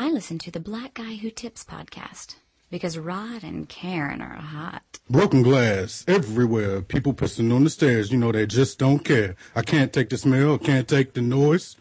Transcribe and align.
I 0.00 0.10
listen 0.10 0.38
to 0.38 0.52
the 0.52 0.60
Black 0.60 0.94
Guy 0.94 1.16
Who 1.16 1.28
Tips 1.28 1.64
podcast 1.64 2.36
because 2.70 2.96
Rod 2.96 3.42
and 3.42 3.68
Karen 3.68 4.22
are 4.22 4.36
hot. 4.36 5.00
Broken 5.10 5.42
glass 5.42 6.04
everywhere. 6.06 6.82
People 6.82 7.12
pissing 7.12 7.52
on 7.52 7.64
the 7.64 7.70
stairs. 7.70 8.12
You 8.12 8.18
know, 8.18 8.30
they 8.30 8.46
just 8.46 8.78
don't 8.78 9.00
care. 9.00 9.34
I 9.56 9.62
can't 9.62 9.92
take 9.92 10.10
the 10.10 10.16
smell. 10.16 10.56
Can't 10.56 10.86
take 10.86 11.14
the 11.14 11.20
noise. 11.20 11.74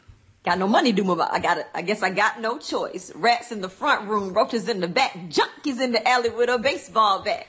Got 0.43 0.57
no 0.57 0.67
money 0.67 0.93
to 0.93 1.03
move 1.03 1.19
about. 1.19 1.31
I 1.31 1.38
got 1.38 1.59
it. 1.59 1.67
I 1.75 1.83
guess 1.83 2.01
I 2.01 2.09
got 2.09 2.41
no 2.41 2.57
choice. 2.57 3.11
Rats 3.13 3.51
in 3.51 3.61
the 3.61 3.69
front 3.69 4.09
room, 4.09 4.34
roaches 4.34 4.68
in 4.68 4.79
the 4.79 4.88
back, 4.88 5.13
junkies 5.29 5.79
in 5.79 5.91
the 5.91 6.07
alley 6.07 6.31
with 6.31 6.49
a 6.49 6.57
baseball 6.57 7.21
bat. 7.21 7.45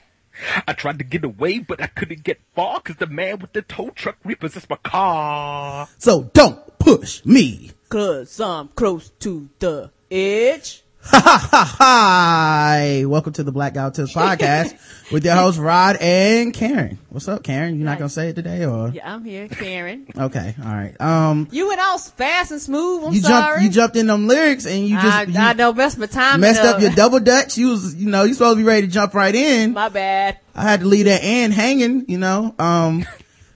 I 0.66 0.74
tried 0.74 0.98
to 0.98 1.04
get 1.04 1.24
away, 1.24 1.60
but 1.60 1.82
I 1.82 1.86
couldn't 1.86 2.24
get 2.24 2.42
far 2.54 2.80
because 2.80 2.96
the 2.96 3.06
man 3.06 3.38
with 3.38 3.54
the 3.54 3.62
tow 3.62 3.88
truck 3.88 4.18
repossessed 4.22 4.68
my 4.68 4.76
car. 4.76 5.88
So 5.96 6.24
don't 6.34 6.78
push 6.78 7.24
me. 7.24 7.70
Cause 7.88 8.38
I'm 8.38 8.68
close 8.68 9.08
to 9.20 9.48
the 9.60 9.92
edge. 10.10 10.82
Hi, 11.10 13.04
welcome 13.06 13.32
to 13.34 13.42
the 13.42 13.52
Black 13.52 13.72
Guy 13.74 13.88
Tips 13.90 14.12
podcast 14.12 14.76
with 15.12 15.24
your 15.24 15.34
host 15.36 15.58
Rod 15.58 15.96
and 16.00 16.52
Karen. 16.52 16.98
What's 17.08 17.28
up, 17.28 17.42
Karen? 17.42 17.76
You're 17.76 17.84
not 17.86 17.98
gonna 17.98 18.08
say 18.10 18.28
it 18.28 18.34
today, 18.36 18.64
or 18.66 18.88
Yeah, 18.90 19.14
I'm 19.14 19.24
here, 19.24 19.48
Karen. 19.48 20.06
okay, 20.16 20.54
all 20.62 20.66
right. 20.72 20.94
Um, 21.00 21.48
You 21.50 21.68
went 21.68 21.80
all 21.80 21.98
fast 21.98 22.50
and 22.50 22.60
smooth. 22.60 23.04
I'm 23.06 23.12
you 23.14 23.20
sorry. 23.20 23.60
jumped, 23.60 23.62
you 23.64 23.70
jumped 23.70 23.96
in 23.96 24.06
them 24.06 24.26
lyrics, 24.28 24.66
and 24.66 24.86
you 24.86 24.96
just 24.96 25.06
I, 25.16 25.22
you 25.22 25.38
I 25.38 25.52
know 25.54 25.72
best 25.72 25.98
my 25.98 26.06
time. 26.06 26.40
messed 26.40 26.62
up 26.62 26.80
your 26.80 26.90
double 26.90 27.20
dutch. 27.20 27.56
You 27.56 27.70
was, 27.70 27.94
you 27.94 28.10
know, 28.10 28.24
you 28.24 28.34
supposed 28.34 28.58
to 28.58 28.62
be 28.62 28.66
ready 28.68 28.86
to 28.86 28.92
jump 28.92 29.14
right 29.14 29.34
in. 29.34 29.72
My 29.72 29.88
bad. 29.88 30.38
I 30.54 30.62
had 30.62 30.80
to 30.80 30.86
leave 30.86 31.06
that 31.06 31.22
and 31.22 31.52
hanging, 31.54 32.04
you 32.08 32.18
know. 32.18 32.54
Um, 32.58 33.06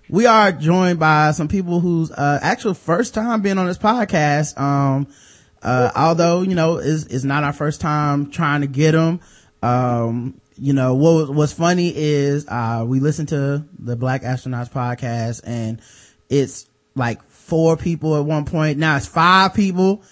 we 0.08 0.26
are 0.26 0.52
joined 0.52 0.98
by 0.98 1.32
some 1.32 1.48
people 1.48 1.80
whose 1.80 2.10
uh, 2.10 2.38
actual 2.42 2.74
first 2.74 3.12
time 3.14 3.42
being 3.42 3.58
on 3.58 3.66
this 3.66 3.78
podcast. 3.78 4.58
Um, 4.58 5.08
uh, 5.62 5.90
although 5.94 6.42
you 6.42 6.54
know 6.54 6.78
is 6.78 7.06
is 7.06 7.24
not 7.24 7.44
our 7.44 7.52
first 7.52 7.80
time 7.80 8.30
trying 8.30 8.62
to 8.62 8.66
get 8.66 8.92
them. 8.92 9.20
Um, 9.62 10.40
you 10.56 10.72
know 10.72 10.94
what 10.94 11.34
what's 11.34 11.52
funny 11.52 11.92
is 11.94 12.46
uh, 12.48 12.84
we 12.86 13.00
listened 13.00 13.28
to 13.28 13.64
the 13.78 13.96
Black 13.96 14.22
Astronauts 14.22 14.70
podcast 14.70 15.42
and 15.44 15.80
it's 16.28 16.66
like 16.94 17.22
four 17.30 17.76
people 17.76 18.16
at 18.16 18.24
one 18.24 18.44
point. 18.44 18.78
Now 18.78 18.96
it's 18.96 19.06
five 19.06 19.54
people. 19.54 20.02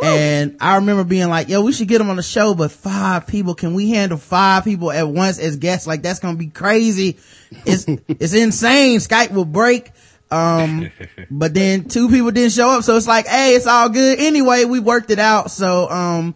And 0.00 0.56
I 0.60 0.76
remember 0.76 1.02
being 1.02 1.28
like, 1.28 1.48
yo, 1.48 1.62
we 1.62 1.72
should 1.72 1.88
get 1.88 1.98
them 1.98 2.08
on 2.08 2.14
the 2.14 2.22
show, 2.22 2.54
but 2.54 2.70
five 2.70 3.26
people, 3.26 3.56
can 3.56 3.74
we 3.74 3.90
handle 3.90 4.16
five 4.16 4.62
people 4.62 4.92
at 4.92 5.08
once 5.08 5.40
as 5.40 5.56
guests? 5.56 5.88
Like 5.88 6.02
that's 6.02 6.20
going 6.20 6.34
to 6.34 6.38
be 6.38 6.50
crazy. 6.50 7.18
It's, 7.66 7.84
it's 8.08 8.32
insane. 8.32 9.00
Skype 9.00 9.32
will 9.32 9.44
break. 9.44 9.90
Um, 10.30 10.90
but 11.30 11.54
then 11.54 11.88
two 11.88 12.08
people 12.08 12.30
didn't 12.30 12.52
show 12.52 12.70
up. 12.70 12.84
So 12.84 12.96
it's 12.96 13.08
like, 13.08 13.26
hey, 13.26 13.54
it's 13.54 13.66
all 13.66 13.88
good. 13.88 14.18
Anyway, 14.18 14.64
we 14.64 14.80
worked 14.80 15.10
it 15.10 15.18
out. 15.18 15.50
So, 15.50 15.88
um, 15.90 16.34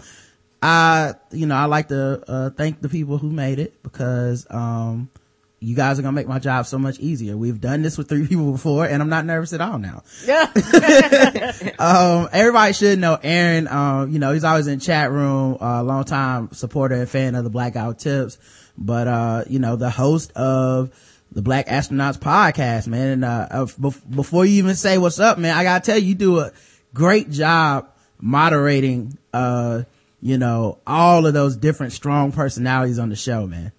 I, 0.63 1.15
you 1.31 1.47
know, 1.47 1.57
I 1.57 1.65
like 1.65 1.89
to, 1.89 2.23
uh, 2.29 2.51
thank 2.51 2.81
the 2.81 2.89
people 2.89 3.19
who 3.19 3.31
made 3.31 3.59
it 3.59 3.83
because, 3.83 4.47
um, 4.51 5.11
you 5.59 5.77
guys 5.77 5.99
are 5.99 6.03
going 6.03 6.13
to 6.13 6.21
make 6.21 6.27
my 6.27 6.41
job 6.41 6.67
so 6.67 6.77
much 6.77 6.99
easier. 6.99 7.37
We've 7.37 7.61
done 7.61 7.83
this 7.83 7.97
with 7.97 8.09
three 8.09 8.27
people 8.29 8.53
before 8.53 8.85
and 8.85 9.01
I'm 9.01 9.09
not 9.09 9.25
nervous 9.25 9.53
at 9.53 9.61
all 9.61 9.79
now. 9.79 10.03
Yeah. 10.27 10.51
um, 11.79 12.29
everybody 12.33 12.73
should 12.73 12.99
know 12.99 13.19
Aaron. 13.23 13.69
Um, 13.69 14.11
you 14.11 14.19
know, 14.19 14.33
he's 14.33 14.45
always 14.45 14.67
in 14.67 14.81
chat 14.81 15.11
room, 15.11 15.59
a 15.61 15.65
uh, 15.65 15.83
long 15.83 16.05
time 16.05 16.51
supporter 16.53 16.97
and 16.97 17.09
fan 17.09 17.35
of 17.35 17.45
the 17.45 17.51
Blackout 17.51 17.99
Tips, 17.99 18.39
but, 18.77 19.07
uh, 19.07 19.45
you 19.49 19.59
know, 19.59 19.77
the 19.77 19.91
host 19.91 20.33
of 20.33 20.91
the 21.33 21.43
Black 21.43 21.67
Astronauts 21.67 22.19
podcast, 22.19 22.87
man. 22.87 23.09
And, 23.09 23.25
uh, 23.25 23.49
uh, 23.51 23.67
bef- 23.67 24.15
before 24.15 24.45
you 24.45 24.59
even 24.59 24.75
say 24.75 24.99
what's 24.99 25.19
up, 25.19 25.39
man, 25.39 25.57
I 25.57 25.65
gotta 25.65 25.85
tell 25.85 25.99
you, 25.99 26.09
you 26.09 26.15
do 26.15 26.39
a 26.41 26.53
great 26.95 27.31
job 27.31 27.89
moderating, 28.21 29.17
uh, 29.33 29.83
you 30.21 30.39
know, 30.39 30.79
all 30.87 31.27
of 31.27 31.35
those 31.35 31.57
different 31.57 31.93
strong 31.93 32.33
personalities 32.33 32.99
on 32.99 33.09
the 33.09 33.17
show, 33.17 33.47
man. 33.47 33.73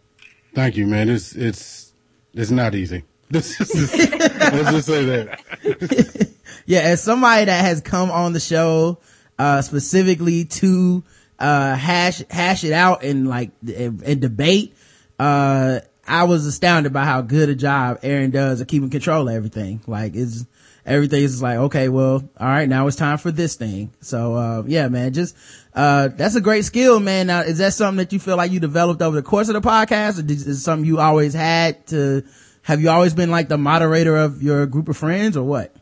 Thank 0.54 0.78
you, 0.78 0.86
man. 0.86 1.10
It's 1.10 1.34
it's 1.36 1.94
it's 2.34 2.52
not 2.52 2.76
easy. 2.76 3.04
This 3.30 3.60
is, 3.74 3.94
let's 3.94 4.72
just 4.72 4.88
say 4.88 5.06
that. 5.06 6.30
yeah, 6.66 6.82
as 6.82 7.02
somebody 7.02 7.46
that 7.46 7.66
has 7.66 7.82
come 7.82 8.12
on 8.12 8.34
the 8.34 8.40
show, 8.40 9.00
uh, 9.40 9.62
specifically 9.62 10.46
to, 10.46 11.04
uh, 11.40 11.76
hash, 11.76 12.22
hash 12.30 12.64
it 12.64 12.74
out 12.74 13.04
and 13.04 13.28
like, 13.28 13.52
and, 13.66 14.02
and 14.04 14.22
debate, 14.22 14.76
uh, 15.18 15.80
I 16.08 16.24
was 16.24 16.46
astounded 16.46 16.92
by 16.92 17.06
how 17.06 17.22
good 17.22 17.50
a 17.50 17.56
job 17.56 18.00
Aaron 18.04 18.32
does 18.32 18.62
of 18.62 18.68
keeping 18.68 18.90
control 18.90 19.30
of 19.30 19.36
everything. 19.36 19.82
Like 19.88 20.16
it's, 20.16 20.46
everything 20.86 21.24
is 21.24 21.42
like, 21.42 21.58
okay, 21.58 21.90
well, 21.90 22.28
all 22.38 22.48
right, 22.48 22.68
now 22.68 22.88
it's 22.88 22.98
time 22.98 23.18
for 23.18 23.32
this 23.32 23.56
thing. 23.56 23.92
So, 24.02 24.36
uh, 24.36 24.64
yeah, 24.66 24.90
man, 24.90 25.14
just, 25.14 25.36
uh, 25.74 26.10
that's 26.10 26.36
a 26.36 26.42
great 26.42 26.66
skill, 26.66 27.00
man. 27.00 27.28
Now, 27.28 27.42
is 27.42 27.60
that 27.60 27.74
something 27.74 27.98
that 27.98 28.12
you 28.12 28.20
feel 28.20 28.36
like 28.36 28.52
you 28.52 28.60
developed 28.60 29.02
over 29.02 29.16
the 29.16 29.22
course 29.22 29.48
of 29.48 29.54
the 29.54 29.62
podcast 29.62 30.22
or 30.22 30.32
is 30.32 30.48
it 30.48 30.56
something 30.58 30.86
you 30.86 31.00
always 31.00 31.34
had 31.34 31.88
to, 31.88 32.24
have 32.64 32.82
you 32.82 32.90
always 32.90 33.14
been 33.14 33.32
like 33.32 33.48
the 33.48 33.58
moderator 33.58 34.18
of 34.18 34.44
your 34.44 34.66
group 34.66 34.90
of 34.90 34.98
friends 34.98 35.38
or 35.38 35.44
what? 35.44 35.74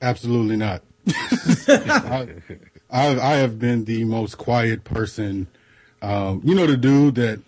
Absolutely 0.00 0.56
not. 0.56 0.82
I, 1.68 2.28
I, 2.90 3.06
I 3.20 3.34
have 3.36 3.58
been 3.58 3.84
the 3.84 4.04
most 4.04 4.38
quiet 4.38 4.84
person. 4.84 5.46
Um, 6.00 6.40
you 6.44 6.54
know, 6.54 6.66
the 6.66 6.76
dude 6.76 7.16
that, 7.16 7.40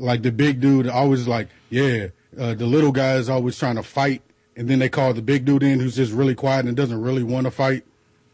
like 0.00 0.22
the 0.22 0.32
big 0.32 0.60
dude, 0.60 0.88
always 0.88 1.26
like, 1.28 1.48
yeah, 1.70 2.08
uh, 2.38 2.54
the 2.54 2.66
little 2.66 2.92
guy 2.92 3.14
is 3.14 3.28
always 3.28 3.58
trying 3.58 3.76
to 3.76 3.82
fight, 3.82 4.22
and 4.56 4.68
then 4.68 4.78
they 4.78 4.88
call 4.88 5.12
the 5.14 5.22
big 5.22 5.44
dude 5.44 5.62
in 5.62 5.80
who's 5.80 5.96
just 5.96 6.12
really 6.12 6.34
quiet 6.34 6.66
and 6.66 6.76
doesn't 6.76 7.00
really 7.00 7.22
want 7.22 7.44
to 7.46 7.50
fight, 7.50 7.84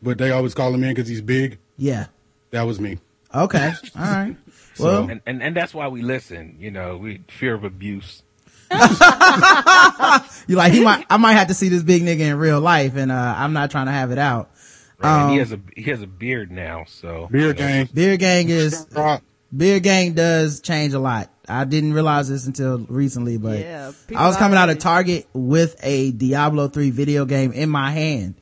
but 0.03 0.19
they 0.19 0.31
always 0.31 0.55
call 0.55 0.73
him 0.75 0.83
in 0.85 0.95
because 0.95 1.09
he's 1.09 1.21
big. 1.21 1.59
Yeah. 1.77 2.07
That 2.51 2.63
was 2.63 2.81
me. 2.81 2.99
Okay. 3.35 3.73
All 3.99 4.03
right. 4.03 4.37
Well, 4.79 5.09
And, 5.11 5.21
and 5.27 5.43
and 5.43 5.57
that's 5.57 5.73
why 5.75 5.89
we 5.89 6.03
listen. 6.03 6.57
You 6.61 6.71
know, 6.71 6.97
we 6.99 7.23
fear 7.29 7.55
of 7.55 7.65
abuse. 7.65 8.23
you 10.47 10.57
like 10.57 10.73
he 10.73 10.83
might, 10.85 11.07
I 11.09 11.17
might 11.19 11.35
have 11.35 11.49
to 11.49 11.55
see 11.55 11.69
this 11.69 11.83
big 11.83 12.03
nigga 12.03 12.21
in 12.21 12.37
real 12.37 12.61
life, 12.61 12.97
and 12.97 13.11
uh, 13.13 13.35
I'm 13.37 13.53
not 13.53 13.71
trying 13.71 13.87
to 13.87 13.93
have 13.93 14.11
it 14.11 14.19
out. 14.19 14.51
Right? 14.99 15.23
and 15.25 15.31
he 15.33 15.37
Um, 15.41 15.41
has 15.41 15.53
a 15.53 15.61
he 15.75 15.91
has 15.91 16.03
a 16.03 16.07
beard 16.07 16.51
now, 16.51 16.85
so 16.89 17.29
Beer 17.31 17.41
you 17.41 17.47
know, 17.49 17.53
gang. 17.55 17.89
Beer 17.93 18.17
gang 18.17 18.49
is 18.49 18.87
Rock. 18.93 19.23
beer 19.55 19.81
gang 19.81 20.13
does 20.15 20.61
change 20.61 20.95
a 20.95 20.99
lot. 20.99 21.31
I 21.49 21.65
didn't 21.65 21.93
realize 21.93 22.29
this 22.29 22.47
until 22.47 22.79
recently, 22.89 23.37
but 23.37 23.59
Yeah, 23.61 23.93
I 24.17 24.27
was 24.27 24.37
coming 24.37 24.59
out 24.59 24.71
of 24.71 24.79
Target 24.79 25.27
with 25.33 25.77
a 25.83 26.11
Diablo 26.13 26.69
3 26.69 26.91
video 26.91 27.25
game 27.25 27.53
in 27.53 27.69
my 27.71 27.91
hand, 27.91 28.35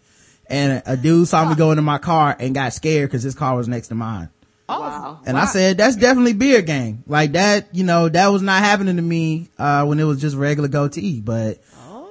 and 0.46 0.82
a, 0.86 0.92
a 0.92 0.96
dude 0.96 1.28
saw 1.28 1.48
me 1.48 1.54
go 1.54 1.70
into 1.70 1.82
my 1.82 1.98
car 1.98 2.36
and 2.38 2.54
got 2.54 2.72
scared 2.72 3.10
because 3.10 3.22
his 3.22 3.34
car 3.34 3.56
was 3.56 3.68
next 3.68 3.88
to 3.88 3.94
mine. 3.94 4.28
Wow. 4.68 5.20
And 5.26 5.36
I 5.36 5.44
said, 5.44 5.76
that's 5.76 5.96
definitely 5.96 6.32
beer 6.32 6.62
gang. 6.62 7.04
Like 7.06 7.32
that, 7.32 7.74
you 7.74 7.84
know, 7.84 8.08
that 8.08 8.28
was 8.28 8.40
not 8.40 8.62
happening 8.62 8.96
to 8.96 9.02
me, 9.02 9.48
uh, 9.58 9.84
when 9.84 10.00
it 10.00 10.04
was 10.04 10.20
just 10.20 10.36
regular 10.36 10.68
goatee, 10.68 11.20
but 11.20 11.58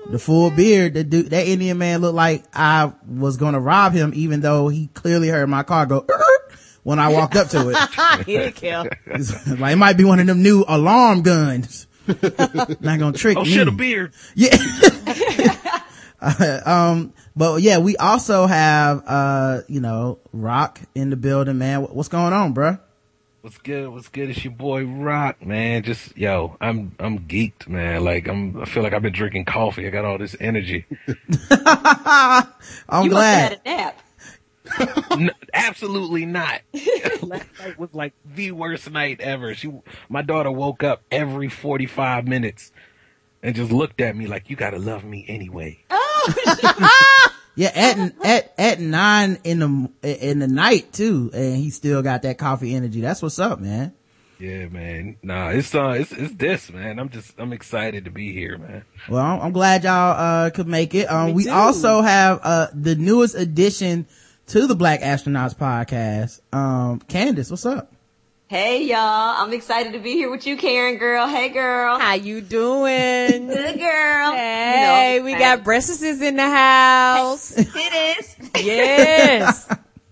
the 0.09 0.19
full 0.19 0.51
beard, 0.51 0.93
the 0.93 1.03
dude, 1.03 1.29
that 1.31 1.47
Indian 1.47 1.77
man 1.77 2.01
looked 2.01 2.15
like 2.15 2.43
I 2.53 2.91
was 3.07 3.37
gonna 3.37 3.59
rob 3.59 3.93
him, 3.93 4.11
even 4.13 4.41
though 4.41 4.67
he 4.67 4.87
clearly 4.93 5.29
heard 5.29 5.47
my 5.47 5.63
car 5.63 5.85
go, 5.85 6.05
when 6.83 6.99
I 6.99 7.09
walked 7.09 7.35
up 7.35 7.49
to 7.49 7.69
it. 7.69 8.25
he 8.25 8.37
didn't 8.37 8.55
care. 8.55 8.83
Like 9.57 9.73
it 9.73 9.77
might 9.77 9.97
be 9.97 10.03
one 10.03 10.19
of 10.19 10.27
them 10.27 10.43
new 10.43 10.63
alarm 10.67 11.21
guns. 11.21 11.87
not 12.07 12.99
gonna 12.99 13.13
trick 13.13 13.37
Oh 13.37 13.43
me. 13.43 13.49
shit, 13.49 13.67
a 13.67 13.71
beard. 13.71 14.13
Yeah. 14.35 14.55
um, 16.65 17.13
but 17.35 17.61
yeah, 17.61 17.77
we 17.79 17.95
also 17.97 18.45
have, 18.45 19.03
uh, 19.07 19.61
you 19.67 19.79
know, 19.81 20.19
Rock 20.31 20.81
in 20.95 21.09
the 21.09 21.15
building, 21.15 21.57
man. 21.57 21.81
What's 21.83 22.09
going 22.09 22.33
on, 22.33 22.53
bruh? 22.53 22.79
What's 23.41 23.57
good? 23.57 23.89
What's 23.89 24.07
good? 24.07 24.29
It's 24.29 24.43
your 24.45 24.53
boy 24.53 24.85
Rock, 24.85 25.45
man. 25.45 25.83
Just 25.83 26.17
yo, 26.17 26.55
I'm 26.61 26.95
I'm 26.97 27.19
geeked, 27.19 27.67
man. 27.67 28.03
Like 28.03 28.27
I'm, 28.29 28.61
I 28.61 28.65
feel 28.65 28.83
like 28.83 28.93
I've 28.93 29.01
been 29.01 29.11
drinking 29.11 29.45
coffee. 29.45 29.85
I 29.85 29.89
got 29.89 30.05
all 30.05 30.17
this 30.17 30.35
energy. 30.39 30.85
I'm 32.89 33.03
you 33.03 33.09
glad. 33.09 33.11
must 33.11 33.13
have 33.13 33.51
had 33.51 33.51
a 33.53 33.61
nap. 33.65 33.99
N- 35.11 35.31
absolutely 35.53 36.25
not. 36.25 36.61
Last 37.21 37.47
night 37.59 37.77
was 37.77 37.93
like 37.93 38.13
the 38.25 38.51
worst 38.51 38.89
night 38.89 39.21
ever. 39.21 39.53
She, 39.53 39.71
my 40.09 40.21
daughter 40.21 40.51
woke 40.51 40.83
up 40.83 41.03
every 41.11 41.49
45 41.49 42.27
minutes 42.27 42.71
and 43.41 43.55
just 43.55 43.71
looked 43.71 44.01
at 44.01 44.15
me 44.15 44.27
like, 44.27 44.49
you 44.49 44.55
gotta 44.55 44.79
love 44.79 45.03
me 45.03 45.25
anyway. 45.27 45.83
Yeah, 47.55 47.71
at 47.75 48.25
at 48.25 48.53
at 48.57 48.79
nine 48.79 49.37
in 49.43 49.59
the 49.59 49.89
in 50.01 50.39
the 50.39 50.47
night 50.47 50.91
too, 50.91 51.29
and 51.35 51.55
he 51.55 51.69
still 51.69 52.01
got 52.01 52.23
that 52.23 52.39
coffee 52.39 52.73
energy. 52.73 52.99
That's 52.99 53.21
what's 53.21 53.37
up, 53.37 53.59
man. 53.59 53.93
Yeah, 54.39 54.67
man. 54.67 55.17
Nah, 55.21 55.49
it's, 55.49 55.73
uh, 55.73 55.89
it's, 55.91 56.11
it's 56.11 56.33
this, 56.33 56.69
man. 56.71 56.99
I'm 56.99 57.09
just, 57.09 57.39
I'm 57.39 57.53
excited 57.53 58.05
to 58.05 58.11
be 58.11 58.33
here, 58.33 58.57
man. 58.57 58.83
Well, 59.07 59.23
I'm, 59.23 59.39
I'm 59.39 59.51
glad 59.51 59.83
y'all 59.83 60.15
uh 60.17 60.49
could 60.49 60.67
make 60.67 60.95
it. 60.95 61.05
Um, 61.11 61.27
Me 61.27 61.33
we 61.33 61.49
also 61.49 62.01
have 62.01 62.39
uh 62.43 62.67
the 62.73 62.95
newest 62.95 63.35
addition 63.35 64.07
to 64.47 64.67
the 64.67 64.75
Black 64.75 65.01
Astronauts 65.01 65.55
podcast. 65.55 66.41
Um, 66.55 66.99
Candace, 66.99 67.49
what's 67.49 67.65
up? 67.65 67.91
Hey 68.47 68.83
y'all, 68.83 68.97
I'm 69.41 69.51
excited 69.53 69.93
to 69.93 69.99
be 69.99 70.11
here 70.11 70.29
with 70.29 70.45
you, 70.45 70.57
Karen 70.57 70.97
girl. 70.97 71.27
Hey 71.27 71.49
girl. 71.49 71.97
How 71.97 72.13
you 72.13 72.39
doing? 72.41 73.47
Good 73.47 73.79
girl. 73.79 74.33
Hey, 74.33 75.13
You 75.15 75.19
know, 75.19 75.25
we 75.25 75.33
got 75.35 75.63
breasts 75.63 76.01
in 76.03 76.35
the 76.35 76.47
house. 76.47 77.53
It 77.57 78.19
is. 78.19 78.35
yes. 78.63 79.67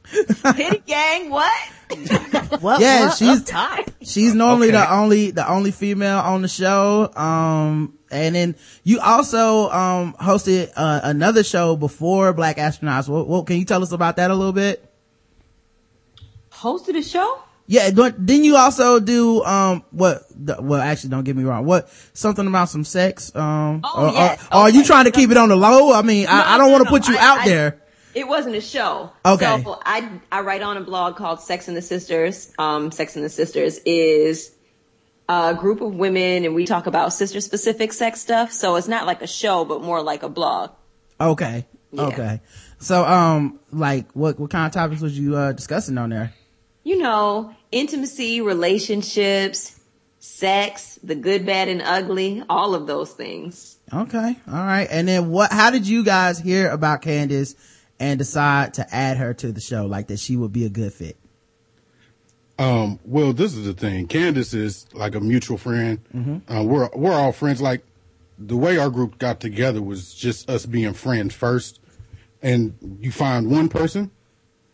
Hitty 0.55 0.81
gang, 0.87 1.29
what? 1.29 1.51
What, 2.61 2.81
Yeah, 2.81 3.07
what? 3.07 3.17
she's- 3.17 3.39
Up 3.39 3.45
top. 3.45 3.91
She's 4.03 4.33
normally 4.33 4.67
Okay. 4.69 4.77
the 4.77 4.93
only 4.93 5.31
the 5.31 5.49
only 5.49 5.71
female 5.71 6.19
on 6.19 6.41
the 6.41 6.47
show. 6.47 7.11
Um, 7.15 7.97
and 8.11 8.35
then 8.35 8.55
you 8.83 8.99
also 8.99 9.69
um 9.69 10.13
hosted 10.19 10.71
uh, 10.75 10.99
another 11.03 11.43
show 11.43 11.75
before 11.75 12.33
Black 12.33 12.57
Astronauts. 12.57 13.07
What, 13.07 13.27
what 13.27 13.47
can 13.47 13.57
you 13.57 13.65
tell 13.65 13.81
us 13.83 13.91
about 13.93 14.17
that 14.17 14.31
a 14.31 14.35
little 14.35 14.51
bit? 14.53 14.83
Hosted 16.51 16.97
a 16.97 17.03
show? 17.03 17.39
Yeah, 17.67 17.89
don't- 17.91 18.25
didn't 18.25 18.43
you 18.43 18.57
also 18.57 18.99
do 18.99 19.43
um 19.43 19.83
what? 19.91 20.23
The, 20.35 20.57
well, 20.61 20.81
actually, 20.81 21.11
don't 21.11 21.23
get 21.23 21.35
me 21.37 21.43
wrong. 21.43 21.65
What 21.65 21.89
something 22.13 22.45
about 22.45 22.67
some 22.69 22.83
sex? 22.83 23.33
Um, 23.35 23.81
Oh, 23.83 24.07
or, 24.09 24.11
yes. 24.13 24.43
or, 24.51 24.57
or 24.57 24.59
are 24.63 24.69
you 24.69 24.83
trying 24.83 25.05
to 25.05 25.11
keep 25.11 25.31
it 25.31 25.37
on 25.37 25.49
the 25.49 25.55
low? 25.55 25.93
I 25.93 26.01
mean, 26.01 26.27
I, 26.27 26.55
I 26.55 26.57
don't 26.57 26.67
no, 26.67 26.71
want 26.73 26.83
to 26.85 26.91
no. 26.91 26.97
put 26.97 27.07
you 27.07 27.15
I- 27.17 27.23
out 27.25 27.39
I- 27.39 27.45
there. 27.45 27.80
It 28.13 28.27
wasn't 28.27 28.55
a 28.55 28.61
show. 28.61 29.11
Okay. 29.25 29.61
So 29.63 29.79
I 29.85 30.09
I 30.31 30.41
write 30.41 30.61
on 30.61 30.77
a 30.77 30.81
blog 30.81 31.15
called 31.15 31.41
Sex 31.41 31.67
and 31.67 31.77
the 31.77 31.81
Sisters. 31.81 32.51
Um, 32.57 32.91
Sex 32.91 33.15
and 33.15 33.23
the 33.23 33.29
Sisters 33.29 33.79
is 33.85 34.51
a 35.29 35.55
group 35.55 35.81
of 35.81 35.95
women, 35.95 36.43
and 36.45 36.53
we 36.55 36.65
talk 36.65 36.87
about 36.87 37.13
sister 37.13 37.39
specific 37.39 37.93
sex 37.93 38.19
stuff. 38.19 38.51
So 38.51 38.75
it's 38.75 38.87
not 38.87 39.05
like 39.05 39.21
a 39.21 39.27
show, 39.27 39.63
but 39.65 39.81
more 39.81 40.01
like 40.01 40.23
a 40.23 40.29
blog. 40.29 40.71
Okay, 41.19 41.65
Yeah. 41.91 42.03
okay. 42.07 42.41
So 42.79 43.05
um, 43.05 43.59
like 43.71 44.11
what 44.13 44.39
what 44.39 44.49
kind 44.49 44.65
of 44.67 44.73
topics 44.73 45.01
was 45.01 45.17
you 45.17 45.35
uh 45.37 45.51
discussing 45.53 45.97
on 45.97 46.09
there? 46.09 46.33
You 46.83 46.97
know, 46.97 47.53
intimacy, 47.71 48.41
relationships, 48.41 49.79
sex, 50.19 50.99
the 51.03 51.15
good, 51.15 51.45
bad, 51.45 51.67
and 51.67 51.81
ugly, 51.81 52.43
all 52.49 52.73
of 52.75 52.87
those 52.87 53.11
things. 53.11 53.77
Okay. 53.93 54.35
All 54.47 54.53
right. 54.53 54.87
And 54.89 55.07
then 55.07 55.29
what, 55.29 55.51
how 55.51 55.69
did 55.69 55.87
you 55.87 56.03
guys 56.03 56.39
hear 56.39 56.69
about 56.69 57.01
Candace 57.01 57.55
and 58.01 58.17
decide 58.19 58.73
to 58.73 58.93
add 58.93 59.15
her 59.17 59.33
to 59.35 59.51
the 59.53 59.61
show? 59.61 59.85
Like 59.85 60.07
that 60.07 60.19
she 60.19 60.35
would 60.35 60.51
be 60.51 60.65
a 60.65 60.69
good 60.69 60.91
fit? 60.91 61.15
Um, 62.59 62.99
well, 63.05 63.33
this 63.33 63.55
is 63.55 63.65
the 63.65 63.73
thing. 63.73 64.07
Candace 64.07 64.53
is 64.53 64.85
like 64.93 65.15
a 65.15 65.19
mutual 65.19 65.57
friend. 65.57 65.99
Uh, 66.47 66.63
we're 66.63 66.89
we're 66.95 67.13
all 67.13 67.31
friends. 67.31 67.61
Like 67.61 67.81
the 68.37 68.57
way 68.57 68.77
our 68.77 68.89
group 68.89 69.17
got 69.17 69.39
together 69.39 69.81
was 69.81 70.13
just 70.13 70.49
us 70.49 70.65
being 70.65 70.93
friends 70.93 71.33
first, 71.33 71.79
and 72.41 72.75
you 73.01 73.11
find 73.11 73.49
one 73.49 73.67
person 73.69 74.11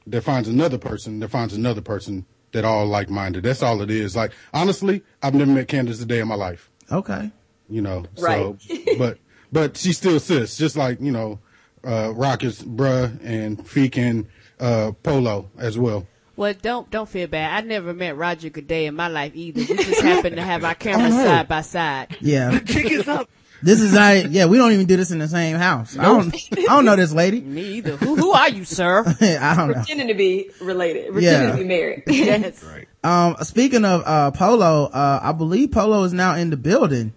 that 0.06 0.22
finds 0.22 0.48
another 0.50 0.78
person 0.78 1.20
that 1.20 1.30
finds 1.30 1.54
another 1.54 1.82
person 1.82 2.26
that 2.52 2.66
all 2.66 2.86
like 2.88 3.10
minded. 3.10 3.44
That's 3.44 3.64
all 3.64 3.82
it 3.82 3.92
is. 3.92 4.16
Like 4.16 4.32
honestly, 4.54 5.02
I've 5.22 5.36
never 5.36 5.52
met 5.52 5.68
Candace 5.70 6.02
a 6.02 6.06
day 6.06 6.20
in 6.20 6.28
my 6.28 6.36
life. 6.36 6.70
Okay. 6.92 7.32
You 7.70 7.82
know, 7.82 8.06
Right. 8.20 8.56
so 8.62 8.96
but 8.98 9.18
but 9.52 9.78
she 9.78 9.94
still 9.94 10.20
sis, 10.20 10.58
just 10.58 10.76
like 10.76 11.00
you 11.00 11.12
know, 11.12 11.40
uh, 11.84 12.14
Rockets, 12.16 12.62
bruh, 12.64 13.20
and 13.24 13.58
Feek 13.60 14.26
uh, 14.60 14.92
Polo 15.04 15.50
as 15.58 15.78
well. 15.78 16.08
Well, 16.36 16.54
don't 16.62 16.90
don't 16.92 17.10
feel 17.10 17.28
bad. 17.28 17.64
I 17.64 17.68
never 17.68 17.94
met 17.94 18.16
Roger 18.16 18.50
Goodday 18.52 18.86
in 18.86 18.96
my 18.96 19.08
life 19.08 19.32
either. 19.36 19.60
We 19.62 19.66
just 19.84 20.02
happened 20.02 20.36
to 20.36 20.44
have 20.44 20.64
our 20.64 20.76
cameras 20.86 21.14
Oh, 21.14 21.18
no. 21.18 21.24
side 21.24 21.48
by 21.48 21.62
side. 21.62 22.18
Yeah. 22.22 22.60
Chick 22.66 22.92
is 22.92 23.08
up. 23.08 23.28
this 23.64 23.82
is 23.82 23.96
I, 23.96 24.18
yeah, 24.18 24.46
we 24.46 24.58
don't 24.60 24.72
even 24.72 24.86
do 24.86 24.98
this 24.98 25.10
in 25.10 25.18
the 25.18 25.28
same 25.28 25.56
house. 25.58 25.98
I 25.98 26.04
don't, 26.04 26.36
I 26.56 26.62
don't 26.66 26.86
know 26.86 26.96
this 26.96 27.12
lady. 27.12 27.42
Me 27.42 27.64
either. 27.78 27.98
Who 27.98 28.16
who 28.16 28.32
are 28.34 28.50
you, 28.50 28.66
sir? 28.66 29.04
I 29.20 29.56
don't 29.56 29.70
know. 29.70 29.74
Pretending 29.74 30.10
to 30.10 30.14
be 30.14 30.52
related, 30.62 31.12
pretending 31.12 31.24
Yeah. 31.48 31.52
to 31.54 31.58
be 31.58 31.64
married. 31.64 32.04
yes. 32.06 32.64
Right. 32.64 32.88
Um, 33.04 33.38
speaking 33.44 33.84
of, 33.84 34.04
uh, 34.06 34.30
Polo, 34.30 34.86
uh, 34.86 35.20
I 35.24 35.32
believe 35.32 35.72
Polo 35.72 36.04
is 36.04 36.14
now 36.14 36.36
in 36.36 36.52
the 36.52 36.58
building. 36.58 37.14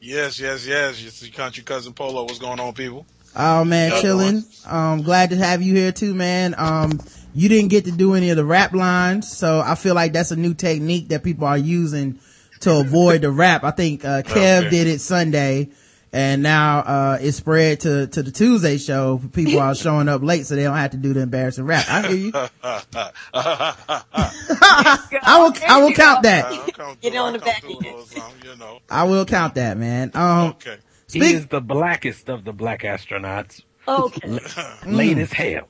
Yes, 0.00 0.40
yes, 0.40 0.66
yes. 0.66 1.02
You 1.02 1.10
see 1.10 1.30
country 1.30 1.62
cousin 1.62 1.92
Polo. 1.92 2.22
What's 2.22 2.38
going 2.38 2.58
on, 2.60 2.72
people? 2.72 3.04
Oh 3.36 3.64
man, 3.64 3.90
Yeah, 3.92 4.00
chilling. 4.00 4.44
Um, 4.66 5.02
glad 5.02 5.30
to 5.30 5.36
have 5.36 5.62
you 5.62 5.74
here 5.74 5.92
too, 5.92 6.14
man. 6.14 6.54
Um, 6.58 7.00
you 7.34 7.48
didn't 7.48 7.68
get 7.68 7.84
to 7.84 7.92
do 7.92 8.14
any 8.14 8.30
of 8.30 8.36
the 8.36 8.44
rap 8.44 8.72
lines, 8.72 9.30
so 9.30 9.60
I 9.60 9.74
feel 9.74 9.94
like 9.94 10.12
that's 10.14 10.30
a 10.30 10.36
new 10.36 10.54
technique 10.54 11.08
that 11.08 11.22
people 11.22 11.46
are 11.46 11.58
using 11.58 12.18
to 12.60 12.78
avoid 12.78 13.20
the 13.20 13.30
rap. 13.30 13.62
I 13.62 13.70
think, 13.72 14.04
uh, 14.04 14.22
Kev 14.22 14.60
Okay. 14.60 14.70
did 14.70 14.86
it 14.86 15.00
Sunday 15.00 15.68
and 16.12 16.42
now, 16.42 16.78
uh, 16.78 17.18
it's 17.20 17.36
spread 17.36 17.80
to, 17.80 18.06
to 18.06 18.22
the 18.22 18.30
Tuesday 18.30 18.78
show. 18.78 19.20
People 19.34 19.60
are 19.60 19.74
showing 19.74 20.08
up 20.08 20.22
late 20.22 20.46
so 20.46 20.54
they 20.56 20.62
don't 20.62 20.76
have 20.76 20.92
to 20.92 20.96
do 20.96 21.12
the 21.12 21.20
embarrassing 21.20 21.66
rap. 21.66 21.84
I 21.90 22.06
hear 22.08 22.16
you. 22.16 22.32
I 25.24 25.38
will, 25.38 25.52
I 25.68 25.80
will 25.82 25.92
count 25.92 26.22
that. 26.22 26.44
I'll 26.78 26.94
Get 26.96 27.16
on 27.16 27.32
the 27.34 27.38
back 27.40 27.60
through 27.60 27.80
end. 27.80 28.06
you 28.44 28.56
know. 28.56 28.80
I 28.88 29.04
will 29.04 29.24
count 29.26 29.56
that, 29.56 29.76
man. 29.76 30.10
Um, 30.14 30.48
Okay. 30.50 30.78
He 31.16 31.20
Speak- 31.20 31.36
is 31.36 31.46
the 31.46 31.60
blackest 31.60 32.28
of 32.28 32.44
the 32.44 32.52
black 32.52 32.82
astronauts. 32.82 33.62
Okay. 33.88 34.38
Late 34.86 35.18
as 35.18 35.32
hell. 35.32 35.68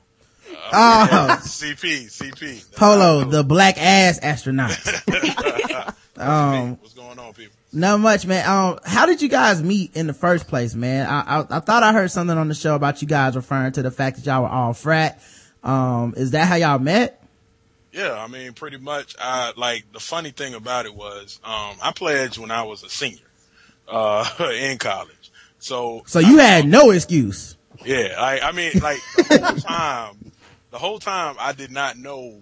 oh, 0.73 1.37
CP, 1.41 2.05
CP. 2.07 2.75
Polo, 2.75 3.19
how 3.19 3.29
the 3.29 3.43
black 3.43 3.77
ass 3.77 4.17
astronaut. 4.19 4.77
do. 5.07 6.21
um, 6.21 6.77
What's 6.77 6.93
going 6.93 7.19
on, 7.19 7.33
people? 7.33 7.53
Not 7.73 7.99
much, 7.99 8.25
man. 8.25 8.47
Um, 8.47 8.79
how 8.85 9.05
did 9.05 9.21
you 9.21 9.27
guys 9.29 9.61
meet 9.61 9.95
in 9.95 10.07
the 10.07 10.13
first 10.13 10.47
place, 10.47 10.73
man? 10.73 11.05
I, 11.05 11.41
I, 11.41 11.57
I 11.57 11.59
thought 11.59 11.83
I 11.83 11.93
heard 11.93 12.09
something 12.11 12.37
on 12.37 12.47
the 12.47 12.55
show 12.55 12.75
about 12.75 13.01
you 13.01 13.07
guys 13.07 13.35
referring 13.35 13.73
to 13.73 13.81
the 13.83 13.91
fact 13.91 14.17
that 14.17 14.25
y'all 14.25 14.43
were 14.43 14.49
all 14.49 14.73
frat. 14.73 15.21
Um, 15.63 16.13
is 16.15 16.31
that 16.31 16.47
how 16.47 16.55
y'all 16.55 16.79
met? 16.79 17.21
Yeah, 17.91 18.13
I 18.13 18.27
mean, 18.27 18.53
pretty 18.53 18.77
much. 18.77 19.15
I 19.19 19.51
like 19.57 19.91
the 19.91 19.99
funny 19.99 20.31
thing 20.31 20.53
about 20.53 20.85
it 20.85 20.95
was, 20.95 21.39
um, 21.43 21.75
I 21.83 21.91
pledged 21.93 22.37
when 22.37 22.51
I 22.51 22.63
was 22.63 22.83
a 22.83 22.89
senior, 22.89 23.25
uh, 23.87 24.25
in 24.59 24.77
college. 24.77 25.11
So, 25.59 26.03
So 26.05 26.19
you 26.19 26.37
had 26.37 26.67
no 26.67 26.91
excuse. 26.91 27.57
yeah, 27.83 28.15
I, 28.17 28.39
I 28.39 28.51
mean, 28.51 28.73
like 28.81 28.99
the 29.15 29.23
whole 29.39 29.55
time, 29.55 30.31
the 30.71 30.77
whole 30.77 30.99
time 30.99 31.35
I 31.39 31.53
did 31.53 31.71
not 31.71 31.97
know 31.97 32.41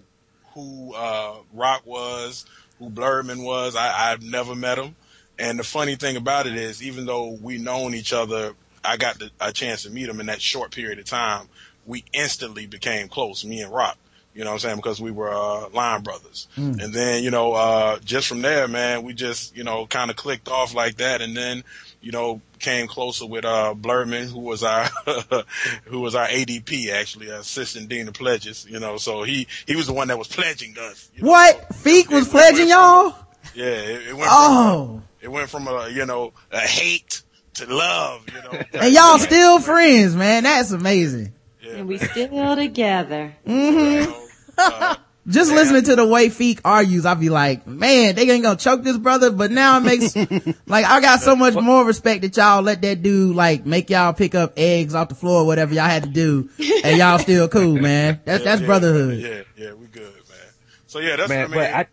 who, 0.54 0.94
uh, 0.94 1.36
Rock 1.52 1.82
was, 1.84 2.44
who 2.78 2.90
Blurman 2.90 3.44
was. 3.44 3.76
I, 3.76 4.12
I've 4.12 4.22
never 4.22 4.54
met 4.54 4.78
him. 4.78 4.96
And 5.38 5.58
the 5.58 5.64
funny 5.64 5.96
thing 5.96 6.16
about 6.16 6.46
it 6.46 6.54
is, 6.56 6.82
even 6.82 7.04
though 7.06 7.30
we 7.30 7.58
known 7.58 7.94
each 7.94 8.12
other, 8.12 8.54
I 8.82 8.96
got 8.96 9.18
the, 9.18 9.30
a 9.40 9.52
chance 9.52 9.82
to 9.82 9.90
meet 9.90 10.08
him 10.08 10.20
in 10.20 10.26
that 10.26 10.40
short 10.40 10.70
period 10.70 10.98
of 10.98 11.04
time. 11.04 11.48
We 11.84 12.04
instantly 12.14 12.66
became 12.66 13.08
close, 13.08 13.44
me 13.44 13.60
and 13.60 13.72
Rock. 13.72 13.98
You 14.34 14.44
know 14.44 14.50
what 14.50 14.54
I'm 14.54 14.60
saying? 14.60 14.76
Because 14.76 15.00
we 15.00 15.10
were 15.10 15.32
uh, 15.32 15.68
line 15.70 16.02
brothers. 16.02 16.46
And 16.80 16.92
then, 16.92 17.22
you 17.24 17.30
know, 17.30 17.52
uh, 17.54 17.98
just 18.00 18.28
from 18.28 18.42
there, 18.42 18.68
man, 18.68 19.02
we 19.02 19.14
just, 19.14 19.56
you 19.56 19.64
know, 19.64 19.86
kind 19.86 20.10
of 20.10 20.16
clicked 20.16 20.48
off 20.48 20.74
like 20.74 20.96
that. 20.98 21.22
And 21.22 21.34
then, 21.36 21.64
you 22.06 22.12
know, 22.12 22.40
came 22.60 22.86
closer 22.86 23.26
with 23.26 23.44
uh, 23.44 23.74
Blurman, 23.76 24.30
who 24.30 24.38
was 24.38 24.62
our 24.62 24.84
who 25.86 26.00
was 26.00 26.14
our 26.14 26.28
ADP 26.28 26.92
actually, 26.92 27.28
assistant 27.28 27.88
dean 27.88 28.06
of 28.06 28.14
pledges. 28.14 28.64
You 28.70 28.78
know, 28.78 28.96
so 28.96 29.24
he 29.24 29.48
he 29.66 29.74
was 29.74 29.88
the 29.88 29.92
one 29.92 30.06
that 30.08 30.16
was 30.18 30.28
pledging 30.28 30.76
us. 30.78 31.10
you 31.16 31.22
know. 31.24 31.30
What? 31.30 31.68
Feek 31.70 32.08
was 32.08 32.28
pledging 32.28 32.68
from- 32.68 32.68
y'all? 32.68 33.14
Yeah, 33.54 33.66
it, 33.66 34.06
it 34.08 34.12
went. 34.16 34.28
From, 34.30 34.32
Oh, 34.32 35.02
it 35.20 35.28
went 35.28 35.50
from 35.50 35.66
a 35.66 35.88
you 35.88 36.06
know 36.06 36.32
a 36.52 36.60
hate 36.60 37.22
to 37.54 37.66
love. 37.66 38.24
You 38.32 38.40
know, 38.42 38.62
and 38.84 38.94
y'all 38.94 39.18
still 39.18 39.58
friends, 39.58 40.14
man. 40.14 40.44
That's 40.44 40.70
amazing. 40.70 41.32
Yeah, 41.60 41.72
And 41.78 41.88
we 41.88 41.98
still 41.98 42.54
together. 42.54 43.34
you 43.44 44.00
know, 44.06 44.26
uh, 44.58 44.96
Just 45.28 45.50
listening 45.50 45.82
to 45.84 45.96
the 45.96 46.06
way 46.06 46.28
Feek 46.28 46.60
argues, 46.64 47.04
I'd 47.04 47.18
be 47.18 47.30
like, 47.30 47.66
man, 47.66 48.14
they 48.14 48.30
ain't 48.30 48.44
gonna 48.44 48.56
choke 48.56 48.84
this 48.84 48.96
brother, 48.96 49.32
but 49.32 49.50
now 49.50 49.78
it 49.78 49.80
makes, 49.80 50.14
like, 50.66 50.84
I 50.84 51.00
got 51.00 51.20
so 51.20 51.34
much 51.34 51.54
more 51.54 51.84
respect 51.84 52.22
that 52.22 52.36
y'all 52.36 52.62
let 52.62 52.80
that 52.82 53.02
dude, 53.02 53.34
like, 53.34 53.66
make 53.66 53.90
y'all 53.90 54.12
pick 54.12 54.36
up 54.36 54.52
eggs 54.56 54.94
off 54.94 55.08
the 55.08 55.16
floor, 55.16 55.42
or 55.42 55.46
whatever 55.46 55.74
y'all 55.74 55.84
had 55.84 56.04
to 56.04 56.08
do, 56.08 56.48
and 56.84 56.96
y'all 56.98 57.18
still 57.18 57.48
cool, 57.48 57.76
man. 57.76 58.20
That's, 58.24 58.44
that's 58.44 58.60
yeah, 58.60 58.66
brotherhood. 58.66 59.18
Yeah, 59.18 59.42
yeah, 59.56 59.72
we 59.72 59.86
good, 59.86 60.04
man. 60.14 60.38
So 60.86 61.00
yeah, 61.00 61.16
that's 61.16 61.28
Man, 61.28 61.50
what 61.50 61.58
I 61.58 61.62
mean. 61.62 61.72
but 61.72 61.74
I, 61.74 61.86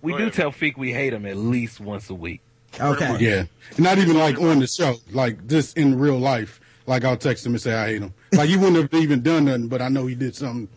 we 0.00 0.12
Go 0.12 0.18
do 0.18 0.24
ahead. 0.24 0.34
tell 0.34 0.50
Feek 0.50 0.78
we 0.78 0.90
hate 0.90 1.12
him 1.12 1.26
at 1.26 1.36
least 1.36 1.80
once 1.80 2.08
a 2.08 2.14
week. 2.14 2.40
Okay. 2.80 3.16
Yeah. 3.18 3.44
Not 3.76 3.98
even 3.98 4.16
like 4.16 4.40
on 4.40 4.60
the 4.60 4.66
show, 4.66 4.96
like 5.12 5.46
just 5.46 5.76
in 5.76 5.98
real 5.98 6.18
life. 6.18 6.60
Like 6.86 7.04
I'll 7.04 7.16
text 7.16 7.44
him 7.44 7.52
and 7.52 7.60
say 7.60 7.74
I 7.74 7.86
hate 7.88 8.02
him. 8.02 8.14
Like 8.32 8.48
he 8.48 8.56
wouldn't 8.56 8.76
have 8.92 9.02
even 9.02 9.22
done 9.22 9.44
nothing, 9.44 9.68
but 9.68 9.82
I 9.82 9.88
know 9.88 10.06
he 10.06 10.14
did 10.14 10.34
something 10.34 10.68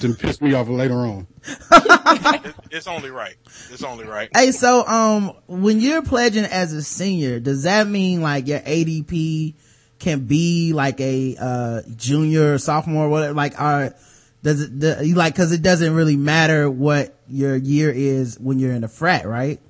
to 0.00 0.14
piss 0.14 0.40
me 0.40 0.54
off 0.54 0.68
later 0.68 0.94
on. 0.94 1.26
It- 1.46 2.54
it's 2.70 2.86
only 2.86 3.10
right. 3.10 3.34
It's 3.70 3.82
only 3.82 4.06
right. 4.06 4.28
Hey, 4.34 4.52
so, 4.52 4.86
um, 4.86 5.32
when 5.46 5.80
you're 5.80 6.02
pledging 6.02 6.44
as 6.44 6.72
a 6.72 6.82
senior, 6.82 7.40
does 7.40 7.62
that 7.64 7.86
mean 7.86 8.20
like 8.20 8.46
your 8.46 8.60
ADP 8.60 9.54
can 9.98 10.26
be 10.26 10.72
like 10.72 11.00
a, 11.00 11.36
uh, 11.38 11.82
junior 11.96 12.54
or 12.54 12.58
sophomore, 12.58 13.08
whatever, 13.08 13.34
like, 13.34 13.60
are, 13.60 13.94
does 14.42 14.62
it, 14.62 14.80
the, 14.80 15.00
you 15.04 15.14
like, 15.14 15.34
cause 15.34 15.52
it 15.52 15.60
doesn't 15.62 15.94
really 15.94 16.16
matter 16.16 16.70
what 16.70 17.14
your 17.28 17.56
year 17.56 17.90
is 17.90 18.38
when 18.38 18.58
you're 18.58 18.72
in 18.72 18.84
a 18.84 18.88
frat, 18.88 19.26
right? 19.26 19.60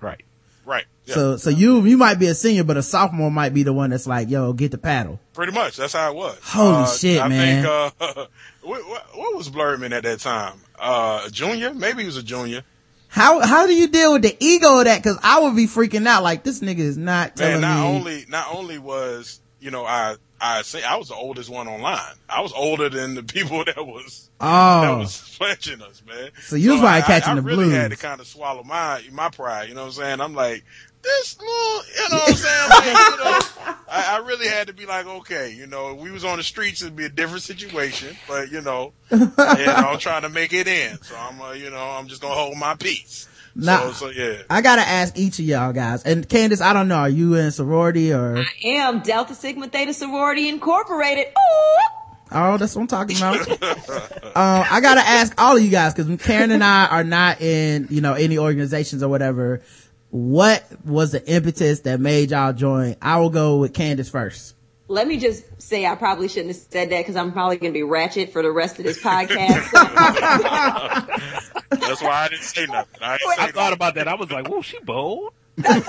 Right. 0.00 0.22
Right. 0.64 0.86
Yeah, 1.06 1.14
So, 1.14 1.36
so 1.36 1.50
you, 1.50 1.84
you 1.84 1.96
might 1.96 2.18
be 2.18 2.26
a 2.26 2.34
senior, 2.34 2.64
but 2.64 2.76
a 2.76 2.82
sophomore 2.82 3.30
might 3.30 3.54
be 3.54 3.62
the 3.62 3.72
one 3.72 3.90
that's 3.90 4.06
like, 4.06 4.28
yo, 4.28 4.52
get 4.52 4.72
the 4.72 4.78
paddle. 4.78 5.18
pretty 5.34 5.52
much. 5.52 5.76
That's 5.76 5.92
how 5.92 6.10
it 6.10 6.16
was. 6.16 6.38
Holy 6.42 6.74
Uh, 6.82 6.86
shit, 6.86 7.20
I 7.22 7.28
man. 7.28 7.62
Think, 7.62 8.00
uh, 8.00 8.26
what, 8.62 8.82
what, 9.14 9.36
was 9.36 9.48
Blurman 9.48 9.92
at 9.92 10.02
that 10.02 10.20
time? 10.20 10.58
Uh, 10.78 11.28
junior? 11.30 11.72
Maybe 11.72 12.00
he 12.00 12.06
was 12.06 12.16
a 12.16 12.22
junior. 12.22 12.62
How, 13.08 13.40
how 13.40 13.66
do 13.66 13.74
you 13.74 13.88
deal 13.88 14.12
with 14.14 14.22
the 14.22 14.36
ego 14.40 14.78
of 14.80 14.84
that? 14.84 15.02
Cause 15.02 15.18
I 15.22 15.40
would 15.40 15.56
be 15.56 15.66
freaking 15.66 16.06
out 16.06 16.22
like 16.22 16.42
this 16.42 16.60
nigga 16.60 16.80
is 16.80 16.98
not 16.98 17.36
telling 17.36 17.60
Man, 17.60 17.60
not 17.62 17.80
me. 17.90 17.96
only 17.96 18.24
not 18.28 18.54
only 18.54 18.78
was 18.78 19.40
you 19.60 19.70
know 19.70 19.86
I 19.86 20.16
I 20.38 20.60
say 20.62 20.82
I 20.82 20.96
was 20.96 21.08
the 21.08 21.14
oldest 21.14 21.48
one 21.48 21.66
online. 21.66 22.12
I 22.28 22.42
was 22.42 22.52
older 22.52 22.90
than 22.90 23.14
the 23.14 23.22
people 23.36 23.64
that 23.64 23.86
was 23.86 24.28
oh. 24.40 24.80
that 24.82 24.98
was 24.98 25.34
pledging 25.38 25.80
us, 25.80 26.02
man. 26.06 26.30
So 26.42 26.56
you 26.56 26.72
was 26.72 26.80
probably 26.80 27.02
I- 27.02 27.06
catching 27.06 27.30
I, 27.30 27.34
the 27.36 27.40
I 27.40 27.44
really 27.44 27.70
had 27.70 27.92
to 27.92 27.96
kind 27.96 28.20
of 28.20 28.26
swallow 28.26 28.62
my 28.64 29.02
my 29.12 29.30
pride. 29.30 29.68
You 29.68 29.74
know 29.74 29.82
what 29.82 29.86
I'm 29.86 29.92
saying? 29.92 30.20
I'm 30.20 30.34
like 30.34 30.64
this 31.06 31.38
little, 31.38 31.54
you 31.54 32.10
know 32.10 32.18
what 32.18 32.30
I'm 32.30 32.36
saying? 32.36 32.70
Like, 32.70 32.84
you 32.84 32.92
know, 32.92 33.74
I, 33.88 34.16
I 34.16 34.26
really 34.26 34.48
had 34.48 34.66
to 34.66 34.72
be 34.72 34.86
like, 34.86 35.06
okay, 35.06 35.52
you 35.52 35.66
know, 35.66 35.94
if 35.94 36.00
we 36.00 36.10
was 36.10 36.24
on 36.24 36.38
the 36.38 36.42
streets, 36.42 36.82
it'd 36.82 36.96
be 36.96 37.04
a 37.04 37.08
different 37.08 37.42
situation. 37.42 38.16
But 38.28 38.50
you 38.50 38.60
know, 38.60 38.92
you 39.10 39.18
know, 39.18 39.74
I'm 39.76 39.98
trying 39.98 40.22
to 40.22 40.28
make 40.28 40.52
it 40.52 40.66
in, 40.66 41.00
so 41.02 41.16
I'm, 41.16 41.40
uh, 41.40 41.52
you 41.52 41.70
know, 41.70 41.82
I'm 41.82 42.08
just 42.08 42.20
gonna 42.20 42.34
hold 42.34 42.56
my 42.58 42.74
peace. 42.74 43.28
Nah. 43.54 43.92
So, 43.92 43.92
so 43.92 44.08
yeah. 44.10 44.42
I 44.50 44.60
gotta 44.60 44.82
ask 44.82 45.16
each 45.16 45.38
of 45.38 45.46
y'all 45.46 45.72
guys. 45.72 46.02
And 46.02 46.28
Candace, 46.28 46.60
I 46.60 46.72
don't 46.72 46.88
know, 46.88 46.96
are 46.96 47.08
you 47.08 47.34
in 47.34 47.50
sorority 47.52 48.12
or? 48.12 48.38
I 48.38 48.44
am 48.64 49.00
Delta 49.00 49.34
Sigma 49.34 49.68
Theta 49.68 49.94
Sorority 49.94 50.48
Incorporated. 50.48 51.28
Ooh. 51.28 51.96
Oh, 52.32 52.56
that's 52.58 52.74
what 52.74 52.82
I'm 52.82 52.88
talking 52.88 53.16
about. 53.16 53.48
um, 53.48 54.66
I 54.70 54.80
gotta 54.82 55.00
ask 55.00 55.32
all 55.40 55.56
of 55.56 55.62
you 55.62 55.70
guys 55.70 55.94
because 55.94 56.20
Karen 56.22 56.50
and 56.50 56.62
I 56.62 56.86
are 56.86 57.04
not 57.04 57.40
in, 57.40 57.86
you 57.88 58.00
know, 58.00 58.14
any 58.14 58.36
organizations 58.36 59.02
or 59.02 59.08
whatever. 59.08 59.62
What 60.10 60.64
was 60.84 61.12
the 61.12 61.26
impetus 61.28 61.80
that 61.80 62.00
made 62.00 62.30
y'all 62.30 62.52
join? 62.52 62.96
I 63.02 63.18
will 63.18 63.30
go 63.30 63.58
with 63.58 63.74
Candace 63.74 64.08
first. 64.08 64.54
Let 64.88 65.08
me 65.08 65.18
just 65.18 65.60
say 65.60 65.84
I 65.84 65.96
probably 65.96 66.28
shouldn't 66.28 66.54
have 66.54 66.62
said 66.70 66.90
that 66.90 66.98
because 67.00 67.16
I'm 67.16 67.32
probably 67.32 67.56
going 67.56 67.72
to 67.72 67.76
be 67.76 67.82
ratchet 67.82 68.32
for 68.32 68.40
the 68.40 68.52
rest 68.52 68.78
of 68.78 68.84
this 68.84 69.02
podcast. 69.02 69.72
That's 71.70 72.00
why 72.02 72.24
I 72.24 72.28
didn't 72.28 72.44
say 72.44 72.66
nothing. 72.66 73.02
I, 73.02 73.18
didn't 73.18 73.34
say 73.36 73.42
I 73.42 73.50
thought 73.50 73.72
about 73.72 73.96
that. 73.96 74.06
I 74.06 74.14
was 74.14 74.30
like, 74.30 74.48
"Whoa, 74.48 74.62
she 74.62 74.78
bold." 74.80 75.32
Damn, 75.56 75.82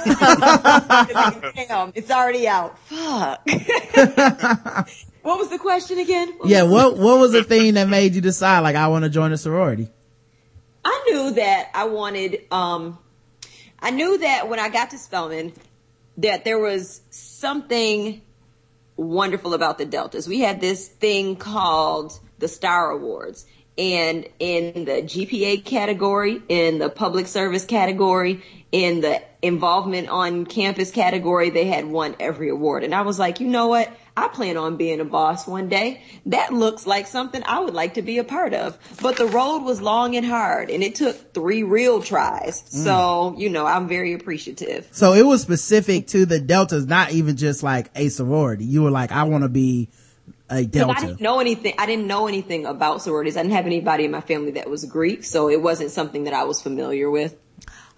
it's 1.93 2.09
already 2.09 2.47
out. 2.47 2.79
Fuck. 2.87 3.41
what 5.21 5.37
was 5.37 5.49
the 5.49 5.59
question 5.59 5.99
again? 5.99 6.29
What 6.37 6.49
Yeah, 6.49 6.63
was- 6.63 6.71
what 6.71 6.97
what 6.97 7.19
was 7.19 7.31
the 7.33 7.43
thing 7.43 7.75
that 7.75 7.87
made 7.87 8.15
you 8.15 8.21
decide 8.21 8.61
like 8.61 8.75
I 8.75 8.87
want 8.87 9.03
to 9.03 9.09
join 9.09 9.31
a 9.31 9.37
sorority? 9.37 9.89
I 10.83 11.03
knew 11.11 11.31
that 11.35 11.69
I 11.73 11.83
wanted, 11.85 12.45
um, 12.49 12.97
I 13.79 13.91
knew 13.91 14.17
that 14.19 14.49
when 14.49 14.59
I 14.59 14.69
got 14.69 14.91
to 14.91 14.97
Spelman, 14.97 15.53
that 16.17 16.45
there 16.45 16.59
was 16.59 17.01
something 17.09 18.21
wonderful 18.95 19.53
about 19.53 19.77
the 19.77 19.85
Deltas. 19.85 20.27
We 20.27 20.39
had 20.39 20.59
this 20.59 20.87
thing 20.87 21.35
called 21.35 22.19
the 22.39 22.47
Star 22.47 22.91
Awards. 22.91 23.45
And 23.77 24.27
in 24.39 24.85
the 24.85 25.03
GPA 25.03 25.63
category, 25.63 26.41
in 26.49 26.79
the 26.79 26.89
public 26.89 27.27
service 27.27 27.65
category, 27.65 28.43
in 28.71 29.01
the 29.01 29.21
involvement 29.41 30.09
on 30.09 30.45
campus 30.45 30.91
category, 30.91 31.51
they 31.51 31.65
had 31.65 31.85
won 31.85 32.15
every 32.19 32.49
award. 32.49 32.83
And 32.83 32.93
I 32.93 33.01
was 33.01 33.19
like, 33.19 33.39
you 33.39 33.47
know 33.47 33.67
what? 33.67 33.89
I 34.15 34.29
plan 34.29 34.57
on 34.57 34.77
being 34.77 34.99
a 34.99 35.05
boss 35.05 35.47
one 35.47 35.69
day. 35.69 36.01
That 36.25 36.51
looks 36.51 36.87
like 36.87 37.05
something 37.05 37.43
I 37.45 37.59
would 37.59 37.75
like 37.75 37.93
to 37.93 38.01
be 38.01 38.17
a 38.17 38.23
part 38.23 38.55
of. 38.55 38.77
But 38.99 39.17
the 39.17 39.27
road 39.27 39.59
was 39.59 39.79
long 39.79 40.15
and 40.15 40.25
hard 40.25 40.71
and 40.71 40.81
it 40.81 40.95
took 40.95 41.35
three 41.35 41.61
real 41.61 42.01
tries. 42.01 42.63
Mm. 42.63 42.83
So, 42.83 43.35
you 43.37 43.49
know, 43.49 43.67
I'm 43.67 43.87
very 43.87 44.13
appreciative. 44.13 44.87
So 44.91 45.13
it 45.13 45.23
was 45.23 45.43
specific 45.43 46.07
to 46.07 46.25
the 46.25 46.39
deltas, 46.39 46.87
not 46.87 47.11
even 47.11 47.37
just 47.37 47.61
like 47.61 47.91
a 47.95 48.09
sorority. 48.09 48.65
You 48.65 48.81
were 48.81 48.91
like, 48.91 49.11
I 49.11 49.23
want 49.23 49.43
to 49.43 49.49
be 49.49 49.89
a 50.49 50.65
'Cause 50.65 50.81
I 50.95 51.05
didn't 51.07 51.21
know 51.21 51.39
anything. 51.39 51.73
I 51.77 51.85
didn't 51.85 52.07
know 52.07 52.27
anything 52.27 52.65
about 52.65 53.01
sororities. 53.01 53.35
I 53.37 53.41
didn't 53.41 53.53
have 53.55 53.65
anybody 53.65 54.05
in 54.05 54.11
my 54.11 54.21
family 54.21 54.51
that 54.51 54.69
was 54.69 54.85
Greek, 54.85 55.23
so 55.23 55.49
it 55.49 55.61
wasn't 55.61 55.91
something 55.91 56.23
that 56.25 56.33
I 56.33 56.43
was 56.45 56.61
familiar 56.61 57.09
with. 57.09 57.35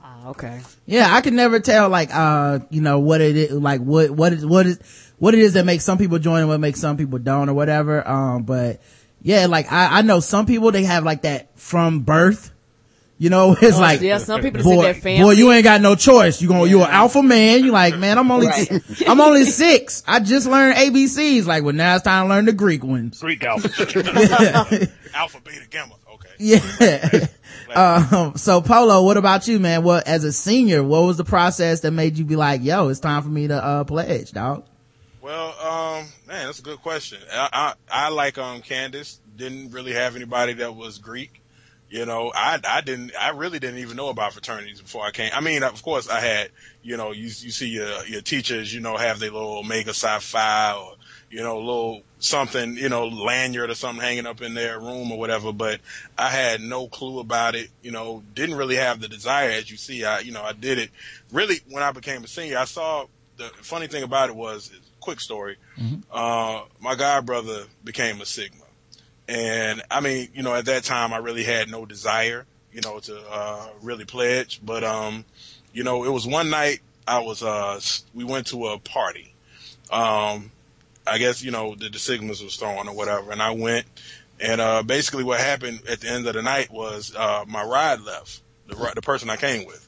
Oh, 0.04 0.30
okay. 0.32 0.62
Yeah, 0.86 1.08
I 1.14 1.22
can 1.22 1.36
never 1.36 1.60
tell 1.60 1.90
like 1.90 2.10
uh 2.14 2.60
you 2.70 2.82
know 2.82 3.00
what 3.00 3.22
it 3.22 3.36
is 3.36 3.52
like 3.52 3.82
what 3.82 4.10
what 4.12 4.34
is 4.34 4.46
what 4.46 4.66
is 4.66 4.80
what 5.20 5.34
it 5.34 5.40
is 5.42 5.54
that 5.54 5.66
makes 5.66 5.84
some 5.84 5.98
people 5.98 6.18
join 6.20 6.40
and 6.40 6.48
what 6.50 6.60
makes 6.60 6.80
some 6.80 6.98
people 6.98 7.20
don't 7.20 7.50
or 7.50 7.54
whatever. 7.54 8.08
Um 8.08 8.44
but 8.44 8.80
yeah, 9.22 9.46
like 9.48 9.72
I, 9.72 10.00
I 10.00 10.02
know 10.02 10.20
some 10.22 10.46
people 10.46 10.72
they 10.72 10.84
have 10.86 11.04
like 11.04 11.24
that 11.24 11.50
from 11.60 12.00
birth. 12.02 12.52
You 13.22 13.30
know, 13.30 13.52
it's 13.62 13.76
Oh, 13.78 13.82
like 13.82 14.00
yeah, 14.00 14.18
some 14.18 14.42
people 14.42 14.60
just 14.62 14.70
boy, 14.70 14.82
their 14.82 14.94
family. 14.94 15.24
boy, 15.24 15.32
you 15.32 15.52
ain't 15.52 15.66
got 15.66 15.82
no 15.82 15.94
choice. 15.96 16.42
You 16.42 16.48
going 16.48 16.72
you're 16.72 16.86
an 16.86 16.90
alpha 16.90 17.22
man. 17.22 17.64
You 17.66 17.72
like, 17.72 17.98
man, 17.98 18.18
I'm 18.18 18.32
only 18.32 18.48
Right. 18.48 18.72
I'm 19.08 19.20
only 19.20 19.44
six. 19.44 20.02
I 20.08 20.22
just 20.22 20.48
learned 20.48 20.78
ABCs. 20.78 21.46
Like, 21.46 21.64
well, 21.64 21.76
now 21.76 21.96
it's 21.96 22.06
time 22.06 22.26
to 22.26 22.30
learn 22.30 22.46
the 22.46 22.54
Greek 22.54 22.82
ones. 22.84 23.20
Greek 23.20 23.44
alpha. 23.44 23.68
alpha, 25.14 25.42
beta, 25.44 25.68
gamma. 25.70 25.96
Okay. 26.14 26.30
Yeah. 26.40 27.28
um, 27.76 28.38
so 28.38 28.62
Polo, 28.62 29.04
what 29.04 29.18
about 29.18 29.48
you, 29.48 29.60
man? 29.60 29.84
What, 29.84 30.08
as 30.08 30.24
a 30.24 30.32
senior, 30.32 30.82
what 30.84 31.02
was 31.02 31.18
the 31.18 31.26
process 31.26 31.82
that 31.82 31.92
made 31.92 32.18
you 32.18 32.24
be 32.26 32.36
like, 32.38 32.64
yo, 32.64 32.88
it's 32.88 33.00
time 33.02 33.22
for 33.22 33.30
me 33.30 33.48
to, 33.50 33.62
uh, 33.64 33.84
pledge, 33.84 34.32
dog? 34.32 34.66
Well, 35.22 35.48
um, 35.60 36.06
man, 36.28 36.46
that's 36.46 36.60
a 36.60 36.64
good 36.64 36.82
question. 36.82 37.20
I, 37.32 37.74
I, 37.92 38.06
I 38.06 38.10
like, 38.10 38.38
um, 38.38 38.62
Candace, 38.62 39.20
didn't 39.36 39.72
really 39.72 39.94
have 39.94 40.16
anybody 40.16 40.54
that 40.54 40.76
was 40.76 40.98
Greek. 40.98 41.42
You 41.90 42.06
know, 42.06 42.32
I, 42.36 42.60
I 42.68 42.82
didn't, 42.82 43.14
I 43.20 43.30
really 43.30 43.58
didn't 43.58 43.80
even 43.80 43.98
know 43.98 44.10
about 44.10 44.34
fraternities 44.34 44.80
before 44.80 45.04
I 45.04 45.12
came. 45.12 45.32
I 45.34 45.42
mean, 45.42 45.64
of 45.64 45.82
course 45.82 46.08
I 46.08 46.20
had, 46.20 46.50
you 46.84 46.98
know, 46.98 47.12
you, 47.12 47.24
you 47.24 47.30
see 47.32 47.70
your, 47.70 48.06
your 48.06 48.22
teachers, 48.22 48.72
you 48.72 48.80
know, 48.80 48.96
have 48.96 49.18
their 49.20 49.32
little 49.32 49.58
Omega 49.58 49.94
Psi 49.94 50.20
Phi 50.20 50.74
or, 50.74 50.94
you 51.32 51.42
know, 51.42 51.58
little 51.58 52.04
something, 52.20 52.76
you 52.76 52.90
know, 52.90 53.08
lanyard 53.08 53.72
or 53.72 53.76
something 53.76 54.04
hanging 54.04 54.28
up 54.28 54.42
in 54.42 54.54
their 54.54 54.80
room 54.80 55.12
or 55.12 55.18
whatever, 55.18 55.52
but 55.52 55.80
I 56.16 56.30
had 56.30 56.62
no 56.62 56.88
clue 56.88 57.20
about 57.20 57.56
it, 57.56 57.70
you 57.82 57.90
know, 57.90 58.22
didn't 58.36 58.58
really 58.58 58.76
have 58.76 59.00
the 59.00 59.08
desire 59.08 59.50
as 59.50 59.72
you 59.72 59.78
see. 59.78 60.06
I, 60.06 60.20
you 60.20 60.32
know, 60.32 60.44
I 60.44 60.54
did 60.54 60.78
it 60.78 60.92
really 61.32 61.56
when 61.70 61.82
I 61.82 61.92
became 61.92 62.24
a 62.24 62.28
senior. 62.28 62.60
I 62.60 62.66
saw 62.66 63.06
the 63.38 63.50
funny 63.64 63.88
thing 63.88 64.04
about 64.04 64.30
it 64.30 64.36
was, 64.36 64.72
quick 65.00 65.20
story, 65.22 65.58
uh, 66.12 66.62
my 66.80 66.94
god 66.94 67.26
brother 67.26 67.64
became 67.84 68.22
a 68.22 68.26
Sigma. 68.26 68.59
And 69.30 69.84
I 69.92 70.00
mean, 70.00 70.30
you 70.34 70.42
know, 70.42 70.56
at 70.56 70.66
that 70.66 70.84
time 70.84 71.14
I 71.14 71.18
really 71.18 71.44
had 71.44 71.70
no 71.70 71.86
desire, 71.86 72.48
you 72.74 72.82
know, 72.84 73.00
to, 73.00 73.22
uh, 73.30 73.68
really 73.84 74.04
pledge, 74.04 74.60
but, 74.64 74.84
um, 74.84 75.24
you 75.72 75.84
know, 75.84 76.04
it 76.04 76.10
was 76.10 76.26
one 76.26 76.50
night 76.50 76.80
I 77.08 77.20
was 77.20 77.44
uh, 77.44 77.80
we 78.16 78.24
went 78.24 78.48
to 78.48 78.70
a 78.70 78.80
party. 78.80 79.36
Um, 79.92 80.52
I 81.06 81.20
guess, 81.20 81.44
you 81.44 81.52
know, 81.52 81.76
the, 81.76 81.90
the 81.90 82.00
Sigmas 82.00 82.44
was 82.44 82.56
throwing 82.56 82.88
or 82.88 82.96
whatever. 82.96 83.32
And 83.32 83.40
I 83.40 83.52
went 83.52 83.86
and, 84.40 84.60
uh, 84.60 84.82
basically 84.82 85.24
what 85.24 85.40
happened 85.40 85.82
at 85.88 86.02
the 86.02 86.10
end 86.10 86.26
of 86.26 86.34
the 86.34 86.42
night 86.42 86.72
was, 86.72 87.14
uh, 87.16 87.46
my 87.48 87.64
ride 87.64 88.02
left, 88.02 88.42
the, 88.68 88.92
the 88.96 89.02
person 89.04 89.30
I 89.30 89.36
came 89.36 89.68
with. 89.68 89.88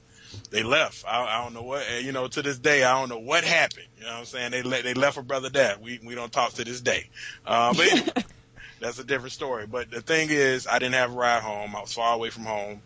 They 0.51 0.61
left. 0.61 1.03
I, 1.07 1.23
I 1.23 1.43
don't 1.43 1.55
know 1.55 1.63
what, 1.63 1.83
you 2.03 2.11
know, 2.11 2.27
to 2.27 2.43
this 2.43 2.59
day, 2.59 2.83
I 2.83 2.99
don't 2.99 3.09
know 3.09 3.17
what 3.17 3.43
happened. 3.43 3.87
You 3.97 4.03
know 4.03 4.11
what 4.11 4.19
I'm 4.19 4.25
saying? 4.25 4.51
They 4.51 4.61
let, 4.61 4.83
they 4.83 4.93
left 4.93 5.15
for 5.15 5.23
brother 5.23 5.49
dad. 5.49 5.81
We, 5.81 5.99
we 6.03 6.13
don't 6.13 6.31
talk 6.31 6.53
to 6.53 6.63
this 6.63 6.81
day. 6.81 7.09
Uh, 7.43 7.73
but 7.73 7.91
anyway, 7.91 8.11
that's 8.81 8.99
a 8.99 9.03
different 9.03 9.31
story. 9.31 9.67
But 9.67 9.89
the 9.89 10.01
thing 10.01 10.29
is, 10.29 10.67
I 10.67 10.79
didn't 10.79 10.95
have 10.95 11.11
a 11.11 11.15
ride 11.15 11.43
home. 11.43 11.75
I 11.75 11.81
was 11.81 11.93
far 11.93 12.15
away 12.15 12.29
from 12.29 12.45
home. 12.45 12.81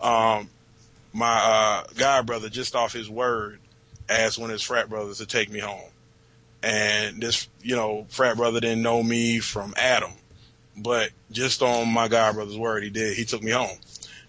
Um, 0.00 0.48
my, 1.12 1.36
uh, 1.36 1.84
god 1.98 2.26
brother 2.26 2.48
just 2.48 2.74
off 2.74 2.92
his 2.92 3.10
word 3.10 3.58
asked 4.08 4.38
one 4.38 4.50
of 4.50 4.54
his 4.54 4.62
frat 4.62 4.88
brothers 4.88 5.18
to 5.18 5.26
take 5.26 5.50
me 5.50 5.58
home 5.58 5.90
and 6.62 7.20
this, 7.20 7.48
you 7.62 7.76
know, 7.76 8.06
frat 8.08 8.36
brother 8.36 8.60
didn't 8.60 8.82
know 8.82 9.02
me 9.02 9.38
from 9.38 9.74
Adam, 9.76 10.12
but 10.76 11.10
just 11.30 11.62
on 11.62 11.88
my 11.88 12.08
god 12.08 12.34
brother's 12.34 12.58
word, 12.58 12.82
he 12.82 12.90
did. 12.90 13.16
He 13.16 13.24
took 13.24 13.42
me 13.42 13.50
home, 13.50 13.78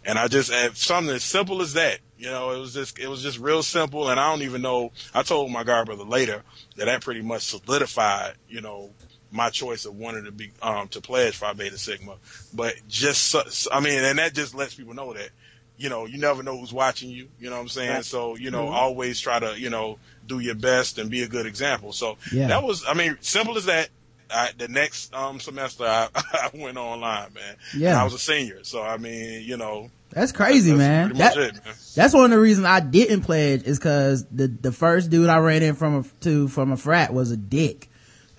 and 0.06 0.18
I 0.18 0.28
just 0.28 0.52
uh, 0.52 0.74
something 0.74 1.14
as 1.14 1.24
simple 1.24 1.62
as 1.62 1.74
that. 1.74 2.00
You 2.18 2.28
know, 2.28 2.52
it 2.52 2.60
was 2.60 2.74
just 2.74 3.00
it 3.00 3.08
was 3.08 3.22
just 3.22 3.40
real 3.40 3.64
simple, 3.64 4.10
and 4.10 4.20
I 4.20 4.30
don't 4.30 4.44
even 4.44 4.62
know. 4.62 4.92
I 5.14 5.24
told 5.24 5.52
my 5.52 5.64
god 5.64 5.88
brother 5.88 6.04
later 6.04 6.44
that 6.78 6.86
that 6.86 7.02
pretty 7.02 7.22
much 7.22 7.44
solidified, 7.44 8.36
you 8.48 8.62
know, 8.62 8.92
my 9.32 9.50
choice 9.50 9.86
of 9.86 9.96
wanting 9.96 10.26
to 10.26 10.32
be 10.32 10.52
um 10.62 10.88
to 10.90 11.02
pledge 11.02 11.38
Phi 11.38 11.54
Beta 11.54 11.78
Sigma. 11.78 12.16
But 12.54 12.76
just 12.88 13.36
I 13.72 13.80
mean, 13.80 14.04
and 14.04 14.20
that 14.20 14.34
just 14.34 14.54
lets 14.56 14.74
people 14.76 14.94
know 14.94 15.14
that 15.14 15.30
you 15.78 15.90
know, 15.90 16.06
you 16.06 16.20
never 16.20 16.44
know 16.44 16.56
who's 16.60 16.72
watching 16.72 17.10
you. 17.10 17.28
You 17.40 17.50
know 17.50 17.56
what 17.56 17.64
I'm 17.64 17.68
saying? 17.70 18.04
So, 18.04 18.36
you 18.36 18.52
know, 18.52 18.68
always 18.68 19.20
try 19.20 19.40
to, 19.40 19.60
you 19.60 19.72
know, 19.72 19.98
do 20.28 20.38
your 20.38 20.54
best 20.54 21.00
and 21.00 21.10
be 21.10 21.24
a 21.24 21.28
good 21.28 21.48
example. 21.48 21.92
So 21.92 22.18
Yeah. 22.32 22.50
that 22.50 22.62
was, 22.62 22.86
I 22.88 22.94
mean, 22.94 23.18
simple 23.22 23.58
as 23.58 23.66
that. 23.66 23.90
I, 24.30 24.52
the 24.56 24.68
next 24.68 25.12
um, 25.14 25.40
semester, 25.40 25.84
I, 25.86 26.08
I 26.16 26.50
went 26.54 26.78
online, 26.78 27.34
man. 27.34 27.56
Yeah. 27.76 27.90
And 27.92 27.98
I 28.00 28.04
was 28.04 28.14
a 28.14 28.20
senior, 28.20 28.64
so 28.64 28.84
I 28.84 28.98
mean, 28.98 29.42
you 29.42 29.58
know, 29.58 29.90
That's 30.12 30.32
crazy, 30.32 30.70
that's 30.70 30.78
man. 30.78 31.14
That- 31.16 31.38
it, 31.38 31.54
man. 31.56 31.74
That's 31.96 32.14
one 32.14 32.26
of 32.26 32.32
the 32.32 32.40
reasons 32.40 32.68
I 32.68 32.80
didn't 32.80 33.22
pledge 33.24 33.64
is 33.64 33.80
cause 33.80 34.24
the, 34.28 34.48
the 34.48 34.72
first 34.72 35.10
dude 35.10 35.30
I 35.30 35.40
ran 35.40 35.64
in 35.64 35.74
from 35.76 35.96
a, 35.96 36.04
to, 36.24 36.48
from 36.48 36.72
a 36.72 36.78
frat 36.78 37.12
was 37.12 37.32
a 37.32 37.38
dick. 37.38 37.90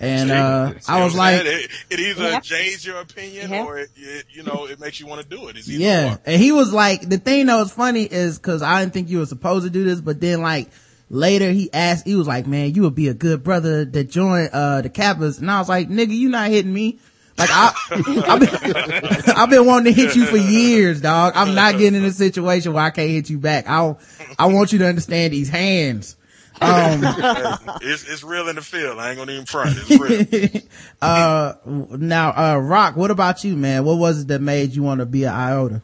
And, 0.03 0.31
uh, 0.33 0.75
I 0.89 1.05
was 1.05 1.15
like, 1.15 1.45
it, 1.47 1.71
it 1.89 2.01
either 2.01 2.31
Yeah. 2.31 2.41
jays 2.41 2.85
your 2.85 2.99
opinion 2.99 3.51
Yeah. 3.51 3.65
or 3.65 3.79
it, 3.79 3.91
it, 3.97 4.27
you 4.33 4.43
know, 4.43 4.67
it 4.69 4.81
makes 4.81 4.99
you 4.99 5.07
want 5.07 5.23
to 5.23 5.29
do 5.29 5.47
it. 5.49 5.57
It's 5.57 5.69
Yeah. 5.69 6.15
or. 6.15 6.19
And 6.27 6.43
he 6.43 6.51
was 6.53 6.73
like, 6.73 7.09
the 7.09 7.19
thing 7.19 7.47
that 7.47 7.57
was 7.57 7.73
funny 7.73 8.03
is 8.03 8.39
cause 8.39 8.63
I 8.63 8.81
didn't 8.81 8.95
think 8.95 9.09
you 9.11 9.21
were 9.21 9.27
supposed 9.27 9.65
to 9.65 9.71
do 9.71 9.85
this, 9.85 10.01
but 10.01 10.21
then 10.21 10.43
like 10.43 10.69
later 11.09 11.51
he 11.53 11.73
asked, 11.73 12.05
he 12.05 12.17
was 12.17 12.27
like, 12.27 12.47
man, 12.49 12.75
you 12.75 12.83
would 12.83 12.95
be 12.97 13.07
a 13.09 13.15
good 13.15 13.45
brother 13.45 13.87
to 13.87 14.03
join 14.05 14.49
uh, 14.53 14.81
the 14.83 14.91
Kappas. 14.91 15.39
And 15.41 15.49
I 15.51 15.61
was 15.61 15.69
like, 15.69 15.89
nigga, 15.89 16.11
you 16.15 16.29
not 16.31 16.51
hitting 16.51 16.73
me. 16.73 16.99
Like 17.39 17.51
I, 17.53 17.73
I've 18.27 18.41
been, 18.41 19.23
I've 19.37 19.51
been 19.51 19.65
wanting 19.67 19.95
to 19.95 20.01
hit 20.01 20.17
you 20.17 20.27
for 20.27 20.37
years, 20.37 21.01
dog. 21.01 21.35
I'm 21.37 21.55
not 21.55 21.79
getting 21.79 21.95
in 22.01 22.05
a 22.05 22.13
situation 22.13 22.73
where 22.73 22.83
I 22.85 22.91
can't 22.91 23.09
hit 23.11 23.31
you 23.31 23.39
back. 23.39 23.69
I, 23.69 23.95
I 24.39 24.47
want 24.47 24.73
you 24.73 24.81
to 24.81 24.87
understand 24.89 25.33
these 25.33 25.49
hands. 25.49 26.17
Um, 26.63 27.01
it's 27.83 28.09
it's 28.09 28.23
real 28.23 28.49
in 28.49 28.57
the 28.57 28.63
field. 28.63 28.99
I 28.99 29.11
ain't 29.11 29.19
gonna 29.19 29.33
even 29.33 29.47
front. 29.47 29.77
It's 29.77 30.53
real. 30.53 30.63
uh, 31.03 31.55
now, 31.65 32.31
uh, 32.31 32.59
Rock, 32.59 32.97
what 32.97 33.11
about 33.11 33.45
you, 33.45 33.57
man? 33.57 33.85
What 33.85 33.99
was 33.99 34.23
it 34.23 34.29
that 34.29 34.41
made 34.41 34.75
you 34.75 34.83
want 34.83 35.01
to 35.01 35.07
be 35.07 35.25
an 35.25 35.35
iota? 35.35 35.83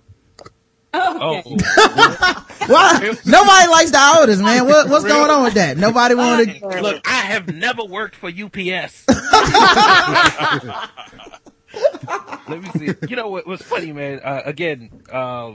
Oh, 0.95 1.43
Why? 2.67 3.15
Nobody 3.25 3.69
likes 3.69 3.91
the 3.91 3.99
iotas, 3.99 4.43
man. 4.43 4.67
What, 4.67 4.89
what's 4.89 5.05
going 5.05 5.31
on 5.31 5.45
with 5.45 5.55
that? 5.55 5.77
Nobody 5.77 6.15
wanted 6.15 6.61
to, 6.61 6.81
look, 6.81 7.07
I 7.07 7.21
have 7.21 7.53
never 7.53 7.85
worked 7.85 8.15
for 8.15 8.29
UPS. 8.29 9.05
Let 12.49 12.63
me 12.63 12.71
see. 12.77 12.95
You 13.09 13.17
know 13.17 13.29
what 13.29 13.47
was 13.47 13.63
funny, 13.63 13.93
man? 13.93 14.21
Uh, 14.25 14.43
again, 14.45 15.03
uh, 15.13 15.53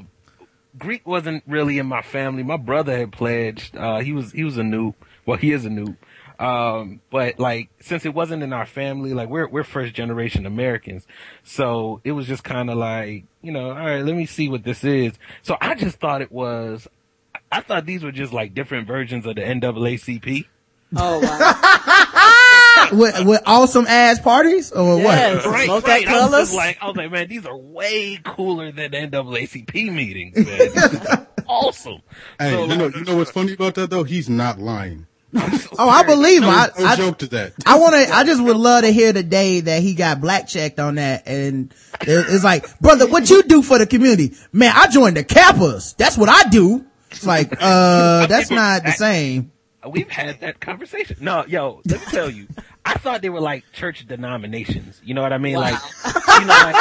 Greek 0.77 1.07
wasn't 1.07 1.43
really 1.47 1.77
in 1.77 1.85
my 1.85 2.01
family. 2.01 2.43
My 2.43 2.57
brother 2.57 2.97
had 2.97 3.11
pledged. 3.11 3.75
Uh, 3.75 3.99
he 3.99 4.13
was 4.13 4.31
he 4.31 4.43
was 4.43 4.57
a 4.57 4.61
Nupe. 4.61 4.95
Well, 5.27 5.37
he 5.37 5.51
is 5.51 5.65
a 5.65 5.69
Nupe. 5.69 5.95
Um, 6.39 6.99
but 7.11 7.39
like 7.39 7.69
since 7.79 8.05
it 8.05 8.13
wasn't 8.13 8.43
in 8.43 8.51
our 8.53 8.65
family, 8.65 9.13
like 9.13 9.29
we're 9.29 9.47
we're 9.47 9.63
first 9.63 9.93
generation 9.93 10.45
Americans, 10.45 11.05
so 11.43 12.01
it 12.03 12.11
was 12.11 12.25
just 12.27 12.43
kind 12.43 12.69
of 12.69 12.77
like 12.77 13.23
you 13.41 13.51
know, 13.51 13.69
all 13.69 13.75
right, 13.75 14.03
let 14.03 14.15
me 14.15 14.25
see 14.25 14.49
what 14.49 14.63
this 14.63 14.83
is. 14.83 15.13
So 15.43 15.55
I 15.61 15.75
just 15.75 15.99
thought 15.99 16.21
it 16.21 16.31
was. 16.31 16.87
I 17.51 17.61
thought 17.61 17.85
these 17.85 18.03
were 18.03 18.11
just 18.11 18.33
like 18.33 18.53
different 18.53 18.87
versions 18.87 19.25
of 19.25 19.35
the 19.35 19.41
NAACP. 19.41 20.45
Oh 20.95 21.19
wow. 21.19 22.89
with, 22.91 23.25
with 23.25 23.41
awesome 23.45 23.85
ass 23.87 24.19
parties 24.19 24.71
or 24.71 24.97
Yes. 24.99 25.45
what? 25.45 25.53
Right, 25.53 25.67
Multi 25.67 25.87
right. 25.87 26.07
I 26.07 26.11
was 26.13 26.29
colors? 26.31 26.53
like, 26.53 26.77
I 26.81 26.87
was 26.87 26.95
like, 26.97 27.11
man, 27.11 27.27
these 27.29 27.45
are 27.45 27.55
way 27.57 28.19
cooler 28.23 28.71
than 28.71 28.91
NAACP 28.91 29.93
meetings, 29.93 30.35
man. 30.45 31.27
Awesome. 31.45 32.01
Hey, 32.39 32.51
So, 32.51 32.65
you 32.65 32.77
know, 32.77 32.87
you 32.87 33.03
know 33.03 33.17
what's 33.17 33.29
funny 33.31 33.51
about 33.53 33.75
that 33.75 33.89
though? 33.89 34.03
He's 34.05 34.29
not 34.29 34.59
lying. 34.59 35.07
Oh, 35.79 35.89
I 35.89 36.03
believe 36.03 36.43
him. 36.43 36.49
I, 36.49 36.69
No 36.77 36.85
I, 36.85 36.95
joke 36.95 37.17
to 37.19 37.27
that. 37.27 37.53
I 37.65 37.79
want 37.79 37.93
to. 37.95 38.13
I 38.13 38.23
just 38.23 38.41
would 38.43 38.55
love 38.57 38.83
to 38.83 38.91
hear 38.91 39.11
the 39.11 39.23
day 39.23 39.61
that 39.61 39.81
he 39.81 39.95
got 39.95 40.21
black 40.21 40.47
checked 40.47 40.79
on 40.79 40.95
that, 40.95 41.23
and 41.27 41.73
it- 42.01 42.25
it's 42.29 42.43
like, 42.43 42.79
brother, 42.79 43.07
what 43.07 43.27
you 43.29 43.41
do 43.43 43.61
for 43.63 43.79
the 43.79 43.87
community? 43.87 44.33
Man, 44.51 44.71
I 44.75 44.87
joined 44.87 45.17
the 45.17 45.23
Kappas. 45.23 45.95
That's 45.97 46.15
what 46.17 46.29
I 46.29 46.47
do. 46.49 46.85
It's 47.09 47.25
like, 47.25 47.51
uh, 47.59 48.27
that's 48.27 48.51
not 48.51 48.83
the 48.83 48.91
same. 48.91 49.51
We've 49.89 50.09
had 50.09 50.39
that 50.41 50.59
conversation. 50.59 51.17
No, 51.19 51.43
yo, 51.47 51.81
let 51.85 51.99
me 51.99 52.05
tell 52.11 52.29
you. 52.29 52.47
I 52.85 52.93
thought 52.95 53.21
they 53.21 53.29
were 53.29 53.41
like 53.41 53.63
church 53.73 54.07
denominations. 54.07 55.01
You 55.03 55.13
know 55.13 55.21
what 55.23 55.33
I 55.33 55.37
mean? 55.39 55.55
Like, 55.55 55.79
you 56.05 56.45
know, 56.45 56.47
like, 56.47 56.75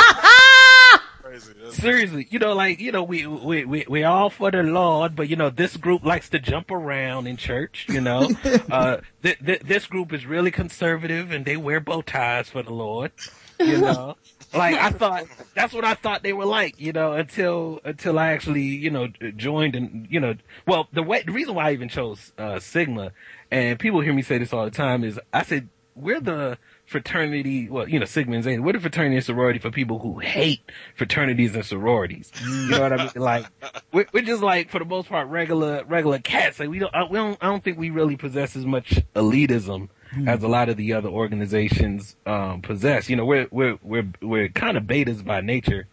Crazy. 1.33 1.53
That's- 1.55 1.77
seriously, 1.77 2.27
you 2.31 2.39
know, 2.39 2.53
like, 2.53 2.79
you 2.79 2.93
know, 2.93 3.03
we, 3.03 3.27
we, 3.27 3.65
we, 3.65 3.87
we 3.89 4.05
all 4.05 4.29
for 4.29 4.51
the 4.51 4.63
Lord, 4.63 5.17
but 5.17 5.31
you 5.31 5.37
know, 5.37 5.49
this 5.49 5.79
group 5.79 6.05
likes 6.05 6.29
to 6.29 6.39
jump 6.39 6.71
around 6.71 7.27
in 7.27 7.39
church, 7.39 7.87
you 7.89 8.03
know. 8.03 8.29
uh, 8.71 8.99
th- 9.23 9.39
th- 9.39 9.61
this 9.61 9.87
group 9.87 10.13
is 10.13 10.27
really 10.27 10.51
conservative 10.51 11.31
and 11.31 11.47
they 11.47 11.57
wear 11.57 11.81
bow 11.81 12.03
ties 12.03 12.51
for 12.51 12.63
the 12.63 12.75
Lord, 12.75 13.13
you 13.59 13.79
know. 13.79 14.17
like, 14.55 14.77
I 14.77 14.91
thought, 14.91 15.25
that's 15.55 15.73
what 15.73 15.87
I 15.87 15.95
thought 15.95 16.23
they 16.23 16.35
were 16.35 16.45
like, 16.45 16.79
you 16.79 16.93
know, 16.93 17.15
until, 17.15 17.81
until 17.83 18.19
I 18.19 18.33
actually, 18.33 18.65
you 18.65 18.91
know, 18.91 19.09
joined 19.35 19.75
and, 19.75 20.07
you 20.11 20.21
know, 20.21 20.35
well, 20.67 20.87
the 20.93 21.03
way, 21.03 21.23
the 21.23 21.33
reason 21.33 21.55
why 21.55 21.71
I 21.71 21.73
even 21.73 21.89
chose, 21.89 22.35
uh, 22.37 22.61
Sigma, 22.61 23.13
and 23.51 23.79
people 23.79 24.03
hear 24.03 24.13
me 24.13 24.21
say 24.21 24.37
this 24.37 24.53
all 24.53 24.67
the 24.67 24.71
time 24.71 25.03
is, 25.03 25.19
I 25.33 25.45
said, 25.45 25.71
we're 25.95 26.21
the 26.21 26.59
fraternity, 26.87 27.69
well, 27.69 27.89
you 27.89 27.99
know, 27.99 28.05
Sigma 28.05 28.35
and 28.35 28.45
Zeta, 28.45 28.63
we're 28.63 28.75
the 28.75 28.81
fraternity 28.81 29.17
and 29.17 29.25
sorority 29.25 29.59
for 29.59 29.71
people 29.71 29.99
who 29.99 30.19
hate 30.19 30.61
fraternities 30.95 31.55
and 31.55 31.65
sororities. 31.65 32.31
You 32.45 32.71
know 32.71 32.81
what 32.81 32.93
I 32.93 32.97
mean? 32.97 33.11
Like, 33.23 33.47
we're, 33.93 34.07
we're 34.13 34.23
just 34.23 34.43
like, 34.43 34.71
for 34.71 34.79
the 34.79 34.85
most 34.85 35.09
part, 35.09 35.29
regular, 35.29 35.85
regular 35.85 36.19
cats. 36.19 36.61
Like, 36.61 36.69
we 36.69 36.79
don't, 36.79 36.95
I, 36.95 37.05
we 37.05 37.17
don't, 37.17 37.39
I 37.41 37.47
don't 37.47 37.63
think 37.63 37.79
we 37.79 37.91
really 37.91 38.17
possess 38.17 38.57
as 38.57 38.67
much 38.67 39.01
elitism 39.15 39.89
as 40.27 40.43
a 40.43 40.49
lot 40.49 40.69
of 40.69 40.77
the 40.77 40.93
other 40.93 41.09
organizations, 41.09 42.17
um, 42.27 42.61
possess. 42.61 43.09
You 43.09 43.17
know, 43.17 43.25
we're, 43.25 43.49
we're, 43.51 43.79
we're, 43.83 44.09
we're 44.21 44.49
kind 44.49 44.77
of 44.77 44.85
betas 44.85 45.25
by 45.25 45.41
nature. 45.41 45.87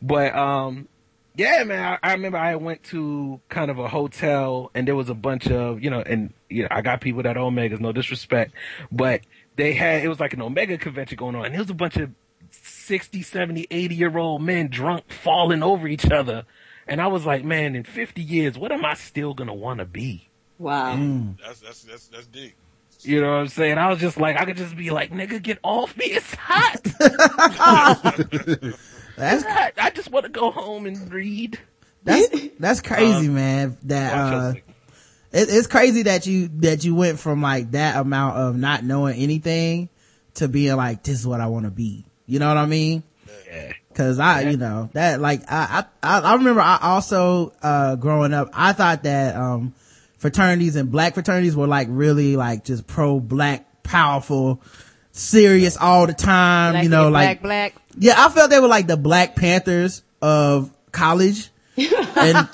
But, 0.00 0.34
um, 0.36 0.86
yeah, 1.34 1.64
man, 1.64 1.98
I, 2.02 2.08
I 2.08 2.12
remember 2.12 2.38
I 2.38 2.56
went 2.56 2.82
to 2.84 3.40
kind 3.48 3.70
of 3.70 3.78
a 3.78 3.88
hotel 3.88 4.70
and 4.74 4.86
there 4.86 4.96
was 4.96 5.08
a 5.08 5.14
bunch 5.14 5.48
of, 5.48 5.82
you 5.82 5.90
know, 5.90 6.00
and, 6.00 6.32
you 6.48 6.62
know, 6.62 6.68
I 6.70 6.82
got 6.82 7.00
people 7.00 7.22
that 7.22 7.36
Omegas, 7.36 7.80
no 7.80 7.92
disrespect, 7.92 8.52
but 8.92 9.22
they 9.58 9.74
had, 9.74 10.02
it 10.02 10.08
was 10.08 10.20
like 10.20 10.32
an 10.32 10.40
Omega 10.40 10.78
convention 10.78 11.16
going 11.16 11.34
on 11.34 11.44
and 11.44 11.52
there 11.54 11.60
was 11.60 11.68
a 11.68 11.74
bunch 11.74 11.96
of 11.96 12.10
60, 12.50 13.20
70, 13.22 13.66
80 13.70 13.94
year 13.94 14.16
old 14.16 14.40
men 14.40 14.68
drunk 14.68 15.12
falling 15.12 15.62
over 15.62 15.86
each 15.86 16.10
other. 16.10 16.44
And 16.86 17.02
I 17.02 17.08
was 17.08 17.26
like, 17.26 17.44
man, 17.44 17.76
in 17.76 17.84
50 17.84 18.22
years, 18.22 18.56
what 18.56 18.72
am 18.72 18.84
I 18.86 18.94
still 18.94 19.34
going 19.34 19.48
to 19.48 19.54
want 19.54 19.80
to 19.80 19.84
be? 19.84 20.28
Wow. 20.58 20.96
That's 21.44 21.60
that's 21.60 21.82
that's 21.82 22.08
that's 22.08 22.26
deep. 22.26 22.54
You 23.02 23.20
know 23.20 23.28
what 23.28 23.40
I'm 23.40 23.48
saying? 23.48 23.78
I 23.78 23.88
was 23.90 24.00
just 24.00 24.18
like, 24.18 24.40
I 24.40 24.44
could 24.44 24.56
just 24.56 24.76
be 24.76 24.90
like, 24.90 25.12
nigga, 25.12 25.40
get 25.42 25.58
off 25.62 25.96
me. 25.96 26.06
It's 26.06 26.34
hot. 26.34 26.82
That's 29.16 29.42
It's 29.42 29.44
hot. 29.44 29.72
I 29.76 29.90
just 29.90 30.10
want 30.10 30.24
to 30.24 30.30
go 30.30 30.50
home 30.50 30.86
and 30.86 31.12
read. 31.12 31.58
that's 32.04 32.28
that's 32.58 32.80
crazy, 32.80 33.28
man. 33.28 33.76
That 33.84 34.14
uh, 34.14 34.36
us. 34.36 34.56
It, 35.32 35.48
it's 35.50 35.66
crazy 35.66 36.02
that 36.04 36.26
you 36.26 36.48
that 36.60 36.84
you 36.84 36.94
went 36.94 37.18
from 37.18 37.42
like 37.42 37.72
that 37.72 37.96
amount 37.96 38.36
of 38.36 38.56
not 38.56 38.84
knowing 38.84 39.18
anything 39.18 39.88
to 40.34 40.48
being 40.48 40.76
like, 40.76 41.02
this 41.02 41.20
is 41.20 41.26
what 41.26 41.40
I 41.40 41.46
want 41.46 41.64
to 41.64 41.70
be. 41.70 42.04
You 42.26 42.38
know 42.38 42.48
what 42.48 42.56
I 42.56 42.66
mean? 42.66 43.02
Yeah. 43.46 43.72
Cause 43.94 44.20
I, 44.20 44.42
you 44.42 44.56
know, 44.56 44.90
that 44.92 45.20
like, 45.20 45.42
I, 45.50 45.84
I, 46.02 46.20
I 46.20 46.34
remember 46.34 46.60
I 46.60 46.78
also, 46.80 47.52
uh, 47.62 47.96
growing 47.96 48.32
up, 48.32 48.50
I 48.52 48.72
thought 48.72 49.02
that, 49.02 49.34
um, 49.34 49.74
fraternities 50.18 50.76
and 50.76 50.92
black 50.92 51.14
fraternities 51.14 51.56
were 51.56 51.66
like 51.66 51.88
really 51.90 52.36
like 52.36 52.64
just 52.64 52.86
pro 52.86 53.18
black, 53.18 53.82
powerful, 53.82 54.62
serious 55.10 55.76
all 55.76 56.06
the 56.06 56.12
time, 56.12 56.74
Black 56.74 56.84
you 56.84 56.90
know, 56.90 57.08
like, 57.08 57.42
black, 57.42 57.72
black. 57.74 57.82
yeah, 57.98 58.14
I 58.16 58.28
felt 58.28 58.50
they 58.50 58.60
were 58.60 58.68
like 58.68 58.86
the 58.86 58.96
Black 58.96 59.34
Panthers 59.34 60.02
of 60.22 60.70
college. 60.92 61.50
And 61.78 62.48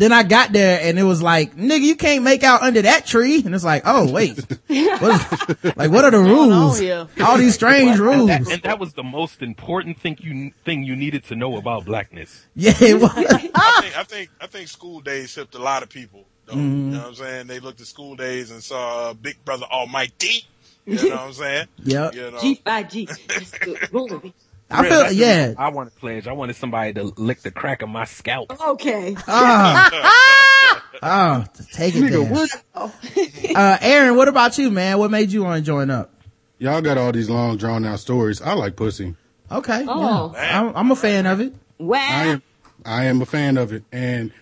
then 0.00 0.12
I 0.12 0.22
got 0.22 0.52
there 0.52 0.80
and 0.82 0.98
it 0.98 1.02
was 1.02 1.22
like, 1.22 1.56
nigga, 1.56 1.80
you 1.80 1.96
can't 1.96 2.22
make 2.24 2.42
out 2.42 2.62
under 2.62 2.82
that 2.82 3.06
tree. 3.06 3.42
And 3.44 3.54
it's 3.54 3.64
like, 3.64 3.82
oh, 3.84 4.10
wait. 4.12 4.38
What, 4.68 5.76
like, 5.76 5.90
what 5.90 6.04
are 6.04 6.10
the 6.10 6.18
rules? 6.18 6.80
All 7.20 7.38
these 7.38 7.54
strange 7.54 7.92
And 7.92 8.00
rules. 8.00 8.28
that, 8.28 8.48
and 8.50 8.62
that 8.62 8.78
was 8.78 8.92
the 8.94 9.02
most 9.02 9.42
important 9.42 9.98
thing 10.00 10.18
you 10.20 10.52
thing 10.64 10.84
you 10.84 10.96
needed 10.96 11.24
to 11.24 11.36
know 11.36 11.56
about 11.56 11.84
blackness. 11.84 12.46
yeah, 12.54 12.74
it 12.80 13.00
was. 13.00 13.10
I 13.16 13.80
think 13.80 13.98
I 13.98 14.02
think 14.04 14.30
I 14.40 14.46
think 14.46 14.68
School 14.68 15.00
Daze 15.00 15.34
helped 15.34 15.54
a 15.54 15.58
lot 15.58 15.82
of 15.82 15.88
people. 15.88 16.24
Though. 16.46 16.54
You 16.54 16.60
know 16.60 16.98
what 16.98 17.06
I'm 17.08 17.14
saying? 17.14 17.46
They 17.48 17.58
looked 17.60 17.80
at 17.80 17.86
School 17.86 18.14
Daze 18.16 18.50
and 18.50 18.62
saw 18.62 19.10
uh, 19.10 19.14
Big 19.14 19.44
Brother 19.44 19.66
Almighty. 19.70 20.44
You 20.84 20.94
know 20.94 21.16
what 21.16 21.18
I'm 21.18 21.32
saying? 21.32 21.66
Yeah. 21.82 22.12
You 22.12 22.30
know, 22.30 22.38
G 22.40 22.54
Phi 22.64 22.82
G. 22.84 23.08
Let's 23.28 23.50
do 23.58 23.76
it. 23.80 24.32
Roll 24.70 24.78
it. 24.80 24.82
I 24.82 24.82
Real, 24.82 24.90
feel, 24.90 25.00
that's 25.02 25.14
yeah. 25.14 25.40
reason 25.46 25.56
I 25.58 25.68
wanted 25.68 25.94
pledge. 25.96 26.26
I 26.26 26.32
wanted 26.32 26.56
somebody 26.56 26.92
to 26.94 27.04
lick 27.16 27.40
the 27.40 27.50
crack 27.50 27.82
of 27.82 27.88
my 27.88 28.04
scalp. 28.04 28.52
Okay. 28.60 29.16
Ah. 29.28 30.82
oh, 31.02 31.44
take 31.72 31.94
it 31.96 32.10
there. 32.10 32.46
Uh, 33.56 33.78
Aaron, 33.80 34.16
what 34.16 34.28
about 34.28 34.58
you, 34.58 34.70
man? 34.70 34.98
What 34.98 35.10
made 35.10 35.30
you 35.32 35.44
want 35.44 35.62
to 35.62 35.66
join 35.66 35.90
up? 35.90 36.12
Y'all 36.58 36.82
got 36.82 36.98
all 36.98 37.12
these 37.12 37.30
long 37.30 37.56
drawn 37.56 37.84
out 37.84 38.00
stories. 38.00 38.40
I 38.42 38.54
like 38.54 38.76
pussy. 38.76 39.14
Okay. 39.50 39.84
Oh. 39.88 40.32
yeah. 40.34 40.60
I'm, 40.60 40.76
I'm 40.76 40.90
a 40.90 40.96
fan 40.96 41.26
of 41.26 41.40
it. 41.40 41.54
Wow. 41.78 41.98
I 42.00 42.24
am 42.26 42.42
I 42.84 43.04
am 43.04 43.20
a 43.20 43.26
fan 43.26 43.56
of 43.56 43.72
it. 43.72 43.84
And 43.92 44.32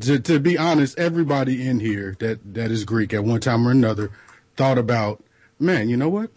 to, 0.00 0.18
to 0.18 0.40
be 0.40 0.58
honest, 0.58 0.98
everybody 0.98 1.66
in 1.66 1.80
here 1.80 2.16
that, 2.18 2.54
that 2.54 2.70
is 2.70 2.84
Greek 2.84 3.14
at 3.14 3.24
one 3.24 3.40
time 3.40 3.66
or 3.66 3.70
another 3.70 4.10
thought 4.56 4.78
about, 4.78 5.22
man, 5.58 5.88
you 5.88 5.96
know 5.96 6.08
what? 6.08 6.30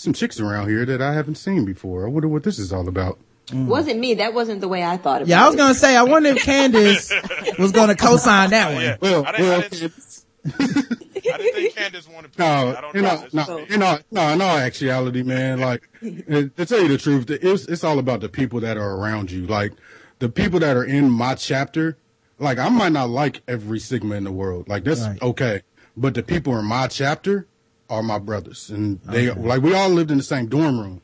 Some 0.00 0.14
chicks 0.14 0.40
around 0.40 0.70
here 0.70 0.86
that 0.86 1.02
I 1.02 1.12
haven't 1.12 1.34
seen 1.34 1.66
before. 1.66 2.06
I 2.06 2.08
wonder 2.08 2.26
what 2.26 2.42
this 2.42 2.58
is 2.58 2.72
all 2.72 2.88
about. 2.88 3.18
Wasn't 3.52 4.00
me. 4.00 4.14
That 4.14 4.32
wasn't 4.32 4.62
the 4.62 4.68
way 4.68 4.82
I 4.82 4.96
thought 4.96 5.16
about 5.20 5.22
it. 5.22 5.28
Yeah, 5.28 5.44
I 5.44 5.46
was 5.46 5.56
gonna 5.56 5.74
say, 5.74 5.94
I 5.94 6.04
wonder 6.04 6.30
if 6.30 6.38
Candace 6.42 7.12
was 7.58 7.70
gonna 7.72 7.94
co-sign 7.94 8.48
that 8.48 8.72
one. 8.72 8.82
yeah. 8.82 8.96
Well, 8.98 9.26
I 9.26 9.32
didn't, 9.32 9.46
well, 9.46 9.58
I 9.60 9.68
didn't, 9.68 10.24
I 10.46 11.36
didn't 11.36 11.54
think 11.54 11.74
Candace 11.76 12.08
wanted 12.08 12.32
to. 12.32 12.38
no, 12.38 12.74
I 12.78 12.80
don't 12.80 12.96
in 12.96 13.02
know. 13.02 13.10
all, 13.10 13.26
no, 13.34 13.44
oh. 13.46 13.58
in 13.74 13.82
all, 13.82 13.98
no, 14.10 14.28
in 14.30 14.40
all 14.40 14.56
actuality, 14.56 15.22
man, 15.22 15.60
like, 15.60 15.86
to 16.00 16.48
tell 16.64 16.80
you 16.80 16.88
the 16.88 16.96
truth, 16.96 17.28
it's, 17.28 17.66
it's 17.66 17.84
all 17.84 17.98
about 17.98 18.22
the 18.22 18.30
people 18.30 18.58
that 18.60 18.78
are 18.78 18.96
around 18.96 19.30
you. 19.30 19.46
Like, 19.46 19.74
the 20.18 20.30
people 20.30 20.60
that 20.60 20.78
are 20.78 20.84
in 20.84 21.10
my 21.10 21.34
chapter, 21.34 21.98
like, 22.38 22.56
I 22.58 22.70
might 22.70 22.92
not 22.92 23.10
like 23.10 23.42
every 23.46 23.78
Sigma 23.78 24.14
in 24.14 24.24
the 24.24 24.32
world. 24.32 24.66
Like, 24.66 24.84
that's 24.84 25.02
Right. 25.02 25.20
okay. 25.20 25.60
But 25.94 26.14
the 26.14 26.22
people 26.22 26.58
in 26.58 26.64
my 26.64 26.86
chapter 26.86 27.46
are 27.90 28.02
my 28.02 28.18
brothers. 28.18 28.70
And 28.70 29.00
they, 29.02 29.30
like, 29.30 29.62
we 29.62 29.74
all 29.74 29.90
lived 29.90 30.10
in 30.10 30.16
the 30.16 30.24
same 30.24 30.46
dorm 30.46 30.78
room. 30.78 31.02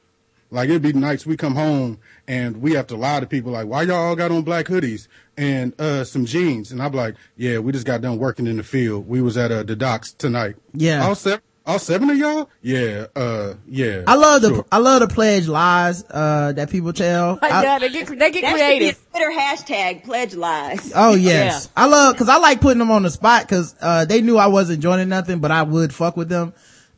Like, 0.50 0.68
it'd 0.70 0.80
be 0.80 0.92
nights 0.92 1.26
we 1.26 1.36
come 1.36 1.56
home 1.56 1.98
and 2.28 2.62
we 2.62 2.74
have 2.74 2.86
to 2.86 2.96
lie 2.96 3.18
to 3.20 3.26
people, 3.26 3.52
like, 3.52 3.66
why 3.66 3.82
y'all 3.82 3.96
all 3.96 4.16
got 4.16 4.30
on 4.30 4.42
black 4.42 4.66
hoodies 4.66 5.08
and, 5.36 5.78
uh, 5.80 6.04
some 6.04 6.24
jeans? 6.24 6.70
And 6.70 6.80
I'm 6.80 6.92
like, 6.92 7.16
yeah, 7.36 7.58
we 7.58 7.72
just 7.72 7.84
got 7.84 8.00
done 8.00 8.18
working 8.18 8.46
in 8.46 8.56
the 8.56 8.62
field. 8.62 9.08
We 9.08 9.20
was 9.20 9.36
at, 9.36 9.50
uh, 9.50 9.64
the 9.64 9.74
docks 9.74 10.12
tonight. 10.12 10.54
Yeah. 10.72 11.04
All 11.04 11.16
seven 11.16 11.42
all 11.66 11.78
seven 11.80 12.08
of 12.10 12.16
y'all? 12.16 12.48
Yeah, 12.62 13.06
uh, 13.16 13.54
yeah. 13.68 14.04
I 14.06 14.14
love 14.14 14.42
the, 14.42 14.48
sure. 14.48 14.66
I 14.70 14.78
love 14.78 15.00
the 15.00 15.08
pledge 15.08 15.48
lies, 15.48 16.04
uh, 16.10 16.52
that 16.52 16.70
people 16.70 16.92
tell. 16.92 17.38
My 17.42 17.48
I- 17.48 17.62
God, 17.62 17.78
they 17.82 17.88
get 17.90 18.06
they 18.06 18.30
get 18.30 18.42
That 18.42 18.50
should 18.50 18.56
be 18.56 18.60
a 18.62 18.78
creative. 18.78 19.10
Twitter 19.10 19.32
hashtag, 19.36 20.04
pledge 20.04 20.34
lies. 20.34 20.92
Oh 20.94 21.14
yes. 21.14 21.68
I 21.76 21.86
love, 21.86 22.16
cause 22.16 22.28
I 22.28 22.38
like 22.38 22.60
putting 22.60 22.78
them 22.78 22.90
on 22.90 23.02
the 23.02 23.10
spot 23.10 23.48
cause, 23.48 23.74
uh, 23.80 24.04
they 24.04 24.20
knew 24.22 24.36
I 24.38 24.46
wasn't 24.46 24.80
joining 24.80 25.08
nothing, 25.08 25.40
but 25.40 25.50
I 25.50 25.64
would 25.64 25.92
fuck 25.92 26.16
with 26.16 26.28
them. 26.28 26.54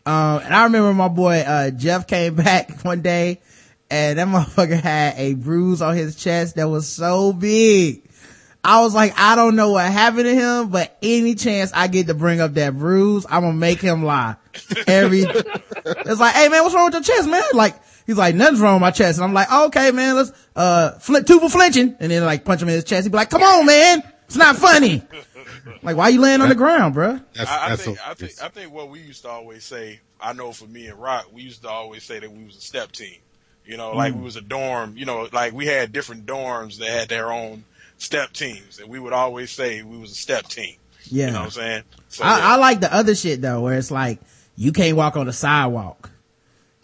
Um, 0.09 0.41
and 0.43 0.55
I 0.55 0.65
remember 0.65 0.95
my 0.95 1.09
boy, 1.09 1.41
uh, 1.47 1.71
Jeff 1.71 2.07
came 2.07 2.35
back 2.37 2.83
one 2.83 3.03
day 3.03 3.43
and 3.91 4.19
that 4.19 4.27
motherfucker 4.27 4.81
had 4.81 5.15
a 5.19 5.35
bruise 5.35 5.83
on 5.83 5.97
his 5.97 6.17
chest 6.17 6.57
that 6.57 6.67
was 6.67 6.89
so 6.89 7.35
big. 7.35 8.05
I 8.65 8.81
was 8.81 8.95
like, 8.95 9.13
I 9.19 9.37
don't 9.37 9.55
know 9.55 9.73
what 9.73 9.85
happened 9.85 10.25
to 10.25 10.35
him, 10.35 10.71
but 10.71 10.97
any 11.03 11.35
chance 11.35 11.73
I 11.75 11.89
get 11.89 12.07
to 12.07 12.15
bring 12.15 12.41
up 12.41 12.55
that 12.55 12.77
bruise, 12.77 13.27
I'm 13.29 13.43
gonna 13.43 13.53
make 13.53 13.81
him 13.83 14.03
lie. 14.03 14.37
Every, 14.87 15.21
it's 15.21 16.21
like, 16.21 16.35
hey 16.35 16.49
man, 16.49 16.63
what's 16.63 16.75
wrong 16.75 16.87
with 16.87 16.95
your 16.95 17.03
chest, 17.03 17.29
man? 17.29 17.43
Like, 17.53 17.77
he's 18.07 18.17
like, 18.17 18.35
nothing's 18.35 18.61
wrong 18.61 18.77
with 18.77 18.83
my 18.83 18.91
chest. 18.91 19.19
And 19.19 19.25
I'm 19.27 19.35
like, 19.35 19.53
okay, 19.53 19.91
man, 19.91 20.17
let's, 20.17 20.33
uh, 20.57 20.93
flip, 21.01 21.27
two 21.27 21.39
for 21.39 21.51
flinching. 21.51 21.97
And 22.01 22.11
then 22.11 22.25
like 22.25 22.47
punch 22.47 22.63
him 22.63 22.69
in 22.69 22.75
his 22.77 22.85
chest. 22.85 23.05
He'd 23.05 23.13
be 23.13 23.17
like, 23.17 23.29
come 23.29 23.43
on, 23.43 23.67
man. 23.67 24.03
It's 24.25 24.37
not 24.37 24.57
funny. 24.57 25.03
like, 25.83 25.97
why 25.97 26.09
you 26.09 26.21
laying 26.21 26.41
on 26.41 26.49
the 26.49 26.55
ground, 26.55 26.95
bruh? 26.95 27.23
That's, 27.35 27.51
I, 27.51 27.67
I 27.67 27.69
that's 27.71 27.85
think 27.85 27.99
so- 27.99 28.05
I 28.07 28.15
think 28.15 28.33
I 28.43 28.49
think 28.49 28.73
what 28.73 28.91
we 28.91 29.01
used 29.01 29.23
to 29.23 29.29
always 29.29 29.65
say. 29.65 30.01
I 30.21 30.33
know 30.33 30.53
for 30.53 30.67
me 30.67 30.87
and 30.89 30.99
Rock, 31.01 31.29
we 31.33 31.43
used 31.43 31.63
to 31.63 31.69
always 31.69 32.03
say 32.03 32.19
that 32.19 32.31
we 32.31 32.45
was 32.45 32.57
a 32.57 32.61
step 32.61 32.91
team. 32.93 33.17
You 33.65 33.77
know, 33.77 33.93
like 33.93 34.15
Mm. 34.15 34.19
we 34.19 34.23
was 34.25 34.37
a 34.37 34.41
dorm. 34.41 34.97
You 34.97 35.05
know, 35.05 35.29
like 35.33 35.53
we 35.53 35.67
had 35.67 35.93
different 35.93 36.27
dorms 36.27 36.79
that 36.79 36.89
had 36.89 37.09
their 37.09 37.33
own 37.33 37.65
step 37.99 38.33
teams, 38.33 38.79
and 38.81 38.89
we 38.89 38.99
would 38.99 39.13
always 39.13 39.51
say 39.51 39.83
we 39.83 39.99
was 39.99 40.11
a 40.13 40.15
step 40.17 40.49
team. 40.49 40.77
Yeah. 41.05 41.27
You 41.27 41.33
know 41.33 41.39
what 41.41 41.45
I'm 41.45 41.51
saying? 41.53 41.83
So, 42.09 42.25
I, 42.25 42.39
yeah. 42.39 42.47
I 42.49 42.57
like 42.57 42.81
the 42.81 42.93
other 42.95 43.15
shit 43.15 43.41
though, 43.41 43.61
where 43.63 43.77
it's 43.79 43.91
like, 43.91 44.19
you 44.57 44.73
can't 44.73 44.97
walk 44.97 45.17
on 45.17 45.27
the 45.27 45.33
sidewalk. 45.33 46.11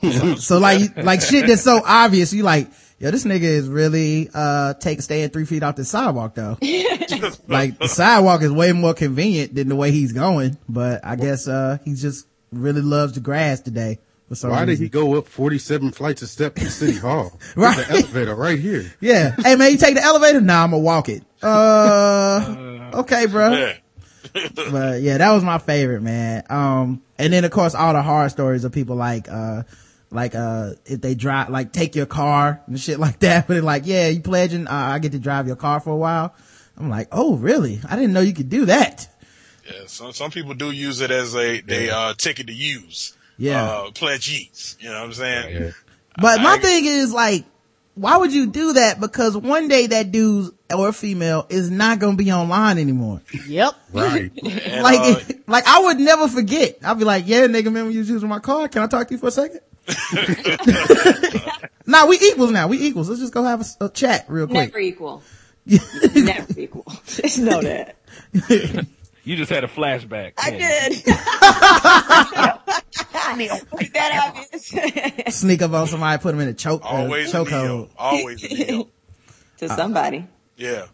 so, 0.03 0.35
so 0.37 0.59
like, 0.59 0.97
like 0.97 1.21
shit 1.21 1.47
that's 1.47 1.63
so 1.63 1.81
obvious, 1.85 2.33
you 2.33 2.43
like, 2.43 2.69
yo, 3.05 3.11
this 3.11 3.25
nigga 3.25 3.43
is 3.43 3.69
really, 3.69 4.31
uh, 4.33 4.73
take, 4.75 5.03
staying 5.03 5.29
three 5.29 5.45
feet 5.45 5.63
off 5.63 5.77
the 5.77 5.85
sidewalk 5.85 6.35
though. 6.35 6.57
like, 7.49 7.79
the 7.79 7.87
sidewalk 7.87 8.41
is 8.41 8.51
way 8.51 8.73
more 8.73 8.95
convenient 8.95 9.55
than 9.55 9.69
the 9.69 9.77
way 9.77 9.91
he's 9.91 10.13
going, 10.13 10.57
but 10.71 11.05
I 11.05 11.17
guess, 11.17 11.47
uh, 11.47 11.77
he 11.85 11.95
just 11.95 12.27
really 12.51 12.81
loves 12.81 13.13
the 13.13 13.21
grass 13.21 13.61
today. 13.61 13.99
For 14.29 14.37
some 14.37 14.51
Why 14.53 14.65
did 14.65 14.79
he 14.79 14.89
go 14.89 15.19
up 15.19 15.29
47 15.29 15.91
flights 15.91 16.23
of 16.23 16.31
steps 16.31 16.63
to 16.63 16.71
City 16.71 16.97
Hall? 16.97 17.39
Right. 17.57 17.77
There's 17.89 17.91
an 17.91 17.97
elevator 17.97 18.35
right 18.35 18.59
here. 18.59 18.91
Yeah. 18.99 19.37
Hey 19.37 19.55
man, 19.55 19.71
you 19.71 19.77
take 19.77 19.97
the 19.97 20.03
elevator? 20.03 20.41
Nah, 20.41 20.65
I'm 20.65 20.71
gonna 20.71 20.83
walk 20.83 21.11
it. 21.11 21.23
Uh, 21.43 22.91
okay, 22.95 23.27
bro. 23.27 23.53
yeah. 23.53 23.75
but 24.55 25.03
yeah, 25.03 25.19
that 25.19 25.31
was 25.31 25.45
my 25.45 25.59
favorite, 25.59 26.01
man. 26.01 26.43
Um, 26.49 27.03
and 27.19 27.35
then 27.35 27.45
of 27.45 27.51
course 27.51 27.75
all 27.75 27.93
the 27.93 28.01
horror 28.01 28.31
stories 28.31 28.65
of 28.65 28.73
people 28.73 28.97
like, 28.97 29.29
uh, 29.29 29.65
like, 30.15 30.35
uh, 30.35 30.71
if 30.87 31.01
they 31.01 31.15
drive, 31.15 31.51
like 31.51 31.73
take 31.73 31.95
your 31.95 32.07
car 32.07 32.63
and 32.67 32.81
shit 32.81 32.99
like 32.99 33.19
that, 33.21 33.47
but 33.49 33.55
they're 33.55 33.63
like, 33.63 33.83
yeah, 33.87 34.09
you 34.09 34.21
pledging, 34.21 34.67
uh, 34.67 34.73
I 34.73 34.99
get 35.01 35.13
to 35.13 35.19
drive 35.19 35.47
your 35.47 35.57
car 35.57 35.81
for 35.81 35.91
a 35.91 35.97
while. 35.97 36.35
I'm 36.79 36.89
like, 36.89 37.09
oh 37.13 37.37
really? 37.37 37.81
I 37.89 37.97
didn't 37.97 38.13
know 38.15 38.21
you 38.21 38.33
could 38.33 38.49
do 38.49 38.65
that. 38.67 39.09
Yeah, 39.67 39.87
some 39.87 40.13
some 40.13 40.31
people 40.31 40.55
do 40.55 40.71
use 40.71 41.01
it 41.01 41.11
as 41.11 41.35
a 41.37 41.61
they 41.61 41.91
uh 41.91 42.15
ticket 42.15 42.47
to 42.49 42.53
use. 42.53 43.17
Yeah. 43.39 43.65
Uh 43.65 43.91
pledgees. 43.91 44.77
You 44.81 44.89
know 44.89 44.95
what 45.01 45.05
I'm 45.05 45.13
saying? 45.13 45.55
Yeah. 45.63 45.71
But 46.21 46.41
my 46.41 46.55
I- 46.55 46.59
thing 46.59 46.85
is 46.85 47.13
like, 47.13 47.45
why 47.95 48.17
would 48.17 48.33
you 48.33 48.47
do 48.47 48.73
that? 48.73 48.99
Because 49.01 49.37
one 49.37 49.69
day 49.69 49.87
that 49.87 50.11
dude 50.11 50.53
or 50.75 50.93
female 50.93 51.47
is 51.49 51.71
not 51.71 52.01
gonna 52.01 52.17
be 52.17 52.33
online 52.33 52.79
anymore. 52.79 53.23
Yep. 53.47 53.73
Right. 53.93 54.33
And, 54.45 54.83
like, 54.83 54.99
uh, 55.01 55.33
like 55.47 55.67
I 55.67 55.79
would 55.85 56.01
never 56.01 56.27
forget. 56.29 56.79
I'd 56.85 56.99
be 56.99 57.05
like, 57.05 57.25
yeah, 57.27 57.47
nigga, 57.47 57.67
remember 57.67 57.93
you 57.93 58.01
was 58.01 58.11
using 58.11 58.29
my 58.29 58.41
car? 58.41 58.67
Can 58.69 58.83
I 58.83 58.87
talk 58.89 59.07
to 59.09 59.15
you 59.15 59.19
for 59.19 59.29
a 59.29 59.31
second? 59.31 59.61
nah, 61.87 62.07
we 62.07 62.17
equals 62.19 62.51
now. 62.51 62.69
We 62.69 62.79
equals. 62.81 63.09
Let's 63.09 63.21
just 63.21 63.33
go 63.35 63.43
have 63.45 63.67
a 63.81 63.89
chat 63.89 64.25
real 64.29 64.47
quick. 64.47 64.71
Never 64.71 64.79
equal. 64.79 65.23
Never 65.67 66.61
equal. 66.61 66.85
Just 67.07 67.39
know 67.39 67.61
that. 67.61 67.97
You 69.27 69.37
just 69.37 69.51
had 69.51 69.65
a 69.65 69.69
flashback. 69.69 70.35
I 70.37 70.51
Yeah. 70.51 70.89
did. 70.91 71.07
Make 73.39 73.51
that 73.95 74.35
obvious. 74.37 75.35
Sneak 75.35 75.63
up 75.63 75.73
on 75.73 75.87
somebody, 75.87 76.21
put 76.21 76.33
them 76.33 76.41
in 76.41 76.49
a 76.49 76.53
choke, 76.53 76.85
uh, 76.85 76.89
always 76.89 77.33
a 77.33 77.37
chokehold. 77.39 77.89
Always 77.97 78.45
a 78.45 78.85
to 79.59 79.69
somebody. 79.69 80.27
Yeah. 80.59 80.89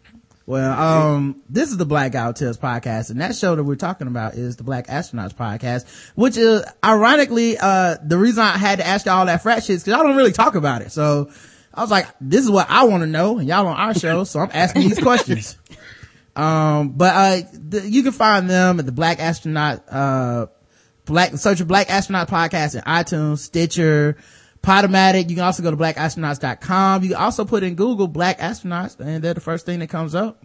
Well, 0.51 0.77
um, 0.77 1.41
this 1.47 1.71
is 1.71 1.77
the 1.77 1.85
Black 1.85 2.11
Guy 2.11 2.25
Who 2.25 2.33
podcast, 2.33 3.09
and 3.09 3.21
that 3.21 3.37
show 3.37 3.55
that 3.55 3.63
we're 3.63 3.77
talking 3.77 4.07
about 4.07 4.33
is 4.33 4.57
the 4.57 4.65
Black 4.65 4.87
Astronauts 4.87 5.33
podcast, 5.33 5.85
which 6.15 6.35
is 6.35 6.65
ironically, 6.83 7.57
uh, 7.57 7.95
the 8.03 8.17
reason 8.17 8.43
I 8.43 8.57
had 8.57 8.79
to 8.79 8.85
ask 8.85 9.05
y'all 9.05 9.19
all 9.19 9.27
that 9.27 9.43
frat 9.43 9.63
shit 9.63 9.77
is 9.77 9.83
because 9.83 9.97
y'all 9.97 10.05
don't 10.05 10.17
really 10.17 10.33
talk 10.33 10.55
about 10.55 10.81
it. 10.81 10.91
So 10.91 11.31
I 11.73 11.79
was 11.79 11.89
like, 11.89 12.05
this 12.19 12.43
is 12.43 12.51
what 12.51 12.69
I 12.69 12.83
want 12.83 12.99
to 12.99 13.07
know, 13.07 13.37
and 13.37 13.47
y'all 13.47 13.65
on 13.65 13.77
our 13.77 13.93
show, 13.93 14.25
so 14.25 14.41
I'm 14.41 14.49
asking 14.51 14.81
these 14.81 14.99
questions. 14.99 15.57
Um, 16.33 16.91
but, 16.91 17.13
uh, 17.13 17.47
the, 17.53 17.89
you 17.89 18.03
can 18.03 18.13
find 18.13 18.49
them 18.49 18.79
at 18.79 18.85
the 18.85 18.93
Black 18.93 19.19
Astronaut, 19.19 19.83
uh, 19.89 20.45
Black, 21.03 21.35
search 21.35 21.65
Black 21.67 21.89
Astronaut 21.89 22.29
Podcast 22.29 22.75
in 22.75 22.81
iTunes, 22.83 23.39
Stitcher, 23.39 24.15
Podomatic. 24.61 25.29
You 25.29 25.35
can 25.35 25.43
also 25.43 25.63
go 25.63 25.71
to 25.71 25.77
blackastronauts.com. 25.77 27.03
You 27.03 27.09
can 27.09 27.17
also 27.17 27.45
put 27.45 27.63
in 27.63 27.75
Google 27.75 28.07
Black 28.07 28.39
Astronauts 28.39 28.99
and 28.99 29.23
they're 29.23 29.33
the 29.33 29.41
first 29.41 29.65
thing 29.65 29.79
that 29.79 29.89
comes 29.89 30.13
up, 30.15 30.43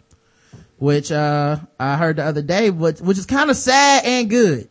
which, 0.79 1.13
uh, 1.13 1.59
I 1.79 1.97
heard 1.97 2.17
the 2.17 2.25
other 2.25 2.43
day, 2.43 2.71
but, 2.71 3.01
which 3.01 3.19
is 3.19 3.27
kind 3.27 3.51
of 3.51 3.57
sad 3.57 4.05
and 4.05 4.31
good. 4.31 4.69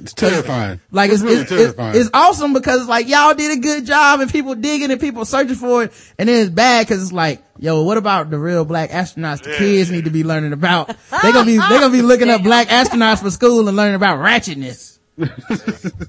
It's 0.00 0.14
terrifying. 0.14 0.80
Like 0.90 1.10
it's, 1.10 1.22
really 1.22 1.42
it's, 1.42 1.50
it's, 1.50 1.60
terrifying. 1.60 2.00
it's 2.00 2.10
awesome 2.14 2.52
because 2.52 2.80
it's 2.80 2.88
like 2.88 3.08
y'all 3.08 3.34
did 3.34 3.58
a 3.58 3.60
good 3.60 3.84
job 3.84 4.20
and 4.20 4.30
people 4.30 4.54
digging 4.54 4.90
and 4.90 5.00
people 5.00 5.24
searching 5.24 5.56
for 5.56 5.84
it. 5.84 5.92
And 6.18 6.28
then 6.28 6.42
it's 6.42 6.50
bad 6.50 6.86
because 6.86 7.02
it's 7.02 7.12
like, 7.12 7.42
yo, 7.58 7.82
what 7.82 7.98
about 7.98 8.30
the 8.30 8.38
real 8.38 8.64
black 8.64 8.90
astronauts 8.90 9.42
the 9.42 9.54
kids 9.56 9.90
need 9.90 10.04
to 10.04 10.10
be 10.10 10.24
learning 10.24 10.52
about? 10.52 10.88
They're 11.10 11.32
gonna 11.32 11.44
be, 11.44 11.58
they're 11.58 11.80
gonna 11.80 11.90
be 11.90 12.02
looking 12.02 12.30
up 12.30 12.42
black 12.44 12.68
astronauts 12.68 13.22
for 13.22 13.30
school 13.30 13.66
and 13.68 13.76
learning 13.76 13.96
about 13.96 14.18
ratchetness. 14.18 14.98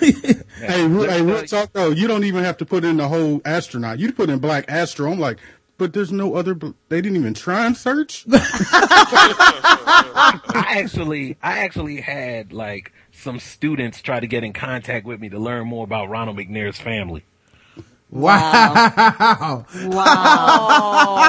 hey, 0.58 0.86
real, 0.86 1.10
hey, 1.10 1.22
real 1.22 1.42
talk 1.44 1.72
though. 1.72 1.90
You 1.90 2.06
don't 2.06 2.24
even 2.24 2.44
have 2.44 2.56
to 2.58 2.66
put 2.66 2.84
in 2.84 2.96
the 2.96 3.08
whole 3.08 3.40
astronaut. 3.44 3.98
You 3.98 4.12
put 4.12 4.30
in 4.30 4.38
black 4.38 4.64
astro. 4.68 5.12
I'm 5.12 5.18
like, 5.18 5.38
but 5.76 5.92
there's 5.92 6.12
no 6.12 6.34
other. 6.34 6.54
They 6.88 7.00
didn't 7.00 7.16
even 7.16 7.34
try 7.34 7.66
and 7.66 7.76
search. 7.76 8.24
I 8.32 9.50
actually, 10.78 11.36
I 11.42 11.58
actually 11.58 12.00
had 12.00 12.52
like 12.52 12.92
some 13.12 13.40
students 13.40 14.00
try 14.00 14.20
to 14.20 14.26
get 14.26 14.44
in 14.44 14.52
contact 14.52 15.06
with 15.06 15.20
me 15.20 15.28
to 15.30 15.38
learn 15.38 15.66
more 15.66 15.84
about 15.84 16.08
Ronald 16.08 16.36
McNair's 16.36 16.78
family. 16.78 17.24
Wow. 18.10 19.66
Wow. 19.86 21.24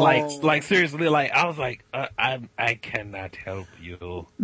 Like, 0.00 0.42
like 0.42 0.62
seriously, 0.62 1.08
like 1.08 1.32
I 1.32 1.46
was 1.46 1.58
like, 1.58 1.84
uh, 1.92 2.06
I, 2.18 2.40
I 2.56 2.74
cannot 2.74 3.34
help 3.36 3.66
you. 3.80 4.26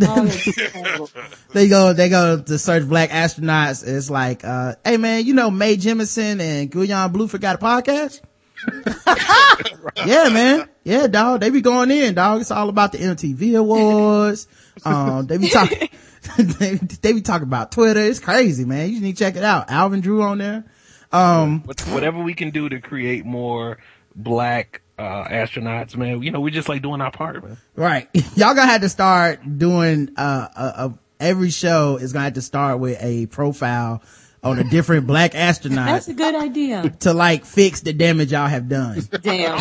they 1.53 1.68
go, 1.68 1.92
they 1.92 2.09
go 2.09 2.40
to 2.42 2.59
search 2.59 2.88
black 2.88 3.11
astronauts. 3.11 3.87
It's 3.87 4.11
like, 4.11 4.44
uh, 4.44 4.75
hey 4.85 4.96
man, 4.96 5.25
you 5.25 5.35
know, 5.35 5.51
Mae 5.51 5.77
Jemison 5.77 6.40
and 6.40 6.70
Guion 6.70 7.12
Bluford 7.12 7.40
got 7.40 7.57
a 7.57 7.64
podcast? 7.64 8.20
yeah, 10.07 10.29
man. 10.29 10.68
Yeah, 10.85 11.07
dog. 11.07 11.40
They 11.40 11.51
be 11.51 11.61
going 11.61 11.90
in, 11.90 12.14
dog. 12.14 12.40
It's 12.40 12.51
all 12.51 12.68
about 12.68 12.92
the 12.92 12.99
MTV 12.99 13.59
awards. 13.59 14.49
Um, 14.85 15.27
they 15.27 15.38
be 15.38 15.49
talking, 15.49 15.88
they, 16.38 16.75
they 16.75 17.12
be 17.12 17.20
talking 17.20 17.46
about 17.46 17.72
Twitter. 17.72 18.01
It's 18.01 18.20
crazy, 18.20 18.64
man. 18.64 18.90
You 18.90 19.01
need 19.01 19.16
to 19.16 19.25
check 19.25 19.37
it 19.37 19.44
out. 19.44 19.70
Alvin 19.70 20.01
Drew 20.01 20.22
on 20.22 20.38
there. 20.38 20.64
Um, 21.12 21.61
Whatever 21.88 22.23
we 22.23 22.35
can 22.35 22.51
do 22.51 22.69
to 22.69 22.81
create 22.81 23.25
more 23.25 23.79
black 24.14 24.83
uh, 24.99 25.25
astronauts, 25.25 25.97
man. 25.97 26.23
You 26.23 26.31
know, 26.31 26.40
we 26.40 26.51
just 26.51 26.69
like 26.69 26.83
doing 26.83 27.01
our 27.01 27.11
part, 27.11 27.45
man. 27.45 27.57
Right. 27.75 28.09
Y'all 28.35 28.55
gonna 28.55 28.66
have 28.66 28.81
to 28.81 28.88
start 28.88 29.40
doing, 29.59 30.11
uh, 30.16 30.49
a, 30.57 30.64
a, 30.87 30.95
every 31.21 31.51
show 31.51 31.97
is 31.97 32.12
gonna 32.12 32.25
have 32.25 32.35
to 32.35 32.42
start 32.42 32.79
with 32.81 32.99
a 33.03 33.27
profile 33.27 34.03
on 34.42 34.59
a 34.59 34.64
different 34.64 35.07
black 35.09 35.35
astronaut 35.35 35.87
That's 35.87 36.09
a 36.09 36.14
good 36.14 36.35
idea. 36.35 36.90
to 37.01 37.12
like 37.12 37.45
fix 37.45 37.81
the 37.83 37.92
damage 37.92 38.33
y'all 38.33 38.47
have 38.49 38.69
done. 38.69 39.01
Damn. 39.23 39.59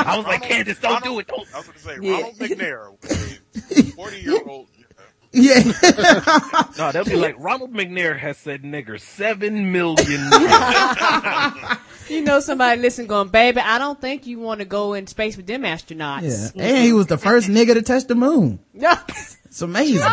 I 0.00 0.14
was 0.16 0.26
like, 0.26 0.42
Candace, 0.42 0.78
don't 0.78 1.02
do 1.04 1.18
it. 1.18 1.26
Don't. 1.26 1.46
I 1.54 1.58
was 1.58 1.66
going 1.66 1.78
to 1.78 1.84
say, 1.84 1.96
Yeah. 2.00 2.12
Ronald 2.12 2.36
McNair, 2.36 3.94
40 3.94 4.20
year 4.20 4.40
old. 4.46 4.68
Yeah. 5.32 5.62
No, 6.78 6.92
they'll 6.92 7.04
be 7.04 7.16
like, 7.16 7.34
Ronald 7.38 7.72
McNair 7.74 8.16
has 8.16 8.38
said 8.38 8.62
nigger 8.62 9.00
seven 9.00 9.72
million. 9.72 10.30
You 12.08 12.22
know 12.22 12.40
somebody 12.40 12.80
listen 12.80 13.06
going, 13.06 13.28
baby, 13.28 13.60
I 13.60 13.78
don't 13.78 14.00
think 14.00 14.26
you 14.26 14.38
want 14.38 14.60
to 14.60 14.64
go 14.64 14.94
in 14.94 15.06
space 15.06 15.36
with 15.36 15.46
them 15.46 15.62
astronauts. 15.62 16.22
Yeah. 16.22 16.28
astronauts. 16.30 16.52
And 16.56 16.84
he 16.84 16.92
was 16.94 17.06
the 17.06 17.18
first 17.18 17.48
nigga 17.48 17.74
to 17.74 17.82
touch 17.82 18.06
the 18.06 18.14
moon. 18.14 18.60
Yeah. 18.72 18.98
It's 19.44 19.60
amazing. 19.60 20.08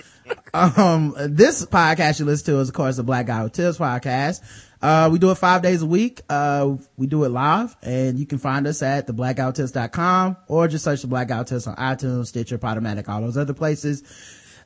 um, 0.54 1.14
this 1.18 1.66
podcast 1.66 2.20
you 2.20 2.26
listen 2.26 2.46
to 2.46 2.60
is 2.60 2.68
of 2.68 2.74
course 2.74 2.96
the 2.96 3.02
Black 3.02 3.26
Guy 3.26 3.42
Who 3.42 3.48
Tips 3.48 3.78
podcast. 3.78 4.40
Uh, 4.80 5.08
we 5.12 5.18
do 5.18 5.30
it 5.30 5.34
five 5.36 5.62
days 5.62 5.82
a 5.82 5.86
week. 5.86 6.20
Uh, 6.28 6.76
we 6.96 7.08
do 7.08 7.24
it 7.24 7.30
live 7.30 7.76
and 7.82 8.18
you 8.18 8.26
can 8.26 8.38
find 8.38 8.66
us 8.66 8.82
at 8.82 9.08
theblackguywhotips.com 9.08 10.36
or 10.46 10.68
just 10.68 10.84
search 10.84 11.02
the 11.02 11.08
Blackout 11.08 11.28
Guy 11.28 11.38
Who 11.38 11.44
Tips 11.44 11.66
on 11.66 11.74
iTunes, 11.76 12.26
Stitcher, 12.28 12.58
Podomatic, 12.58 13.08
all 13.08 13.20
those 13.20 13.36
other 13.36 13.54
places. 13.54 14.04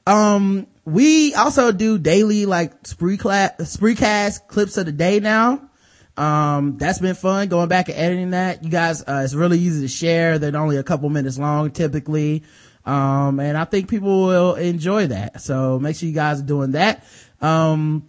Um, 0.06 0.66
we 0.84 1.34
also 1.34 1.72
do 1.72 1.98
daily 1.98 2.46
like 2.46 2.86
spree 2.86 3.16
class, 3.16 3.52
spreecast 3.60 4.46
clips 4.46 4.76
of 4.76 4.86
the 4.86 4.92
day 4.92 5.20
now. 5.20 5.68
Um, 6.16 6.78
that's 6.78 6.98
been 6.98 7.14
fun 7.14 7.48
going 7.48 7.68
back 7.68 7.88
and 7.88 7.98
editing 7.98 8.30
that. 8.30 8.64
You 8.64 8.70
guys, 8.70 9.02
uh, 9.02 9.22
it's 9.24 9.34
really 9.34 9.58
easy 9.58 9.82
to 9.82 9.88
share. 9.88 10.38
They're 10.38 10.56
only 10.56 10.76
a 10.78 10.82
couple 10.82 11.08
minutes 11.10 11.38
long 11.38 11.70
typically. 11.72 12.44
Um, 12.84 13.40
and 13.40 13.58
I 13.58 13.64
think 13.64 13.90
people 13.90 14.26
will 14.26 14.54
enjoy 14.54 15.08
that. 15.08 15.40
So 15.40 15.78
make 15.78 15.96
sure 15.96 16.08
you 16.08 16.14
guys 16.14 16.40
are 16.40 16.44
doing 16.44 16.72
that. 16.72 17.04
Um, 17.40 18.08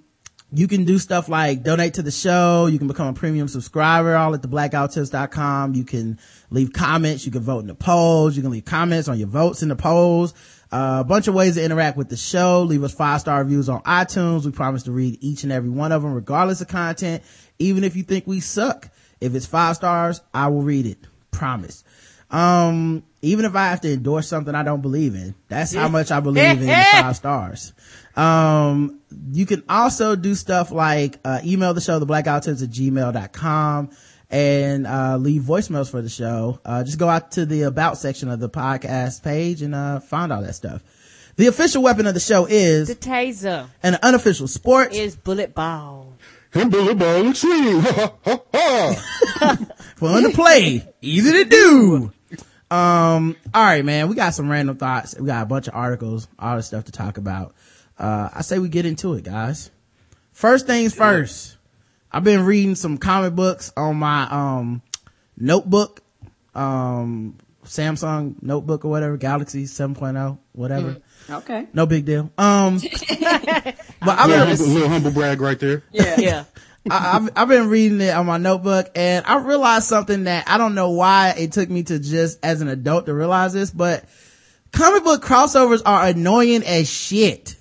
you 0.51 0.67
can 0.67 0.85
do 0.85 0.97
stuff 0.97 1.27
like 1.27 1.63
donate 1.63 1.95
to 1.95 2.03
the 2.03 2.11
show. 2.11 2.67
You 2.67 2.77
can 2.77 2.87
become 2.87 3.07
a 3.07 3.13
premium 3.13 3.49
subscriber 3.49 4.15
all 4.15 4.33
at 4.33 4.41
theblackguywhotips.com. 4.41 5.73
You 5.73 5.83
can 5.83 6.19
leave 6.49 6.71
comments. 6.71 7.25
You 7.25 7.33
can 7.33 7.41
vote 7.41 7.59
in 7.59 7.67
the 7.67 7.75
polls. 7.75 8.37
You 8.37 8.43
can 8.43 8.51
leave 8.51 8.63
comments 8.63 9.09
on 9.09 9.19
your 9.19 9.27
votes 9.27 9.61
in 9.61 9.67
the 9.67 9.75
polls. 9.75 10.33
A 10.77 11.03
bunch 11.03 11.27
of 11.27 11.33
ways 11.33 11.55
to 11.55 11.63
interact 11.63 11.97
with 11.97 12.09
the 12.09 12.17
show. 12.17 12.63
Leave 12.63 12.83
us 12.83 12.93
five 12.93 13.21
star 13.21 13.39
reviews 13.39 13.69
on 13.69 13.81
iTunes. 13.81 14.45
We 14.45 14.51
promise 14.51 14.83
to 14.83 14.91
read 14.91 15.17
each 15.21 15.43
and 15.43 15.51
every 15.51 15.69
one 15.69 15.91
of 15.91 16.03
them, 16.03 16.13
regardless 16.13 16.61
of 16.61 16.67
content. 16.67 17.23
Even 17.57 17.83
if 17.83 17.95
you 17.95 18.03
think 18.03 18.27
we 18.27 18.39
suck. 18.39 18.89
If 19.19 19.33
it's 19.33 19.47
five 19.47 19.75
stars, 19.75 20.21
I 20.33 20.49
will 20.49 20.61
read 20.61 20.85
it. 20.85 20.99
Promise. 21.31 21.83
Um, 22.29 23.03
even 23.21 23.45
if 23.45 23.55
I 23.55 23.69
have 23.69 23.81
to 23.81 23.93
endorse 23.93 24.27
something 24.27 24.53
I 24.53 24.63
don't 24.63 24.81
believe 24.81 25.15
in, 25.15 25.33
that's 25.47 25.73
how 25.73 25.87
much 25.87 26.11
I 26.11 26.19
believe 26.19 26.61
in 26.61 26.67
five 26.91 27.15
stars. 27.15 27.73
Um, 28.15 28.99
you 29.31 29.45
can 29.45 29.63
also 29.69 30.15
do 30.15 30.35
stuff 30.35 30.71
like, 30.71 31.19
uh, 31.23 31.39
email 31.43 31.73
the 31.73 31.81
show, 31.81 31.97
the 31.99 32.05
blackouttips 32.05 32.61
at 32.61 32.69
gmail.com 32.69 33.89
and, 34.29 34.85
uh, 34.87 35.17
leave 35.17 35.43
voicemails 35.43 35.89
for 35.89 36.01
the 36.01 36.09
show. 36.09 36.59
Uh, 36.65 36.83
just 36.83 36.97
go 36.99 37.07
out 37.09 37.31
to 37.33 37.45
the 37.45 37.63
about 37.63 37.97
section 37.97 38.29
of 38.29 38.39
the 38.39 38.49
podcast 38.49 39.23
page 39.23 39.61
and, 39.61 39.73
uh, 39.75 39.99
find 39.99 40.31
all 40.33 40.41
that 40.41 40.53
stuff. 40.55 40.83
The 41.37 41.47
official 41.47 41.83
weapon 41.83 42.07
of 42.07 42.13
the 42.13 42.19
show 42.19 42.45
is 42.49 42.87
The 42.87 42.95
taser 42.95 43.67
and 43.83 43.95
the 43.95 44.05
unofficial 44.05 44.47
sport. 44.47 44.93
is 44.93 45.15
bullet 45.15 45.53
ball. 45.53 46.13
And 46.53 46.71
bullet 46.71 46.97
ball 46.97 47.29
extreme. 47.29 47.81
Ha, 47.81 48.13
ha, 48.25 48.39
ha. 48.53 49.57
fun 49.97 50.23
to 50.23 50.29
play, 50.31 50.87
easy 51.01 51.31
to 51.31 51.45
do. 51.45 52.11
Um, 52.69 53.35
all 53.53 53.63
right, 53.63 53.85
man, 53.85 54.07
we 54.09 54.15
got 54.15 54.33
some 54.33 54.49
random 54.49 54.77
thoughts. 54.77 55.15
We 55.19 55.27
got 55.27 55.43
a 55.43 55.45
bunch 55.45 55.67
of 55.67 55.75
articles, 55.75 56.27
all 56.39 56.55
this 56.57 56.67
stuff 56.67 56.85
to 56.85 56.91
talk 56.91 57.17
about. 57.17 57.53
Uh, 57.99 58.29
I 58.33 58.41
say 58.41 58.59
we 58.59 58.69
get 58.69 58.85
into 58.85 59.13
it, 59.13 59.23
guys. 59.23 59.69
First 60.31 60.65
things 60.67 60.93
first. 60.93 61.56
I've 62.11 62.23
been 62.23 62.45
reading 62.45 62.75
some 62.75 62.97
comic 62.97 63.35
books 63.35 63.71
on 63.75 63.97
my, 63.97 64.27
um, 64.29 64.81
notebook, 65.37 66.01
um, 66.55 67.37
Samsung 67.65 68.41
notebook 68.41 68.85
or 68.85 68.89
whatever, 68.89 69.17
Galaxy 69.17 69.65
7.0, 69.65 70.37
whatever. 70.53 70.97
Okay. 71.29 71.67
No 71.73 71.85
big 71.85 72.05
deal. 72.05 72.31
Um, 72.37 72.79
but 73.19 73.75
I've 74.01 74.29
little, 74.29 74.45
been, 74.45 74.57
humble, 74.57 74.65
little 74.67 74.89
humble 74.89 75.11
brag 75.11 75.41
right 75.41 75.59
there. 75.59 75.83
Yeah. 75.91 76.15
Yeah. 76.19 76.43
I, 76.89 77.17
I've, 77.17 77.29
I've 77.35 77.47
been 77.49 77.67
reading 77.67 77.99
it 77.99 78.13
on 78.13 78.25
my 78.25 78.37
notebook 78.37 78.91
and 78.95 79.25
I 79.25 79.39
realized 79.39 79.87
something 79.87 80.23
that 80.23 80.47
I 80.47 80.57
don't 80.57 80.73
know 80.73 80.91
why 80.91 81.33
it 81.37 81.51
took 81.51 81.69
me 81.69 81.83
to 81.83 81.99
just 81.99 82.39
as 82.43 82.61
an 82.61 82.69
adult 82.69 83.07
to 83.07 83.13
realize 83.13 83.51
this, 83.51 83.71
but 83.71 84.05
comic 84.71 85.03
book 85.03 85.21
crossovers 85.21 85.81
are 85.85 86.07
annoying 86.07 86.63
as 86.63 86.89
shit. 86.89 87.56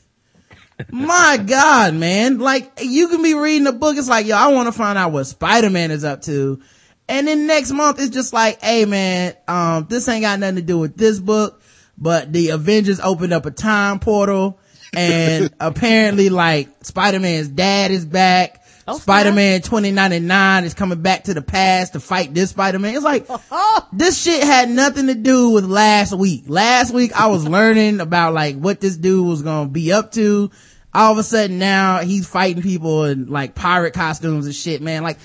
My 0.90 1.38
God, 1.44 1.94
man. 1.94 2.38
Like, 2.38 2.80
you 2.82 3.08
can 3.08 3.22
be 3.22 3.34
reading 3.34 3.66
a 3.66 3.72
book, 3.72 3.96
it's 3.96 4.08
like, 4.08 4.26
yo, 4.26 4.36
I 4.36 4.48
want 4.48 4.66
to 4.66 4.72
find 4.72 4.98
out 4.98 5.12
what 5.12 5.24
Spider-Man 5.24 5.90
is 5.90 6.04
up 6.04 6.22
to. 6.22 6.60
And 7.08 7.28
then 7.28 7.46
next 7.46 7.70
month, 7.70 8.00
it's 8.00 8.10
just 8.10 8.32
like, 8.32 8.60
hey 8.62 8.84
man, 8.84 9.34
um, 9.46 9.86
this 9.88 10.08
ain't 10.08 10.22
got 10.22 10.40
nothing 10.40 10.56
to 10.56 10.62
do 10.62 10.78
with 10.78 10.96
this 10.96 11.20
book, 11.20 11.62
but 11.96 12.32
the 12.32 12.50
Avengers 12.50 13.00
opened 13.00 13.32
up 13.32 13.46
a 13.46 13.50
time 13.50 14.00
portal 14.00 14.58
and 14.92 15.54
apparently 15.60 16.30
like 16.30 16.68
Spider-Man's 16.84 17.48
dad 17.48 17.90
is 17.90 18.04
back. 18.04 18.64
Spider-Man 18.94 19.62
2099 19.62 20.64
is 20.64 20.74
coming 20.74 21.02
back 21.02 21.24
to 21.24 21.34
the 21.34 21.42
past 21.42 21.94
to 21.94 22.00
fight 22.00 22.32
this 22.32 22.50
Spider-Man. 22.50 22.94
It's 22.94 23.04
like, 23.04 23.26
this 23.92 24.22
shit 24.22 24.42
had 24.42 24.70
nothing 24.70 25.08
to 25.08 25.14
do 25.14 25.50
with 25.50 25.64
last 25.64 26.12
week. 26.12 26.44
Last 26.46 26.92
week 26.92 27.12
I 27.18 27.26
was 27.26 27.46
learning 27.48 28.00
about 28.00 28.34
like 28.34 28.56
what 28.56 28.80
this 28.80 28.96
dude 28.96 29.26
was 29.26 29.42
gonna 29.42 29.68
be 29.68 29.92
up 29.92 30.12
to. 30.12 30.50
All 30.94 31.12
of 31.12 31.18
a 31.18 31.22
sudden 31.22 31.58
now 31.58 31.98
he's 32.00 32.26
fighting 32.28 32.62
people 32.62 33.04
in 33.04 33.26
like 33.26 33.54
pirate 33.54 33.92
costumes 33.92 34.46
and 34.46 34.54
shit, 34.54 34.80
man. 34.80 35.02
Like, 35.02 35.18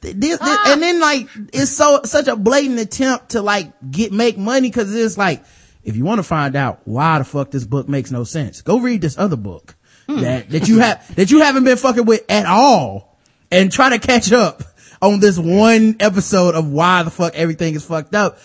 this, 0.00 0.14
this- 0.14 0.38
ah. 0.40 0.72
and 0.72 0.82
then 0.82 1.00
like, 1.00 1.28
it's 1.52 1.72
so, 1.72 2.00
such 2.04 2.28
a 2.28 2.36
blatant 2.36 2.78
attempt 2.78 3.30
to 3.30 3.42
like 3.42 3.72
get, 3.90 4.12
make 4.12 4.38
money 4.38 4.70
cause 4.70 4.94
it's 4.94 5.18
like, 5.18 5.44
if 5.82 5.96
you 5.96 6.04
want 6.04 6.18
to 6.18 6.22
find 6.22 6.56
out 6.56 6.80
why 6.84 7.18
the 7.18 7.24
fuck 7.24 7.50
this 7.50 7.64
book 7.64 7.88
makes 7.88 8.10
no 8.10 8.22
sense, 8.24 8.62
go 8.62 8.78
read 8.78 9.00
this 9.00 9.18
other 9.18 9.36
book 9.36 9.74
Hmm. 10.10 10.20
that, 10.22 10.50
that 10.50 10.68
you 10.68 10.78
have, 10.80 11.14
that 11.14 11.30
you 11.30 11.40
haven't 11.40 11.64
been 11.64 11.76
fucking 11.76 12.04
with 12.04 12.24
at 12.28 12.46
all 12.46 13.18
and 13.50 13.70
try 13.70 13.90
to 13.90 13.98
catch 13.98 14.32
up 14.32 14.62
on 15.00 15.20
this 15.20 15.38
one 15.38 15.96
episode 16.00 16.54
of 16.54 16.68
why 16.68 17.02
the 17.02 17.10
fuck 17.10 17.34
everything 17.34 17.74
is 17.74 17.84
fucked 17.84 18.14
up. 18.14 18.38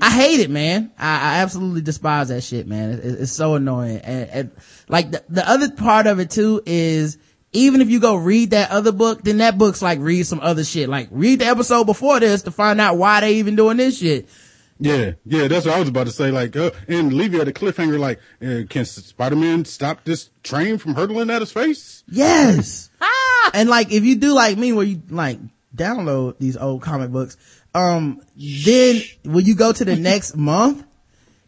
I 0.00 0.10
hate 0.10 0.40
it, 0.40 0.50
man. 0.50 0.92
I, 0.98 1.06
I 1.06 1.38
absolutely 1.40 1.80
despise 1.80 2.28
that 2.28 2.42
shit, 2.42 2.66
man. 2.66 2.90
It, 2.90 3.04
it's 3.04 3.32
so 3.32 3.54
annoying. 3.54 3.98
And, 3.98 4.30
and 4.30 4.50
like 4.88 5.10
the, 5.10 5.24
the 5.28 5.48
other 5.48 5.70
part 5.72 6.06
of 6.06 6.20
it 6.20 6.30
too 6.30 6.62
is 6.66 7.18
even 7.52 7.80
if 7.80 7.88
you 7.88 7.98
go 7.98 8.14
read 8.14 8.50
that 8.50 8.70
other 8.70 8.92
book, 8.92 9.22
then 9.22 9.38
that 9.38 9.58
book's 9.58 9.82
like 9.82 9.98
read 10.00 10.26
some 10.26 10.40
other 10.40 10.62
shit. 10.62 10.88
Like 10.88 11.08
read 11.10 11.40
the 11.40 11.46
episode 11.46 11.84
before 11.84 12.20
this 12.20 12.42
to 12.42 12.50
find 12.50 12.80
out 12.80 12.96
why 12.96 13.20
they 13.20 13.36
even 13.36 13.56
doing 13.56 13.78
this 13.78 13.98
shit. 13.98 14.28
Yeah, 14.80 15.12
yeah, 15.24 15.48
that's 15.48 15.66
what 15.66 15.74
I 15.74 15.80
was 15.80 15.88
about 15.88 16.06
to 16.06 16.12
say. 16.12 16.30
Like, 16.30 16.56
uh, 16.56 16.70
and 16.86 17.12
leave 17.12 17.34
you 17.34 17.40
at 17.40 17.48
a 17.48 17.52
cliffhanger. 17.52 17.98
Like, 17.98 18.20
uh, 18.40 18.66
can 18.68 18.84
Spider-Man 18.84 19.64
stop 19.64 20.04
this 20.04 20.30
train 20.42 20.78
from 20.78 20.94
hurtling 20.94 21.30
at 21.30 21.40
his 21.40 21.52
face? 21.52 22.04
Yes. 22.08 22.90
ah! 23.00 23.50
and 23.54 23.68
like, 23.68 23.92
if 23.92 24.04
you 24.04 24.16
do 24.16 24.32
like 24.34 24.56
me, 24.56 24.72
where 24.72 24.86
you 24.86 25.02
like 25.10 25.38
download 25.74 26.38
these 26.38 26.56
old 26.56 26.82
comic 26.82 27.10
books, 27.10 27.36
um, 27.74 28.20
then 28.36 29.02
when 29.24 29.44
you 29.44 29.54
go 29.54 29.72
to 29.72 29.84
the 29.84 29.96
next 29.96 30.36
month, 30.36 30.84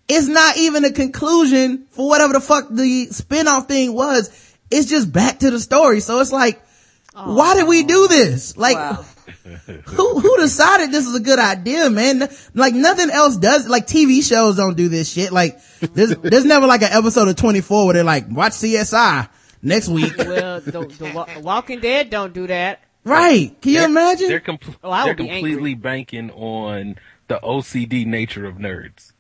it's 0.09 0.27
not 0.27 0.57
even 0.57 0.85
a 0.85 0.91
conclusion 0.91 1.87
for 1.91 2.09
whatever 2.09 2.33
the 2.33 2.41
fuck 2.41 2.67
the 2.71 3.07
spin-off 3.07 3.69
thing 3.69 3.95
was. 3.95 4.29
It's 4.71 4.89
just 4.89 5.13
back 5.13 5.39
to 5.41 5.51
the 5.51 5.61
story. 5.61 6.01
So 6.01 6.21
it's 6.21 6.33
like, 6.33 6.61
why 7.15 7.55
did 7.55 7.69
we 7.69 7.85
do 7.85 8.09
this? 8.09 8.57
Like, 8.57 8.77
Wow. 8.77 9.05
who, 9.87 10.19
who 10.21 10.37
decided 10.39 10.91
this 10.93 11.07
is 11.07 11.15
a 11.15 11.21
good 11.21 11.39
idea, 11.39 11.91
man? 11.91 12.29
Like 12.55 12.75
nothing 12.75 13.11
else 13.11 13.37
does, 13.37 13.69
like 13.69 13.87
TV 13.87 14.23
shows 14.27 14.57
don't 14.57 14.77
do 14.77 14.89
this 14.89 15.11
shit. 15.13 15.33
Like 15.33 15.59
there's, 15.81 16.17
there's 16.23 16.45
never 16.45 16.67
like 16.67 16.83
an 16.83 16.93
episode 16.93 17.29
of 17.29 17.37
24 17.37 17.85
where 17.87 17.95
they're 17.95 18.05
like, 18.05 18.27
watch 18.31 18.53
CSI 18.53 19.29
next 19.63 19.89
week. 19.89 20.17
Well, 20.19 20.61
the, 20.61 20.71
the 20.71 21.41
Walking 21.43 21.81
Dead 21.81 22.11
don't 22.11 22.33
do 22.33 22.47
that. 22.47 22.81
Right. 23.05 23.57
Can 23.63 23.73
you 23.73 23.85
imagine? 23.85 24.29
They're, 24.29 24.41
compl- 24.41 24.77
Oh, 24.85 24.91
I 24.91 25.05
they're 25.07 25.15
completely 25.15 25.53
angry. 25.53 25.75
banking 25.75 26.31
on 26.33 26.97
the 27.29 27.41
OCD 27.43 28.05
nature 28.07 28.45
of 28.47 28.57
nerds. 28.57 29.13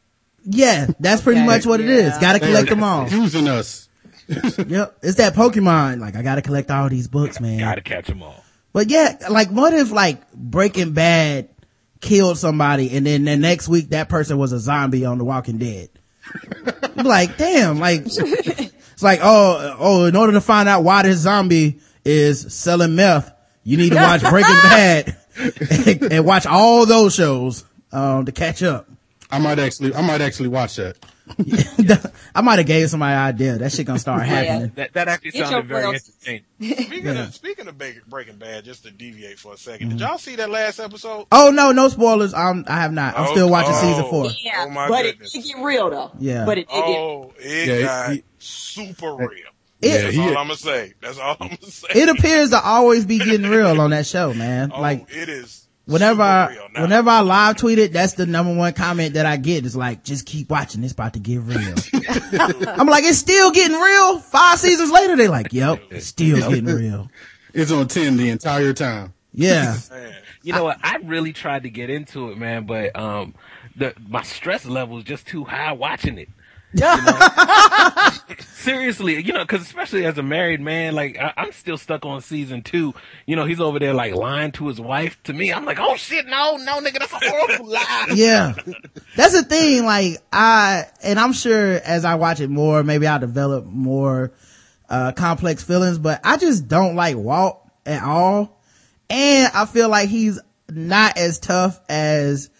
Yeah, 0.44 0.88
that's 0.98 1.22
pretty 1.22 1.40
Okay, 1.40 1.46
much 1.46 1.66
what 1.66 1.80
it 1.80 1.88
is. 1.88 2.16
Gotta 2.18 2.40
collect 2.40 2.68
them 2.70 2.82
all. 2.82 3.08
Using 3.08 3.48
us. 3.48 3.88
Yep. 4.28 4.98
It's 5.02 5.16
that 5.16 5.34
Pokemon. 5.34 5.98
Like, 6.00 6.14
I 6.16 6.22
gotta 6.22 6.40
collect 6.42 6.70
all 6.70 6.88
these 6.88 7.08
books, 7.08 7.40
man. 7.40 7.58
Gotta 7.58 7.80
catch 7.80 8.06
them 8.06 8.22
all. 8.22 8.39
But 8.72 8.90
yeah, 8.90 9.16
like, 9.30 9.48
what 9.48 9.72
if 9.72 9.90
like 9.90 10.32
Breaking 10.32 10.92
Bad 10.92 11.48
killed 12.00 12.38
somebody 12.38 12.96
and 12.96 13.04
then 13.04 13.24
the 13.24 13.36
next 13.36 13.68
week 13.68 13.90
that 13.90 14.08
person 14.08 14.38
was 14.38 14.52
a 14.52 14.58
zombie 14.60 15.04
on 15.04 15.18
The 15.18 15.24
Walking 15.24 15.58
Dead? 15.58 15.90
Like, 16.96 17.36
damn, 17.36 17.78
like, 17.78 18.02
it's 18.04 19.02
like, 19.02 19.20
oh, 19.22 19.76
oh, 19.78 20.04
in 20.04 20.14
order 20.14 20.32
to 20.34 20.40
find 20.40 20.68
out 20.68 20.84
why 20.84 21.02
this 21.02 21.18
zombie 21.18 21.80
is 22.04 22.54
selling 22.54 22.94
meth, 22.94 23.32
you 23.64 23.76
need 23.76 23.90
to 23.90 23.96
watch 23.96 24.20
Breaking 24.20 24.54
Bad 24.62 25.16
and, 25.36 26.12
and 26.12 26.24
watch 26.24 26.46
all 26.46 26.86
those 26.86 27.14
shows, 27.14 27.64
um, 27.92 28.26
to 28.26 28.32
catch 28.32 28.62
up. 28.62 28.88
I 29.30 29.38
might 29.38 29.58
actually, 29.58 29.94
I 29.94 30.02
might 30.02 30.20
actually 30.20 30.48
watch 30.48 30.76
that. 30.76 30.98
I 32.34 32.40
might 32.42 32.58
have 32.58 32.66
gave 32.66 32.88
somebody 32.90 33.12
an 33.14 33.18
idea. 33.20 33.58
That 33.58 33.72
shit 33.72 33.86
gonna 33.86 33.98
start 33.98 34.22
happening. 34.22 34.72
That 34.74 34.92
that 34.94 35.08
actually 35.08 35.32
Get 35.32 35.46
sounded 35.48 35.66
very 35.68 35.82
royalties. 35.84 36.12
entertaining. 36.26 36.44
Speaking 36.86 37.16
of 37.16 37.34
speaking 37.34 37.68
of 37.68 37.78
Breaking 38.08 38.36
Bad, 38.36 38.64
just 38.64 38.84
to 38.84 38.90
deviate 38.90 39.38
for 39.38 39.52
a 39.52 39.56
2nd 39.56 39.90
did 39.90 40.00
y'all 40.00 40.18
see 40.18 40.36
that 40.36 40.50
last 40.50 40.78
episode? 40.80 41.26
Oh 41.32 41.50
no, 41.50 41.72
no 41.72 41.88
spoilers. 41.88 42.34
Um, 42.34 42.64
I 42.68 42.80
have 42.80 42.92
not. 42.92 43.18
I'm 43.18 43.28
still 43.32 43.50
watching 43.50 43.72
Oh. 43.74 43.80
season 43.80 44.04
four. 44.10 44.30
Yeah, 44.42 44.64
Oh, 44.66 44.70
my 44.70 44.88
but 44.88 45.02
goodness. 45.02 45.34
it 45.34 45.42
did 45.42 45.48
get 45.54 45.62
real 45.62 45.90
though. 45.90 46.10
Yeah. 46.18 46.44
But 46.44 46.58
it 46.58 46.68
did 46.68 46.74
get 46.74 46.84
Oh, 46.98 47.32
it 47.38 47.68
Yeah, 47.68 47.80
got 47.82 48.12
he- 48.12 48.24
super 48.38 49.14
real. 49.14 49.28
It, 49.82 49.88
Yeah, 49.88 50.02
That's 50.02 50.14
he- 50.14 50.20
all 50.20 50.28
I'm 50.28 50.34
gonna 50.34 50.56
say. 50.56 50.92
That's 51.00 51.18
all 51.18 51.36
I'm 51.40 51.48
gonna 51.48 51.62
say. 51.62 51.88
it 51.94 52.08
appears 52.10 52.50
to 52.50 52.60
always 52.62 53.06
be 53.06 53.18
getting 53.18 53.48
real 53.48 53.80
on 53.80 53.90
that 53.90 54.06
show, 54.06 54.34
man. 54.34 54.72
oh, 54.74 54.80
like 54.80 55.06
it 55.14 55.28
is. 55.28 55.59
Whenever 55.90 56.22
I, 56.22 56.56
whenever 56.76 57.10
I 57.10 57.20
live 57.20 57.56
tweet 57.56 57.78
it, 57.78 57.92
that's 57.92 58.14
the 58.14 58.26
number 58.26 58.54
one 58.54 58.72
comment 58.72 59.14
that 59.14 59.26
I 59.26 59.36
get 59.36 59.66
is 59.66 59.76
like, 59.76 60.04
just 60.04 60.24
keep 60.24 60.48
watching. 60.48 60.82
It's 60.84 60.92
about 60.92 61.14
to 61.14 61.18
get 61.18 61.40
real. 61.40 61.74
I'm 62.68 62.86
like, 62.86 63.04
it's 63.04 63.18
still 63.18 63.50
getting 63.50 63.76
real. 63.76 64.20
Five 64.20 64.58
seasons 64.58 64.90
later, 64.90 65.16
they 65.16 65.28
like, 65.28 65.52
yep, 65.52 65.82
it's 65.90 66.06
still 66.06 66.38
getting 66.48 66.64
real. 66.66 67.10
It's 67.52 67.72
on 67.72 67.88
10 67.88 68.16
the 68.16 68.30
entire 68.30 68.72
time. 68.72 69.12
Yeah. 69.32 69.76
You 70.42 70.54
know 70.54 70.64
what? 70.64 70.78
I 70.82 70.96
really 71.04 71.34
tried 71.34 71.64
to 71.64 71.68
get 71.68 71.90
into 71.90 72.30
it, 72.30 72.38
man, 72.38 72.64
but 72.64 72.98
um, 72.98 73.34
the 73.76 73.92
my 74.08 74.22
stress 74.22 74.64
level 74.64 74.96
is 74.96 75.04
just 75.04 75.26
too 75.26 75.44
high 75.44 75.72
watching 75.72 76.16
it. 76.16 76.30
Seriously, 78.52 79.22
you 79.22 79.32
know, 79.32 79.40
because 79.40 79.62
especially 79.62 80.04
as 80.04 80.18
a 80.18 80.22
married 80.22 80.60
man, 80.60 80.94
like 80.94 81.18
I, 81.18 81.32
I'm 81.36 81.52
still 81.52 81.76
stuck 81.76 82.04
on 82.04 82.20
season 82.20 82.62
two. 82.62 82.94
You 83.26 83.36
know, 83.36 83.44
he's 83.44 83.60
over 83.60 83.78
there 83.78 83.94
like 83.94 84.14
lying 84.14 84.52
to 84.52 84.68
his 84.68 84.80
wife. 84.80 85.20
To 85.24 85.32
me, 85.32 85.52
I'm 85.52 85.64
like, 85.64 85.78
oh 85.80 85.96
shit, 85.96 86.26
no, 86.26 86.56
no, 86.56 86.80
nigga, 86.80 86.98
that's 86.98 87.12
a 87.12 87.18
horrible 87.18 87.66
lie. 87.70 88.06
yeah. 88.14 88.54
That's 89.16 89.34
the 89.34 89.42
thing, 89.42 89.84
like, 89.84 90.18
I, 90.32 90.84
and 91.02 91.18
I'm 91.18 91.32
sure 91.32 91.72
as 91.72 92.04
I 92.04 92.16
watch 92.16 92.40
it 92.40 92.50
more, 92.50 92.82
maybe 92.82 93.06
I'll 93.06 93.18
develop 93.18 93.64
more, 93.64 94.32
uh, 94.88 95.12
complex 95.12 95.62
feelings, 95.62 95.98
but 95.98 96.20
I 96.24 96.36
just 96.36 96.68
don't 96.68 96.96
like 96.96 97.16
Walt 97.16 97.60
at 97.86 98.02
all. 98.02 98.60
And 99.08 99.50
I 99.54 99.66
feel 99.66 99.88
like 99.88 100.08
he's 100.08 100.38
not 100.68 101.16
as 101.16 101.38
tough 101.38 101.80
as 101.88 102.50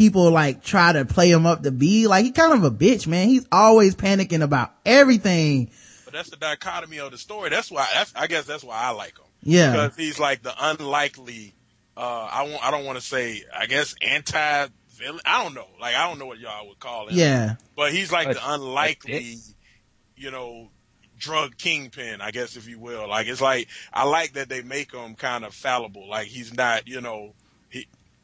people 0.00 0.30
like 0.30 0.64
try 0.64 0.94
to 0.94 1.04
play 1.04 1.30
him 1.30 1.44
up 1.44 1.62
to 1.62 1.70
be. 1.70 2.06
Like, 2.06 2.24
he 2.24 2.32
kind 2.32 2.54
of 2.54 2.64
a 2.64 2.70
bitch, 2.70 3.06
man. 3.06 3.28
He's 3.28 3.46
always 3.52 3.94
panicking 3.94 4.42
about 4.42 4.72
everything. 4.86 5.70
But 6.06 6.14
that's 6.14 6.30
the 6.30 6.38
dichotomy 6.38 7.00
of 7.00 7.10
the 7.10 7.18
story. 7.18 7.50
That's 7.50 7.70
why. 7.70 7.86
That's, 7.92 8.10
I 8.16 8.26
guess 8.26 8.46
that's 8.46 8.64
why 8.64 8.76
I 8.76 8.90
like 8.92 9.18
him. 9.18 9.26
Yeah. 9.42 9.72
Because 9.72 9.96
he's 9.96 10.18
like 10.18 10.42
the 10.42 10.54
unlikely. 10.58 11.54
Uh, 11.98 12.00
I 12.32 12.44
won't. 12.44 12.64
I 12.64 12.70
don't 12.70 12.86
want 12.86 12.98
to 12.98 13.04
say. 13.04 13.42
I 13.54 13.66
guess 13.66 13.94
anti 14.00 14.68
villain. 14.96 15.20
I 15.26 15.44
don't 15.44 15.52
know. 15.52 15.68
Like 15.78 15.94
I 15.94 16.08
don't 16.08 16.18
know 16.18 16.26
what 16.26 16.38
y'all 16.38 16.66
would 16.68 16.80
call 16.80 17.08
him. 17.08 17.18
Yeah. 17.18 17.56
But 17.76 17.92
he's 17.92 18.10
like 18.10 18.28
But- 18.28 18.36
the 18.36 18.54
unlikely, 18.54 19.36
you 20.16 20.30
know, 20.30 20.70
drug 21.18 21.58
kingpin, 21.58 22.22
I 22.22 22.30
guess, 22.30 22.56
if 22.56 22.66
you 22.68 22.78
will. 22.78 23.06
Like 23.06 23.26
it's 23.26 23.42
like 23.42 23.68
I 23.92 24.04
like 24.04 24.32
that 24.32 24.48
they 24.48 24.62
make 24.62 24.94
him 24.94 25.14
kind 25.14 25.44
of 25.44 25.52
fallible. 25.52 26.08
Like 26.08 26.28
he's 26.28 26.54
not, 26.54 26.88
you 26.88 27.02
know, 27.02 27.34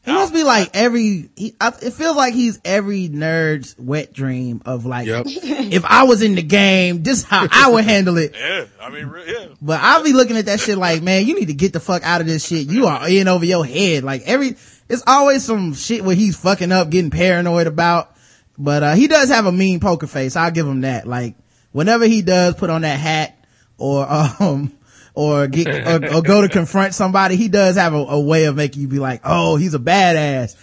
he. 0.07 0.11
He 0.12 0.16
must 0.16 0.33
be 0.33 0.42
like 0.45 0.71
every, 0.75 1.29
he, 1.37 1.55
I, 1.61 1.69
it 1.83 1.92
feels 1.92 2.16
like 2.16 2.33
he's 2.33 2.59
every 2.64 3.09
nerd's 3.09 3.77
wet 3.79 4.12
dream 4.12 4.62
of 4.64 4.87
like, 4.87 5.07
Yep. 5.07 5.25
if 5.29 5.85
I 5.85 6.05
was 6.05 6.23
in 6.23 6.35
the 6.35 6.42
game, 6.42 7.03
this 7.03 7.19
is 7.19 7.25
how 7.25 7.47
I 7.51 7.71
would 7.71 7.85
handle 7.92 8.16
it. 8.16 8.35
Yeah, 8.38 8.64
I 8.81 8.90
mean, 8.90 9.07
re- 9.07 9.25
yeah. 9.27 9.49
But 9.61 9.81
I'll 9.83 10.03
be 10.05 10.12
looking 10.14 10.37
at 10.37 10.47
that 10.47 10.61
shit 10.61 10.79
like, 10.79 11.03
man, 11.03 11.27
you 11.27 11.38
need 11.38 11.49
to 11.49 11.55
get 11.55 11.73
the 11.73 11.81
fuck 11.81 12.03
out 12.03 12.21
of 12.21 12.27
this 12.27 12.47
shit. 12.47 12.66
You 12.69 12.87
are 12.87 13.09
in 13.09 13.29
over 13.29 13.45
your 13.45 13.66
head. 13.66 14.05
Like 14.05 14.23
every, 14.25 14.57
it's 14.88 15.03
always 15.07 15.45
some 15.45 15.75
shit 15.75 16.03
where 16.05 16.16
he's 16.16 16.37
fucking 16.37 16.73
up, 16.73 16.88
getting 16.88 17.11
paranoid 17.11 17.66
about. 17.66 18.14
But, 18.59 18.83
uh, 18.83 18.95
he 18.95 19.07
does 19.09 19.29
have 19.29 19.45
a 19.45 19.53
mean 19.53 19.81
poker 19.81 20.07
face. 20.07 20.35
I'll 20.37 20.51
give 20.51 20.66
him 20.66 20.81
that. 20.81 21.07
Like, 21.07 21.35
whenever 21.73 22.07
he 22.07 22.23
does 22.23 22.55
put 22.55 22.71
on 22.71 22.83
that 22.83 22.99
hat 22.99 23.37
or, 23.77 24.07
um, 24.40 24.73
or 25.16 25.46
get, 25.46 25.66
or, 25.66 26.16
or 26.16 26.22
go 26.22 26.42
to 26.42 26.48
confront 26.48 26.94
somebody, 26.94 27.37
he 27.37 27.48
does 27.48 27.76
have 27.76 27.94
a, 27.94 27.96
a 27.96 28.20
way 28.20 28.44
of 28.44 28.55
making 28.55 28.83
you 28.83 28.88
be 28.88 28.98
like, 28.98 29.22
oh, 29.24 29.57
he's 29.57 29.72
a 29.72 29.79
badass. 29.79 30.55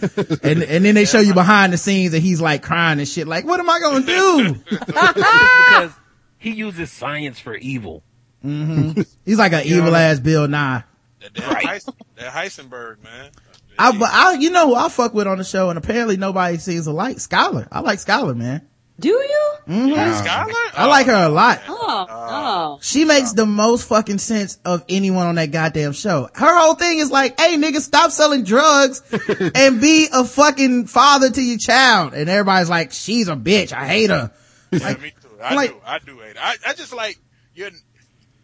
And, 0.44 0.62
and 0.62 0.84
then 0.84 0.94
they 0.94 1.04
show 1.04 1.18
you 1.18 1.34
behind 1.34 1.72
the 1.72 1.76
scenes 1.76 2.14
and 2.14 2.22
he's 2.22 2.40
like 2.40 2.62
crying 2.62 3.00
and 3.00 3.08
shit. 3.08 3.26
Like, 3.26 3.44
what 3.44 3.58
am 3.58 3.68
I 3.68 3.80
gonna 3.80 4.06
do? 4.06 4.54
because 4.76 5.90
he 6.38 6.52
uses 6.52 6.90
science 6.92 7.40
for 7.40 7.54
evil. 7.56 8.04
Mm-hmm. 8.44 9.00
He's 9.24 9.38
like 9.38 9.52
an 9.52 9.62
evil 9.64 9.96
ass 9.96 10.20
Bill 10.20 10.46
Nye. 10.46 10.84
That, 11.20 11.34
that, 11.34 11.62
Heis- 11.62 11.94
that 12.16 12.32
Heisenberg, 12.32 13.02
man. 13.02 13.30
I, 13.76 13.90
I, 13.90 14.32
you 14.38 14.50
know 14.50 14.68
who 14.68 14.74
I 14.76 14.88
fuck 14.88 15.14
with 15.14 15.26
on 15.26 15.38
the 15.38 15.44
show, 15.44 15.68
and 15.70 15.78
apparently 15.78 16.16
nobody 16.16 16.58
seems 16.58 16.84
to 16.84 16.92
like 16.92 17.16
Skylar, 17.16 17.66
I 17.72 17.80
like 17.80 17.98
Skylar, 17.98 18.36
man. 18.36 18.68
Do 18.98 19.08
you? 19.08 19.52
Mm-hmm. 19.66 20.26
Skylar? 20.26 20.70
I 20.74 20.86
like 20.86 21.06
her 21.06 21.24
a 21.24 21.28
lot. 21.28 21.62
Oh, 21.68 21.76
oh, 21.88 22.06
oh. 22.08 22.78
She 22.80 23.04
makes 23.04 23.32
the 23.32 23.44
most 23.44 23.88
fucking 23.88 24.18
sense 24.18 24.58
of 24.64 24.84
anyone 24.88 25.26
on 25.26 25.34
that 25.34 25.50
goddamn 25.50 25.92
show. 25.92 26.28
Her 26.34 26.58
whole 26.60 26.74
thing 26.74 26.98
is 26.98 27.10
like, 27.10 27.38
hey 27.40 27.56
nigga, 27.56 27.80
stop 27.80 28.12
selling 28.12 28.44
drugs 28.44 29.02
and 29.54 29.80
be 29.80 30.08
a 30.12 30.24
fucking 30.24 30.86
father 30.86 31.30
to 31.30 31.42
your 31.42 31.58
child. 31.58 32.14
And 32.14 32.30
everybody's 32.30 32.70
like, 32.70 32.92
she's 32.92 33.28
a 33.28 33.34
bitch. 33.34 33.72
I 33.72 33.86
hate 33.86 34.10
her. 34.10 34.30
Yeah, 34.70 34.94
me 34.98 35.12
too. 35.20 35.28
I 35.42 35.54
like- 35.54 35.70
do. 35.70 35.80
I 35.84 35.98
do 35.98 36.18
hate 36.18 36.30
it. 36.30 36.36
I, 36.40 36.56
I 36.68 36.74
just 36.74 36.94
like 36.94 37.18
you're, 37.54 37.70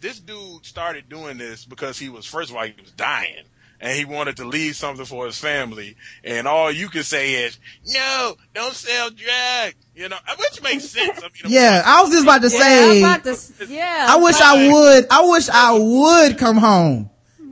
this 0.01 0.19
dude 0.19 0.65
started 0.67 1.09
doing 1.09 1.39
this 1.39 1.65
because 1.65 1.97
he 1.99 2.09
was 2.09 2.27
first 2.27 2.51
of 2.51 2.57
all 2.57 2.65
he 2.65 2.75
was 2.81 2.91
dying 2.93 3.45
and 3.81 3.97
he 3.97 4.05
wanted 4.05 4.37
to 4.37 4.45
leave 4.45 4.77
something 4.77 5.07
for 5.07 5.27
his 5.27 5.39
family. 5.39 5.97
And 6.23 6.47
all 6.47 6.71
you 6.71 6.89
can 6.89 7.03
say 7.03 7.45
is, 7.45 7.59
"No, 7.87 8.37
don't 8.55 8.75
sell 8.75 9.11
drugs." 9.11 9.75
You 9.95 10.09
know, 10.09 10.17
which 10.39 10.63
makes 10.63 10.85
sense. 10.85 11.19
I 11.19 11.23
mean, 11.23 11.53
Yeah, 11.53 11.83
I 11.85 12.03
was 12.03 12.11
just 12.11 12.23
about 12.23 12.43
to 12.43 12.51
say, 12.51 13.03
I'm 13.03 13.05
about 13.05 13.25
to, 13.25 13.67
yeah. 13.67 14.07
I 14.09 14.17
wish 14.17 14.41
I 14.41 14.69
would, 14.73 15.07
I 15.11 15.21
wish 15.29 15.49
I 15.51 15.73
would 15.79 16.39
come 16.39 16.57
home. 16.57 17.11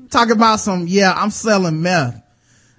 Talk 0.08 0.30
about 0.30 0.60
some, 0.60 0.86
yeah, 0.86 1.12
I'm 1.12 1.30
selling 1.30 1.82
meth, 1.82 2.22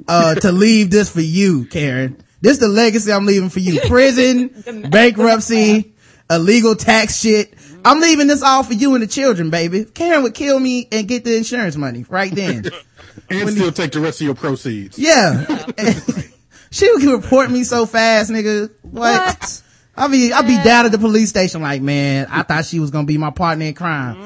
uh, 0.07 0.33
to 0.35 0.51
leave 0.53 0.89
this 0.89 1.11
for 1.11 1.21
you, 1.21 1.65
Karen. 1.65 2.17
This 2.41 2.57
the 2.57 2.67
legacy 2.67 3.11
I'm 3.11 3.25
leaving 3.27 3.49
for 3.49 3.59
you. 3.59 3.79
Prison, 3.87 4.89
bankruptcy, 4.89 5.93
illegal 6.29 6.75
tax 6.75 7.19
shit. 7.19 7.53
I'm 7.85 7.99
leaving 7.99 8.27
this 8.27 8.41
all 8.41 8.63
for 8.63 8.73
you 8.73 8.93
and 8.95 9.03
the 9.03 9.07
children, 9.07 9.49
baby. 9.49 9.85
Karen 9.85 10.23
would 10.23 10.33
kill 10.33 10.59
me 10.59 10.87
and 10.91 11.07
get 11.07 11.23
the 11.23 11.37
insurance 11.37 11.75
money 11.75 12.05
right 12.09 12.33
then. 12.33 12.65
and 13.29 13.49
still 13.49 13.71
take 13.71 13.91
the 13.91 13.99
rest 13.99 14.21
of 14.21 14.25
your 14.25 14.35
proceeds. 14.35 14.97
Yeah. 14.97 15.45
she 16.71 16.91
would 16.91 17.03
report 17.03 17.49
me 17.51 17.63
so 17.63 17.85
fast, 17.85 18.31
nigga. 18.31 18.71
What? 18.83 19.19
What? 19.19 19.63
I'll 19.95 20.09
be, 20.09 20.31
I'll 20.31 20.43
be 20.43 20.55
down 20.63 20.85
at 20.85 20.91
the 20.93 20.97
police 20.97 21.29
station 21.29 21.61
like, 21.61 21.81
man, 21.81 22.27
I 22.29 22.43
thought 22.43 22.65
she 22.65 22.79
was 22.79 22.89
gonna 22.89 23.05
be 23.05 23.17
my 23.17 23.31
partner 23.31 23.65
in 23.65 23.73
crime. 23.73 24.17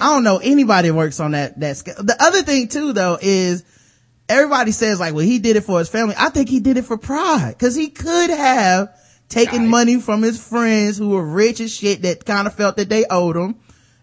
I 0.00 0.14
don't 0.14 0.24
know 0.24 0.38
anybody 0.42 0.90
works 0.90 1.20
on 1.20 1.32
that, 1.32 1.60
that 1.60 1.76
scale. 1.76 1.96
The 1.98 2.16
other 2.18 2.42
thing 2.42 2.68
too, 2.68 2.94
though, 2.94 3.18
is 3.20 3.64
everybody 4.30 4.72
says 4.72 4.98
like, 4.98 5.12
well, 5.12 5.24
he 5.24 5.38
did 5.38 5.56
it 5.56 5.64
for 5.64 5.78
his 5.78 5.90
family. 5.90 6.14
I 6.16 6.30
think 6.30 6.48
he 6.48 6.60
did 6.60 6.78
it 6.78 6.86
for 6.86 6.96
pride. 6.96 7.56
Cause 7.58 7.74
he 7.74 7.88
could 7.90 8.30
have 8.30 8.96
taken 9.28 9.68
money 9.68 10.00
from 10.00 10.22
his 10.22 10.42
friends 10.42 10.96
who 10.96 11.10
were 11.10 11.24
rich 11.24 11.60
as 11.60 11.70
shit 11.74 12.00
that 12.02 12.24
kind 12.24 12.46
of 12.46 12.54
felt 12.54 12.76
that 12.78 12.88
they 12.88 13.04
owed 13.10 13.36
him. 13.36 13.56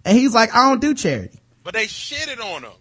And 0.05 0.15
he's 0.15 0.35
like, 0.35 0.53
I 0.53 0.69
don't 0.69 0.81
do 0.81 0.93
charity. 0.93 1.39
but 1.63 1.73
they 1.73 1.85
shitted 1.87 2.39
on 2.39 2.63
him. 2.63 2.71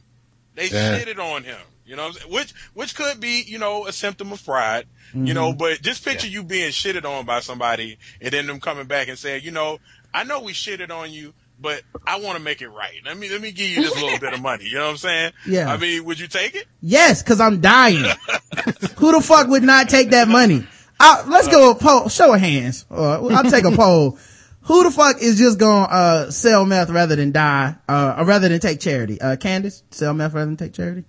They 0.57 0.69
Yeah. 0.69 0.99
shitted 0.99 1.19
on 1.19 1.45
him. 1.45 1.59
You 1.85 1.95
know, 1.95 2.03
what 2.03 2.17
I'm 2.17 2.21
saying? 2.21 2.33
which 2.33 2.55
which 2.75 2.97
could 2.97 3.21
be 3.21 3.45
you 3.47 3.59
know 3.59 3.87
a 3.87 3.93
symptom 3.93 4.33
of 4.33 4.45
pride. 4.45 4.87
You 5.15 5.35
know, 5.35 5.51
mm-hmm. 5.51 5.59
but 5.59 5.81
just 5.83 6.05
picture 6.05 6.27
you 6.27 6.43
being 6.43 6.71
shitted 6.73 7.05
on 7.05 7.25
by 7.25 7.41
somebody 7.41 7.97
and 8.21 8.33
then 8.33 8.47
them 8.49 8.61
coming 8.61 8.87
back 8.87 9.09
and 9.09 9.17
saying, 9.19 9.45
you 9.45 9.51
know, 9.53 9.79
I 10.13 10.25
know 10.25 10.41
we 10.41 10.53
shitted 10.53 10.91
on 10.91 11.13
you. 11.13 11.33
But 11.59 11.83
I 12.07 12.21
want 12.21 12.37
to 12.37 12.43
make 12.43 12.61
it 12.61 12.69
right. 12.69 13.01
Let 13.07 13.17
me 13.17 13.31
let 13.31 13.41
me 13.41 13.51
give 13.51 13.71
you 13.71 13.83
this 13.83 13.95
little 13.95 14.19
bit 14.19 14.35
of 14.35 14.43
money. 14.43 14.65
You 14.67 14.75
know 14.75 14.85
what 14.85 14.91
I'm 14.91 14.97
saying? 14.99 15.33
Yeah. 15.47 15.73
I 15.73 15.79
mean, 15.79 16.05
would 16.05 16.19
you 16.19 16.27
take 16.27 16.55
it? 16.55 16.67
Yes, 16.83 17.23
cause 17.23 17.41
I'm 17.41 17.63
dying. 17.63 18.05
Who 18.99 19.13
the 19.13 19.23
fuck 19.23 19.49
would 19.49 19.63
not 19.63 19.89
take 19.89 20.11
that 20.11 20.29
money? 20.29 20.67
I, 21.01 21.25
let's 21.27 21.49
go 21.49 21.71
a 21.71 21.75
poll, 21.75 22.09
show 22.09 22.35
of 22.35 22.41
hands. 22.41 22.85
Or 22.91 23.33
I'll 23.33 23.51
take 23.51 23.65
a 23.65 23.71
poll. 23.71 24.19
Who 24.67 24.83
the 24.83 24.91
fuck 24.91 25.23
is 25.23 25.39
just 25.39 25.59
gonna, 25.59 25.87
uh, 25.87 26.31
sell 26.31 26.65
meth 26.67 26.91
rather 26.91 27.15
than 27.17 27.31
die, 27.33 27.77
uh, 27.89 28.17
or 28.19 28.25
rather 28.25 28.49
than 28.49 28.59
take 28.59 28.81
charity? 28.81 29.21
Uh, 29.21 29.37
Candace, 29.37 29.83
sell 29.91 30.13
meth 30.13 30.35
rather 30.35 30.47
than 30.47 30.57
take 30.57 30.73
charity? 30.73 31.05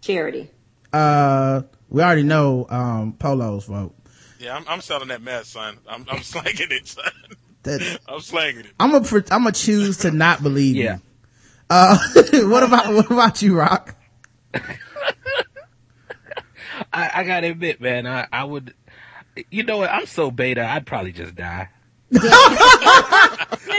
Charity. 0.00 0.50
Uh, 0.92 1.62
we 1.88 2.02
already 2.02 2.22
know, 2.22 2.66
um, 2.70 3.14
Polo's 3.14 3.64
vote. 3.66 3.94
Yeah, 4.38 4.56
I'm, 4.56 4.64
I'm 4.68 4.80
selling 4.80 5.08
that 5.08 5.22
meth 5.22 5.46
son. 5.46 5.78
I'm, 5.88 6.06
I'm 6.08 6.22
slanging 6.22 6.68
it, 6.70 6.86
son. 6.86 7.04
That, 7.64 7.98
I'm 8.08 8.20
slanging 8.20 8.60
it. 8.66 8.72
I'm 8.78 8.92
gonna, 8.92 9.06
I'm 9.30 9.42
gonna 9.42 9.52
choose 9.52 9.98
to 9.98 10.10
not 10.12 10.42
believe 10.42 10.76
Yeah. 10.76 10.94
you. 10.96 11.00
Uh, 11.70 11.98
what 12.48 12.62
about, 12.62 12.92
what 12.94 13.10
about 13.10 13.42
you, 13.42 13.56
Rock? 13.58 13.96
I, 16.92 17.10
I 17.14 17.24
gotta 17.24 17.48
admit, 17.50 17.80
man, 17.80 18.06
I, 18.06 18.26
I 18.32 18.44
would, 18.44 18.74
you 19.50 19.62
know 19.64 19.78
what? 19.78 19.90
I'm 19.90 20.06
so 20.06 20.30
beta, 20.30 20.64
I'd 20.64 20.86
probably 20.86 21.12
just 21.12 21.34
die. 21.34 21.68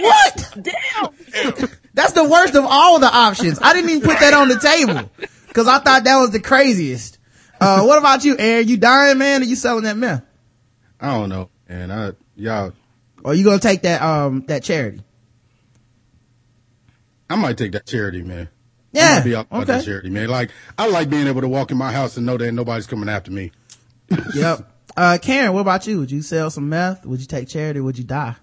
What? 0.01 0.51
Damn. 0.61 1.69
That's 1.93 2.13
the 2.13 2.23
worst 2.27 2.55
of 2.55 2.65
all 2.67 2.99
the 2.99 3.07
options. 3.13 3.59
I 3.61 3.73
didn't 3.73 3.89
even 3.91 4.01
put 4.01 4.19
that 4.19 4.33
on 4.33 4.47
the 4.47 4.57
table 4.59 5.11
because 5.47 5.67
I 5.67 5.79
thought 5.79 6.03
that 6.05 6.17
was 6.17 6.31
the 6.31 6.39
craziest. 6.39 7.19
Uh, 7.61 7.83
what 7.83 7.97
about 7.99 8.25
you, 8.25 8.35
Aaron? 8.37 8.67
You 8.67 8.77
dying, 8.77 9.17
man, 9.17 9.41
or 9.41 9.45
you 9.45 9.55
selling 9.55 9.83
that 9.83 9.95
meth? 9.97 10.23
I 10.99 11.13
don't 11.17 11.29
know, 11.29 11.49
and 11.67 11.91
I 11.93 12.11
y'all, 12.35 12.73
Or 13.23 13.33
you 13.33 13.43
gonna 13.43 13.59
take 13.59 13.83
that, 13.83 14.01
um, 14.01 14.43
that 14.47 14.63
charity? 14.63 15.01
I 17.29 17.35
might 17.35 17.57
take 17.57 17.71
that 17.73 17.85
charity, 17.85 18.21
man. 18.21 18.49
I 18.95 18.99
Yeah. 18.99 19.15
might 19.15 19.23
be 19.23 19.35
out 19.35 19.47
about 19.51 19.67
that 19.67 19.75
Okay. 19.77 19.85
charity, 19.85 20.09
man. 20.09 20.29
Like 20.29 20.49
I 20.77 20.87
like 20.87 21.09
being 21.09 21.27
able 21.27 21.41
to 21.41 21.47
walk 21.47 21.71
in 21.71 21.77
my 21.77 21.91
house 21.91 22.17
and 22.17 22.25
know 22.25 22.37
that 22.37 22.51
nobody's 22.51 22.87
coming 22.87 23.09
after 23.09 23.31
me. 23.31 23.51
Yep. 24.33 24.69
Uh, 24.95 25.17
Karen, 25.21 25.53
what 25.53 25.61
about 25.61 25.87
you? 25.87 25.99
Would 25.99 26.11
you 26.11 26.21
sell 26.21 26.49
some 26.49 26.69
meth? 26.69 27.05
Would 27.05 27.19
you 27.19 27.25
take 27.25 27.47
charity? 27.47 27.79
Would 27.79 27.97
you 27.97 28.03
die? 28.03 28.35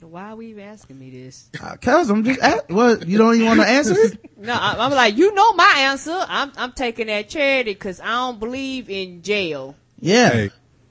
Why 0.00 0.30
are 0.30 0.36
we 0.36 0.46
even 0.46 0.64
asking 0.64 0.98
me 0.98 1.10
this? 1.10 1.50
Uh, 1.62 1.76
cause 1.76 2.08
I'm 2.08 2.24
just, 2.24 2.40
at, 2.40 2.70
what, 2.70 3.06
you 3.06 3.18
don't 3.18 3.34
even 3.34 3.48
want 3.48 3.60
to 3.60 3.66
answer 3.68 3.94
it? 3.98 4.18
No, 4.38 4.54
I, 4.54 4.76
I'm 4.78 4.90
like, 4.90 5.16
you 5.16 5.34
know 5.34 5.52
my 5.54 5.74
answer. 5.78 6.16
I'm, 6.28 6.52
I'm 6.56 6.72
taking 6.72 7.08
that 7.08 7.28
charity 7.28 7.72
because 7.72 8.00
I 8.00 8.06
don't 8.06 8.38
believe 8.38 8.88
in 8.88 9.22
jail. 9.22 9.74
Yeah. 9.98 10.30
Hey, 10.30 10.50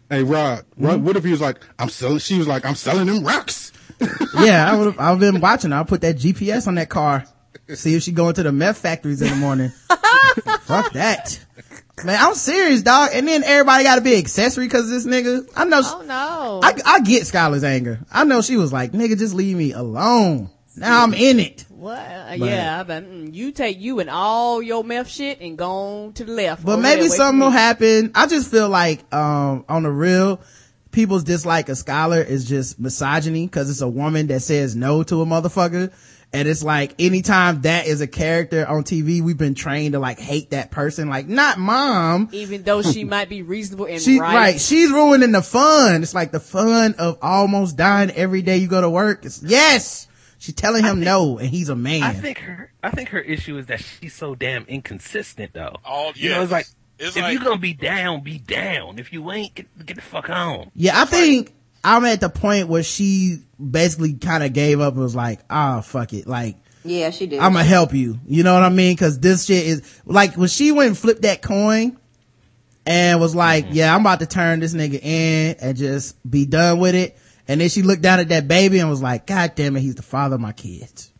hey, 0.09 0.23
Rod, 0.23 0.65
Rod, 0.77 1.01
what 1.01 1.15
if 1.15 1.23
he 1.23 1.31
was 1.31 1.41
like, 1.41 1.63
I'm 1.79 1.89
selling? 1.89 2.17
She 2.19 2.37
was 2.37 2.47
like, 2.47 2.65
I'm 2.65 2.75
selling 2.75 3.07
them 3.07 3.23
rocks. 3.23 3.71
Yeah, 4.37 4.69
I 4.69 4.75
would 4.75 4.87
have, 4.87 4.99
I've 4.99 5.19
been 5.19 5.39
watching. 5.39 5.71
I'll 5.71 5.85
put 5.85 6.01
that 6.01 6.17
GPS 6.17 6.67
on 6.67 6.75
that 6.75 6.89
car. 6.89 7.23
See 7.73 7.95
if 7.95 8.03
she 8.03 8.11
going 8.11 8.33
to 8.35 8.43
the 8.43 8.51
meth 8.51 8.77
factories 8.77 9.21
in 9.21 9.29
the 9.29 9.35
morning. 9.37 9.69
Fuck 10.61 10.91
that. 10.93 11.39
Man, 12.03 12.17
I'm 12.19 12.35
serious, 12.35 12.81
dog. 12.81 13.11
And 13.13 13.27
then 13.27 13.43
everybody 13.43 13.83
got 13.83 13.95
to 13.95 14.01
be 14.01 14.17
accessory 14.17 14.65
because 14.65 14.89
this 14.89 15.05
nigga. 15.05 15.47
I 15.55 15.65
know. 15.65 15.81
Oh 15.83 16.03
no. 16.05 16.59
I, 16.61 16.73
I 16.85 16.99
get 17.01 17.23
Skylar's 17.23 17.63
anger. 17.63 17.99
I 18.11 18.25
know 18.25 18.41
she 18.41 18.57
was 18.57 18.73
like, 18.73 18.91
nigga, 18.91 19.17
just 19.17 19.33
leave 19.33 19.55
me 19.55 19.71
alone. 19.71 20.49
Now 20.75 21.03
I'm 21.03 21.13
in 21.13 21.39
it. 21.39 21.65
what? 21.69 21.97
Uh, 21.97 22.35
yeah, 22.37 22.83
but 22.83 23.05
mm, 23.05 23.33
you 23.33 23.53
take 23.53 23.79
you 23.79 24.01
and 24.01 24.09
all 24.09 24.61
your 24.61 24.83
meth 24.83 25.07
shit 25.07 25.39
and 25.39 25.57
go 25.57 25.71
on 25.71 26.13
to 26.13 26.25
the 26.25 26.33
left. 26.33 26.65
But 26.65 26.77
maybe 26.77 27.07
something 27.07 27.39
will 27.39 27.49
happen. 27.49 28.11
I 28.13 28.27
just 28.27 28.51
feel 28.51 28.67
like, 28.67 29.01
um, 29.13 29.63
on 29.69 29.83
the 29.83 29.91
real, 29.91 30.41
people's 30.91 31.23
dislike 31.23 31.69
of 31.69 31.77
Skylar 31.77 32.25
is 32.25 32.43
just 32.43 32.77
misogyny 32.77 33.45
because 33.45 33.69
it's 33.69 33.79
a 33.81 33.87
woman 33.87 34.27
that 34.27 34.41
says 34.41 34.75
no 34.75 35.01
to 35.03 35.21
a 35.21 35.25
motherfucker. 35.25 35.93
And 36.35 36.47
it's 36.47 36.63
like 36.63 36.93
anytime 36.99 37.61
that 37.61 37.87
is 37.87 38.01
a 38.01 38.07
character 38.07 38.67
on 38.67 38.83
TV, 38.83 39.21
we've 39.21 39.37
been 39.37 39.55
trained 39.55 39.93
to 39.93 39.99
like 39.99 40.19
hate 40.19 40.49
that 40.51 40.69
person. 40.71 41.09
Like, 41.09 41.27
not 41.27 41.57
mom. 41.57 42.29
Even 42.33 42.63
though 42.63 42.81
she 42.81 43.03
might 43.15 43.29
be 43.29 43.41
reasonable 43.41 43.85
and 43.85 44.01
She, 44.01 44.19
right. 44.19 44.35
right. 44.35 44.59
She's 44.61 44.91
ruining 44.91 45.31
the 45.31 45.41
fun. 45.41 46.03
It's 46.03 46.13
like 46.13 46.31
the 46.31 46.39
fun 46.39 46.95
of 46.99 47.17
almost 47.21 47.77
dying 47.77 48.11
every 48.11 48.41
day 48.41 48.57
you 48.57 48.67
go 48.67 48.81
to 48.81 48.89
work. 48.89 49.23
It's, 49.25 49.41
yes. 49.41 50.07
She's 50.37 50.53
telling 50.55 50.83
him 50.83 50.99
no 50.99 51.37
and 51.39 51.49
he's 51.49 51.69
a 51.69 51.75
man. 51.75 52.03
I 52.03 52.11
think 52.13 52.37
her 52.39 52.71
I 52.83 52.91
think 52.91 53.09
her 53.09 53.19
issue 53.19 53.57
is 53.57 53.65
that 53.67 53.79
she's 53.79 54.13
so 54.13 54.35
damn 54.35 54.63
inconsistent 54.65 55.53
though. 55.53 55.77
All 55.83 56.11
You 56.15 56.29
know, 56.31 56.41
it's 56.43 56.51
like 56.51 56.67
It's 56.99 57.15
if 57.15 57.23
like- 57.23 57.33
you're 57.33 57.41
gonna 57.43 57.57
be 57.57 57.73
down, 57.73 58.21
be 58.21 58.37
down. 58.37 58.99
If 58.99 59.11
you 59.11 59.31
ain't, 59.31 59.55
get, 59.55 59.85
get 59.85 59.95
the 59.95 60.01
fuck 60.03 60.29
on. 60.29 60.69
Yeah, 60.75 61.01
I 61.01 61.05
think 61.05 61.53
I'm 61.85 62.03
at 62.05 62.19
the 62.19 62.29
point 62.29 62.67
where 62.67 62.81
she 62.81 63.37
basically 63.59 64.15
kind 64.15 64.43
of 64.43 64.53
gave 64.53 64.81
up 64.81 64.93
and 64.93 65.03
was 65.03 65.15
like, 65.15 65.39
ah, 65.51 65.81
fuck 65.81 66.13
it. 66.13 66.25
Like, 66.25 66.57
Yeah, 66.83 67.11
she 67.11 67.27
did. 67.27 67.39
I'm 67.39 67.53
gonna 67.53 67.63
help 67.63 67.93
you. 67.93 68.19
You 68.27 68.41
know 68.43 68.55
what 68.55 68.63
I 68.63 68.69
mean? 68.69 68.97
Cause 68.97 69.19
this 69.19 69.45
shit 69.45 69.65
is 69.65 70.01
like 70.05 70.35
when 70.35 70.47
she 70.47 70.71
went 70.71 70.87
and 70.87 70.97
flipped 70.97 71.21
that 71.21 71.43
coin 71.43 71.97
and 72.87 73.19
was 73.19 73.35
like, 73.35 73.67
yeah, 73.69 73.93
I'm 73.93 74.01
about 74.01 74.19
to 74.21 74.25
turn 74.25 74.61
this 74.61 74.73
nigga 74.73 74.99
in 75.01 75.57
and 75.61 75.77
just 75.77 76.17
be 76.29 76.45
done 76.47 76.79
with 76.79 76.95
it. 76.95 77.17
And 77.47 77.61
then 77.61 77.69
she 77.69 77.83
looked 77.83 78.01
down 78.01 78.19
at 78.19 78.29
that 78.29 78.47
baby 78.47 78.79
and 78.79 78.89
was 78.89 79.03
like, 79.03 79.27
God 79.27 79.53
damn 79.53 79.75
it, 79.77 79.81
he's 79.81 79.95
the 79.95 80.01
father 80.01 80.35
of 80.35 80.41
my 80.41 80.53
kids. 80.53 81.11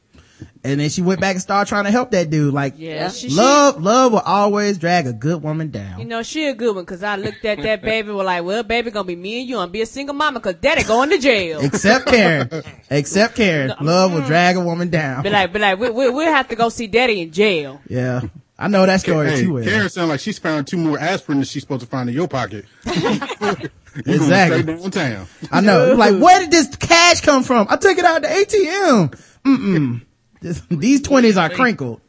And 0.64 0.80
then 0.80 0.90
she 0.90 1.02
went 1.02 1.22
back 1.22 1.34
and 1.36 1.42
started 1.42 1.70
trying 1.70 1.84
to 1.86 1.92
help 1.92 2.12
that 2.12 2.30
dude. 2.30 2.54
Like, 2.54 2.74
Yeah, 2.78 3.10
she- 3.10 3.30
she- 3.30 3.36
love, 3.36 3.82
love 3.82 4.12
will 4.14 4.20
always 4.20 4.78
drag 4.80 5.06
a 5.08 5.14
good 5.14 5.44
woman 5.44 5.70
down. 5.70 6.00
You 6.00 6.06
know, 6.06 6.24
she 6.24 6.48
a 6.48 6.54
good 6.54 6.76
one 6.76 6.84
because 6.86 7.04
I 7.04 7.16
looked 7.18 7.46
at 7.46 7.62
that 7.62 7.82
baby 7.84 8.08
and 8.10 8.18
was 8.18 8.26
like, 8.26 8.44
well, 8.44 8.64
baby 8.64 8.90
gonna 8.92 9.06
be 9.06 9.16
me 9.16 9.42
and 9.42 9.50
you 9.50 9.60
and 9.60 9.72
be 9.72 9.82
a 9.82 9.86
single 9.86 10.16
mama 10.16 10.40
because 10.40 10.56
daddy 10.56 10.84
going 10.84 11.12
to 11.12 11.18
jail. 11.20 11.60
Except 11.62 12.08
Karen. 12.08 12.50
Except 12.90 13.36
Karen. 13.36 13.74
Love 13.80 14.14
will 14.14 14.22
drag 14.24 14.56
a 14.58 14.62
woman 14.62 14.90
down. 14.90 15.22
Be 15.24 15.30
like, 15.30 15.54
be 15.54 15.60
like, 15.60 15.80
we, 15.80 15.90
we, 15.92 16.10
we'll 16.10 16.34
have 16.34 16.48
to 16.48 16.56
go 16.56 16.70
see 16.70 16.88
daddy 16.88 17.22
in 17.22 17.32
jail. 17.32 17.80
Yeah. 17.88 18.22
I 18.58 18.68
know 18.70 18.86
that 18.86 19.02
story 19.02 19.32
Hey, 19.32 19.42
too 19.42 19.54
well. 19.56 19.64
Karen 19.66 19.90
sound 19.90 20.10
like 20.10 20.22
she's 20.22 20.40
found 20.40 20.66
two 20.66 20.78
more 20.78 20.98
aspirin 20.98 21.40
than 21.40 21.46
she's 21.46 21.62
supposed 21.64 21.82
to 21.82 21.88
find 21.88 22.10
in 22.10 22.16
your 22.16 22.28
pocket. 22.30 22.66
you 22.86 23.70
Exactly. 24.06 24.64
Downtown. 24.64 25.28
I 25.52 25.62
know. 25.62 25.94
Like, 25.96 26.20
where 26.22 26.40
did 26.40 26.52
this 26.52 26.76
cash 26.76 27.22
come 27.22 27.44
from? 27.44 27.68
I 27.70 27.76
took 27.76 27.98
it 27.98 28.06
out 28.06 28.18
of 28.18 28.24
the 28.24 28.30
ATM. 28.30 29.22
Mm-mm. 29.46 30.02
This, 30.46 30.62
these 30.70 31.02
twenties 31.02 31.38
are 31.38 31.50
crinkled. 31.50 32.02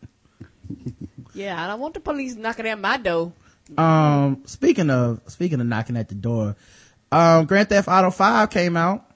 Yeah, 1.32 1.62
I 1.62 1.68
don't 1.68 1.80
want 1.80 1.94
the 1.94 2.00
police 2.00 2.34
knocking 2.34 2.66
at 2.66 2.78
my 2.78 2.98
door. 2.98 3.32
Um, 3.78 4.42
speaking 4.44 4.90
of, 4.90 5.22
speaking 5.26 5.58
of 5.58 5.66
knocking 5.66 5.96
at 5.96 6.10
the 6.10 6.14
door, 6.14 6.54
um, 7.10 7.46
Grand 7.46 7.70
Theft 7.70 7.88
Auto 7.88 8.10
5 8.10 8.50
came 8.50 8.76
out 8.76 9.10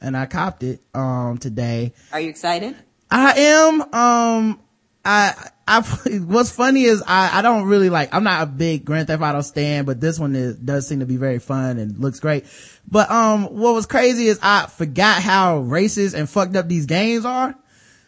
and 0.00 0.16
I 0.16 0.26
copped 0.26 0.64
it, 0.64 0.80
um, 0.92 1.38
today. 1.38 1.92
Are 2.12 2.18
you 2.18 2.30
excited? 2.30 2.74
I 3.12 3.32
am, 3.38 3.82
um, 3.94 4.60
I, 5.04 5.50
I, 5.68 5.80
what's 6.26 6.50
funny 6.50 6.82
is 6.82 7.00
I, 7.06 7.38
I 7.38 7.42
don't 7.42 7.68
really 7.68 7.90
like, 7.90 8.12
I'm 8.12 8.24
not 8.24 8.42
a 8.42 8.46
big 8.46 8.84
Grand 8.84 9.06
Theft 9.06 9.22
Auto 9.22 9.42
stan, 9.42 9.84
but 9.84 10.00
this 10.00 10.18
one 10.18 10.34
is, 10.34 10.56
does 10.56 10.88
seem 10.88 10.98
to 10.98 11.06
be 11.06 11.16
very 11.16 11.38
fun 11.38 11.78
and 11.78 11.96
looks 11.96 12.18
great. 12.18 12.44
But, 12.90 13.08
um, 13.08 13.44
what 13.44 13.72
was 13.72 13.86
crazy 13.86 14.26
is 14.26 14.40
I 14.42 14.66
forgot 14.66 15.22
how 15.22 15.62
racist 15.62 16.14
and 16.14 16.28
fucked 16.28 16.56
up 16.56 16.66
these 16.66 16.86
games 16.86 17.24
are. 17.24 17.54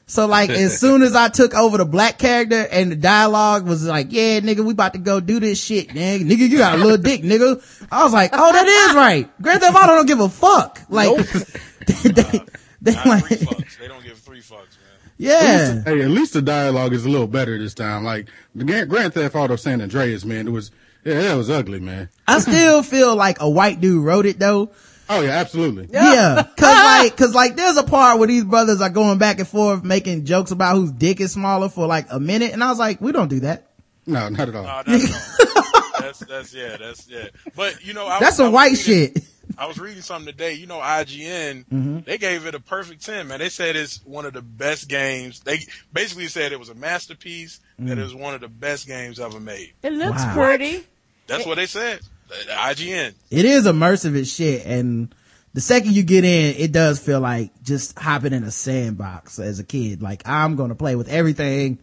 So 0.06 0.26
like, 0.26 0.50
as 0.50 0.78
soon 0.80 1.02
as 1.02 1.14
I 1.14 1.28
took 1.28 1.54
over 1.54 1.78
the 1.78 1.84
black 1.84 2.18
character 2.18 2.66
and 2.70 2.92
the 2.92 2.96
dialogue 2.96 3.66
was 3.66 3.86
like, 3.86 4.08
yeah, 4.10 4.40
nigga, 4.40 4.64
we 4.64 4.72
about 4.72 4.92
to 4.94 4.98
go 4.98 5.20
do 5.20 5.40
this 5.40 5.62
shit, 5.62 5.88
nigga. 5.88 6.20
Nigga, 6.20 6.48
you 6.48 6.58
got 6.58 6.78
a 6.78 6.82
little 6.82 6.98
dick, 6.98 7.22
nigga. 7.22 7.86
I 7.90 8.04
was 8.04 8.12
like, 8.12 8.30
oh, 8.32 8.52
that 8.52 8.66
is 8.66 8.94
right. 8.94 9.30
Grand 9.42 9.60
Theft 9.60 9.76
Auto 9.76 9.86
don't 9.86 10.06
give 10.06 10.20
a 10.20 10.28
fuck. 10.28 10.80
Like, 10.88 11.16
they, 11.86 12.10
they, 12.10 12.40
they 12.82 12.92
like, 12.92 13.24
fucks. 13.24 13.78
They 13.78 13.88
don't 13.88 14.04
give 14.04 14.18
three 14.18 14.40
fucks, 14.40 14.50
man. 14.78 15.12
yeah. 15.16 15.82
Hey, 15.84 16.02
at 16.02 16.10
least 16.10 16.34
the 16.34 16.42
dialogue 16.42 16.92
is 16.92 17.06
a 17.06 17.08
little 17.08 17.26
better 17.26 17.56
this 17.58 17.74
time. 17.74 18.04
Like 18.04 18.28
the 18.54 18.64
Grand 18.64 18.90
Grand 18.90 19.14
Theft 19.14 19.34
Auto 19.34 19.56
San 19.56 19.80
Andreas, 19.80 20.24
man, 20.24 20.46
it 20.46 20.50
was 20.50 20.70
yeah, 21.04 21.20
that 21.20 21.34
was 21.34 21.50
ugly, 21.50 21.80
man. 21.80 22.08
I 22.26 22.38
still 22.40 22.82
feel 22.82 23.14
like 23.14 23.40
a 23.40 23.48
white 23.48 23.80
dude 23.80 24.04
wrote 24.04 24.24
it 24.26 24.38
though. 24.38 24.70
Oh 25.08 25.20
yeah, 25.20 25.30
absolutely. 25.32 25.88
Yeah. 25.92 26.42
Cause 26.56 27.02
like, 27.02 27.16
cause 27.16 27.34
like 27.34 27.56
there's 27.56 27.76
a 27.76 27.82
part 27.82 28.18
where 28.18 28.28
these 28.28 28.44
brothers 28.44 28.80
are 28.80 28.88
going 28.90 29.18
back 29.18 29.38
and 29.38 29.46
forth 29.48 29.84
making 29.84 30.24
jokes 30.24 30.50
about 30.50 30.76
whose 30.76 30.90
dick 30.92 31.20
is 31.20 31.32
smaller 31.32 31.68
for 31.68 31.86
like 31.86 32.06
a 32.10 32.18
minute. 32.20 32.52
And 32.52 32.64
I 32.64 32.70
was 32.70 32.78
like, 32.78 33.00
we 33.00 33.12
don't 33.12 33.28
do 33.28 33.40
that. 33.40 33.66
No, 34.06 34.28
not 34.28 34.48
at 34.48 34.54
all. 34.54 34.62
No, 34.64 34.82
that's, 34.86 35.38
that's 36.00 36.18
that's 36.20 36.54
yeah, 36.54 36.76
that's 36.78 37.08
yeah. 37.08 37.26
But 37.56 37.84
you 37.84 37.92
know, 37.94 38.06
I, 38.06 38.18
That's 38.20 38.32
was- 38.32 38.36
some 38.36 38.52
white 38.52 38.72
reading- 38.72 39.14
shit. 39.14 39.24
I 39.58 39.66
was 39.66 39.78
reading 39.78 40.00
something 40.02 40.32
today. 40.32 40.54
You 40.54 40.66
know, 40.66 40.78
IGN 40.78 41.66
Mm-hmm. 41.66 41.98
they 42.06 42.16
gave 42.16 42.46
it 42.46 42.54
a 42.54 42.60
perfect 42.60 43.04
ten. 43.04 43.28
Man, 43.28 43.38
they 43.40 43.50
said 43.50 43.76
it's 43.76 44.00
one 44.06 44.24
of 44.24 44.32
the 44.32 44.40
best 44.42 44.88
games. 44.88 45.40
They 45.40 45.58
basically 45.92 46.28
said 46.28 46.52
it 46.52 46.58
was 46.58 46.70
a 46.70 46.74
masterpiece. 46.74 47.60
That 47.78 47.98
it 47.98 48.02
was 48.02 48.14
one 48.14 48.34
of 48.34 48.40
the 48.40 48.48
best 48.48 48.86
games 48.86 49.20
ever 49.20 49.38
made. 49.40 49.72
It 49.82 49.92
looks 49.92 50.22
Wow. 50.22 50.34
pretty. 50.34 50.84
That's 51.26 51.44
what 51.46 51.56
they 51.56 51.66
said. 51.66 52.00
The- 52.28 52.46
the 52.46 52.52
IGN. 52.52 53.14
It 53.30 53.44
is 53.44 53.66
immersive 53.66 54.18
as 54.18 54.32
shit. 54.32 54.66
And 54.66 55.14
the 55.52 55.60
second 55.60 55.92
you 55.92 56.02
get 56.02 56.24
in, 56.24 56.56
it 56.56 56.72
does 56.72 56.98
feel 56.98 57.20
like 57.20 57.50
just 57.62 57.98
hopping 57.98 58.32
in 58.32 58.44
a 58.44 58.50
sandbox 58.50 59.38
as 59.38 59.58
a 59.58 59.64
kid. 59.64 60.02
Like 60.02 60.22
I'm 60.26 60.56
going 60.56 60.70
to 60.70 60.74
play 60.74 60.96
with 60.96 61.08
everything. 61.08 61.78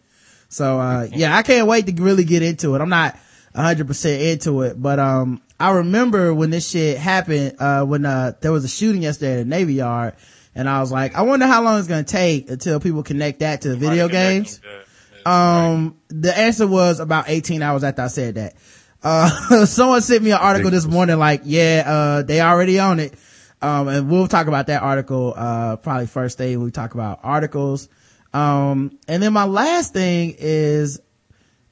So, 0.48 0.78
uh, 0.80 1.08
yeah, 1.12 1.36
I 1.36 1.42
can't 1.42 1.66
wait 1.66 1.86
to 1.86 2.02
really 2.02 2.24
get 2.24 2.42
into 2.42 2.74
it. 2.74 2.80
I'm 2.80 2.88
not 2.90 3.16
hundred 3.54 3.86
percent 3.86 4.22
into 4.22 4.62
it, 4.62 4.80
but, 4.80 4.98
um, 4.98 5.42
I 5.60 5.70
remember 5.72 6.32
when 6.34 6.48
this 6.50 6.68
shit 6.70 6.96
happened, 6.98 7.56
uh, 7.60 7.84
when, 7.84 8.04
uh, 8.06 8.32
there 8.40 8.50
was 8.50 8.64
a 8.64 8.68
shooting 8.68 9.02
yesterday 9.02 9.34
at 9.34 9.40
a 9.40 9.44
Navy 9.44 9.74
Yard 9.74 10.14
and 10.54 10.68
I 10.68 10.80
was 10.80 10.90
like, 10.90 11.14
I 11.14 11.22
wonder 11.22 11.46
how 11.46 11.62
long 11.62 11.78
it's 11.78 11.86
going 11.86 12.04
to 12.04 12.10
take 12.10 12.50
until 12.50 12.80
people 12.80 13.02
connect 13.02 13.40
that 13.40 13.60
to 13.62 13.68
the 13.68 13.76
video 13.76 14.08
games. 14.08 14.58
them. 14.58 14.70
Yeah, 14.70 15.22
yeah. 15.26 15.68
Um, 15.72 15.96
the 16.08 16.36
answer 16.36 16.66
was 16.66 16.98
about 16.98 17.26
18 17.28 17.62
hours 17.62 17.84
after 17.84 18.02
I 18.02 18.08
said 18.08 18.34
that. 18.36 18.54
Uh, 19.02 19.66
someone 19.66 20.00
sent 20.00 20.22
me 20.22 20.30
an 20.30 20.38
article 20.38 20.70
this 20.70 20.86
morning 20.86 21.18
like, 21.18 21.42
yeah, 21.44 21.84
uh, 21.86 22.22
they 22.22 22.40
already 22.40 22.80
own 22.80 23.00
it. 23.00 23.14
Um, 23.60 23.88
and 23.88 24.10
we'll 24.10 24.28
talk 24.28 24.48
about 24.48 24.66
that 24.66 24.82
article, 24.82 25.34
uh, 25.36 25.76
probably 25.76 26.06
first 26.06 26.38
when 26.38 26.62
we 26.62 26.70
talk 26.70 26.94
about 26.94 27.20
articles. 27.22 27.88
Um, 28.32 28.98
and 29.06 29.22
then 29.22 29.32
my 29.32 29.44
last 29.44 29.92
thing 29.92 30.34
is, 30.38 31.00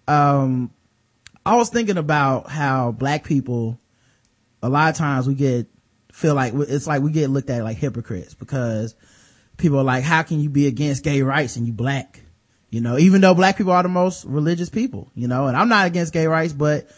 um, 0.07 0.71
I 1.45 1.57
was 1.57 1.71
thinking 1.71 1.97
about 1.97 2.49
how 2.49 2.93
black 2.93 3.25
people, 3.25 3.81
a 4.63 4.69
lot 4.69 4.91
of 4.91 4.97
times 4.97 5.27
we 5.27 5.35
get, 5.35 5.67
feel 6.13 6.35
like, 6.35 6.53
it's 6.55 6.87
like 6.87 7.03
we 7.03 7.11
get 7.13 7.31
looked 7.31 7.51
at 7.51 7.65
like 7.65 7.77
hypocrites 7.77 8.35
because 8.35 8.95
people 9.57 9.79
are 9.79 9.85
like, 9.85 10.05
how 10.05 10.23
can 10.23 10.41
you 10.41 10.51
be 10.51 10.67
against 10.67 11.03
gay 11.03 11.23
rights 11.23 11.57
and 11.57 11.67
you 11.67 11.73
black? 11.73 12.21
You 12.71 12.81
know, 12.81 12.99
even 12.99 13.21
though 13.21 13.35
black 13.35 13.57
people 13.57 13.73
are 13.73 13.83
the 13.83 13.89
most 13.89 14.25
religious 14.25 14.69
people, 14.69 15.11
you 15.15 15.27
know, 15.27 15.47
and 15.49 15.57
I'm 15.57 15.69
not 15.69 15.87
against 15.89 16.13
gay 16.13 16.27
rights, 16.27 16.53
but 16.53 16.89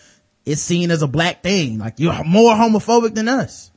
it's 0.44 0.60
seen 0.62 0.90
as 0.90 1.02
a 1.02 1.06
black 1.08 1.42
thing. 1.42 1.78
Like 1.78 1.94
you're 1.98 2.24
more 2.24 2.54
homophobic 2.54 3.14
than 3.14 3.28
us. 3.28 3.70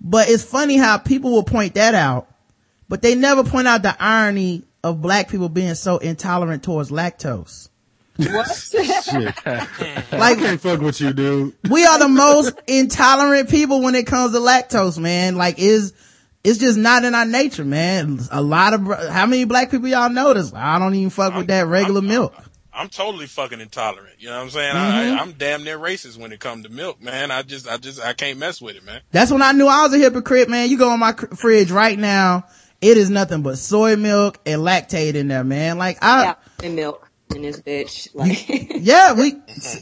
But 0.00 0.28
it's 0.28 0.42
funny 0.44 0.76
how 0.76 0.98
people 0.98 1.30
will 1.32 1.44
point 1.44 1.74
that 1.74 1.94
out, 1.94 2.28
but 2.88 3.00
they 3.00 3.14
never 3.14 3.42
point 3.44 3.66
out 3.68 3.82
the 3.82 3.96
irony 4.02 4.64
of 4.82 5.00
black 5.00 5.28
people 5.30 5.48
being 5.48 5.74
so 5.74 5.96
intolerant 5.98 6.62
towards 6.62 6.90
lactose. 6.90 7.68
Shit. 8.20 9.34
Like 10.12 10.38
I 10.38 10.40
can't 10.40 10.60
fuck 10.60 10.80
with 10.80 11.00
you, 11.00 11.12
dude. 11.12 11.54
we 11.68 11.84
are 11.84 11.98
the 11.98 12.08
most 12.08 12.54
intolerant 12.68 13.48
people 13.50 13.80
when 13.82 13.94
it 13.94 14.06
comes 14.06 14.32
to 14.32 14.38
lactose, 14.38 14.98
man. 14.98 15.36
Like 15.36 15.58
is, 15.58 15.92
it's 16.44 16.58
just 16.58 16.78
not 16.78 17.04
in 17.04 17.14
our 17.14 17.24
nature, 17.24 17.64
man. 17.64 18.20
A 18.30 18.40
lot 18.42 18.74
of, 18.74 18.82
how 19.10 19.26
many 19.26 19.44
black 19.44 19.70
people 19.70 19.88
y'all 19.88 20.10
notice? 20.10 20.52
I 20.54 20.78
don't 20.78 20.94
even 20.94 21.10
fuck 21.10 21.34
with 21.34 21.46
that 21.48 21.66
regular 21.66 22.00
I'm- 22.00 22.08
milk. 22.08 22.34
I'm 22.74 22.88
totally 22.88 23.26
fucking 23.26 23.60
intolerant. 23.60 24.16
You 24.18 24.28
know 24.28 24.36
what 24.36 24.42
I'm 24.44 24.50
saying? 24.50 24.74
Mm-hmm. 24.74 25.18
I, 25.18 25.20
I'm 25.20 25.32
damn 25.32 25.62
near 25.64 25.78
racist 25.78 26.18
when 26.18 26.32
it 26.32 26.40
comes 26.40 26.64
to 26.64 26.70
milk, 26.72 27.00
man. 27.02 27.30
I 27.30 27.42
just, 27.42 27.68
I 27.68 27.76
just, 27.76 28.00
I 28.00 28.12
can't 28.14 28.38
mess 28.38 28.60
with 28.60 28.76
it, 28.76 28.84
man. 28.84 29.00
That's 29.12 29.30
when 29.30 29.42
I 29.42 29.52
knew 29.52 29.66
I 29.68 29.82
was 29.84 29.94
a 29.94 29.98
hypocrite, 29.98 30.48
man. 30.48 30.68
You 30.68 30.78
go 30.78 30.92
in 30.92 31.00
my 31.00 31.12
cr- 31.12 31.34
fridge 31.34 31.70
right 31.70 31.98
now. 31.98 32.46
It 32.80 32.96
is 32.98 33.10
nothing 33.10 33.42
but 33.42 33.56
soy 33.58 33.96
milk 33.96 34.38
and 34.44 34.60
Lactaid 34.60 35.14
in 35.14 35.28
there, 35.28 35.44
man. 35.44 35.78
Like 35.78 35.98
I, 36.02 36.22
yeah, 36.24 36.34
and 36.62 36.76
milk 36.76 37.08
in 37.34 37.42
this 37.42 37.60
bitch. 37.62 38.08
Like, 38.14 38.46
yeah, 38.82 39.14
we, 39.14 39.34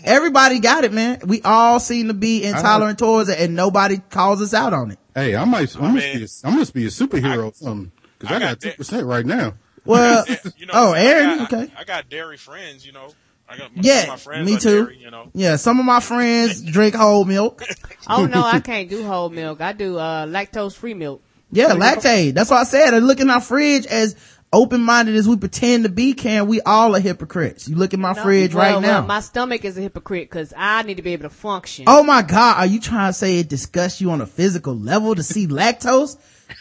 everybody 0.04 0.60
got 0.60 0.84
it, 0.84 0.92
man. 0.92 1.20
We 1.26 1.42
all 1.42 1.80
seem 1.80 2.08
to 2.08 2.14
be 2.14 2.44
intolerant 2.44 2.98
towards 2.98 3.28
it 3.28 3.40
and 3.40 3.56
nobody 3.56 3.98
calls 4.10 4.40
us 4.42 4.54
out 4.54 4.72
on 4.72 4.90
it. 4.92 4.98
Hey, 5.14 5.34
I 5.34 5.44
might, 5.44 5.74
I 5.76 5.80
must 5.92 5.94
mean- 5.94 6.18
be, 6.18 6.24
a, 6.24 6.28
I 6.44 6.54
must 6.54 6.74
be 6.74 6.84
a 6.84 6.88
superhero 6.88 7.50
or 7.50 7.54
something 7.54 7.92
because 8.18 8.32
I 8.32 8.36
I, 8.36 8.38
got 8.38 8.48
got 8.48 8.60
two 8.60 8.68
that. 8.68 8.76
percent 8.76 9.06
right 9.06 9.26
now. 9.26 9.54
Well, 9.84 10.24
Yeah, 10.28 10.36
you 10.56 10.66
know, 10.66 10.72
oh, 10.74 10.92
I 10.92 11.00
Aaron, 11.00 11.38
got- 11.38 11.52
okay. 11.52 11.72
I, 11.76 11.80
I 11.80 11.84
got 11.84 12.08
dairy 12.08 12.36
friends, 12.36 12.86
you 12.86 12.92
know. 12.92 13.08
I 13.48 13.56
got 13.58 13.74
my, 13.74 13.82
Yeah, 13.82 14.06
my 14.06 14.16
friends 14.16 14.46
me 14.46 14.56
too. 14.58 14.84
dairy, 14.84 14.98
you 14.98 15.10
know. 15.10 15.28
Yeah, 15.34 15.56
some 15.56 15.78
of 15.78 15.84
my 15.84 16.00
friends 16.00 16.62
drink 16.72 16.94
whole 16.94 17.24
milk. 17.24 17.62
Oh 18.08 18.26
no, 18.26 18.42
I 18.44 18.60
can't 18.64 18.88
do 18.88 19.04
whole 19.04 19.28
milk. 19.28 19.60
I 19.60 19.72
do 19.72 19.98
uh 19.98 20.26
lactose 20.26 20.74
free 20.74 20.94
milk. 20.94 21.22
Yeah, 21.50 21.74
Lactaid. 21.74 22.32
That's 22.32 22.48
why 22.50 22.60
I 22.60 22.64
said 22.64 22.94
I 22.94 22.98
look 23.00 23.20
in 23.20 23.28
our 23.28 23.40
fridge 23.42 23.84
as 23.86 24.16
open-minded 24.54 25.14
as 25.14 25.28
we 25.28 25.36
pretend 25.36 25.84
to 25.84 25.90
be, 25.90 26.12
can 26.14 26.46
we 26.46 26.60
all 26.62 26.94
are 26.96 27.00
hypocrites. 27.00 27.68
You 27.68 27.76
look 27.76 27.92
in 27.94 28.00
my 28.00 28.12
No, 28.14 28.22
fridge 28.22 28.54
well, 28.54 28.74
right 28.74 28.82
now. 28.82 29.00
well, 29.00 29.06
my 29.06 29.20
stomach 29.20 29.64
is 29.64 29.76
a 29.76 29.80
hypocrite 29.82 30.30
because 30.30 30.52
I 30.56 30.82
need 30.82 30.96
to 30.98 31.02
be 31.02 31.12
able 31.14 31.24
to 31.24 31.30
function. 31.34 31.84
Oh 31.88 32.02
my 32.02 32.22
God, 32.22 32.56
are 32.58 32.66
you 32.66 32.80
trying 32.80 33.10
to 33.10 33.12
say 33.14 33.38
it 33.38 33.48
disgusts 33.48 34.00
you 34.00 34.10
on 34.10 34.20
a 34.22 34.26
physical 34.26 34.74
level 34.74 35.14
to 35.14 35.22
see 35.22 35.46
lactose? 35.46 36.16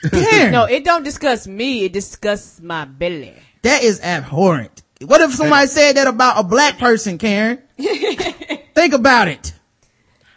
Damn, 0.09 0.51
No, 0.51 0.65
it 0.65 0.83
don't 0.83 1.03
disgust 1.03 1.47
me. 1.47 1.85
It 1.85 1.93
disgusts 1.93 2.61
my 2.61 2.85
belly. 2.85 3.33
that 3.63 3.83
is 3.83 3.99
abhorrent. 4.01 4.83
What 5.03 5.21
if 5.21 5.33
somebody 5.33 5.67
said 5.67 5.93
that 5.97 6.07
about 6.07 6.39
a 6.39 6.43
black 6.43 6.77
person, 6.77 7.17
Karen? 7.17 7.59
Think 7.77 8.93
about 8.93 9.27
it. 9.27 9.53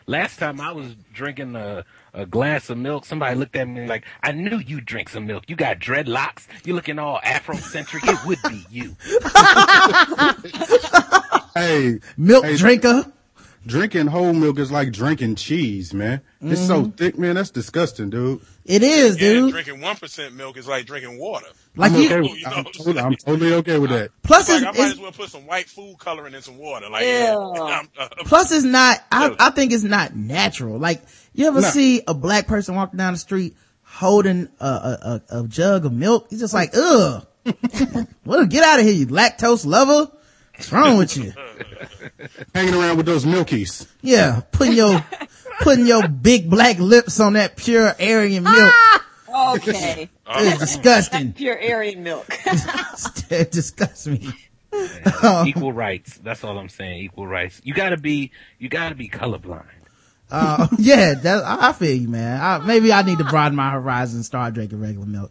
Last 0.07 0.39
time 0.39 0.61
I 0.61 0.73
was 0.73 0.95
drinking 1.13 1.55
a, 1.57 1.85
a 2.13 2.27
glass 2.27 2.71
of 2.71 2.79
milk, 2.79 3.05
somebody 3.05 3.37
looked 3.37 3.57
at 3.57 3.67
me 3.69 3.87
like, 3.87 4.05
I 4.23 4.33
knew 4.33 4.59
you 4.59 4.81
drink 4.81 5.09
some 5.11 5.27
milk. 5.27 5.45
You 5.49 5.57
got 5.57 5.79
dreadlocks. 5.81 6.47
You're 6.65 6.77
looking 6.77 6.99
all 6.99 7.19
Afrocentric. 7.21 8.01
it 8.05 8.27
would 8.27 8.39
be 8.49 8.65
you. 8.71 8.97
Hey, 11.57 12.01
Milk 12.17 12.45
hey, 12.45 12.57
drinker. 12.57 13.05
drinking 13.65 14.09
whole 14.09 14.33
milk 14.33 14.59
is 14.59 14.73
like 14.73 14.91
drinking 14.91 15.37
cheese, 15.37 15.95
man. 15.95 16.21
It's 16.41 16.67
so 16.67 16.83
mm-hmm. 16.83 16.91
thick, 16.97 17.17
man. 17.17 17.37
That's 17.37 17.51
disgusting, 17.51 18.11
dude. 18.11 18.41
It 18.65 18.83
is, 18.83 19.21
Yeah, 19.21 19.29
dude. 19.29 19.53
drinking 19.53 19.81
one 19.83 19.97
percent 19.97 20.35
milk 20.35 20.57
is 20.57 20.67
like 20.67 20.87
drinking 20.87 21.19
water. 21.19 21.47
Like 21.77 21.93
I'm 21.93 22.01
you, 22.01 22.07
okay. 22.07 22.17
you 22.17 22.33
With, 22.35 22.43
know 22.45 22.51
I'm, 22.51 22.65
totally, 22.65 22.99
I'm 22.99 23.15
totally 23.17 23.53
okay 23.55 23.79
with 23.79 23.91
that. 23.91 24.11
plus 24.23 24.49
Like 24.49 24.63
it's, 24.63 24.67
I 24.67 24.71
might 24.71 24.85
it's 24.87 24.93
as 24.95 25.01
well 25.01 25.13
put 25.13 25.29
some 25.29 25.47
white 25.47 25.69
food 25.69 25.97
coloring 25.99 26.33
in 26.35 26.41
some 26.43 26.57
water. 26.57 26.89
Like, 26.89 27.05
yeah, 27.05 27.35
uh, 27.99 28.09
plus 28.25 28.53
it's 28.53 28.65
not, 28.65 29.01
I, 29.13 29.35
I 29.39 29.51
think 29.51 29.73
it's 29.73 29.83
not 29.85 30.17
natural. 30.17 30.79
Like, 30.79 31.03
you 31.35 31.47
ever 31.49 31.61
No. 31.61 31.69
see 31.69 32.03
a 32.07 32.15
black 32.15 32.47
person 32.47 32.75
walking 32.75 32.97
down 32.97 33.13
the 33.13 33.19
street 33.19 33.55
holding 33.83 34.49
a, 34.61 34.65
a, 34.67 35.23
a, 35.31 35.39
a 35.41 35.47
jug 35.49 35.85
of 35.85 35.93
milk? 35.93 36.29
He's 36.31 36.41
just 36.41 36.55
like, 36.55 36.71
ugh. 36.75 37.27
well, 38.25 38.47
get 38.47 38.65
out 38.65 38.79
of 38.81 38.87
here, 38.87 38.95
you 38.95 39.07
lactose 39.09 39.67
lover. 39.67 40.11
What's 40.57 40.73
wrong 40.73 40.97
with 40.97 41.17
you? 41.17 41.33
Hanging 42.55 42.75
around 42.75 42.97
with 42.97 43.07
those 43.07 43.25
milkies. 43.25 43.87
Yeah, 44.03 44.41
putting 44.53 44.75
your, 44.75 45.05
putting 45.61 45.87
your 45.87 46.09
big 46.09 46.49
black 46.51 46.79
lips 46.79 47.21
on 47.21 47.35
that 47.35 47.57
pure 47.57 47.95
Aryan 48.01 48.45
milk 48.45 48.75
Okay. 49.35 50.09
It's 50.29 50.59
disgusting. 50.59 51.33
Pure 51.35 51.61
Aryan 51.61 52.03
milk. 52.03 52.27
it 53.31 53.51
disgusts 53.51 54.07
me. 54.07 54.29
Equal 55.47 55.73
rights. 55.73 56.19
That's 56.19 56.45
all 56.45 56.59
I'm 56.59 56.69
saying. 56.69 57.03
Equal 57.03 57.27
rights. 57.27 57.61
You 57.65 57.75
gotta 57.75 57.97
be, 57.97 58.33
you 58.59 58.69
gotta 58.69 58.95
be 58.95 59.09
colorblind. 59.09 59.67
Uh, 60.31 60.69
yeah, 60.79 61.15
that, 61.15 61.45
I 61.45 61.69
I 61.69 61.73
feel 61.73 61.95
you, 61.95 62.09
man. 62.09 62.41
I, 62.41 62.59
maybe 62.59 62.93
I 62.93 63.03
need 63.03 63.19
to 63.19 63.25
broaden 63.25 63.55
my 63.55 63.71
horizon 63.71 64.19
and 64.19 64.25
start 64.25 64.55
drinking 64.55 64.81
regular 64.81 65.07
milk. 65.07 65.31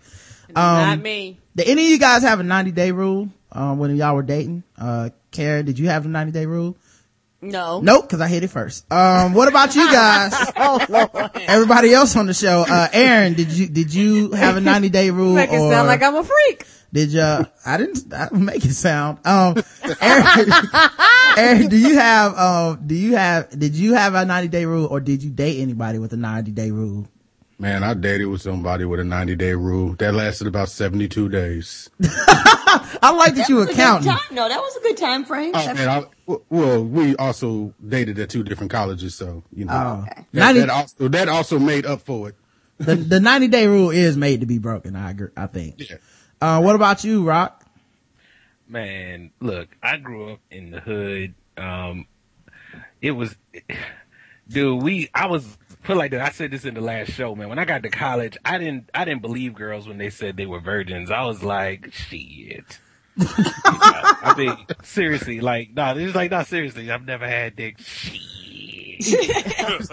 Not 0.54 1.00
me. 1.02 1.40
Did 1.56 1.68
any 1.68 1.86
of 1.86 1.90
you 1.90 2.00
guys 2.00 2.22
have 2.22 2.40
a 2.40 2.44
90 2.44 2.72
day 2.72 2.92
rule, 2.92 3.30
um, 3.52 3.80
when 3.80 3.96
y'all 3.96 4.16
were 4.16 4.24
dating? 4.24 4.64
Uh, 4.78 5.10
Karen, 5.32 5.66
did 5.66 5.80
you 5.80 5.88
have 5.90 6.06
a 6.06 6.10
90 6.10 6.32
day 6.32 6.46
rule? 6.46 6.78
No. 7.44 7.82
Nope, 7.82 8.10
cause 8.10 8.22
I 8.22 8.28
hit 8.28 8.44
it 8.44 8.50
first. 8.50 8.92
Um, 8.92 9.34
what 9.34 9.48
about 9.48 9.76
you 9.76 9.90
guys? 9.92 10.34
Oh. 10.56 11.30
Everybody 11.48 11.94
else 11.94 12.16
on 12.16 12.26
the 12.28 12.34
show, 12.34 12.64
uh, 12.68 12.88
Aaron, 12.94 13.34
did 13.34 13.52
you, 13.52 13.68
did 13.68 13.94
you 13.94 14.32
have 14.32 14.56
a 14.58 14.62
90 14.62 14.90
day 14.90 15.10
rule? 15.10 15.34
Make 15.36 15.52
it 15.52 15.60
or 15.60 15.72
sound 15.72 15.88
like 15.88 16.02
I'm 16.02 16.16
a 16.16 16.24
freak. 16.24 16.66
did 16.92 17.12
you, 17.12 17.22
I 17.22 17.78
didn't, 17.78 18.14
I 18.14 18.26
didn't 18.30 18.46
make 18.46 18.64
it 18.64 18.74
sound, 18.74 19.20
um, 19.26 19.56
Aaron, 20.02 20.52
Aaron, 21.38 21.68
do 21.68 21.78
you 21.78 21.96
have, 21.98 22.38
um, 22.38 22.82
do 22.86 22.96
you 22.96 23.16
have, 23.16 23.50
did 23.58 23.76
you 23.76 23.94
have 23.94 24.14
a 24.16 24.26
90 24.26 24.48
day 24.50 24.66
rule 24.66 24.86
or 24.86 25.00
did 25.00 25.24
you 25.24 25.32
date 25.32 25.60
anybody 25.62 26.00
with 26.00 26.14
a 26.14 26.18
90 26.18 26.52
day 26.52 26.72
rule? 26.72 27.08
Man, 27.60 27.84
I 27.84 27.94
dated 27.94 28.28
with 28.28 28.42
somebody 28.42 28.84
with 28.84 29.00
a 29.00 29.04
90 29.04 29.36
day 29.36 29.54
rule 29.54 29.96
that 29.96 30.14
lasted 30.14 30.48
about 30.48 30.70
72 30.70 31.30
days. 31.30 31.90
I 32.02 33.14
like 33.16 33.36
that 33.36 33.48
you 33.48 33.56
was 33.56 33.66
a 33.70 33.74
good 33.74 33.78
time. 33.78 34.20
No, 34.32 34.50
that 34.50 34.60
was 34.60 34.76
a 34.76 34.80
good 34.82 34.98
time 34.98 35.24
frame. 35.26 35.52
Oh, 35.54 35.74
man, 35.74 35.88
I, 35.88 36.04
w- 36.28 36.44
well, 36.50 36.84
we 36.84 37.16
also 37.18 37.74
dated 37.88 38.18
at 38.20 38.30
two 38.30 38.44
different 38.44 38.72
colleges, 38.72 39.16
so, 39.16 39.44
you 39.54 39.66
know, 39.66 40.06
okay. 40.10 40.26
that, 40.34 40.54
90 40.54 40.60
that 40.62 40.70
also, 40.70 41.08
that 41.08 41.30
also 41.30 41.60
made 41.60 41.86
up 41.86 42.02
for 42.02 42.30
it. 42.30 42.36
the, 42.80 42.96
the 42.96 43.20
90 43.20 43.48
day 43.50 43.68
rule 43.68 43.92
is 43.92 44.18
made 44.18 44.40
to 44.42 44.46
be 44.48 44.58
broken. 44.58 44.96
I 44.96 45.12
agree, 45.12 45.30
I 45.38 45.48
think. 45.48 45.90
Yeah. 45.90 45.98
Uh, 46.42 46.62
what 46.62 46.76
about 46.76 47.04
you, 47.04 47.24
Rock? 47.24 47.64
Man, 48.68 49.32
look, 49.40 49.70
I 49.82 49.98
grew 49.98 50.34
up 50.34 50.40
in 50.50 50.72
the 50.72 50.80
hood. 50.80 51.36
Um, 51.56 52.08
it 53.02 53.12
was, 53.12 53.36
dude, 54.48 54.82
we, 54.82 55.10
I 55.14 55.28
was, 55.28 55.46
put 55.84 55.94
it 55.94 56.00
like 56.00 56.12
that. 56.12 56.22
I 56.22 56.30
said 56.32 56.52
this 56.52 56.66
in 56.66 56.74
the 56.74 56.82
last 56.82 57.12
show, 57.12 57.36
man. 57.36 57.50
When 57.50 57.60
I 57.60 57.66
got 57.66 57.84
to 57.84 57.90
college, 57.90 58.38
I 58.44 58.58
didn't, 58.58 58.90
I 58.94 59.06
didn't 59.06 59.22
believe 59.22 59.54
girls 59.54 59.88
when 59.88 59.98
they 59.98 60.10
said 60.10 60.38
they 60.38 60.46
were 60.46 60.60
virgins. 60.60 61.12
I 61.12 61.26
was 61.26 61.44
like, 61.44 61.94
shit. 61.94 62.80
I 63.20 64.34
mean, 64.38 64.58
seriously, 64.84 65.40
like, 65.40 65.74
no, 65.74 65.94
nah, 65.94 66.00
it's 66.00 66.16
like, 66.16 66.32
not 66.32 66.48
seriously. 66.48 66.90
I've 66.90 67.06
never 67.06 67.28
had 67.28 67.56
dick. 67.56 67.80
Shit. 67.80 68.22
That's, 69.04 69.90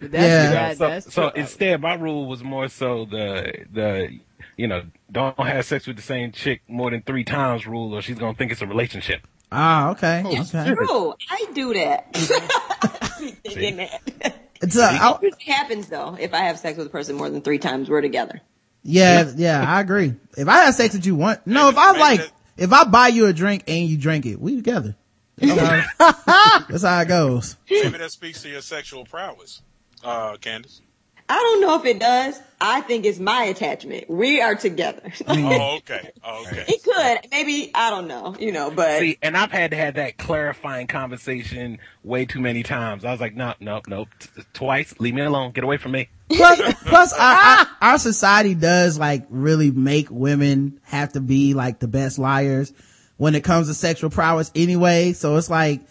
Yeah. 0.00 0.50
that, 0.50 0.76
so, 0.78 0.88
that's 0.88 1.12
so 1.14 1.28
instead, 1.28 1.80
my 1.80 1.94
rule 1.94 2.26
was 2.26 2.42
more 2.42 2.68
so 2.68 3.04
the 3.04 3.66
the 3.72 4.18
you 4.56 4.66
know 4.66 4.82
don't 5.12 5.38
have 5.38 5.64
sex 5.66 5.86
with 5.86 5.96
the 5.96 6.02
same 6.02 6.32
chick 6.32 6.62
more 6.66 6.90
than 6.90 7.02
three 7.02 7.22
times 7.22 7.66
rule, 7.66 7.94
or 7.94 8.02
she's 8.02 8.18
gonna 8.18 8.34
think 8.34 8.50
it's 8.50 8.62
a 8.62 8.66
relationship. 8.66 9.26
Ah, 9.52 9.90
okay. 9.90 10.22
It's 10.26 10.52
okay. 10.54 10.74
true. 10.74 11.14
I 11.30 11.46
do 11.54 11.74
that. 11.74 12.12
Thinking 13.44 13.76
that. 14.22 14.33
It's, 14.64 14.76
uh, 14.78 14.88
I- 15.00 15.18
It 15.26 15.40
happens 15.42 15.88
though. 15.88 16.16
If 16.18 16.34
I 16.34 16.40
have 16.40 16.58
sex 16.58 16.76
with 16.78 16.86
a 16.86 16.90
person 16.90 17.16
more 17.16 17.30
than 17.30 17.40
three 17.42 17.58
times, 17.58 17.88
we're 17.88 18.00
together. 18.00 18.40
yeah, 18.82 19.30
yeah, 19.36 19.64
I 19.66 19.80
agree. 19.80 20.14
If 20.36 20.48
I 20.48 20.64
have 20.64 20.74
sex 20.74 20.94
with 20.94 21.06
you 21.06 21.14
once, 21.14 21.40
no, 21.46 21.68
if 21.68 21.78
I 21.78 21.92
like, 21.98 22.30
if 22.56 22.72
I 22.72 22.84
buy 22.84 23.08
you 23.08 23.26
a 23.26 23.32
drink 23.32 23.64
and 23.68 23.88
you 23.88 23.96
drink 23.96 24.26
it, 24.26 24.40
we 24.40 24.56
together. 24.56 24.94
That's 25.38 25.60
how, 25.98 26.64
that's 26.68 26.82
how 26.84 27.00
it 27.00 27.08
goes. 27.08 27.56
maybe 27.70 27.98
that 27.98 28.12
speaks 28.12 28.42
to 28.42 28.48
your 28.48 28.60
sexual 28.60 29.04
prowess, 29.04 29.62
uh, 30.04 30.36
Candace. 30.40 30.80
I 31.28 31.34
don't 31.34 31.60
know 31.60 31.78
if 31.78 31.84
it 31.86 31.98
does. 31.98 32.40
I 32.60 32.80
think 32.80 33.04
it's 33.04 33.18
my 33.18 33.44
attachment. 33.44 34.08
We 34.08 34.40
are 34.40 34.54
together. 34.54 35.12
Oh, 35.26 35.76
okay. 35.78 36.10
Oh, 36.24 36.44
okay. 36.46 36.64
it 36.68 36.82
could. 36.82 37.30
Maybe, 37.30 37.70
I 37.74 37.90
don't 37.90 38.08
know, 38.08 38.34
you 38.38 38.52
know, 38.52 38.70
but 38.70 39.00
See, 39.00 39.18
and 39.20 39.36
I've 39.36 39.50
had 39.50 39.72
to 39.72 39.76
have 39.76 39.94
that 39.94 40.16
clarifying 40.16 40.86
conversation 40.86 41.78
way 42.02 42.24
too 42.24 42.40
many 42.40 42.62
times. 42.62 43.04
I 43.04 43.10
was 43.10 43.20
like, 43.20 43.34
no, 43.34 43.54
no, 43.60 43.82
no, 43.86 44.06
twice. 44.54 44.94
Leave 45.00 45.14
me 45.14 45.22
alone. 45.22 45.52
Get 45.52 45.64
away 45.64 45.76
from 45.76 45.92
me. 45.92 46.08
Plus, 46.30 46.60
plus 46.86 47.12
our, 47.12 47.18
ah! 47.20 47.76
our, 47.80 47.90
our 47.90 47.98
society 47.98 48.54
does 48.54 48.98
like 48.98 49.26
really 49.28 49.70
make 49.70 50.08
women 50.10 50.80
have 50.84 51.12
to 51.12 51.20
be 51.20 51.52
like 51.52 51.80
the 51.80 51.88
best 51.88 52.18
liars 52.18 52.72
when 53.18 53.34
it 53.34 53.44
comes 53.44 53.68
to 53.68 53.74
sexual 53.74 54.10
prowess 54.10 54.50
anyway. 54.54 55.12
So 55.12 55.36
it's 55.36 55.50
like, 55.50 55.82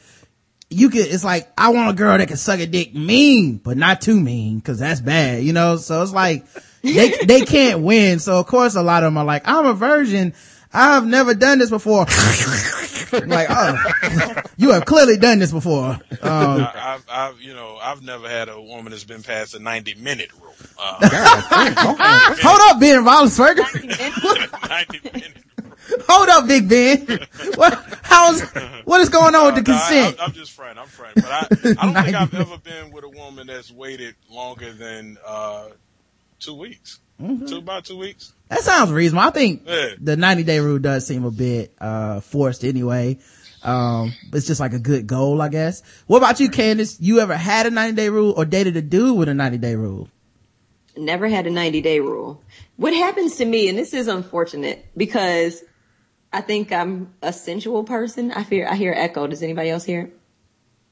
you 0.74 0.90
could, 0.90 1.08
it's 1.08 1.24
like, 1.24 1.52
I 1.58 1.70
want 1.70 1.90
a 1.90 1.94
girl 1.94 2.18
that 2.18 2.28
can 2.28 2.38
suck 2.38 2.60
a 2.60 2.66
dick 2.66 2.94
mean, 2.94 3.58
but 3.58 3.78
not 3.78 4.02
too 4.02 4.20
mean, 4.20 4.62
cause 4.62 4.80
that's 4.80 5.02
bad, 5.02 5.44
you 5.44 5.54
know? 5.54 5.78
So 5.78 6.02
it's 6.02 6.14
like, 6.14 6.46
they, 6.82 7.14
they 7.26 7.42
can't 7.42 7.82
win. 7.82 8.20
So 8.20 8.40
of 8.40 8.48
course 8.48 8.76
a 8.76 8.84
lot 8.84 9.04
of 9.04 9.08
them 9.08 9.18
are 9.18 9.26
like, 9.26 9.48
I'm 9.48 9.66
a 9.66 9.74
virgin. 9.74 10.34
I've 10.74 11.06
never 11.06 11.36
done 11.36 11.60
this 11.60 11.70
before. 11.70 12.06
like, 13.28 13.48
oh, 13.50 14.42
you 14.58 14.72
have 14.72 14.86
clearly 14.86 15.18
done 15.18 15.40
this 15.40 15.52
before. 15.52 15.92
Um, 15.92 16.00
I, 16.22 16.72
I've, 16.76 17.06
I've, 17.10 17.42
you 17.42 17.54
know, 17.54 17.78
I've 17.80 18.02
never 18.02 18.28
had 18.28 18.50
a 18.50 18.60
woman 18.60 18.92
that's 18.92 19.04
been 19.04 19.22
past 19.22 19.54
the 19.54 19.60
90 19.64 19.96
minute 19.96 20.32
rule. 20.34 20.54
Uh, 20.80 20.98
hold 22.42 22.62
up, 22.64 22.80
Ben 22.80 23.04
Roethlisberger. 23.04 24.70
90 24.70 25.00
minute. 25.14 25.38
Hold 26.10 26.30
up, 26.30 26.48
Big 26.48 26.68
Ben. 26.70 27.06
What, 27.56 27.74
how's, 28.04 28.42
what 28.86 29.02
is 29.02 29.10
going 29.10 29.36
on 29.36 29.54
with 29.54 29.64
the 29.64 29.72
No, 29.72 29.78
I- 29.78 29.80
consent? 29.80 30.20
I, 30.20 30.26
am 30.26 30.32
just 30.32 30.52
friend. 30.52 30.80
I'm 30.80 30.88
friend. 30.88 31.14
But 31.16 31.26
I, 31.26 31.38
I 31.40 31.86
don't 31.94 32.04
think 32.04 32.16
I've 32.16 32.34
ever 32.34 32.58
been 32.58 32.92
with 32.92 33.04
a 33.04 33.10
woman 33.10 33.48
that's 33.48 33.72
waited 33.72 34.16
longer 34.30 34.72
than, 34.74 35.18
uh, 35.26 35.70
two 36.40 36.56
weeks. 36.56 37.00
Mm-hmm. 37.22 37.46
Two, 37.46 37.58
about 37.58 37.86
two 37.86 37.98
weeks. 37.98 38.34
That 38.50 38.62
sounds 38.62 38.92
reasonable. 38.92 39.28
I 39.28 39.32
think 39.32 39.64
Yeah. 39.66 39.90
the 40.00 40.18
90 40.18 40.44
day 40.44 40.60
rule 40.60 40.80
does 40.80 41.06
seem 41.06 41.26
a 41.26 41.32
bit, 41.32 41.74
uh, 41.80 42.20
forced 42.22 42.64
anyway. 42.64 43.20
Um, 43.62 44.14
it's 44.34 44.46
just 44.48 44.60
like 44.60 44.74
a 44.74 44.80
good 44.80 45.08
goal, 45.08 45.42
I 45.42 45.48
guess. 45.50 45.84
What 46.08 46.18
about 46.18 46.40
you, 46.40 46.50
Candace? 46.50 47.00
You 47.00 47.20
ever 47.20 47.36
had 47.38 47.66
a 47.66 47.70
90 47.72 47.96
day 47.96 48.10
rule 48.10 48.34
or 48.36 48.46
dated 48.46 48.76
a 48.78 48.82
dude 48.82 49.18
with 49.18 49.30
a 49.30 49.34
90 49.34 49.58
day 49.58 49.76
rule? 49.76 50.10
never 50.96 51.28
had 51.28 51.48
a 51.48 51.50
90 51.50 51.82
day 51.82 52.00
rule. 52.00 52.42
What 52.76 52.94
happens 52.94 53.38
to 53.38 53.46
me, 53.46 53.68
and 53.70 53.76
this 53.78 53.94
is 53.96 54.08
unfortunate 54.08 54.86
because 54.96 55.64
I 56.34 56.42
think 56.42 56.72
I'm 56.74 57.14
a 57.22 57.32
sensual 57.32 57.84
person. 57.84 58.32
I 58.32 58.44
fear, 58.44 58.68
I 58.68 58.76
hear 58.76 58.94
echo. 58.96 59.28
Does 59.28 59.44
anybody 59.44 59.70
else 59.70 59.84
hear 59.84 60.02
it? 60.02 60.18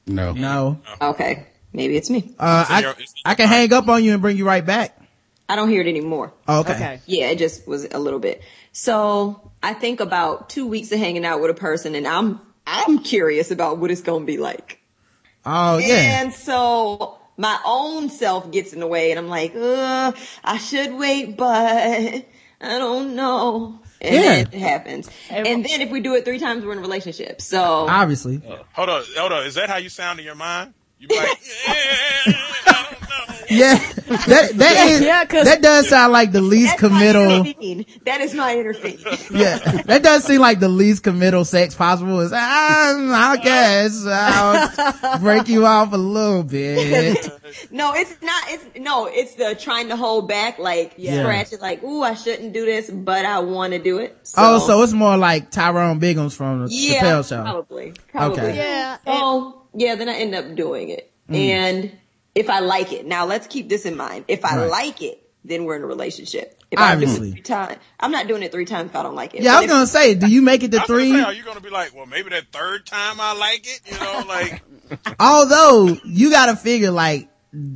No. 0.06 0.32
No. 0.32 0.80
Okay. 1.00 1.46
Maybe 1.72 1.96
it's 1.96 2.08
me. 2.10 2.34
Uh, 2.38 2.66
in 2.70 2.82
your- 2.82 2.94
I, 3.24 3.32
I 3.32 3.34
can 3.34 3.48
hang 3.48 3.72
up 3.72 3.88
on 3.88 4.04
you 4.04 4.12
and 4.12 4.22
bring 4.22 4.36
you 4.36 4.46
right 4.46 4.64
back. 4.64 4.98
I 5.48 5.56
don't 5.56 5.68
hear 5.68 5.80
it 5.82 5.88
anymore. 5.88 6.32
Oh, 6.48 6.60
okay. 6.60 6.72
Okay. 6.74 7.00
Yeah, 7.06 7.26
it 7.30 7.38
just 7.38 7.66
was 7.66 7.84
a 7.90 7.98
little 7.98 8.20
bit. 8.20 8.42
So 8.72 9.50
I 9.62 9.74
think 9.74 10.00
about 10.00 10.48
two 10.48 10.66
weeks 10.66 10.92
of 10.92 10.98
hanging 10.98 11.24
out 11.26 11.40
with 11.40 11.50
a 11.50 11.54
person 11.54 11.94
and 11.94 12.06
I'm 12.06 12.40
I'm 12.66 13.00
curious 13.00 13.50
about 13.50 13.78
what 13.78 13.90
it's 13.90 14.00
gonna 14.02 14.24
be 14.24 14.38
like. 14.38 14.80
Oh 15.44 15.78
yeah. 15.78 16.20
And 16.22 16.32
so 16.32 17.18
my 17.36 17.58
own 17.66 18.08
self 18.10 18.50
gets 18.52 18.72
in 18.72 18.80
the 18.80 18.86
way 18.86 19.10
and 19.10 19.18
I'm 19.18 19.28
like, 19.28 19.54
uh, 19.56 20.12
I 20.44 20.58
should 20.58 20.94
wait, 20.94 21.36
but 21.36 21.48
I 22.60 22.78
don't 22.78 23.16
know. 23.16 23.80
And 24.02 24.14
Yeah. 24.16 24.32
it 24.40 24.52
happens. 24.54 25.08
And 25.30 25.46
then 25.64 25.80
if 25.80 25.90
we 25.90 26.00
do 26.00 26.14
it 26.14 26.24
three 26.24 26.38
times, 26.38 26.64
we're 26.64 26.72
in 26.72 26.78
a 26.78 26.82
relationship. 26.82 27.40
So 27.40 27.86
Obviously. 27.88 28.42
Hold 28.74 28.88
on, 28.88 29.04
hold 29.16 29.32
on. 29.32 29.46
Is 29.46 29.54
that 29.54 29.70
how 29.70 29.76
you 29.76 29.88
sound 29.88 30.18
in 30.18 30.24
your 30.26 30.34
mind? 30.34 30.74
You 30.98 31.08
like, 31.16 31.40
yeah, 31.66 31.74
I 32.26 32.88
don't 32.90 33.00
know. 33.08 33.41
Yeah. 33.52 33.74
That 34.26 34.50
that 34.56 34.86
is 34.90 35.00
Yeah, 35.02 35.24
'cause- 35.24 35.44
that 35.44 35.62
does 35.62 35.88
sound 35.88 36.12
like 36.12 36.32
the 36.32 36.40
least 36.40 36.78
committal 36.78 37.44
inner. 37.60 37.84
That 38.04 38.20
is 38.20 38.34
my 38.34 38.56
inner 38.56 38.74
fiend. 38.74 39.00
Yeah. 39.32 39.58
That 39.86 40.02
does 40.02 40.24
seem 40.24 40.40
like 40.40 40.60
the 40.60 40.68
least 40.68 41.02
committal 41.02 41.44
sex 41.44 41.74
possible 41.74 42.20
is 42.20 42.32
ah, 42.34 43.30
I 43.32 43.36
guess 43.38 44.04
I'll 44.06 45.18
break 45.20 45.48
you 45.48 45.66
off 45.66 45.92
a 45.92 45.96
little 45.96 46.42
bit. 46.42 47.28
No, 47.70 47.92
it's 47.94 48.14
not. 48.22 48.44
It's 48.48 48.64
no. 48.78 49.06
It's 49.06 49.34
the 49.34 49.54
trying 49.54 49.88
to 49.88 49.96
hold 49.96 50.26
back, 50.26 50.58
like 50.58 50.94
Yeah. 50.96 51.22
scratch 51.22 51.52
it, 51.52 51.60
like, 51.60 51.82
ooh, 51.82 52.02
I 52.02 52.14
shouldn't 52.14 52.54
do 52.54 52.64
this, 52.64 52.88
but 52.90 53.26
I 53.26 53.40
want 53.40 53.74
to 53.74 53.78
do 53.78 53.98
it. 53.98 54.16
So, 54.22 54.34
Oh, 54.38 54.58
so 54.58 54.82
it's 54.82 54.94
more 54.94 55.18
like 55.18 55.50
Tyrone 55.50 56.00
Biggums 56.00 56.34
from 56.34 56.66
the 56.66 56.72
yeah, 56.72 57.02
Chappelle 57.02 57.28
show. 57.28 57.42
probably, 57.42 57.92
probably. 58.10 58.40
Okay. 58.40 58.56
Yeah. 58.56 58.92
and- 58.92 59.00
Oh, 59.06 59.62
yeah. 59.74 59.96
Then 59.96 60.08
I 60.08 60.14
end 60.14 60.34
up 60.34 60.54
doing 60.54 60.88
it, 60.88 61.12
Mm. 61.30 61.36
and 61.36 61.92
if 62.34 62.48
I 62.50 62.60
like 62.60 62.92
it, 62.92 63.06
now 63.06 63.26
let's 63.26 63.46
keep 63.46 63.68
this 63.68 63.84
in 63.86 63.96
mind. 63.96 64.24
If 64.28 64.44
I 64.44 64.56
Right. 64.56 64.70
like 64.70 65.02
it, 65.02 65.18
then 65.44 65.64
we're 65.64 65.76
in 65.76 65.82
a 65.82 65.86
relationship. 65.86 66.58
If 66.70 66.78
I 66.78 66.92
do 66.94 67.02
Obviously. 67.02 67.28
it 67.28 67.32
three 67.32 67.40
times, 67.42 67.76
I'm 68.00 68.12
not 68.12 68.28
doing 68.28 68.42
it 68.42 68.52
three 68.52 68.64
times 68.64 68.90
if 68.90 68.96
I 68.96 69.02
don't 69.02 69.14
like 69.16 69.34
it. 69.34 69.42
Yeah, 69.42 69.52
I 69.52 69.54
But 69.56 69.60
was 69.62 69.64
if- 69.64 69.70
gonna 69.70 69.86
say, 69.86 70.14
do 70.14 70.26
you 70.28 70.40
make 70.40 70.62
it 70.62 70.70
to 70.70 70.78
I 70.78 70.80
was 70.80 70.88
gonna 70.88 71.00
three? 71.00 71.12
say, 71.12 71.20
are 71.22 71.32
you 71.32 71.42
gonna 71.44 71.60
be 71.60 71.68
like, 71.70 71.94
well, 71.94 72.06
maybe 72.06 72.30
that 72.30 72.44
third 72.52 72.86
time 72.86 73.16
I 73.20 73.34
like 73.34 73.66
it? 73.66 73.80
You 73.90 73.98
know, 73.98 74.24
like, 74.28 74.62
Although 75.20 75.96
you 76.04 76.30
gotta 76.30 76.56
figure 76.56 76.90
like 76.90 77.28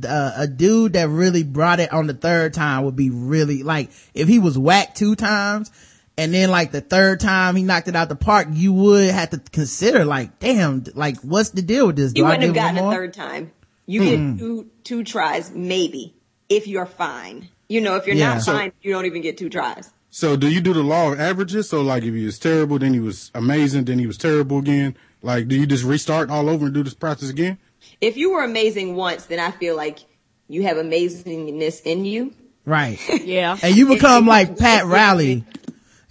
uh, 0.07 0.31
a 0.37 0.47
dude 0.47 0.93
that 0.93 1.07
really 1.09 1.43
brought 1.43 1.79
it 1.79 1.91
on 1.93 2.07
the 2.07 2.13
third 2.13 2.53
time 2.53 2.85
would 2.85 2.95
be 2.95 3.09
really 3.11 3.61
like 3.63 3.89
if 4.15 4.27
he 4.27 4.39
was 4.39 4.57
whacked 4.57 4.97
two 4.97 5.15
times 5.15 5.69
and 6.17 6.33
then 6.33 6.49
like 6.49 6.71
the 6.71 6.81
third 6.81 7.19
time 7.19 7.55
he 7.55 7.61
knocked 7.63 7.87
it 7.87 7.95
out 7.95 8.09
the 8.09 8.15
park, 8.15 8.47
you 8.51 8.73
would 8.73 9.11
have 9.11 9.29
to 9.31 9.37
consider 9.51 10.03
like, 10.05 10.39
damn, 10.39 10.83
like 10.95 11.17
what's 11.21 11.49
the 11.51 11.61
deal 11.61 11.87
with 11.87 11.95
this? 11.95 12.13
Do 12.13 12.21
You 12.21 12.25
I 12.25 12.29
wouldn't 12.37 12.43
have 12.45 12.53
give 12.55 12.63
him 12.63 12.75
gotten 12.75 12.89
a 12.89 12.91
third 12.91 13.13
time. 13.13 13.51
You 13.87 14.01
get 14.03 14.17
hmm. 14.19 14.37
two 14.37 14.69
two 14.83 15.03
tries, 15.03 15.51
maybe, 15.51 16.13
if 16.49 16.67
you're 16.67 16.85
fine. 16.85 17.49
You 17.69 17.81
know, 17.81 17.95
if 17.95 18.05
you're 18.05 18.15
Yeah. 18.15 18.35
not 18.35 18.43
So- 18.43 18.53
fine, 18.53 18.71
you 18.81 18.91
don't 18.93 19.05
even 19.05 19.21
get 19.21 19.37
two 19.37 19.49
tries. 19.49 19.89
So 20.09 20.35
do 20.35 20.47
you 20.49 20.61
do 20.61 20.73
the 20.73 20.83
law 20.83 21.11
of 21.11 21.19
averages? 21.19 21.69
So 21.69 21.81
like 21.81 22.03
if 22.03 22.13
he 22.13 22.25
was 22.25 22.39
terrible, 22.39 22.79
then 22.79 22.93
he 22.93 22.99
was 22.99 23.29
amazing, 23.35 23.85
then 23.85 23.99
he 23.99 24.07
was 24.07 24.17
terrible 24.17 24.59
again. 24.59 24.95
Like 25.21 25.47
do 25.47 25.55
you 25.55 25.65
just 25.65 25.83
restart 25.83 26.29
all 26.29 26.49
over 26.49 26.65
and 26.65 26.73
do 26.73 26.83
this 26.83 26.93
process 26.93 27.29
again? 27.29 27.57
If 28.01 28.17
you 28.17 28.31
were 28.31 28.43
amazing 28.43 28.95
once, 28.95 29.25
then 29.25 29.39
I 29.39 29.51
feel 29.51 29.75
like 29.75 29.99
you 30.47 30.63
have 30.63 30.77
amazingness 30.77 31.81
in 31.83 32.05
you. 32.05 32.33
Right. 32.65 32.99
Yeah. 33.25 33.57
And 33.61 33.75
you 33.75 33.87
become 33.87 34.25
like 34.27 34.57
Pat 34.57 34.85
Riley. 34.95 35.43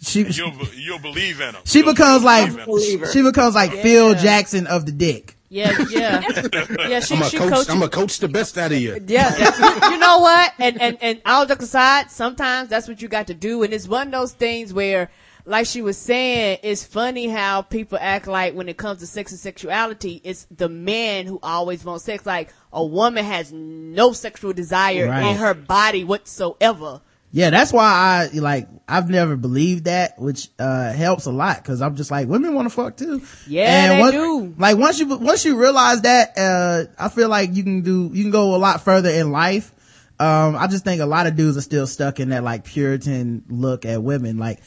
She, 0.02 0.24
you'll 0.24 0.52
you'll 0.76 0.98
believe 1.00 1.40
in 1.40 1.52
them. 1.52 1.62
she 1.64 1.78
You'll- 1.80 1.92
becomes 1.94 2.22
you'll 2.22 2.26
like, 2.26 2.44
believe 2.46 2.54
in 2.54 2.60
'em. 2.60 2.66
Believer. 2.66 3.12
she 3.12 3.22
becomes 3.22 3.54
like 3.54 3.72
Phil 3.72 4.14
Jackson 4.14 4.66
of 4.66 4.86
the 4.86 4.92
dick. 4.92 5.35
Yeah, 5.48 5.76
yeah. 5.90 6.20
Yeah, 6.88 7.00
she, 7.00 7.14
I'm 7.14 7.22
a 7.22 7.28
she 7.28 7.38
coach. 7.38 7.50
coaches- 7.52 7.68
I'm 7.68 7.82
a 7.82 7.88
coach 7.88 8.18
the 8.18 8.28
best 8.28 8.58
out 8.58 8.72
of 8.72 8.78
you. 8.78 8.94
Yeah, 9.06 9.30
that- 9.30 9.88
you 9.92 9.98
know 9.98 10.18
what? 10.18 10.52
And 10.58 10.80
and 10.82 10.98
and 11.00 11.22
all 11.24 11.46
jokes 11.46 11.64
aside, 11.64 12.10
sometimes 12.10 12.68
that's 12.68 12.88
what 12.88 13.00
you 13.00 13.08
got 13.08 13.28
to 13.28 13.34
do, 13.34 13.62
and 13.62 13.72
it's 13.72 13.86
one 13.88 14.08
of 14.08 14.12
those 14.12 14.32
things 14.32 14.72
where, 14.72 15.08
like 15.44 15.66
she 15.66 15.82
was 15.82 15.96
saying, 15.96 16.58
it's 16.64 16.84
funny 16.84 17.28
how 17.28 17.62
people 17.62 17.98
act 18.00 18.26
like 18.26 18.54
when 18.54 18.68
it 18.68 18.76
comes 18.76 18.98
to 19.00 19.06
sex 19.06 19.30
and 19.30 19.38
sexuality, 19.40 20.20
it's 20.24 20.46
the 20.50 20.68
man 20.68 21.26
who 21.26 21.38
always 21.42 21.84
wants 21.84 22.04
sex. 22.04 22.26
Like 22.26 22.52
a 22.72 22.84
woman 22.84 23.24
has 23.24 23.52
no 23.52 24.12
sexual 24.12 24.52
desire 24.52 25.08
Right. 25.08 25.26
in 25.30 25.36
her 25.36 25.54
body 25.54 26.02
whatsoever. 26.02 27.00
Yeah, 27.36 27.50
that's 27.50 27.70
why 27.70 27.84
I 28.32 28.38
like 28.38 28.66
I've 28.88 29.10
never 29.10 29.36
believed 29.36 29.84
that, 29.84 30.18
which 30.18 30.48
uh 30.58 30.90
helps 30.94 31.26
a 31.26 31.30
lot 31.30 31.58
because 31.58 31.82
I'm 31.82 31.94
just 31.94 32.10
like 32.10 32.28
women 32.28 32.54
want 32.54 32.64
to 32.66 32.74
fuck 32.74 32.96
too. 32.96 33.20
Yeah, 33.46 33.88
they 33.88 34.00
once- 34.00 34.12
do. 34.12 34.54
Like 34.56 34.78
once 34.78 34.98
you 34.98 35.06
once 35.18 35.44
you 35.44 35.58
realize 35.58 36.00
that, 36.00 36.38
uh 36.38 36.84
I 36.98 37.10
feel 37.10 37.28
like 37.28 37.54
you 37.54 37.62
can 37.62 37.82
do 37.82 38.10
you 38.14 38.22
can 38.24 38.30
go 38.30 38.54
a 38.54 38.56
lot 38.56 38.80
further 38.80 39.10
in 39.10 39.32
life. 39.32 39.70
Um, 40.18 40.56
I 40.56 40.66
just 40.66 40.82
think 40.84 41.02
a 41.02 41.06
lot 41.06 41.26
of 41.26 41.36
dudes 41.36 41.58
are 41.58 41.60
still 41.60 41.86
stuck 41.86 42.20
in 42.20 42.30
that 42.30 42.42
like 42.42 42.64
Puritan 42.64 43.44
look 43.50 43.84
at 43.84 44.02
women. 44.02 44.38
Like, 44.38 44.60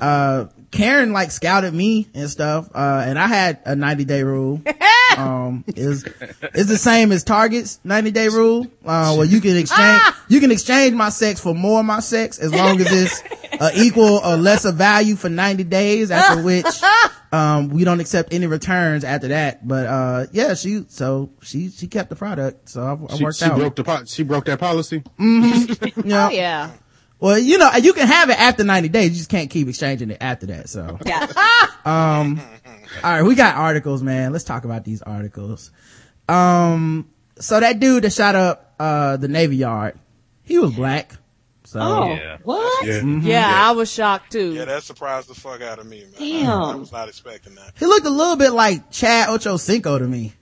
uh, 0.00 0.46
Karen 0.74 1.12
like 1.12 1.30
scouted 1.30 1.72
me 1.72 2.08
and 2.14 2.28
stuff, 2.28 2.68
uh, 2.74 3.04
and 3.06 3.18
I 3.18 3.28
had 3.28 3.60
a 3.64 3.76
90 3.76 4.04
day 4.04 4.22
rule. 4.24 4.60
um, 5.16 5.64
is 5.68 6.04
it's 6.42 6.68
the 6.68 6.76
same 6.76 7.12
as 7.12 7.22
Target's 7.22 7.78
90 7.84 8.10
day 8.10 8.28
rule, 8.28 8.66
uh, 8.84 9.14
where 9.14 9.26
you 9.26 9.40
can 9.40 9.56
exchange, 9.56 10.02
you 10.28 10.40
can 10.40 10.50
exchange 10.50 10.94
my 10.94 11.08
sex 11.10 11.40
for 11.40 11.54
more 11.54 11.80
of 11.80 11.86
my 11.86 12.00
sex 12.00 12.38
as 12.38 12.52
long 12.52 12.80
as 12.80 12.88
it's 12.90 13.22
uh, 13.60 13.70
equal 13.76 14.18
or 14.24 14.36
lesser 14.36 14.72
value 14.72 15.14
for 15.14 15.28
90 15.28 15.62
days, 15.64 16.10
after 16.10 16.42
which, 16.44 16.66
um, 17.32 17.68
we 17.68 17.84
don't 17.84 18.00
accept 18.00 18.34
any 18.34 18.46
returns 18.48 19.04
after 19.04 19.28
that. 19.28 19.66
But, 19.66 19.86
uh, 19.86 20.26
yeah, 20.32 20.54
she, 20.54 20.84
so 20.88 21.30
she, 21.42 21.70
she 21.70 21.86
kept 21.86 22.10
the 22.10 22.16
product. 22.16 22.68
So 22.68 22.82
I, 22.82 23.12
I 23.12 23.16
She, 23.16 23.24
worked 23.24 23.38
she 23.38 23.44
out. 23.44 23.56
broke 23.58 23.76
the 23.76 23.84
po- 23.84 24.04
she 24.06 24.24
broke 24.24 24.44
that 24.46 24.58
policy. 24.58 25.02
Yeah. 26.04 26.26
Oh 26.26 26.30
yeah. 26.30 26.70
Well, 27.24 27.38
you 27.38 27.56
know, 27.56 27.70
you 27.76 27.94
can 27.94 28.06
have 28.06 28.28
it 28.28 28.38
after 28.38 28.64
90 28.64 28.90
days. 28.90 29.12
You 29.12 29.16
just 29.16 29.30
can't 29.30 29.48
keep 29.48 29.66
exchanging 29.66 30.10
it 30.10 30.18
after 30.20 30.44
that. 30.44 30.68
So, 30.68 30.98
Yeah. 31.06 31.26
Um, 31.86 32.38
all 33.02 33.10
right, 33.12 33.22
we 33.22 33.34
got 33.34 33.56
articles, 33.56 34.02
man. 34.02 34.32
Let's 34.32 34.44
talk 34.44 34.64
about 34.66 34.84
these 34.84 35.00
articles. 35.00 35.70
Um, 36.28 37.10
so 37.38 37.60
that 37.60 37.80
dude 37.80 38.04
that 38.04 38.12
shot 38.12 38.34
up, 38.34 38.74
uh, 38.78 39.16
the 39.18 39.28
Navy 39.28 39.56
Yard, 39.56 39.98
he 40.42 40.58
was 40.58 40.72
black. 40.74 41.12
So, 41.64 41.80
oh, 41.80 42.06
Yeah. 42.14 42.36
what? 42.42 42.86
Yeah. 42.86 43.02
Yeah, 43.22 43.52
I 43.68 43.72
was 43.72 43.90
shocked 43.90 44.32
too. 44.32 44.52
Yeah, 44.52 44.66
that 44.66 44.82
surprised 44.82 45.28
the 45.28 45.34
fuck 45.34 45.62
out 45.62 45.78
of 45.78 45.86
me, 45.86 46.00
man. 46.00 46.12
Damn. 46.18 46.50
I, 46.62 46.72
I 46.72 46.74
was 46.76 46.92
not 46.92 47.08
expecting 47.08 47.54
that. 47.54 47.72
he 47.78 47.86
looked 47.86 48.06
a 48.06 48.10
little 48.10 48.36
bit 48.36 48.52
like 48.52 48.90
Chad 48.90 49.30
Ocho 49.30 49.54
Ochocinco 49.54 49.98
to 49.98 50.06
me. 50.06 50.34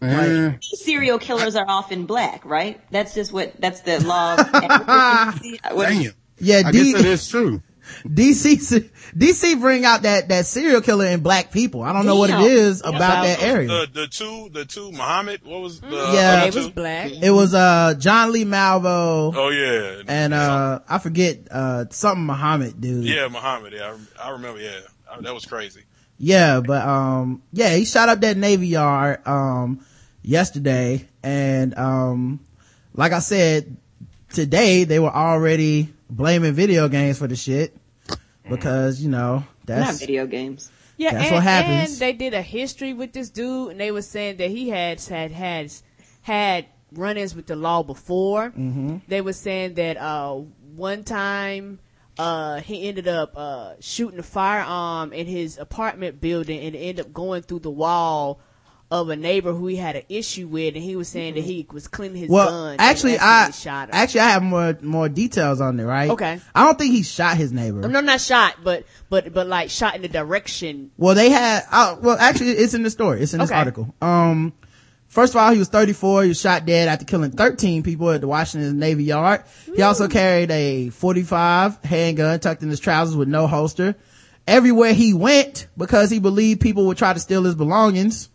Eh, 0.00 0.52
Serial 0.60 1.18
killers 1.18 1.56
are 1.56 1.64
often 1.68 2.06
black, 2.06 2.44
right? 2.44 2.80
That's 2.90 3.14
just 3.14 3.32
what, 3.32 3.60
that's 3.60 3.80
the 3.80 3.98
law. 4.06 4.34
of 4.34 4.50
What- 5.76 5.88
damn. 5.88 6.12
Yeah, 6.40 6.62
I 6.66 6.70
D- 6.70 6.92
guess 6.92 7.02
that 7.02 7.08
is 7.08 7.28
true. 7.28 7.62
DC, 8.06 8.90
DC 9.16 9.60
bring 9.60 9.84
out 9.84 10.02
that, 10.02 10.28
that 10.28 10.44
serial 10.46 10.82
killer 10.82 11.06
in 11.06 11.20
black 11.20 11.50
people. 11.50 11.82
I 11.82 11.92
don't 11.92 12.04
know 12.06 12.16
what 12.16 12.28
it 12.30 12.38
is 12.40 12.82
Damn. 12.82 12.90
is 12.92 12.96
about 12.96 13.24
that 13.24 13.42
area. 13.42 13.66
The 13.66 13.88
the 13.92 14.06
two 14.06 14.50
the 14.52 14.64
two 14.66 14.92
Muhammad. 14.92 15.40
What 15.42 15.62
was 15.62 15.80
the 15.80 15.88
Yeah. 15.88 15.96
other 16.42 16.48
it 16.48 16.54
was 16.54 16.66
two? 16.66 16.72
black. 16.72 17.10
It 17.10 17.30
was, 17.30 17.54
uh, 17.54 17.94
John 17.98 18.30
Lee 18.32 18.44
Malvo 18.44 19.32
Oh 19.34 19.48
yeah, 19.48 20.02
and, 20.06 20.34
uh, 20.34 20.80
I 20.88 20.98
forget, 20.98 21.48
uh, 21.50 21.86
something 21.90 22.26
Muhammad 22.26 22.78
dude. 22.80 23.04
yeah, 23.06 23.26
Muhammad. 23.28 23.72
Yeah, 23.72 23.96
I, 24.20 24.28
I 24.28 24.30
remember. 24.32 24.60
Yeah, 24.60 24.78
I, 25.10 25.20
that 25.22 25.34
was 25.34 25.46
crazy. 25.46 25.80
Yeah, 26.18 26.60
but 26.60 26.86
um 26.86 27.42
yeah, 27.52 27.74
he 27.74 27.84
shot 27.84 28.08
up 28.08 28.20
that 28.20 28.36
Navy 28.36 28.68
Yard 28.68 29.26
um 29.26 29.84
yesterday 30.22 31.08
and 31.22 31.76
um 31.78 32.40
like 32.94 33.12
I 33.12 33.20
said, 33.20 33.76
today 34.30 34.84
they 34.84 34.98
were 34.98 35.14
already 35.14 35.88
blaming 36.10 36.52
video 36.52 36.88
games 36.88 37.18
for 37.18 37.26
the 37.28 37.36
shit 37.36 37.76
because, 38.48 39.00
you 39.00 39.08
know, 39.10 39.44
that's 39.64 39.80
Not 39.80 39.86
that's 39.86 40.00
video 40.00 40.26
games. 40.26 40.70
Yeah, 40.96 41.12
That's 41.12 41.26
and, 41.26 41.34
what 41.36 41.44
happens. 41.44 41.92
and 41.92 42.00
they 42.00 42.12
did 42.12 42.34
a 42.34 42.42
history 42.42 42.92
with 42.92 43.12
this 43.12 43.30
dude, 43.30 43.70
and 43.70 43.80
they 43.80 43.92
were 43.92 44.02
saying 44.02 44.38
that 44.38 44.50
he 44.50 44.68
had 44.68 45.00
had 45.00 45.30
had 45.30 45.72
had 46.22 46.66
run-ins 46.92 47.36
with 47.36 47.46
the 47.46 47.54
law 47.54 47.84
before. 47.84 48.46
Mm-hmm. 48.50 48.96
They 49.06 49.20
were 49.20 49.32
saying 49.32 49.74
that 49.74 49.96
uh, 49.96 50.34
one 50.74 51.04
time 51.04 51.78
uh, 52.18 52.60
he 52.60 52.88
ended 52.88 53.08
up 53.08 53.32
uh, 53.36 53.74
shooting 53.80 54.18
a 54.18 54.22
firearm 54.22 55.12
in 55.12 55.26
his 55.26 55.58
apartment 55.58 56.20
building, 56.20 56.60
and 56.60 56.74
ended 56.74 57.00
up 57.06 57.12
going 57.12 57.42
through 57.42 57.60
the 57.60 57.70
wall 57.70 58.40
of 58.90 59.10
a 59.10 59.16
neighbor 59.16 59.52
who 59.52 59.66
he 59.66 59.76
had 59.76 59.96
an 59.96 60.02
issue 60.08 60.48
with, 60.48 60.74
and 60.74 60.82
he 60.82 60.96
was 60.96 61.08
saying 61.08 61.34
that 61.34 61.42
he 61.42 61.66
was 61.70 61.86
cleaning 61.88 62.16
his 62.16 62.30
well, 62.30 62.48
gun. 62.48 62.76
actually, 62.78 63.18
I 63.18 63.50
shot 63.50 63.90
him. 63.90 63.94
actually 63.94 64.20
I 64.20 64.30
have 64.30 64.42
more 64.42 64.78
more 64.80 65.10
details 65.10 65.60
on 65.60 65.78
it, 65.78 65.84
right? 65.84 66.10
Okay. 66.10 66.40
I 66.54 66.64
don't 66.64 66.78
think 66.78 66.92
he 66.94 67.02
shot 67.02 67.36
his 67.36 67.52
neighbor. 67.52 67.86
no, 67.86 68.00
not 68.00 68.20
shot, 68.20 68.56
but 68.64 68.84
but 69.10 69.32
but 69.34 69.46
like 69.46 69.68
shot 69.68 69.94
in 69.94 70.00
the 70.02 70.08
direction. 70.08 70.90
Well, 70.96 71.14
they 71.14 71.28
had, 71.28 71.64
uh, 71.70 71.96
well, 72.00 72.16
actually, 72.18 72.52
it's 72.52 72.72
in 72.72 72.82
the 72.82 72.90
story. 72.90 73.20
It's 73.20 73.34
in 73.34 73.40
this 73.40 73.50
Okay. 73.50 73.58
article. 73.58 73.94
Um, 74.00 74.54
first 75.08 75.34
of 75.34 75.40
all, 75.40 75.52
he 75.52 75.58
was 75.58 75.68
34. 75.68 76.22
He 76.24 76.28
was 76.28 76.40
shot 76.40 76.64
dead 76.66 76.88
after 76.88 77.04
killing 77.04 77.30
13 77.32 77.82
people 77.82 78.10
at 78.10 78.20
the 78.20 78.28
Washington 78.28 78.78
Navy 78.78 79.04
Yard. 79.04 79.42
He 79.74 79.82
also 79.82 80.08
carried 80.08 80.50
a 80.50 80.90
45 80.90 81.82
handgun 81.84 82.38
tucked 82.40 82.62
in 82.62 82.68
his 82.70 82.80
trousers 82.80 83.16
with 83.16 83.28
no 83.28 83.46
holster. 83.46 83.96
Everywhere 84.46 84.94
he 84.94 85.12
went, 85.12 85.66
because 85.76 86.10
he 86.10 86.20
believed 86.20 86.60
people 86.60 86.86
would 86.86 86.96
try 86.96 87.12
to 87.12 87.20
steal 87.20 87.42
his 87.44 87.54
belongings. 87.54 88.30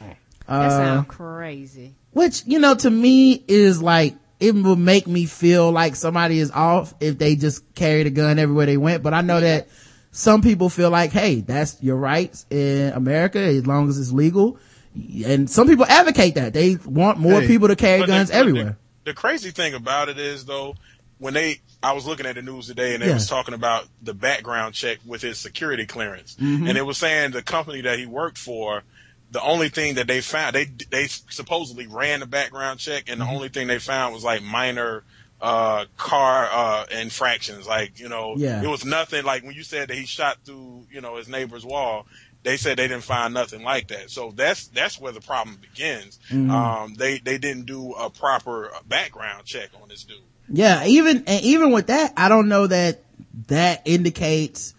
That 0.00 0.16
Uh, 0.48 0.70
sounds 0.70 1.06
crazy. 1.08 1.94
which, 2.12 2.42
you 2.46 2.58
know, 2.58 2.74
to 2.74 2.88
me 2.90 3.42
is 3.48 3.82
like, 3.82 4.14
it 4.38 4.54
would 4.54 4.78
make 4.78 5.06
me 5.06 5.24
feel 5.26 5.72
like 5.72 5.96
somebody 5.96 6.38
is 6.38 6.50
off 6.50 6.94
if 7.00 7.18
they 7.18 7.36
just 7.36 7.62
carried 7.74 8.06
a 8.06 8.10
gun 8.10 8.38
everywhere 8.38 8.66
they 8.66 8.76
went. 8.76 9.02
But 9.02 9.12
I 9.14 9.22
know 9.22 9.40
that 9.40 9.68
some 10.12 10.40
people 10.42 10.68
feel 10.70 10.90
like, 10.90 11.10
hey, 11.10 11.40
that's 11.40 11.82
your 11.82 11.96
rights 11.96 12.46
in 12.50 12.92
America 12.92 13.38
as 13.40 13.66
long 13.66 13.88
as 13.88 13.98
it's 13.98 14.12
legal. 14.12 14.58
And 15.24 15.48
some 15.50 15.66
people 15.68 15.84
advocate 15.86 16.34
that. 16.36 16.52
They 16.52 16.76
want 16.84 17.18
more 17.18 17.40
Hey, 17.40 17.46
people 17.46 17.68
to 17.68 17.76
carry 17.76 18.06
guns 18.06 18.30
but 18.30 18.34
the- 18.34 18.38
everywhere. 18.40 18.78
The, 19.04 19.14
crazy 19.14 19.50
thing 19.52 19.74
about 19.74 20.08
it 20.08 20.18
is 20.18 20.44
though, 20.46 20.74
when 21.18 21.32
they, 21.34 21.60
I 21.82 21.92
was 21.92 22.06
looking 22.06 22.26
at 22.26 22.34
the 22.34 22.42
news 22.42 22.66
today 22.66 22.94
and 22.94 23.02
they 23.02 23.06
Yeah. 23.08 23.14
was 23.14 23.28
talking 23.28 23.54
about 23.54 23.86
the 24.02 24.14
background 24.14 24.74
check 24.74 24.98
with 25.06 25.22
his 25.22 25.38
security 25.38 25.86
clearance, 25.86 26.36
Mm-hmm. 26.40 26.66
and 26.66 26.76
it 26.76 26.82
was 26.82 26.98
saying 26.98 27.30
the 27.30 27.42
company 27.42 27.82
that 27.82 27.98
he 27.98 28.06
worked 28.06 28.36
for, 28.38 28.82
the 29.30 29.40
only 29.42 29.68
thing 29.68 29.94
that 29.94 30.06
they 30.08 30.20
found, 30.20 30.54
they 30.54 30.64
they 30.90 31.06
supposedly 31.06 31.86
ran 31.86 32.20
the 32.20 32.26
background 32.26 32.80
check, 32.80 33.04
and 33.08 33.20
the 33.20 33.24
Mm-hmm. 33.24 33.34
only 33.34 33.48
thing 33.48 33.66
they 33.68 33.78
found 33.78 34.12
was 34.14 34.24
like 34.24 34.42
minor 34.42 35.04
uh 35.40 35.84
car 35.98 36.48
uh 36.50 36.86
infractions 36.98 37.66
like 37.66 38.00
you 38.00 38.08
know 38.08 38.34
Yeah. 38.38 38.62
it 38.62 38.68
was 38.68 38.86
nothing 38.86 39.22
like 39.22 39.42
when 39.44 39.54
you 39.54 39.64
said 39.64 39.88
that 39.90 39.94
he 39.94 40.06
shot 40.06 40.38
through 40.46 40.86
you 40.90 41.02
know 41.02 41.16
his 41.16 41.28
neighbor's 41.28 41.62
wall 41.62 42.06
they 42.46 42.56
said 42.56 42.78
they 42.78 42.86
didn't 42.88 43.02
find 43.04 43.34
nothing 43.34 43.62
like 43.62 43.88
that 43.88 44.10
so 44.10 44.32
that's 44.34 44.68
that's 44.68 44.98
where 45.00 45.12
the 45.12 45.20
problem 45.20 45.56
begins 45.60 46.18
Mm-hmm. 46.30 46.50
um 46.50 46.94
they 46.94 47.18
they 47.18 47.38
didn't 47.38 47.66
do 47.66 47.92
a 47.92 48.08
proper 48.08 48.70
background 48.88 49.44
check 49.44 49.68
on 49.82 49.88
this 49.88 50.04
dude 50.04 50.16
Yeah, 50.48 50.86
even 50.86 51.24
and 51.26 51.42
even 51.44 51.72
with 51.72 51.88
that, 51.88 52.12
I 52.16 52.28
don't 52.28 52.48
know 52.48 52.66
that 52.68 53.02
that 53.48 53.82
indicates 53.84 54.74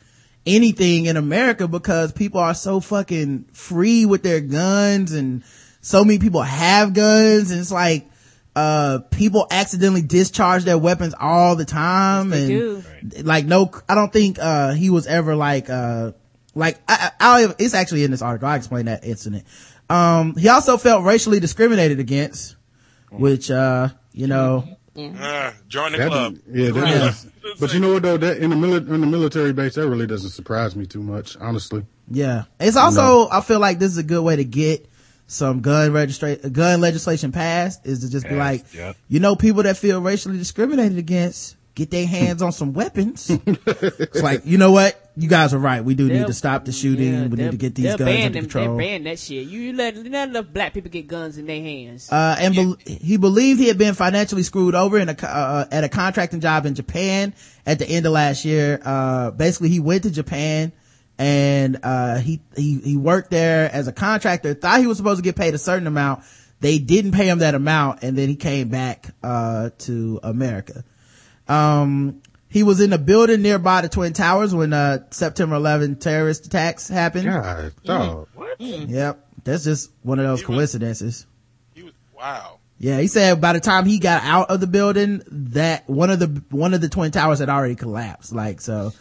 anything 0.46 1.06
in 1.06 1.18
America 1.18 1.68
because 1.68 2.12
people 2.14 2.40
are 2.40 2.54
so 2.56 2.80
fucking 2.80 3.46
free 3.52 4.06
with 4.06 4.24
their 4.24 4.40
guns 4.40 5.12
and 5.12 5.44
so 5.82 6.04
many 6.06 6.20
people 6.20 6.42
have 6.42 6.94
guns 6.94 7.52
and 7.52 7.60
it's 7.60 7.72
like 7.72 8.08
uh 8.56 9.00
people 9.12 9.46
accidentally 9.52 10.02
discharge 10.02 10.64
their 10.64 10.78
weapons 10.78 11.14
all 11.20 11.56
the 11.58 11.66
time 11.66 12.30
They 12.30 12.40
and 12.40 12.48
do. 12.48 13.24
like 13.24 13.46
no 13.46 13.70
I 13.90 13.94
don't 13.96 14.12
think 14.12 14.38
uh 14.40 14.72
he 14.74 14.90
was 14.90 15.06
ever 15.06 15.36
like 15.36 15.70
uh 15.70 16.14
like 16.58 16.80
I, 16.88 17.12
I 17.20 17.42
I'll, 17.44 17.56
it's 17.58 17.74
actually 17.74 18.04
in 18.04 18.12
this 18.12 18.22
article 18.22 18.48
I 18.48 18.56
explain 18.56 18.86
that 18.86 19.04
incident 19.06 19.46
um 19.90 20.36
he 20.36 20.50
also 20.50 20.78
felt 20.78 21.04
racially 21.04 21.40
discriminated 21.40 22.00
against 22.00 22.56
which 23.12 23.50
uh 23.50 23.90
you 24.14 24.28
know 24.28 24.68
uh, 24.98 25.52
join 25.68 25.92
the 25.92 26.00
That- 26.00 26.08
club 26.10 26.38
yeah, 26.52 26.72
that 26.72 26.88
Yeah. 26.88 26.98
does- 27.00 27.28
But 27.60 27.74
you 27.74 27.80
know 27.80 27.94
what 27.94 28.02
though? 28.04 28.18
That 28.18 28.38
in 28.38 28.50
the 28.50 28.56
mili- 28.56 28.90
in 28.90 29.00
the 29.02 29.08
military 29.08 29.54
base, 29.54 29.76
that 29.76 29.88
really 29.88 30.08
doesn't 30.08 30.32
surprise 30.32 30.76
me 30.76 30.86
too 30.88 31.02
much, 31.02 31.38
honestly. 31.38 31.86
Yeah. 32.12 32.44
It's 32.60 32.76
also, 32.76 33.30
I 33.30 33.42
feel 33.42 33.60
like 33.60 33.78
this 33.80 33.92
is 33.92 33.98
a 34.00 34.04
good 34.04 34.22
way 34.24 34.36
to 34.36 34.44
get 34.44 34.90
some 35.28 35.62
gun 35.62 35.92
registra- 35.92 36.52
gun 36.52 36.82
legislation 36.82 37.32
passed 37.32 37.86
is 37.86 38.00
to 38.00 38.10
just 38.10 38.26
be 38.26 38.36
Passed, 38.36 38.40
like, 38.66 38.74
yep. 38.74 38.98
you 39.08 39.20
know, 39.20 39.36
people 39.36 39.64
that 39.64 39.78
feel 39.78 40.02
racially 40.02 40.38
discriminated 40.38 40.98
against, 40.98 41.56
get 41.78 41.92
their 41.92 42.08
hands 42.08 42.42
on 42.42 42.52
some 42.52 42.74
weapons. 42.74 43.30
it's 43.56 44.22
like, 44.24 44.42
you 44.46 44.58
know 44.58 44.72
what? 44.72 45.00
You 45.16 45.30
guys 45.30 45.54
are 45.54 45.60
right. 45.60 45.84
We 45.84 45.94
do 45.94 46.08
need 46.08 46.18
They'll- 46.18 46.28
to 46.28 46.34
stop 46.34 46.66
the 46.66 46.72
shooting. 46.72 47.14
yeah, 47.14 47.28
we 47.28 47.38
need 47.38 47.52
to 47.52 47.58
get 47.58 47.76
these 47.76 47.96
guns 47.96 48.02
under 48.02 48.30
them, 48.30 48.34
control. 48.34 48.78
They 48.78 48.84
ban 48.84 49.04
that 49.04 49.20
shit. 49.20 49.48
You, 49.48 49.60
you 49.60 49.74
let, 49.74 49.96
you 49.96 50.10
let 50.10 50.30
enough 50.30 50.48
black 50.52 50.74
people 50.74 50.90
get 50.90 51.08
guns 51.08 51.38
in 51.38 51.46
their 51.46 51.62
hands. 51.62 52.12
Uh, 52.12 52.36
and 52.40 52.56
bel 52.56 52.78
he 52.86 53.18
believed 53.18 53.60
he 53.60 53.68
had 53.68 53.78
been 53.78 53.94
financially 53.94 54.42
screwed 54.42 54.74
over 54.74 54.98
in 54.98 55.08
a, 55.08 55.16
uh, 55.22 55.66
at 55.72 55.84
a 55.84 55.90
contracting 55.90 56.40
job 56.40 56.66
in 56.66 56.74
Japan 56.74 57.36
at 57.66 57.78
the 57.78 57.88
end 57.88 58.08
of 58.08 58.12
last 58.12 58.44
year. 58.44 58.82
Uh, 58.84 59.30
basically 59.32 59.70
he 59.70 59.80
went 59.80 60.04
to 60.04 60.12
Japan 60.12 60.72
and, 61.20 61.80
uh, 61.84 62.18
he, 62.18 62.42
he, 62.56 62.80
he 62.80 62.98
worked 62.98 63.30
there 63.30 63.72
as 63.72 63.88
a 63.88 63.94
contractor, 63.94 64.56
thought 64.56 64.80
he 64.80 64.88
was 64.88 64.98
supposed 64.98 65.20
to 65.20 65.24
get 65.24 65.36
paid 65.36 65.54
a 65.54 65.60
certain 65.60 65.86
amount. 65.88 66.24
They 66.60 66.80
didn't 66.80 67.12
pay 67.12 67.30
him 67.30 67.40
that 67.40 67.54
amount 67.54 68.02
and 68.02 68.18
then 68.18 68.30
he 68.30 68.36
came 68.36 68.70
back, 68.70 69.14
uh, 69.22 69.70
to 69.80 70.20
America. 70.24 70.84
Um, 71.50 72.22
he 72.50 72.64
was 72.64 72.80
in 72.82 72.94
a 72.94 72.98
building 72.98 73.42
nearby 73.42 73.82
the 73.82 73.90
Twin 73.90 74.14
Towers 74.14 74.54
when, 74.56 74.74
uh, 74.74 75.00
September 75.12 75.56
11 75.56 75.98
terrorist 75.98 76.46
attacks 76.46 76.88
happened. 76.88 77.26
God, 77.26 77.74
dog. 77.84 78.28
Yep. 78.60 79.26
That's 79.44 79.64
just 79.64 79.92
one 80.02 80.20
of 80.20 80.26
those 80.26 80.40
He 80.42 80.46
was- 80.46 80.56
coincidences. 80.58 81.26
he 81.74 81.84
was 81.84 81.94
wow 82.18 82.58
Yeah, 82.80 83.00
he 83.00 83.08
said 83.08 83.40
by 83.42 83.54
the 83.54 83.60
time 83.60 83.86
he 83.86 83.98
got 84.00 84.24
out 84.24 84.50
of 84.50 84.60
the 84.60 84.68
building, 84.68 85.22
that 85.30 85.90
one 85.90 86.10
of 86.10 86.20
the 86.20 86.44
one 86.52 86.74
of 86.74 86.82
the 86.82 86.90
twin 86.90 87.12
towers 87.12 87.40
had 87.40 87.50
already 87.50 87.76
collapsed. 87.76 88.34
Like 88.34 88.60
so, 88.62 88.94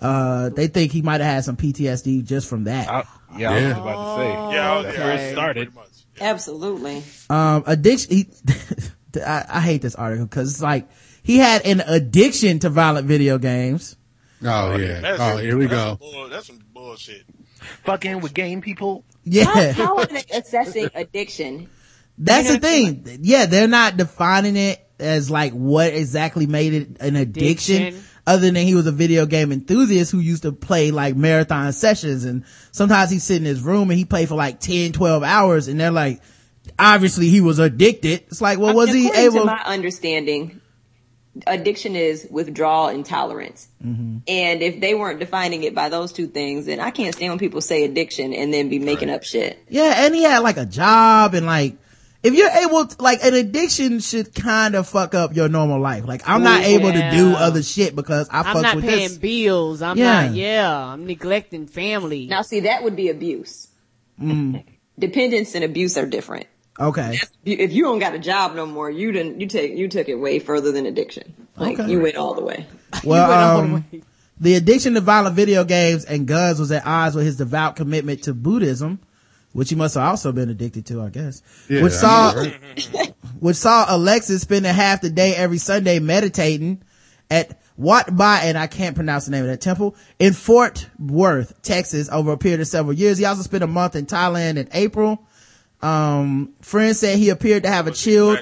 uh, 0.00 0.50
they 0.50 0.66
think 0.68 0.92
he 0.92 1.02
might 1.02 1.20
have 1.20 1.32
had 1.34 1.44
some 1.44 1.56
PTSD 1.56 2.22
just 2.24 2.48
from 2.48 2.64
that. 2.64 2.88
I, 2.88 3.04
yeah, 3.38 3.50
I 3.50 3.54
was 3.54 3.62
Yeah. 3.62 3.70
about 3.80 4.16
to 4.16 4.22
say. 4.22 4.28
yeah, 4.56 4.72
I 4.72 4.76
was- 4.76 4.84
that's 4.86 4.98
yeah, 4.98 5.04
where 5.04 5.14
it 5.16 5.32
started. 5.32 5.74
pretty. 5.74 5.90
Absolutely. 6.20 7.02
Um, 7.30 7.64
addiction. 7.66 8.10
He, 8.12 8.26
I, 9.24 9.44
I 9.48 9.60
hate 9.60 9.82
this 9.82 9.94
article 9.94 10.26
because 10.26 10.50
it's 10.52 10.62
like 10.62 10.88
he 11.24 11.38
had 11.38 11.66
an 11.66 11.80
addiction 11.80 12.60
to 12.60 12.68
violent 12.70 13.08
video 13.08 13.38
games. 13.38 13.96
Oh, 14.44 14.72
oh 14.72 14.76
yeah. 14.76 15.00
That's 15.00 15.20
Oh, 15.20 15.36
here 15.38 15.56
we 15.56 15.66
that's 15.66 15.98
go. 16.00 16.10
some 16.12 16.30
that's 16.30 16.46
some 16.46 16.60
bullshit 16.72 17.24
Fucking 17.84 18.20
with 18.20 18.34
game 18.34 18.60
people. 18.60 19.04
Yeah, 19.24 19.72
how 19.72 19.96
are 19.96 20.06
they 20.06 20.22
assessing 20.32 20.90
addiction? 20.94 21.68
that's 22.18 22.46
you 22.48 22.58
the 22.58 22.60
know 22.60 22.82
what 22.92 23.04
thing. 23.06 23.18
Yeah, 23.22 23.46
they're 23.46 23.66
not 23.66 23.96
defining 23.96 24.56
it 24.56 24.86
as 25.00 25.30
like 25.30 25.52
what 25.54 25.92
exactly 25.94 26.46
made 26.46 26.74
it 26.74 26.96
an 27.00 27.16
addiction. 27.16 27.82
Addiction. 27.82 28.04
Other 28.26 28.50
than 28.50 28.56
he 28.56 28.74
was 28.74 28.86
a 28.86 28.92
video 28.92 29.26
game 29.26 29.52
enthusiast 29.52 30.10
who 30.12 30.18
used 30.18 30.42
to 30.44 30.52
play 30.52 30.90
like 30.90 31.14
marathon 31.14 31.72
sessions 31.74 32.24
and 32.24 32.44
sometimes 32.72 33.10
he'd 33.10 33.18
sit 33.18 33.36
in 33.36 33.44
his 33.44 33.60
room 33.60 33.90
and 33.90 33.98
he 33.98 34.06
played 34.06 34.28
for 34.28 34.34
like 34.34 34.60
10, 34.60 34.92
12 34.92 35.22
hours 35.22 35.68
and 35.68 35.78
they're 35.78 35.90
like, 35.90 36.22
obviously 36.78 37.28
he 37.28 37.42
was 37.42 37.58
addicted. 37.58 38.24
It's 38.28 38.40
like, 38.40 38.58
well, 38.58 38.74
was 38.74 38.92
he 38.94 39.10
able? 39.12 39.40
To 39.40 39.44
my 39.44 39.62
understanding, 39.66 40.60
addiction 41.46 41.96
is 41.96 42.26
withdrawal 42.30 42.88
intolerance. 42.88 43.66
Mm-hmm. 43.84 44.18
And 44.28 44.62
if 44.62 44.80
they 44.80 44.94
weren't 44.94 45.20
defining 45.20 45.64
it 45.64 45.74
by 45.74 45.88
those 45.88 46.12
two 46.12 46.26
things, 46.26 46.66
then 46.66 46.80
I 46.80 46.90
can't 46.90 47.14
stand 47.14 47.32
when 47.32 47.38
people 47.38 47.60
say 47.60 47.84
addiction 47.84 48.32
and 48.32 48.52
then 48.52 48.68
be 48.68 48.78
making 48.78 49.10
up 49.10 49.24
shit. 49.24 49.58
Yeah, 49.68 50.04
and 50.04 50.14
he 50.14 50.22
had 50.22 50.40
like 50.40 50.56
a 50.56 50.66
job 50.66 51.34
and 51.34 51.46
like, 51.46 51.76
if 52.22 52.32
you're 52.34 52.48
able 52.48 52.86
to, 52.86 53.02
like 53.02 53.22
an 53.22 53.34
addiction 53.34 54.00
should 54.00 54.34
kind 54.34 54.74
of 54.74 54.88
fuck 54.88 55.14
up 55.14 55.36
your 55.36 55.48
normal 55.50 55.78
life. 55.78 56.06
Like 56.06 56.26
I'm 56.26 56.42
not 56.42 56.62
able 56.62 56.90
to 56.92 57.10
do 57.10 57.34
other 57.34 57.62
shit 57.62 57.94
because 57.94 58.28
I 58.30 58.38
I'm 58.40 58.56
fucks 58.56 58.62
not 58.62 58.76
with 58.76 58.84
paying 58.86 59.08
this. 59.08 59.18
bills. 59.18 59.82
I'm 59.82 59.98
Yeah. 59.98 60.26
not, 60.26 60.34
yeah, 60.34 60.74
I'm 60.74 61.06
neglecting 61.06 61.66
family. 61.66 62.26
Now, 62.26 62.42
see, 62.42 62.60
that 62.60 62.82
would 62.82 62.96
be 62.96 63.10
abuse. 63.10 63.68
Mm. 64.20 64.64
Dependence 64.98 65.54
and 65.54 65.64
abuse 65.64 65.98
are 65.98 66.06
different. 66.06 66.46
Okay. 66.78 67.18
If 67.44 67.72
you 67.72 67.84
don't 67.84 68.00
got 68.00 68.14
a 68.14 68.18
job 68.18 68.54
no 68.54 68.66
more, 68.66 68.90
you 68.90 69.12
didn't. 69.12 69.40
You 69.40 69.46
take 69.46 69.76
you 69.76 69.88
took 69.88 70.08
it 70.08 70.16
way 70.16 70.38
further 70.38 70.72
than 70.72 70.86
addiction. 70.86 71.34
Like 71.56 71.78
Okay. 71.78 71.90
you 71.90 72.00
went 72.00 72.16
all 72.16 72.34
the 72.34 72.42
way. 72.42 72.66
Well, 73.04 73.28
went 73.28 73.40
all 73.40 73.56
the 73.58 73.64
um, 73.64 73.72
way. 73.92 74.02
the 74.40 74.54
addiction 74.54 74.94
to 74.94 75.00
violent 75.00 75.34
video 75.34 75.64
games 75.64 76.04
and 76.04 76.26
guns 76.28 76.60
was 76.60 76.70
at 76.70 76.86
odds 76.86 77.16
with 77.16 77.26
his 77.26 77.36
devout 77.36 77.74
commitment 77.74 78.22
to 78.24 78.34
Buddhism, 78.34 79.00
which 79.52 79.68
he 79.70 79.74
must 79.74 79.94
have 79.96 80.04
also 80.04 80.30
been 80.30 80.48
addicted 80.48 80.86
to, 80.86 81.02
I 81.02 81.08
guess. 81.10 81.42
Yeah, 81.68 81.82
which 81.82 81.92
I 81.92 81.96
saw, 81.96 82.32
know, 82.34 82.52
right? 82.94 83.14
which 83.40 83.56
saw 83.56 83.86
Alexis 83.88 84.42
spending 84.42 84.72
half 84.72 85.00
the 85.00 85.10
day 85.10 85.34
every 85.34 85.58
Sunday 85.58 85.98
meditating 85.98 86.82
at 87.30 87.58
Wat 87.76 88.16
Ba, 88.16 88.38
and 88.42 88.56
I 88.56 88.68
can't 88.68 88.94
pronounce 88.94 89.24
the 89.24 89.32
name 89.32 89.42
of 89.42 89.50
that 89.50 89.60
temple, 89.60 89.96
in 90.20 90.32
Fort 90.32 90.86
Worth, 91.00 91.60
Texas, 91.62 92.08
over 92.12 92.30
a 92.30 92.38
period 92.38 92.60
of 92.60 92.68
several 92.68 92.94
years. 92.94 93.18
He 93.18 93.24
also 93.24 93.42
spent 93.42 93.64
a 93.64 93.68
month 93.68 93.96
in 93.96 94.06
Thailand 94.06 94.56
in 94.56 94.68
April. 94.72 95.26
Um, 95.84 96.54
friends 96.62 97.00
said 97.00 97.18
he 97.18 97.28
appeared 97.28 97.64
to 97.64 97.68
have 97.68 97.86
a 97.86 97.90
chilled, 97.90 98.38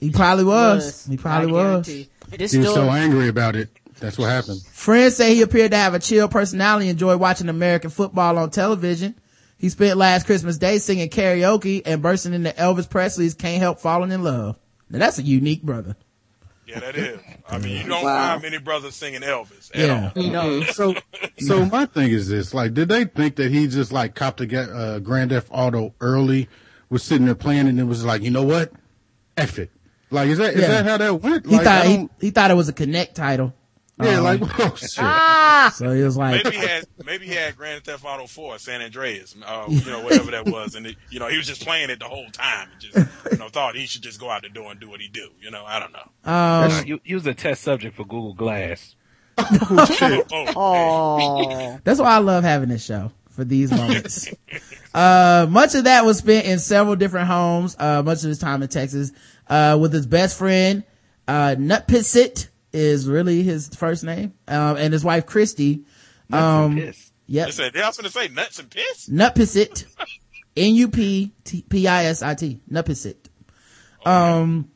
he 0.00 0.10
probably 0.10 0.44
was. 0.44 1.06
He 1.06 1.16
probably 1.16 1.50
I 1.50 1.52
was. 1.52 1.86
This 2.30 2.52
He 2.52 2.58
was 2.58 2.72
so 2.72 2.88
angry 2.88 3.28
about 3.28 3.54
it. 3.56 3.68
That's 3.98 4.16
what 4.16 4.30
happened. 4.30 4.62
Friends 4.62 5.16
say 5.16 5.34
he 5.34 5.42
appeared 5.42 5.72
to 5.72 5.76
have 5.76 5.92
a 5.92 5.98
chill 5.98 6.26
personality, 6.28 6.88
enjoyed 6.88 7.20
watching 7.20 7.50
American 7.50 7.90
football 7.90 8.38
on 8.38 8.50
television. 8.50 9.14
He 9.58 9.68
spent 9.68 9.98
last 9.98 10.24
Christmas 10.24 10.56
Day 10.56 10.78
singing 10.78 11.10
karaoke 11.10 11.82
and 11.84 12.00
bursting 12.00 12.32
into 12.32 12.50
Elvis 12.52 12.88
Presley's 12.88 13.34
Can't 13.34 13.60
Help 13.60 13.78
Falling 13.78 14.10
in 14.10 14.22
Love. 14.22 14.56
Now 14.88 15.00
that's 15.00 15.18
a 15.18 15.22
unique 15.22 15.62
brother. 15.62 15.96
Yeah 16.70 16.80
that 16.80 16.96
is 16.96 17.20
i 17.48 17.58
mean 17.58 17.78
you 17.78 17.88
don't 17.88 18.04
Wow. 18.04 18.28
find 18.30 18.42
many 18.42 18.58
brothers 18.58 18.94
singing 18.94 19.22
elvis 19.22 19.70
at 19.74 19.80
Yeah. 19.80 20.10
all 20.16 20.22
no, 20.22 20.62
So, 20.64 20.94
so 21.38 21.64
my 21.66 21.86
thing 21.86 22.10
is 22.12 22.28
this: 22.28 22.54
like, 22.54 22.74
did 22.74 22.88
they 22.88 23.04
think 23.04 23.36
that 23.36 23.50
he 23.50 23.66
just 23.66 23.92
like 23.92 24.14
copped 24.14 24.40
a 24.40 24.60
uh, 24.60 24.98
Grand 25.00 25.30
Theft 25.30 25.48
Auto 25.50 25.94
early, 26.00 26.48
was 26.88 27.02
sitting 27.02 27.26
there 27.26 27.34
playing, 27.34 27.66
and 27.68 27.78
it 27.80 27.84
was 27.84 28.04
like, 28.04 28.22
you 28.22 28.30
know 28.30 28.42
what, 28.44 28.72
F 29.36 29.58
it. 29.58 29.70
Like, 30.10 30.28
is 30.28 30.38
that 30.38 30.54
is 30.54 30.60
Yeah. 30.62 30.68
that 30.82 30.86
how 30.86 30.96
that 30.98 31.20
went? 31.22 31.46
He 31.46 31.56
Like, 31.56 31.66
I 31.66 31.78
thought 31.82 31.86
he, 31.86 32.08
he 32.20 32.30
thought 32.30 32.50
it 32.50 32.54
was 32.54 32.68
a 32.68 32.72
Kinect 32.72 33.14
title. 33.14 33.52
Yeah, 34.02 34.18
Um, 34.18 34.24
like, 34.24 34.40
oh 34.60 34.74
shit. 34.76 35.74
so 35.74 35.92
he 35.92 36.02
was 36.02 36.16
like, 36.16 36.44
maybe 36.44 36.56
he 36.56 36.62
had 36.66 36.84
maybe 37.04 37.26
he 37.26 37.34
had 37.34 37.56
Grand 37.56 37.84
Theft 37.84 38.04
Auto 38.04 38.26
4 38.26 38.58
San 38.58 38.80
Andreas 38.82 39.34
uh, 39.46 39.64
you 39.68 39.84
know 39.90 40.02
whatever 40.02 40.30
that 40.30 40.46
was. 40.46 40.74
And 40.74 40.86
it, 40.86 40.96
you 41.10 41.18
know 41.20 41.28
he 41.28 41.36
was 41.36 41.46
just 41.46 41.62
playing 41.62 41.90
it 41.90 41.98
the 41.98 42.06
whole 42.06 42.30
time 42.32 42.68
and 42.72 42.80
just 42.80 43.32
you 43.32 43.38
know 43.38 43.48
thought 43.48 43.74
he 43.76 43.86
should 43.86 44.02
just 44.02 44.20
go 44.20 44.30
out 44.30 44.42
the 44.42 44.48
door 44.48 44.70
and 44.70 44.80
do 44.80 44.88
what 44.90 45.00
he 45.00 45.08
do 45.08 45.28
you 45.40 45.50
know 45.50 45.64
I 45.66 45.78
don't 45.80 45.92
know. 45.92 46.30
Um, 46.32 46.84
He, 46.84 47.00
he 47.04 47.14
was 47.14 47.26
a 47.26 47.34
test 47.34 47.62
subject 47.62 47.96
for 47.96 48.04
Google 48.04 48.34
Glass. 48.34 48.94
oh, 49.38 50.24
oh, 50.56 51.80
That's 51.84 51.98
why 52.00 52.10
I 52.14 52.18
love 52.18 52.44
having 52.44 52.68
this 52.68 52.84
show 52.84 53.10
for 53.30 53.44
these 53.44 53.70
moments. 53.70 54.28
uh, 54.94 55.46
much 55.48 55.74
of 55.74 55.84
that 55.84 56.04
was 56.04 56.18
spent 56.18 56.46
in 56.46 56.58
several 56.58 56.96
different 56.96 57.28
homes, 57.28 57.74
uh, 57.78 58.02
much 58.02 58.22
of 58.22 58.28
his 58.28 58.38
time 58.38 58.62
in 58.62 58.68
Texas, 58.68 59.12
uh, 59.48 59.78
with 59.80 59.92
his 59.92 60.06
best 60.06 60.36
friend, 60.38 60.84
uh, 61.26 61.54
Nutpisit 61.58 62.48
is 62.72 63.08
really 63.08 63.42
his 63.42 63.68
first 63.68 64.04
name, 64.04 64.34
um, 64.48 64.76
and 64.76 64.92
his 64.92 65.04
wife 65.04 65.26
Christy. 65.26 65.84
Nuts 66.28 66.42
Um, 66.42 66.72
and 66.72 66.80
piss. 66.88 67.10
Yep. 67.26 67.46
They 67.46 67.52
said 67.52 67.72
they 67.72 67.80
was 67.80 67.96
gonna 67.96 68.10
say 68.10 68.28
nuts 68.28 68.58
and 68.58 68.70
piss. 68.70 69.08
Nutpisit. 69.08 69.86
N-U-P-P-I-S-I-T. 70.56 72.60
Nutpisit. 72.70 73.16
Um, 74.04 74.70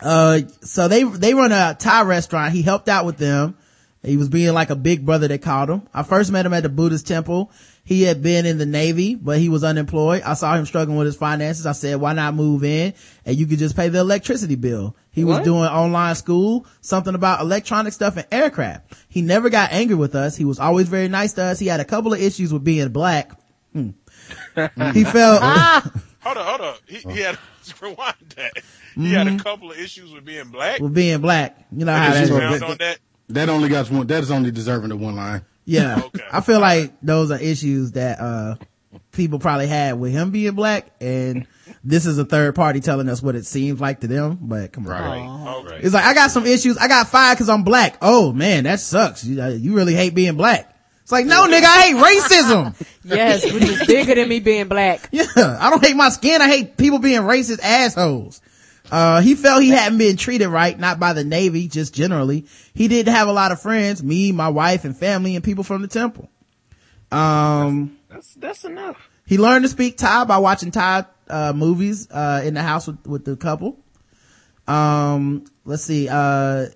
uh, 0.00 0.40
so 0.62 0.88
they, 0.88 1.04
they 1.04 1.34
run 1.34 1.52
a 1.52 1.76
Thai 1.78 2.02
restaurant. 2.02 2.52
He 2.52 2.62
helped 2.62 2.88
out 2.88 3.04
with 3.04 3.18
them. 3.18 3.56
He 4.02 4.16
was 4.16 4.28
being 4.28 4.54
like 4.54 4.70
a 4.70 4.76
big 4.76 5.04
brother, 5.04 5.28
they 5.28 5.38
called 5.38 5.68
him. 5.68 5.82
I 5.92 6.02
first 6.02 6.30
met 6.30 6.46
him 6.46 6.54
at 6.54 6.62
the 6.62 6.68
Buddhist 6.68 7.06
temple. 7.06 7.50
He 7.88 8.02
had 8.02 8.22
been 8.22 8.44
in 8.44 8.58
the 8.58 8.66
Navy, 8.66 9.14
but 9.14 9.38
he 9.38 9.48
was 9.48 9.64
unemployed. 9.64 10.20
I 10.20 10.34
saw 10.34 10.54
him 10.54 10.66
struggling 10.66 10.98
with 10.98 11.06
his 11.06 11.16
finances. 11.16 11.64
I 11.64 11.72
said, 11.72 11.98
why 11.98 12.12
not 12.12 12.34
move 12.34 12.62
in 12.62 12.92
and 13.24 13.34
you 13.34 13.46
could 13.46 13.58
just 13.58 13.74
pay 13.76 13.88
the 13.88 14.00
electricity 14.00 14.56
bill? 14.56 14.94
He 15.10 15.24
was 15.24 15.42
doing 15.42 15.62
online 15.62 16.14
school, 16.14 16.66
something 16.82 17.14
about 17.14 17.40
electronic 17.40 17.94
stuff 17.94 18.18
and 18.18 18.26
aircraft. 18.30 18.92
He 19.08 19.22
never 19.22 19.48
got 19.48 19.72
angry 19.72 19.94
with 19.96 20.14
us. 20.14 20.36
He 20.36 20.44
was 20.44 20.60
always 20.60 20.86
very 20.86 21.08
nice 21.08 21.32
to 21.32 21.42
us. 21.44 21.58
He 21.58 21.66
had 21.66 21.80
a 21.80 21.84
couple 21.86 22.12
of 22.12 22.20
issues 22.20 22.52
with 22.52 22.62
being 22.62 22.90
black. 22.90 23.30
Hmm. 23.72 23.92
he 24.92 25.04
felt, 25.04 25.40
Hold 25.42 26.36
on, 26.36 26.44
hold 26.46 26.60
on. 26.60 26.74
He, 26.86 26.96
he 27.10 27.20
had 27.20 27.38
rewind 27.80 28.14
that. 28.36 28.52
He 28.96 29.14
had 29.14 29.28
Mm-hmm. 29.28 29.36
a 29.36 29.42
couple 29.42 29.70
of 29.70 29.78
issues 29.78 30.12
with 30.12 30.26
being 30.26 30.50
black. 30.50 30.80
with 30.80 30.92
being 30.92 31.22
black. 31.22 31.56
You 31.72 31.86
know 31.86 31.92
how 31.94 32.10
that 32.10 32.16
you 32.18 32.22
is. 32.24 32.38
found 32.38 32.54
that- 32.54 32.62
on 32.70 32.76
that? 32.80 32.98
That 33.30 33.48
only 33.48 33.70
got 33.70 33.90
one. 33.90 34.06
That 34.08 34.22
is 34.24 34.30
only 34.30 34.50
deserving 34.50 34.90
of 34.92 35.00
one 35.00 35.16
line. 35.16 35.42
Yeah. 35.68 36.02
Okay. 36.08 36.24
I 36.32 36.40
feel 36.40 36.60
like 36.60 36.94
those 37.02 37.30
are 37.30 37.38
issues 37.38 37.92
that, 37.92 38.20
uh, 38.20 38.56
people 39.12 39.38
probably 39.38 39.66
had 39.66 39.98
with 39.98 40.12
him 40.12 40.30
being 40.30 40.52
black 40.54 40.90
and 41.00 41.46
this 41.84 42.06
is 42.06 42.18
a 42.18 42.24
third 42.24 42.54
party 42.54 42.80
telling 42.80 43.08
us 43.08 43.22
what 43.22 43.34
it 43.34 43.44
seems 43.44 43.80
like 43.80 44.00
to 44.00 44.06
them, 44.06 44.38
but 44.40 44.72
come 44.72 44.86
on. 44.86 44.92
Right. 44.92 45.56
Okay. 45.66 45.80
It's 45.84 45.94
like, 45.94 46.04
I 46.04 46.14
got 46.14 46.30
some 46.30 46.46
issues. 46.46 46.78
I 46.78 46.88
got 46.88 47.08
fired 47.08 47.36
cause 47.38 47.48
I'm 47.48 47.64
black. 47.64 47.98
Oh 48.00 48.32
man, 48.32 48.64
that 48.64 48.80
sucks. 48.80 49.24
You, 49.24 49.42
uh, 49.42 49.48
you 49.48 49.74
really 49.74 49.94
hate 49.94 50.14
being 50.14 50.36
black. 50.36 50.74
It's 51.02 51.12
like, 51.12 51.26
no 51.26 51.46
nigga, 51.46 51.64
I 51.64 51.82
hate 51.82 51.96
racism. 51.96 52.86
Yes, 53.04 53.42
which 53.50 53.62
is 53.62 53.86
bigger 53.86 54.14
than 54.16 54.28
me 54.28 54.40
being 54.40 54.68
black. 54.68 55.08
Yeah. 55.12 55.24
I 55.36 55.70
don't 55.70 55.82
hate 55.84 55.96
my 55.96 56.10
skin. 56.10 56.42
I 56.42 56.48
hate 56.48 56.76
people 56.76 56.98
being 56.98 57.22
racist 57.22 57.60
assholes. 57.62 58.42
Uh, 58.90 59.20
he 59.20 59.34
felt 59.34 59.62
he 59.62 59.68
hadn't 59.70 59.98
been 59.98 60.16
treated 60.16 60.48
right, 60.48 60.78
not 60.78 60.98
by 60.98 61.12
the 61.12 61.24
Navy, 61.24 61.68
just 61.68 61.94
generally. 61.94 62.46
He 62.74 62.88
didn't 62.88 63.12
have 63.12 63.28
a 63.28 63.32
lot 63.32 63.52
of 63.52 63.60
friends, 63.60 64.02
me, 64.02 64.32
my 64.32 64.48
wife 64.48 64.84
and 64.84 64.96
family 64.96 65.34
and 65.34 65.44
people 65.44 65.64
from 65.64 65.82
the 65.82 65.88
temple. 65.88 66.30
Um, 67.10 67.98
That's 68.10 68.34
that's 68.34 68.64
enough. 68.64 69.08
he 69.26 69.38
learned 69.38 69.64
to 69.64 69.68
speak 69.68 69.96
Thai 69.96 70.24
by 70.24 70.38
watching 70.38 70.70
Thai, 70.70 71.04
uh, 71.28 71.52
movies, 71.54 72.08
uh, 72.10 72.42
in 72.44 72.54
the 72.54 72.62
house 72.62 72.86
with, 72.86 73.06
with 73.06 73.24
the 73.24 73.36
couple. 73.36 73.78
Um, 74.66 75.44
let's 75.64 75.84
see, 75.84 76.08
uh, 76.10 76.66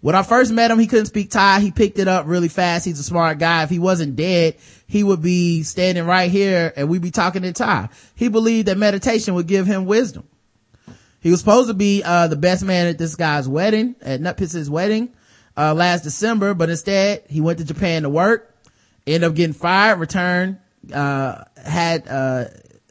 when 0.00 0.14
I 0.16 0.22
first 0.22 0.50
met 0.50 0.70
him, 0.70 0.78
he 0.78 0.86
couldn't 0.86 1.06
speak 1.06 1.30
Thai. 1.30 1.60
He 1.60 1.70
picked 1.70 1.98
it 1.98 2.08
up 2.08 2.26
really 2.26 2.48
fast. 2.48 2.84
He's 2.84 2.98
a 2.98 3.04
smart 3.04 3.38
guy. 3.38 3.62
If 3.64 3.70
he 3.70 3.78
wasn't 3.78 4.16
dead, 4.16 4.56
he 4.86 5.04
would 5.04 5.20
be 5.22 5.62
standing 5.62 6.06
right 6.06 6.30
here 6.30 6.72
and 6.74 6.88
we'd 6.88 7.02
be 7.02 7.10
talking 7.10 7.44
in 7.44 7.52
Thai. 7.54 7.90
He 8.16 8.28
believed 8.28 8.68
that 8.68 8.78
meditation 8.78 9.34
would 9.34 9.46
give 9.46 9.66
him 9.66 9.84
wisdom. 9.84 10.26
He 11.20 11.30
was 11.30 11.40
supposed 11.40 11.68
to 11.68 11.74
be, 11.74 12.02
uh, 12.02 12.28
the 12.28 12.36
best 12.36 12.64
man 12.64 12.86
at 12.86 12.98
this 12.98 13.14
guy's 13.14 13.46
wedding, 13.46 13.94
at 14.00 14.20
Nutpiss's 14.20 14.70
wedding, 14.70 15.10
uh, 15.56 15.74
last 15.74 16.02
December, 16.02 16.54
but 16.54 16.70
instead 16.70 17.24
he 17.28 17.40
went 17.40 17.58
to 17.58 17.64
Japan 17.64 18.02
to 18.02 18.08
work, 18.08 18.54
ended 19.06 19.28
up 19.28 19.34
getting 19.34 19.52
fired, 19.52 19.98
returned, 19.98 20.58
uh, 20.92 21.44
had, 21.62 22.08
uh, 22.08 22.44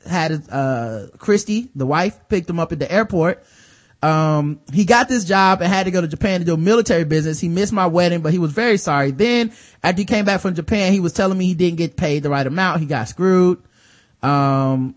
had, 0.07 0.43
uh, 0.49 1.07
Christy, 1.17 1.69
the 1.75 1.86
wife, 1.86 2.19
picked 2.30 2.49
him 2.49 2.59
up 2.59 2.71
at 2.71 2.80
the 2.80 2.91
airport. 2.91 3.43
Um, 4.01 4.61
he 4.71 4.86
got 4.86 5.09
this 5.09 5.25
job 5.25 5.61
and 5.61 5.71
had 5.71 5.84
to 5.84 5.91
go 5.91 5.99
to 5.99 6.07
Japan 6.07 6.39
to 6.39 6.45
do 6.45 6.55
military 6.55 7.03
business. 7.03 7.39
He 7.39 7.49
missed 7.49 7.73
my 7.73 7.88
wedding, 7.88 8.21
but 8.21 8.32
he 8.32 8.39
was 8.39 8.53
very 8.53 8.77
sorry. 8.77 9.11
Then 9.11 9.51
after 9.84 9.99
he 9.99 10.05
came 10.05 10.23
back 10.23 10.39
from 10.39 10.55
Japan, 10.55 10.93
he 10.93 11.01
was 11.01 11.11
telling 11.11 11.38
me 11.38 11.45
he 11.45 11.53
didn't 11.53 11.77
get 11.77 11.97
paid 11.97 12.23
the 12.23 12.30
right 12.30 12.47
amount. 12.47 12.80
He 12.80 12.86
got 12.86 13.09
screwed. 13.09 13.61
Um, 14.23 14.95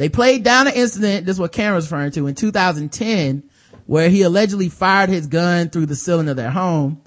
they 0.00 0.08
played 0.08 0.42
down 0.44 0.66
an 0.66 0.72
incident, 0.72 1.26
this 1.26 1.36
is 1.36 1.40
what 1.40 1.52
Cameron's 1.52 1.92
referring 1.92 2.12
to, 2.12 2.26
in 2.26 2.34
2010, 2.34 3.42
where 3.84 4.08
he 4.08 4.22
allegedly 4.22 4.70
fired 4.70 5.10
his 5.10 5.26
gun 5.26 5.68
through 5.68 5.84
the 5.84 5.94
ceiling 5.94 6.30
of 6.30 6.36
their 6.36 6.48
home. 6.48 7.02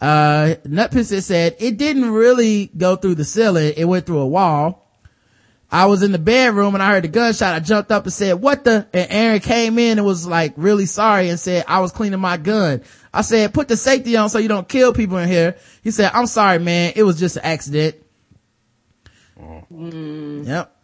Uh, 0.00 0.54
said 1.02 1.56
it 1.58 1.76
didn't 1.76 2.08
really 2.08 2.68
go 2.68 2.94
through 2.94 3.16
the 3.16 3.24
ceiling, 3.24 3.72
it 3.76 3.84
went 3.84 4.06
through 4.06 4.20
a 4.20 4.26
wall. 4.28 4.88
I 5.72 5.86
was 5.86 6.04
in 6.04 6.12
the 6.12 6.20
bedroom 6.20 6.74
and 6.74 6.82
I 6.84 6.92
heard 6.92 7.02
the 7.02 7.08
gunshot. 7.08 7.52
I 7.52 7.58
jumped 7.58 7.90
up 7.90 8.04
and 8.04 8.12
said, 8.12 8.34
what 8.34 8.62
the? 8.62 8.86
And 8.92 9.10
Aaron 9.10 9.40
came 9.40 9.76
in 9.80 9.98
and 9.98 10.06
was 10.06 10.24
like 10.24 10.52
really 10.56 10.86
sorry 10.86 11.30
and 11.30 11.40
said, 11.40 11.64
I 11.66 11.80
was 11.80 11.90
cleaning 11.90 12.20
my 12.20 12.36
gun. 12.36 12.82
I 13.12 13.22
said, 13.22 13.52
put 13.52 13.66
the 13.66 13.76
safety 13.76 14.16
on 14.16 14.30
so 14.30 14.38
you 14.38 14.48
don't 14.48 14.68
kill 14.68 14.92
people 14.92 15.18
in 15.18 15.28
here. 15.28 15.56
He 15.82 15.90
said, 15.90 16.12
I'm 16.14 16.26
sorry, 16.26 16.60
man. 16.60 16.92
It 16.94 17.02
was 17.02 17.18
just 17.18 17.38
an 17.38 17.42
accident. 17.42 17.96
Yep. 20.46 20.76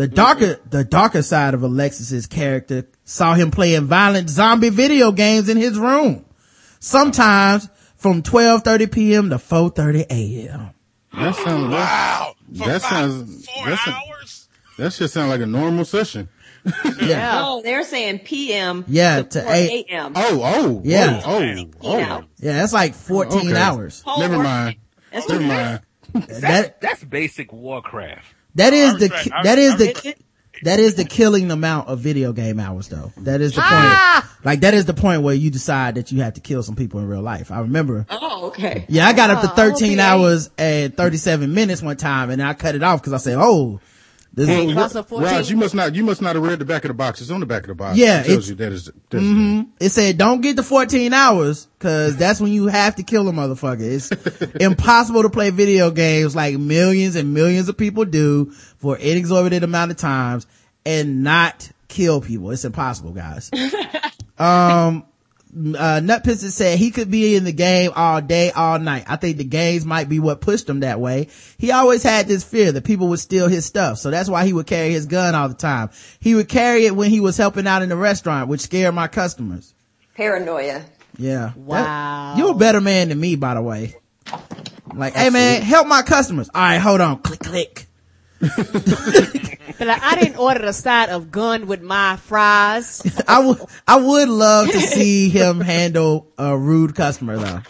The 0.00 0.08
darker, 0.08 0.58
the 0.70 0.82
darker 0.82 1.20
side 1.20 1.52
of 1.52 1.62
Alexis's 1.62 2.26
character 2.26 2.88
saw 3.04 3.34
him 3.34 3.50
playing 3.50 3.84
violent 3.84 4.30
zombie 4.30 4.70
video 4.70 5.12
games 5.12 5.50
in 5.50 5.58
his 5.58 5.78
room. 5.78 6.24
Sometimes 6.78 7.68
from 7.98 8.22
12.30 8.22 8.90
p.m. 8.90 9.28
to 9.28 9.36
4.30 9.36 10.06
a.m. 10.08 10.70
That 11.12 11.34
sounds. 11.34 11.70
That, 11.70 11.70
Wow. 11.70 12.34
For 12.50 12.58
That 12.66 12.66
about 12.76 12.80
sounds- 12.80 13.46
four 13.46 13.66
that's 13.66 13.86
a- 13.86 13.90
hours. 13.90 14.48
that 14.78 14.92
should 14.94 15.10
sound 15.10 15.28
like 15.28 15.42
a 15.42 15.46
normal 15.46 15.84
session. 15.84 16.30
Yeah. 17.02 17.42
Oh, 17.44 17.60
they're 17.62 17.84
saying 17.84 18.20
PM 18.20 18.86
Yeah, 18.88 19.20
to, 19.22 19.28
to 19.42 19.52
eight- 19.52 19.86
AM. 19.90 20.12
Oh, 20.16 20.40
oh, 20.42 20.42
oh, 20.42 20.80
Yeah. 20.82 21.20
Oh, 21.26 21.36
oh, 21.82 21.98
Yeah. 21.98 22.18
oh. 22.22 22.24
Yeah, 22.38 22.52
that's 22.54 22.72
like 22.72 22.94
14 22.94 23.38
Okay. 23.50 23.54
hours. 23.56 24.02
Never 24.18 24.38
mind. 24.38 24.76
That's 25.12 25.28
Never 25.28 25.46
what 25.46 25.50
it 25.58 25.82
mind. 26.14 26.42
That, 26.42 26.80
That's 26.80 27.04
basic 27.04 27.52
Warcraft. 27.52 28.24
That 28.56 28.72
is 28.72 28.94
the, 28.94 29.08
respect- 29.08 29.30
I- 29.34 29.42
that 29.44 29.58
is 29.58 29.76
the, 29.76 30.14
that 30.62 30.78
is 30.78 30.94
the 30.96 31.04
killing 31.04 31.50
amount 31.50 31.88
of 31.88 32.00
video 32.00 32.32
game 32.32 32.60
hours 32.60 32.88
though. 32.88 33.12
That 33.18 33.40
is 33.40 33.52
the 33.54 33.60
point. 33.62 33.70
Ah! 33.72 34.36
Like 34.44 34.60
that 34.60 34.74
is 34.74 34.84
the 34.84 34.94
point 34.94 35.22
where 35.22 35.34
you 35.34 35.50
decide 35.50 35.94
that 35.94 36.12
you 36.12 36.20
have 36.22 36.34
to 36.34 36.40
kill 36.40 36.62
some 36.62 36.76
people 36.76 37.00
in 37.00 37.08
real 37.08 37.22
life. 37.22 37.50
I 37.50 37.60
remember. 37.60 38.06
Oh, 38.10 38.46
okay. 38.48 38.84
Yeah, 38.88 39.06
I 39.06 39.12
got 39.14 39.30
up 39.30 39.42
to 39.42 39.52
Oh, 39.52 39.54
13 39.54 39.92
okay. 39.92 40.00
hours 40.00 40.50
and 40.58 40.94
37 40.96 41.52
minutes 41.54 41.82
one 41.82 41.96
time 41.96 42.30
and 42.30 42.42
I 42.42 42.52
cut 42.54 42.74
it 42.74 42.82
off 42.82 43.00
because 43.00 43.12
I 43.14 43.18
said, 43.18 43.38
oh, 43.38 43.80
this 44.32 44.48
Well, 44.48 44.70
is, 44.70 44.76
Also 44.76 45.02
14. 45.02 45.28
Raj, 45.28 45.50
you 45.50 45.56
must 45.56 45.74
not. 45.74 45.94
You 45.94 46.04
must 46.04 46.22
not 46.22 46.36
have 46.36 46.44
read 46.44 46.58
the 46.58 46.64
back 46.64 46.84
of 46.84 46.88
the 46.88 46.94
box. 46.94 47.20
It's 47.20 47.30
on 47.30 47.40
the 47.40 47.46
back 47.46 47.62
of 47.62 47.68
the 47.68 47.74
box. 47.74 47.98
Yeah, 47.98 48.20
it 48.20 48.26
tells 48.26 48.48
you 48.48 48.54
that 48.56 48.72
is. 48.72 48.90
That's 49.10 49.24
it 49.80 49.90
said 49.90 50.18
don't 50.18 50.40
get 50.40 50.56
to 50.56 50.62
14 50.62 51.12
hours 51.12 51.66
cause 51.80 52.16
that's 52.16 52.40
when 52.40 52.52
you 52.52 52.66
have 52.66 52.96
to 52.96 53.02
kill 53.02 53.28
a 53.28 53.32
motherfucker. 53.32 53.80
It's 53.80 54.10
impossible 54.60 55.22
to 55.22 55.30
play 55.30 55.50
video 55.50 55.90
games 55.90 56.36
like 56.36 56.58
millions 56.58 57.16
and 57.16 57.34
millions 57.34 57.68
of 57.68 57.76
people 57.76 58.04
do 58.04 58.52
for 58.78 58.96
an 58.96 59.16
exorbitant 59.16 59.64
amount 59.64 59.90
of 59.90 59.96
times 59.96 60.46
and 60.86 61.24
not 61.24 61.70
kill 61.88 62.20
people. 62.20 62.50
It's 62.52 62.64
impossible, 62.64 63.12
guys. 63.12 63.50
um, 64.38 65.04
uh, 65.52 66.00
Nutpiston 66.00 66.50
said 66.50 66.78
he 66.78 66.90
could 66.90 67.10
be 67.10 67.34
in 67.34 67.44
the 67.44 67.52
game 67.52 67.90
all 67.94 68.20
day, 68.20 68.50
all 68.52 68.78
night. 68.78 69.04
I 69.08 69.16
think 69.16 69.36
the 69.36 69.44
games 69.44 69.84
might 69.84 70.08
be 70.08 70.20
what 70.20 70.40
pushed 70.40 70.68
him 70.68 70.80
that 70.80 71.00
way. 71.00 71.28
He 71.58 71.72
always 71.72 72.02
had 72.02 72.28
this 72.28 72.44
fear 72.44 72.70
that 72.72 72.84
people 72.84 73.08
would 73.08 73.18
steal 73.18 73.48
his 73.48 73.64
stuff. 73.66 73.98
So 73.98 74.10
that's 74.10 74.28
why 74.28 74.44
he 74.46 74.52
would 74.52 74.66
carry 74.66 74.90
his 74.90 75.06
gun 75.06 75.34
all 75.34 75.48
the 75.48 75.54
time. 75.54 75.90
He 76.20 76.34
would 76.34 76.48
carry 76.48 76.86
it 76.86 76.94
when 76.94 77.10
he 77.10 77.20
was 77.20 77.36
helping 77.36 77.66
out 77.66 77.82
in 77.82 77.88
the 77.88 77.96
restaurant, 77.96 78.48
which 78.48 78.60
scared 78.60 78.94
my 78.94 79.08
customers. 79.08 79.74
Paranoia. 80.14 80.82
Yeah. 81.18 81.52
Wow. 81.56 82.34
That- 82.34 82.38
you're 82.38 82.52
a 82.52 82.54
better 82.54 82.80
man 82.80 83.08
than 83.08 83.18
me, 83.18 83.34
by 83.36 83.54
the 83.54 83.62
way. 83.62 83.96
Like, 84.94 85.14
hey 85.14 85.30
man, 85.30 85.62
help 85.62 85.86
my 85.86 86.02
customers. 86.02 86.48
All 86.54 86.60
right, 86.60 86.78
hold 86.78 87.00
on. 87.00 87.18
Click, 87.18 87.40
click. 87.40 87.86
But 88.40 89.86
like, 89.86 90.02
I 90.02 90.16
didn't 90.20 90.36
order 90.36 90.64
a 90.66 90.72
side 90.72 91.08
of 91.10 91.30
gun 91.30 91.66
with 91.66 91.82
my 91.82 92.16
fries. 92.16 93.02
I 93.26 93.38
would, 93.40 93.60
I 93.86 93.96
would 93.96 94.28
love 94.28 94.70
to 94.70 94.80
see 94.80 95.28
him 95.28 95.60
handle 95.60 96.26
a 96.38 96.56
rude 96.56 96.94
customer 96.94 97.36
though. 97.38 97.60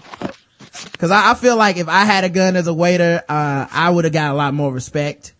Cause 0.98 1.10
I, 1.10 1.30
I 1.32 1.34
feel 1.34 1.56
like 1.56 1.76
if 1.76 1.88
I 1.88 2.04
had 2.04 2.24
a 2.24 2.28
gun 2.28 2.56
as 2.56 2.66
a 2.66 2.74
waiter, 2.74 3.22
uh, 3.28 3.66
I 3.70 3.90
would 3.90 4.04
have 4.04 4.12
got 4.12 4.32
a 4.32 4.34
lot 4.34 4.54
more 4.54 4.72
respect, 4.72 5.34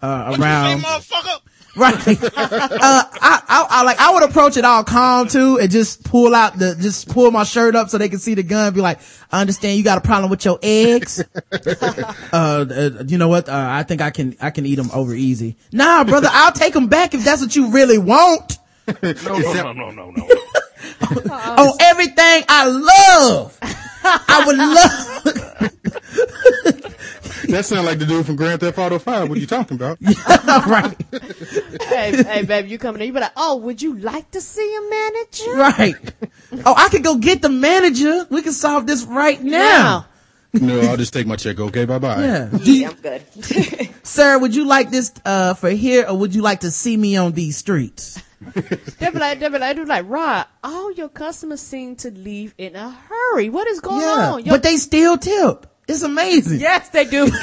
uh, 0.00 0.34
Hey, 0.34 0.40
around. 0.42 0.80
motherfucker. 0.80 1.40
Right. 1.74 1.94
uh, 2.22 2.28
I, 2.36 3.42
I, 3.48 3.66
I 3.70 3.82
like, 3.82 3.98
I 3.98 4.12
would 4.12 4.22
approach 4.24 4.56
it 4.56 4.64
all 4.64 4.84
calm 4.84 5.28
too 5.28 5.58
and 5.58 5.70
just 5.70 6.04
pull 6.04 6.34
out 6.34 6.58
the, 6.58 6.74
just 6.74 7.08
pull 7.08 7.30
my 7.30 7.44
shirt 7.44 7.74
up 7.74 7.88
so 7.88 7.98
they 7.98 8.08
can 8.08 8.18
see 8.18 8.34
the 8.34 8.42
gun 8.42 8.74
be 8.74 8.80
like, 8.80 9.00
I 9.30 9.40
understand 9.40 9.78
you 9.78 9.84
got 9.84 9.98
a 9.98 10.02
problem 10.02 10.30
with 10.30 10.44
your 10.44 10.58
eggs. 10.62 11.24
uh, 11.52 12.06
uh, 12.32 13.04
you 13.06 13.16
know 13.16 13.28
what? 13.28 13.48
Uh, 13.48 13.66
I 13.70 13.84
think 13.84 14.02
I 14.02 14.10
can, 14.10 14.36
I 14.40 14.50
can 14.50 14.66
eat 14.66 14.74
them 14.74 14.90
over 14.92 15.14
easy. 15.14 15.56
Nah, 15.72 16.04
brother, 16.04 16.28
I'll 16.32 16.52
take 16.52 16.74
them 16.74 16.88
back 16.88 17.14
if 17.14 17.24
that's 17.24 17.40
what 17.40 17.56
you 17.56 17.70
really 17.70 17.98
want. 17.98 18.58
No, 19.02 19.12
no, 19.12 19.72
no, 19.72 19.72
no, 19.72 19.90
no, 19.90 20.10
no. 20.10 20.26
on 21.32 21.76
everything 21.80 22.44
I 22.48 22.66
love. 22.66 23.58
I 24.04 24.44
would 24.46 24.56
love, 26.74 26.81
That 27.48 27.64
sounds 27.64 27.86
like 27.86 27.98
the 27.98 28.06
dude 28.06 28.24
from 28.26 28.36
Grand 28.36 28.60
Theft 28.60 28.78
Auto 28.78 28.98
Five. 28.98 29.28
What 29.28 29.38
are 29.38 29.40
you 29.40 29.46
talking 29.46 29.76
about? 29.76 29.98
right, 30.66 30.96
hey, 31.88 32.22
hey, 32.22 32.44
baby, 32.44 32.68
you 32.68 32.78
coming 32.78 33.00
in? 33.02 33.06
You 33.08 33.12
be 33.12 33.20
like, 33.20 33.32
oh, 33.36 33.56
would 33.56 33.82
you 33.82 33.98
like 33.98 34.30
to 34.32 34.40
see 34.40 34.76
a 34.76 34.90
manager? 34.90 35.54
right. 35.54 36.12
Oh, 36.64 36.74
I 36.76 36.88
could 36.88 37.02
go 37.04 37.16
get 37.16 37.42
the 37.42 37.48
manager. 37.48 38.26
We 38.30 38.42
can 38.42 38.52
solve 38.52 38.86
this 38.86 39.04
right 39.04 39.42
now. 39.42 40.06
No, 40.54 40.80
I'll 40.82 40.98
just 40.98 41.14
take 41.14 41.26
my 41.26 41.36
check. 41.36 41.58
Okay, 41.58 41.86
bye 41.86 41.98
bye. 41.98 42.22
Yeah. 42.22 42.50
Yeah, 42.62 42.90
I'm 42.90 42.96
good. 42.96 43.22
sir, 44.02 44.38
would 44.38 44.54
you 44.54 44.66
like 44.66 44.90
this, 44.90 45.10
uh, 45.24 45.54
for 45.54 45.70
here 45.70 46.04
or 46.06 46.16
would 46.18 46.34
you 46.34 46.42
like 46.42 46.60
to 46.60 46.70
see 46.70 46.94
me 46.96 47.16
on 47.16 47.32
these 47.32 47.56
streets? 47.56 48.22
They 48.54 49.08
be 49.10 49.18
like, 49.18 49.38
they 49.38 49.48
be 49.48 49.58
like, 49.58 49.76
they 49.76 49.82
be 49.82 49.88
like, 49.88 50.04
Rod, 50.08 50.46
all 50.62 50.92
your 50.92 51.08
customers 51.08 51.60
seem 51.62 51.96
to 51.96 52.10
leave 52.10 52.54
in 52.58 52.76
a 52.76 52.90
hurry. 52.90 53.48
What 53.48 53.66
is 53.68 53.80
going 53.80 54.00
Yeah. 54.02 54.32
on? 54.32 54.44
Your- 54.44 54.54
But 54.54 54.62
they 54.62 54.76
still 54.76 55.16
tip. 55.16 55.66
It's 55.92 56.02
amazing. 56.02 56.60
yes, 56.60 56.88
they 56.90 57.04
do. 57.04 57.30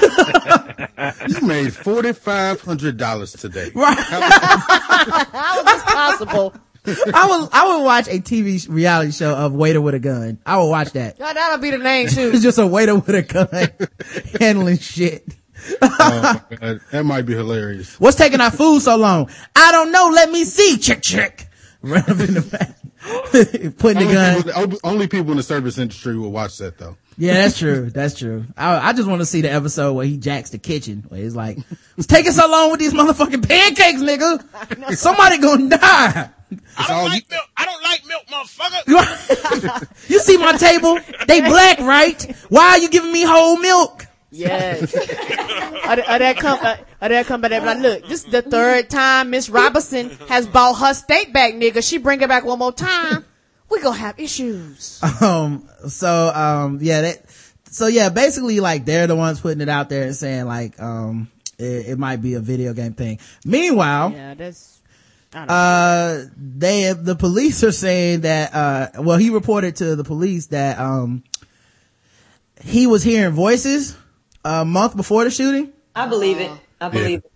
You 1.29 1.41
made 1.47 1.73
forty 1.73 2.11
five 2.13 2.59
hundred 2.61 2.97
dollars 2.97 3.31
today. 3.31 3.71
Right. 3.73 3.97
How 3.97 5.59
is 5.59 5.65
this 5.65 5.83
possible? 5.83 6.53
I 6.85 7.27
would, 7.27 7.49
I 7.53 7.67
would 7.77 7.83
watch 7.85 8.07
a 8.07 8.19
TV 8.19 8.65
reality 8.69 9.11
show 9.11 9.33
of 9.33 9.53
waiter 9.53 9.79
with 9.79 9.93
a 9.95 9.99
gun. 9.99 10.39
I 10.45 10.57
would 10.57 10.69
watch 10.69 10.91
that. 10.93 11.17
God, 11.17 11.33
that'll 11.35 11.59
be 11.59 11.71
the 11.71 11.77
name 11.77 12.07
too. 12.09 12.29
It's 12.33 12.41
just 12.43 12.57
a 12.57 12.67
waiter 12.67 12.95
with 12.95 13.09
a 13.09 13.21
gun 13.21 13.47
handling 14.39 14.77
shit. 14.79 15.23
Oh, 15.81 16.41
God. 16.59 16.81
that 16.91 17.05
might 17.05 17.25
be 17.25 17.33
hilarious. 17.33 17.99
What's 17.99 18.17
taking 18.17 18.41
our 18.41 18.51
food 18.51 18.81
so 18.81 18.95
long? 18.97 19.29
I 19.55 19.71
don't 19.71 19.91
know. 19.91 20.09
Let 20.13 20.31
me 20.31 20.43
see. 20.45 20.77
Check, 20.77 21.01
check. 21.01 21.49
Run 21.81 22.01
up 22.01 22.09
in 22.09 22.33
the 22.33 22.41
back. 22.41 22.75
Putting 23.77 23.99
the 23.99 24.05
Only 24.05 24.13
gun. 24.13 24.43
people, 24.43 24.79
only 24.83 25.07
people 25.07 25.31
in 25.31 25.37
the 25.37 25.43
service 25.43 25.77
industry 25.77 26.17
will 26.17 26.31
watch 26.31 26.57
that 26.57 26.77
though. 26.77 26.97
Yeah, 27.19 27.33
that's 27.33 27.59
true. 27.59 27.89
That's 27.89 28.17
true. 28.17 28.45
I, 28.57 28.89
I 28.89 28.93
just 28.93 29.07
want 29.09 29.19
to 29.21 29.25
see 29.25 29.41
the 29.41 29.51
episode 29.51 29.93
where 29.93 30.05
he 30.05 30.15
jacks 30.17 30.51
the 30.51 30.57
kitchen, 30.57 31.03
where 31.09 31.19
he's 31.21 31.35
like, 31.35 31.57
"It's 31.97 32.07
taking 32.07 32.31
so 32.31 32.49
long 32.49 32.71
with 32.71 32.79
these 32.79 32.93
motherfucking 32.93 33.45
pancakes, 33.47 34.01
nigga. 34.01 34.93
Somebody 34.95 35.37
gonna 35.39 35.69
die." 35.77 36.29
I 36.77 36.87
don't 36.87 37.03
you- 37.03 37.09
like 37.09 37.29
milk. 37.29 37.43
I 37.57 37.65
don't 37.65 37.83
like 37.83 38.05
milk, 38.07 38.25
motherfucker. 38.27 39.87
you 40.09 40.19
see 40.19 40.37
my 40.37 40.53
table? 40.53 40.97
They 41.27 41.41
black, 41.41 41.79
right? 41.79 42.35
Why 42.47 42.69
are 42.69 42.77
you 42.79 42.89
giving 42.89 43.11
me 43.11 43.23
whole 43.23 43.57
milk? 43.57 44.05
Yes. 44.31 44.95
or, 44.95 45.95
they- 45.97 46.05
or 46.15 46.19
they 46.19 46.33
come, 46.35 46.59
uh, 46.61 46.77
or 47.01 47.09
they 47.09 47.23
come 47.25 47.41
back 47.41 47.51
and 47.51 47.65
like, 47.65 47.79
look, 47.79 48.07
this 48.07 48.23
is 48.25 48.31
the 48.31 48.41
third 48.43 48.89
time 48.89 49.31
Miss 49.31 49.49
Robinson 49.49 50.09
has 50.29 50.47
bought 50.47 50.75
her 50.75 50.93
steak 50.93 51.33
back, 51.33 51.53
nigga. 51.55 51.87
She 51.87 51.97
bring 51.97 52.21
it 52.21 52.29
back 52.29 52.45
one 52.45 52.59
more 52.59 52.71
time. 52.71 53.25
We 53.69 53.81
gonna 53.81 53.97
have 53.97 54.19
issues. 54.19 54.99
Um. 55.21 55.67
So, 55.87 56.31
um. 56.33 56.79
Yeah. 56.81 57.01
That. 57.01 57.23
So 57.71 57.87
yeah. 57.87 58.09
Basically, 58.09 58.59
like 58.59 58.85
they're 58.85 59.07
the 59.07 59.15
ones 59.15 59.39
putting 59.39 59.61
it 59.61 59.69
out 59.69 59.89
there 59.89 60.03
and 60.03 60.15
saying 60.15 60.45
like, 60.45 60.79
um, 60.81 61.29
it, 61.57 61.89
it 61.89 61.99
might 61.99 62.17
be 62.17 62.33
a 62.35 62.39
video 62.39 62.73
game 62.73 62.93
thing. 62.93 63.19
Meanwhile, 63.45 64.11
Yeah, 64.11 64.33
that's, 64.33 64.79
I 65.33 65.37
don't 65.39 65.47
know. 65.47 65.53
uh 65.53 66.25
they 66.37 66.93
the 66.93 67.15
police 67.15 67.63
are 67.63 67.71
saying 67.71 68.21
that 68.21 68.53
uh 68.55 68.87
well 69.03 69.17
he 69.17 69.29
reported 69.29 69.75
to 69.77 69.95
the 69.95 70.03
police 70.03 70.47
that 70.47 70.79
um 70.79 71.23
he 72.63 72.87
was 72.87 73.03
hearing 73.03 73.33
voices 73.33 73.95
a 74.43 74.65
month 74.65 74.95
before 74.97 75.23
the 75.25 75.29
shooting 75.29 75.71
I 75.95 76.07
believe 76.07 76.39
it. 76.39 76.49
I 76.81 76.89
believe 76.89 77.19
it. 77.19 77.31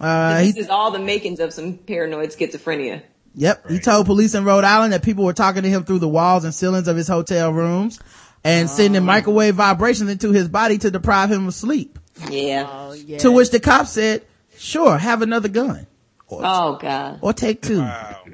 uh 0.00 0.38
This 0.42 0.54
he 0.54 0.60
is 0.60 0.68
all 0.68 0.92
the 0.92 0.98
makings 1.00 1.40
of 1.40 1.52
some 1.52 1.78
paranoid 1.78 2.30
schizophrenia. 2.30 3.02
Yep 3.34 3.68
he 3.70 3.78
told 3.78 4.06
police 4.06 4.34
in 4.34 4.44
rhode 4.44 4.64
island 4.64 4.92
that 4.92 5.02
people 5.02 5.24
were 5.24 5.32
talking 5.32 5.62
to 5.62 5.68
him 5.68 5.84
through 5.84 5.98
the 5.98 6.08
walls 6.08 6.44
and 6.44 6.54
ceilings 6.54 6.88
of 6.88 6.96
his 6.96 7.08
hotel 7.08 7.52
rooms 7.52 7.98
and 8.44 8.68
sending 8.68 9.04
microwave 9.04 9.54
vibrations 9.54 10.10
into 10.10 10.32
his 10.32 10.48
body 10.48 10.78
to 10.78 10.90
deprive 10.90 11.30
him 11.30 11.46
of 11.48 11.54
sleep 11.54 11.98
Yeah. 12.28 12.66
oh, 12.70 12.92
yeah. 12.92 13.18
to 13.18 13.30
which 13.32 13.50
the 13.50 13.60
cop 13.60 13.86
said 13.86 14.22
sure 14.56 14.98
have 14.98 15.22
another 15.22 15.48
gun 15.48 15.86
Oh 16.30 16.76
God. 16.80 17.18
or 17.20 17.32
take 17.34 17.60
two 17.62 17.80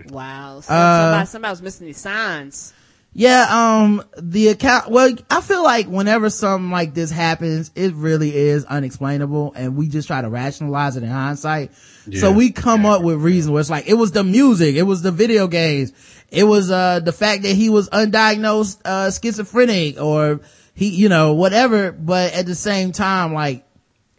Wow. 0.09 0.61
So, 0.61 0.73
Uh, 0.73 1.11
somebody, 1.11 1.27
somebody 1.27 1.51
was 1.51 1.63
missing 1.63 1.87
these 1.89 1.99
signs. 1.99 2.73
Yeah, 3.13 3.47
um, 3.51 4.05
the 4.17 4.49
account, 4.49 4.91
well, 4.91 5.13
I 5.29 5.41
feel 5.41 5.65
like 5.65 5.87
whenever 5.89 6.31
something 6.31 6.71
like 6.71 6.95
this 6.95 7.11
happens, 7.11 7.73
it 7.75 7.93
really 7.95 8.37
is 8.37 8.65
unexplainable 8.67 9.53
and 9.57 9.75
we 9.77 9.89
just 9.89 10.07
try 10.07 10.21
to 10.21 10.29
rationalize 10.29 10.97
it 10.97 11.03
in 11.03 11.09
hindsight. 11.09 11.73
So 12.17 12.33
we 12.33 12.53
come 12.53 12.87
up 12.87 13.03
with 13.03 13.17
reasons 13.17 13.51
where 13.53 13.61
it's 13.61 13.71
like, 13.71 13.89
it 13.89 13.95
was 13.95 14.13
the 14.13 14.25
music, 14.25 14.77
it 14.77 14.83
was 14.83 15.03
the 15.03 15.11
video 15.11 15.47
games, 15.47 15.93
it 16.31 16.45
was, 16.45 16.71
uh, 16.71 17.01
the 17.01 17.13
fact 17.13 17.43
that 17.43 17.55
he 17.55 17.71
was 17.71 17.89
undiagnosed, 17.91 18.81
uh, 18.85 19.11
schizophrenic 19.11 20.01
or 20.01 20.41
he, 20.75 20.89
you 20.89 21.09
know, 21.09 21.35
whatever. 21.35 21.93
But 21.93 22.33
at 22.35 22.47
the 22.47 22.55
same 22.55 22.93
time, 22.93 23.35
like, 23.35 23.65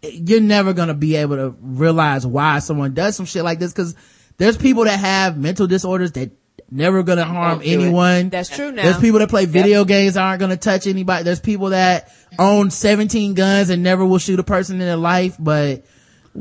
you're 0.03 0.41
never 0.41 0.73
gonna 0.73 0.93
be 0.93 1.15
able 1.15 1.35
to 1.35 1.55
realize 1.61 2.25
why 2.25 2.59
someone 2.59 2.93
does 2.93 3.15
some 3.15 3.25
shit 3.25 3.43
like 3.43 3.59
this 3.59 3.73
because 3.73 3.95
there's 4.37 4.57
people 4.57 4.85
that 4.85 4.99
have 4.99 5.37
mental 5.37 5.67
disorders 5.67 6.13
that 6.13 6.31
never 6.71 7.03
gonna 7.03 7.25
harm 7.25 7.59
Don't 7.59 7.67
it. 7.67 7.73
anyone. 7.73 8.29
That's 8.29 8.49
true 8.49 8.71
now. 8.71 8.83
There's 8.83 8.99
people 8.99 9.19
that 9.19 9.29
play 9.29 9.45
video 9.45 9.85
games 9.85 10.13
that 10.13 10.21
aren't 10.21 10.39
gonna 10.39 10.57
touch 10.57 10.87
anybody. 10.87 11.23
There's 11.23 11.39
people 11.39 11.69
that 11.69 12.11
own 12.37 12.71
17 12.71 13.33
guns 13.33 13.69
and 13.69 13.83
never 13.83 14.05
will 14.05 14.19
shoot 14.19 14.39
a 14.39 14.43
person 14.43 14.79
in 14.79 14.87
their 14.87 14.95
life, 14.95 15.35
but 15.39 15.85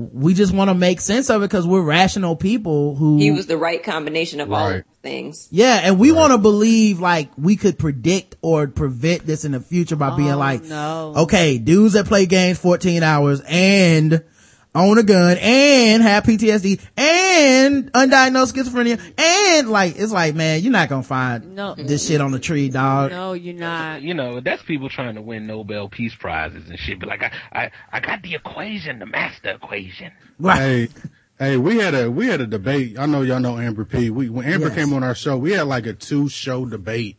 we 0.00 0.32
just 0.32 0.52
want 0.54 0.70
to 0.70 0.74
make 0.74 1.00
sense 1.00 1.28
of 1.28 1.42
it 1.42 1.46
because 1.46 1.66
we're 1.66 1.82
rational 1.82 2.36
people 2.36 2.94
who 2.94 3.18
He 3.18 3.32
was 3.32 3.46
the 3.48 3.56
right 3.56 3.82
combination 3.82 4.38
of 4.40 4.52
all 4.52 4.68
Right. 4.68 4.76
of 4.76 4.84
those 4.84 4.94
things. 5.02 5.48
yeah, 5.50 5.80
and 5.82 5.98
we 5.98 6.12
want 6.12 6.30
to 6.32 6.38
believe 6.38 7.00
like 7.00 7.30
we 7.36 7.56
could 7.56 7.78
predict 7.80 8.36
or 8.40 8.68
prevent 8.68 9.26
this 9.26 9.44
in 9.44 9.52
the 9.52 9.60
future 9.60 9.96
by 9.96 10.16
being 10.16 10.30
Oh, 10.30 10.38
like, 10.38 10.62
no. 10.62 11.14
okay, 11.16 11.58
dudes 11.58 11.94
that 11.94 12.06
play 12.06 12.26
games 12.26 12.58
14 12.58 13.02
hours 13.02 13.40
and 13.48 14.22
own 14.74 14.98
a 14.98 15.02
gun 15.02 15.36
and 15.40 16.02
have 16.02 16.24
PTSD 16.24 16.80
and 16.96 17.92
undiagnosed 17.92 18.52
schizophrenia 18.52 19.00
and 19.18 19.68
like, 19.70 19.96
it's 19.98 20.12
like, 20.12 20.34
man, 20.34 20.62
you're 20.62 20.72
not 20.72 20.88
gonna 20.88 21.02
find 21.02 21.54
No. 21.56 21.74
this 21.74 22.06
shit 22.06 22.20
on 22.20 22.30
the 22.32 22.38
tree, 22.38 22.68
dog. 22.68 23.10
No, 23.10 23.32
you're 23.32 23.54
not. 23.54 24.02
You 24.02 24.14
know, 24.14 24.40
that's 24.40 24.62
people 24.62 24.88
trying 24.88 25.14
to 25.16 25.22
win 25.22 25.46
Nobel 25.46 25.88
Peace 25.88 26.14
Prizes 26.14 26.68
and 26.68 26.78
shit. 26.78 27.00
But 27.00 27.08
like, 27.08 27.22
I, 27.22 27.32
I, 27.52 27.70
I 27.92 28.00
got 28.00 28.22
the 28.22 28.34
equation, 28.34 28.98
the 28.98 29.06
master 29.06 29.50
equation. 29.50 30.12
Right. 30.38 30.58
Hey, 30.58 30.88
hey, 31.38 31.56
we 31.56 31.78
had 31.78 31.94
a 31.94 32.10
we 32.10 32.26
had 32.26 32.40
a 32.40 32.46
debate. 32.46 32.98
I 32.98 33.06
know 33.06 33.22
y'all 33.22 33.40
know 33.40 33.58
Amber 33.58 33.84
P. 33.84 34.10
We 34.10 34.28
when 34.28 34.44
Amber 34.46 34.66
Yes. 34.68 34.76
came 34.76 34.92
on 34.92 35.02
our 35.02 35.14
show, 35.14 35.36
we 35.38 35.52
had 35.52 35.62
like 35.66 35.86
a 35.86 35.92
two 35.94 36.28
show 36.28 36.66
debate 36.66 37.16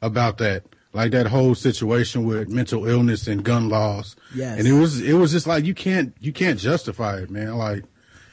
about 0.00 0.38
that. 0.38 0.62
Like 0.94 1.10
that 1.10 1.26
whole 1.26 1.56
situation 1.56 2.24
with 2.24 2.48
mental 2.48 2.86
illness 2.86 3.26
and 3.26 3.44
gun 3.44 3.68
laws. 3.68 4.14
Yes. 4.32 4.58
And 4.58 4.68
it 4.68 4.72
was 4.72 5.00
it 5.00 5.14
was 5.14 5.32
just 5.32 5.46
like 5.46 5.64
you 5.64 5.74
can't 5.74 6.14
you 6.20 6.32
can't 6.32 6.58
justify 6.58 7.18
it, 7.18 7.30
man. 7.30 7.56
Like 7.56 7.82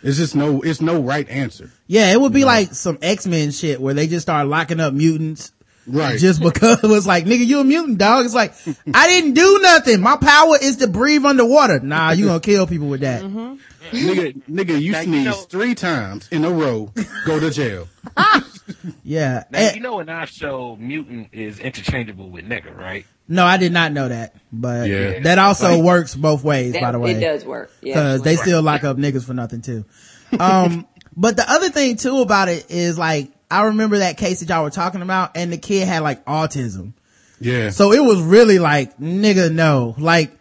it's 0.03 0.17
just 0.17 0.35
no 0.35 0.61
it's 0.61 0.79
no 0.79 1.01
right 1.01 1.27
answer. 1.27 1.71
Yeah, 1.87 2.11
it 2.13 2.21
would 2.21 2.33
be 2.33 2.45
like 2.45 2.73
some 2.73 2.99
X-Men 3.01 3.49
shit 3.51 3.81
where 3.81 3.95
they 3.95 4.05
just 4.05 4.21
start 4.21 4.47
locking 4.47 4.79
up 4.79 4.93
mutants. 4.93 5.51
Right. 5.87 6.19
Just 6.19 6.41
because 6.41 6.83
it 6.83 6.87
was 6.87 7.07
like, 7.07 7.25
nigga, 7.25 7.45
you 7.45 7.59
a 7.59 7.63
mutant, 7.63 7.97
dog. 7.97 8.25
It's 8.25 8.35
like, 8.35 8.53
I 8.93 9.07
didn't 9.07 9.33
do 9.33 9.59
nothing. 9.61 9.99
My 10.01 10.15
power 10.17 10.55
is 10.61 10.77
to 10.77 10.87
breathe 10.87 11.25
underwater. 11.25 11.79
Nah, 11.79 12.11
you 12.11 12.25
gonna 12.27 12.39
kill 12.39 12.67
people 12.67 12.87
with 12.87 13.01
that. 13.01 13.23
nigga 13.23 14.41
nigga 14.49 14.79
you 14.81 14.91
Now, 14.91 14.99
you 14.99 15.05
sneeze 15.05 15.25
know- 15.25 15.31
three 15.33 15.75
times 15.75 16.27
in 16.31 16.45
a 16.45 16.51
row, 16.51 16.91
go 17.25 17.39
to 17.39 17.49
jail. 17.49 17.87
Yeah. 19.03 19.43
Now, 19.51 19.59
Eh, 19.59 19.73
you 19.75 19.81
know, 19.81 19.99
in 19.99 20.07
our 20.09 20.25
show, 20.25 20.77
mutant 20.79 21.29
is 21.33 21.59
interchangeable 21.59 22.29
with 22.29 22.45
nigga, 22.45 22.75
right? 22.75 23.05
no, 23.27 23.45
I 23.45 23.57
did 23.57 23.71
not 23.73 23.91
know 23.91 24.07
that, 24.07 24.35
but 24.51 24.87
Yeah. 24.87 25.19
that 25.21 25.39
also 25.39 25.75
Like- 25.75 25.83
works 25.83 26.15
both 26.15 26.43
ways, 26.43 26.73
That, 26.73 26.81
by 26.81 26.91
the 26.91 26.99
way. 26.99 27.11
it 27.11 27.19
does 27.19 27.43
work. 27.45 27.71
Yeah. 27.81 27.95
Cause 27.95 28.21
they 28.21 28.35
still 28.37 28.61
lock 28.61 28.83
up 28.83 28.97
niggas 28.97 29.25
for 29.25 29.33
nothing 29.33 29.61
too. 29.61 29.85
Um, 30.39 30.85
but 31.17 31.35
the 31.35 31.49
other 31.49 31.69
thing 31.69 31.97
too 31.97 32.19
about 32.21 32.47
it 32.49 32.65
is 32.69 32.97
like, 32.97 33.31
I 33.51 33.63
remember 33.65 33.99
that 33.99 34.17
case 34.17 34.39
that 34.39 34.49
y'all 34.49 34.63
were 34.63 34.69
talking 34.69 35.01
about 35.01 35.31
and 35.35 35.51
the 35.51 35.57
kid 35.57 35.87
had 35.87 35.99
like 36.03 36.23
autism. 36.25 36.93
Yeah. 37.39 37.69
So 37.71 37.91
it 37.91 38.03
was 38.03 38.21
really 38.21 38.59
like, 38.59 38.97
nigga, 38.97 39.51
no, 39.51 39.95
like, 39.97 40.31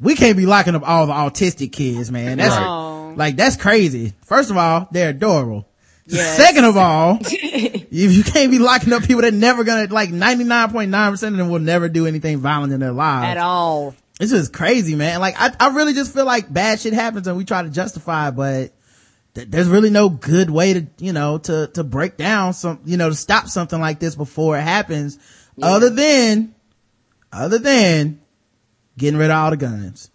we 0.00 0.14
can't 0.14 0.36
be 0.36 0.46
locking 0.46 0.74
up 0.74 0.86
all 0.88 1.06
the 1.06 1.12
autistic 1.12 1.72
kids, 1.72 2.10
man. 2.10 2.38
That's 2.38 2.54
Right. 2.56 3.14
like, 3.16 3.36
that's 3.36 3.56
crazy. 3.56 4.12
First 4.24 4.50
of 4.50 4.56
all, 4.56 4.88
they're 4.92 5.10
adorable. 5.10 5.66
Yes. 6.06 6.36
Second 6.36 6.64
of 6.64 6.76
all, 6.76 7.18
if 7.22 7.90
you 7.92 8.22
can't 8.24 8.50
be 8.50 8.58
locking 8.58 8.92
up 8.92 9.02
people 9.02 9.22
that 9.22 9.34
never 9.34 9.64
gonna, 9.64 9.92
like 9.92 10.10
99.9% 10.10 11.12
of 11.28 11.36
them 11.36 11.48
will 11.50 11.58
never 11.58 11.88
do 11.88 12.06
anything 12.06 12.38
violent 12.38 12.72
in 12.72 12.80
their 12.80 12.92
lives. 12.92 13.26
At 13.28 13.38
all. 13.38 13.94
It's 14.20 14.30
just 14.32 14.52
crazy, 14.52 14.94
man. 14.94 15.20
Like, 15.20 15.34
I, 15.38 15.52
I 15.60 15.68
really 15.74 15.94
just 15.94 16.12
feel 16.12 16.24
like 16.24 16.52
bad 16.52 16.80
shit 16.80 16.92
happens 16.92 17.26
and 17.28 17.36
we 17.36 17.44
try 17.44 17.62
to 17.62 17.68
justify 17.70 18.28
it, 18.28 18.32
but 18.32 18.72
th- 19.38 19.50
there's 19.50 19.68
really 19.68 19.90
no 19.90 20.08
good 20.08 20.50
way 20.50 20.74
to, 20.74 20.86
you 20.98 21.12
know, 21.12 21.38
to, 21.38 21.68
to 21.74 21.84
break 21.84 22.16
down 22.16 22.52
some, 22.54 22.80
you 22.84 22.96
know, 22.96 23.08
to 23.08 23.14
stop 23.14 23.46
something 23.48 23.80
like 23.80 24.00
this 24.00 24.14
before 24.16 24.58
it 24.58 24.62
happens 24.62 25.18
other 25.62 25.90
than, 25.90 26.54
other 27.32 27.58
than 27.58 28.20
getting 28.96 29.18
rid 29.18 29.30
of 29.30 29.36
all 29.36 29.50
the 29.50 29.56
guns. 29.56 30.10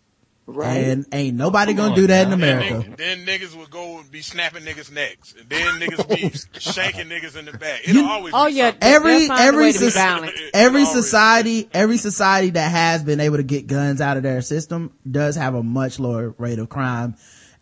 right. 0.45 0.75
And 0.77 1.05
ain't 1.13 1.37
nobody 1.37 1.71
Come 1.73 1.77
gonna 1.77 1.89
on 1.91 1.95
do 1.95 2.07
that 2.07 2.27
in. 2.27 2.33
America. 2.33 2.83
Then, 2.97 3.23
then 3.23 3.25
niggas 3.25 3.55
would 3.55 3.69
go 3.71 3.99
and 3.99 4.11
be 4.11 4.21
snapping 4.21 4.63
niggas' 4.63 4.91
necks. 4.91 5.33
And 5.39 5.49
then 5.49 5.67
niggas 5.79 6.09
be 6.09 6.29
shanking 6.59 7.07
niggas 7.09 7.37
in 7.37 7.45
the 7.45 7.53
back. 7.57 7.87
It'll 7.87 8.05
always 8.05 8.33
Oh 8.35 8.47
be 8.47 8.53
yeah. 8.53 8.71
something. 8.71 8.83
Every- 8.89 9.11
they'll 9.19 9.27
find 9.29 9.39
a 9.39 9.43
every 9.43 9.63
way 9.63 9.71
to 9.71 9.79
be 9.79 9.89
soc- 9.89 10.03
violent. 10.03 10.33
Every 10.53 10.85
society, 10.85 11.69
every 11.73 11.97
society 11.97 12.49
that 12.51 12.69
has 12.71 13.03
been 13.03 13.19
able 13.21 13.37
to 13.37 13.43
get 13.43 13.67
guns 13.67 14.01
out 14.01 14.17
of 14.17 14.23
their 14.23 14.41
system 14.41 14.91
does 15.09 15.35
have 15.37 15.55
a 15.55 15.63
much 15.63 15.99
lower 15.99 16.35
rate 16.37 16.59
of 16.59 16.67
crime 16.69 17.15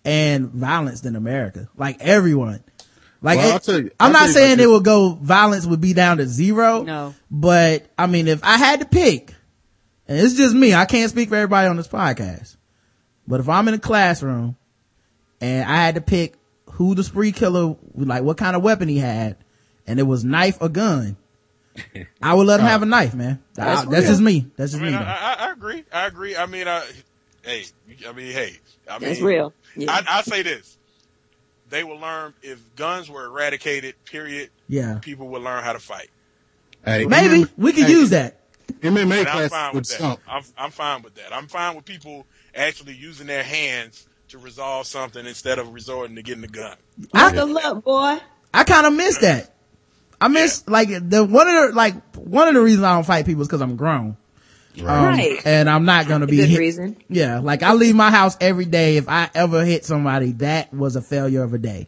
and 0.06 0.50
violence 0.50 1.02
than 1.02 1.16
America. 1.16 1.70
Like 1.78 1.98
everyone. 2.02 2.64
Like 3.22 3.38
Well, 3.38 3.50
it- 3.50 3.54
I'll 3.54 3.60
tell 3.60 3.80
you- 3.82 3.92
I'm 4.00 4.08
I'll 4.08 4.12
not 4.14 4.20
tell 4.26 4.34
saying 4.34 4.58
like 4.58 4.66
it 4.66 4.68
would 4.68 4.84
go 4.84 5.12
violence 5.14 5.66
would 5.66 5.82
be 5.82 5.94
down 5.94 6.18
to 6.18 6.26
zero. 6.28 6.84
No. 6.84 7.14
But 7.30 7.88
I 7.98 8.08
mean 8.08 8.28
if 8.28 8.44
I 8.44 8.58
had 8.58 8.80
to 8.80 8.86
pick 8.86 9.34
and 10.08 10.20
it's 10.20 10.34
just 10.34 10.54
me. 10.54 10.74
I 10.74 10.84
can't 10.86 11.10
speak 11.10 11.30
for 11.30 11.36
everybody 11.36 11.68
on 11.70 11.78
this 11.78 11.88
podcast. 11.88 12.58
But 13.28 13.40
if 13.40 13.48
I'm 13.48 13.68
in 13.70 13.76
a 13.76 13.80
classroom 13.80 14.58
and 15.40 15.64
I 15.64 15.76
had 15.78 15.96
to 15.96 16.02
pick 16.02 16.36
who 16.72 16.96
the 16.96 17.04
spree 17.04 17.32
killer, 17.32 17.76
like 17.96 18.24
what 18.24 18.38
kind 18.38 18.56
of 18.58 18.62
weapon 18.62 18.90
he 18.90 18.98
had, 18.98 19.38
and 19.88 20.00
it 20.00 20.04
was 20.04 20.26
knife 20.26 20.58
or 20.60 20.68
gun, 20.68 21.16
I 22.22 22.34
would 22.34 22.46
let 22.48 22.60
him 22.60 22.66
have 22.66 22.82
a 22.82 22.86
knife, 22.86 23.14
man. 23.14 23.42
That's, 23.54 23.86
that's 23.86 24.08
just 24.08 24.22
me. 24.22 24.48
That's 24.58 24.74
I 24.74 24.80
just 24.80 24.84
mean, 24.84 24.92
me. 24.92 24.98
I. 24.98 25.34
I, 25.34 25.48
I 25.48 25.52
agree. 25.54 25.86
I 25.94 26.08
agree. 26.08 26.36
I 26.36 26.46
mean, 26.46 26.68
I, 26.68 26.84
hey, 27.44 27.64
I 28.06 28.12
mean, 28.12 28.32
hey, 28.34 28.58
I 28.90 29.00
mean, 29.00 29.10
That's 29.10 29.22
real. 29.22 29.54
Yeah. 29.76 29.92
I, 29.92 30.20
I 30.20 30.22
say 30.24 30.42
this: 30.44 30.78
they 31.70 31.84
will 31.84 31.98
learn 32.00 32.34
if 32.42 32.60
guns 32.76 33.10
were 33.10 33.26
eradicated. 33.26 33.96
Period. 34.06 34.50
Yeah. 34.68 35.00
People 35.02 35.28
will 35.28 35.42
learn 35.42 35.64
how 35.64 35.74
to 35.74 35.80
fight. 35.80 36.10
Hey, 36.86 37.06
Maybe 37.06 37.46
we 37.58 37.74
could 37.74 37.86
hey, 37.86 37.92
use 37.92 38.10
that. 38.12 38.38
MMA 38.80 39.20
And 39.20 39.28
I'm 39.28 39.50
fine 39.50 39.76
with 39.76 39.88
that. 39.88 39.94
stump. 39.96 40.20
I'm, 40.28 40.44
I'm 40.58 40.72
fine 40.72 41.02
with 41.02 41.16
that. 41.16 41.34
I'm 41.34 41.48
fine 41.48 41.76
with 41.76 41.86
people 41.86 42.26
actually 42.56 42.94
using 42.94 43.28
their 43.28 43.44
hands 43.44 44.08
to 44.30 44.38
resolve 44.38 44.88
something 44.88 45.26
instead 45.26 45.60
of 45.60 45.74
resorting 45.74 46.16
to 46.16 46.24
getting 46.24 46.44
a 46.44 46.48
gun. 46.48 46.76
Good 47.14 47.50
luck, 47.50 47.84
boy. 47.84 48.18
I 48.54 48.64
kind 48.64 48.88
of 48.88 48.94
miss 48.94 49.18
that. 49.20 49.54
I 50.20 50.28
miss 50.28 50.68
like 50.68 50.90
the 50.90 51.26
one 51.26 51.48
of 51.48 51.70
the 51.70 51.76
like 51.76 52.16
one 52.16 52.48
of 52.48 52.54
the 52.54 52.62
reasons 52.62 52.84
I 52.84 52.94
don't 52.94 53.06
fight 53.06 53.26
people 53.26 53.42
is 53.42 53.48
because 53.48 53.62
I'm 53.62 53.76
grown. 53.76 54.18
Um, 54.80 54.86
Right. 54.86 55.40
And 55.46 55.70
I'm 55.70 55.86
not 55.86 56.08
gonna 56.08 56.28
be 56.28 56.38
Good 56.38 56.50
hit- 56.50 56.60
reason. 56.60 56.98
Yeah, 57.10 57.40
like 57.40 57.62
I 57.64 57.74
leave 57.74 57.96
my 57.96 58.10
house 58.12 58.38
every 58.40 58.66
day. 58.66 58.98
If 58.98 59.10
I 59.10 59.30
ever 59.36 59.66
hit 59.66 59.86
somebody, 59.86 60.32
that 60.34 60.74
was 60.74 60.96
a 60.96 61.02
failure 61.02 61.44
of 61.44 61.54
a 61.54 61.58
day. 61.58 61.88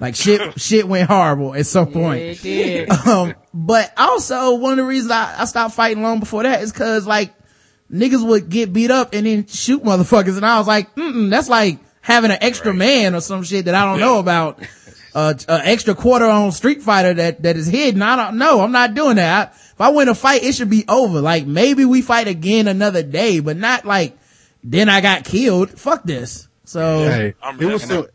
Like 0.00 0.14
shit, 0.16 0.58
shit 0.60 0.88
went 0.88 1.08
horrible 1.08 1.54
at 1.54 1.66
some 1.66 1.92
point. 1.92 2.22
It 2.22 2.42
did. 2.42 2.88
Um, 3.06 3.34
but 3.52 3.92
also 3.96 4.54
one 4.54 4.72
of 4.72 4.78
the 4.78 4.84
reasons 4.84 5.10
I, 5.12 5.42
I 5.42 5.44
stopped 5.44 5.74
fighting 5.74 6.02
long 6.02 6.18
before 6.20 6.42
that 6.44 6.62
is 6.62 6.72
cause 6.72 7.06
like 7.06 7.34
niggas 7.92 8.26
would 8.26 8.48
get 8.48 8.72
beat 8.72 8.90
up 8.90 9.12
and 9.14 9.26
then 9.26 9.46
shoot 9.46 9.82
motherfuckers. 9.84 10.36
And 10.36 10.46
I 10.46 10.58
was 10.58 10.66
like, 10.66 10.94
mm 10.96 11.28
that's 11.30 11.48
like 11.48 11.78
having 12.00 12.30
an 12.30 12.38
extra 12.40 12.72
man 12.74 13.14
or 13.14 13.20
some 13.20 13.42
shit 13.44 13.66
that 13.66 13.74
I 13.74 13.84
don't 13.84 14.00
know 14.00 14.18
about. 14.18 14.60
Uh, 15.14 15.34
uh, 15.46 15.60
extra 15.62 15.94
quarter 15.94 16.24
on 16.24 16.50
Street 16.50 16.82
Fighter 16.82 17.14
that, 17.14 17.42
that 17.42 17.56
is 17.56 17.68
hidden. 17.68 18.02
I 18.02 18.16
don't 18.16 18.36
know. 18.36 18.60
I'm 18.60 18.72
not 18.72 18.94
doing 18.94 19.16
that. 19.16 19.48
I, 19.48 19.52
if 19.52 19.80
I 19.80 19.90
win 19.90 20.08
a 20.08 20.14
fight, 20.14 20.42
it 20.42 20.54
should 20.54 20.70
be 20.70 20.84
over. 20.88 21.20
Like 21.20 21.46
maybe 21.46 21.84
we 21.84 22.02
fight 22.02 22.26
again 22.26 22.66
another 22.66 23.02
day, 23.04 23.38
but 23.38 23.56
not 23.56 23.84
like 23.84 24.18
then 24.64 24.88
I 24.88 25.00
got 25.00 25.24
killed. 25.24 25.70
Fuck 25.70 26.02
this. 26.02 26.48
So 26.64 26.98
Hey, 27.04 27.34
it 27.60 27.64
was 27.64 27.84
so, 27.84 28.08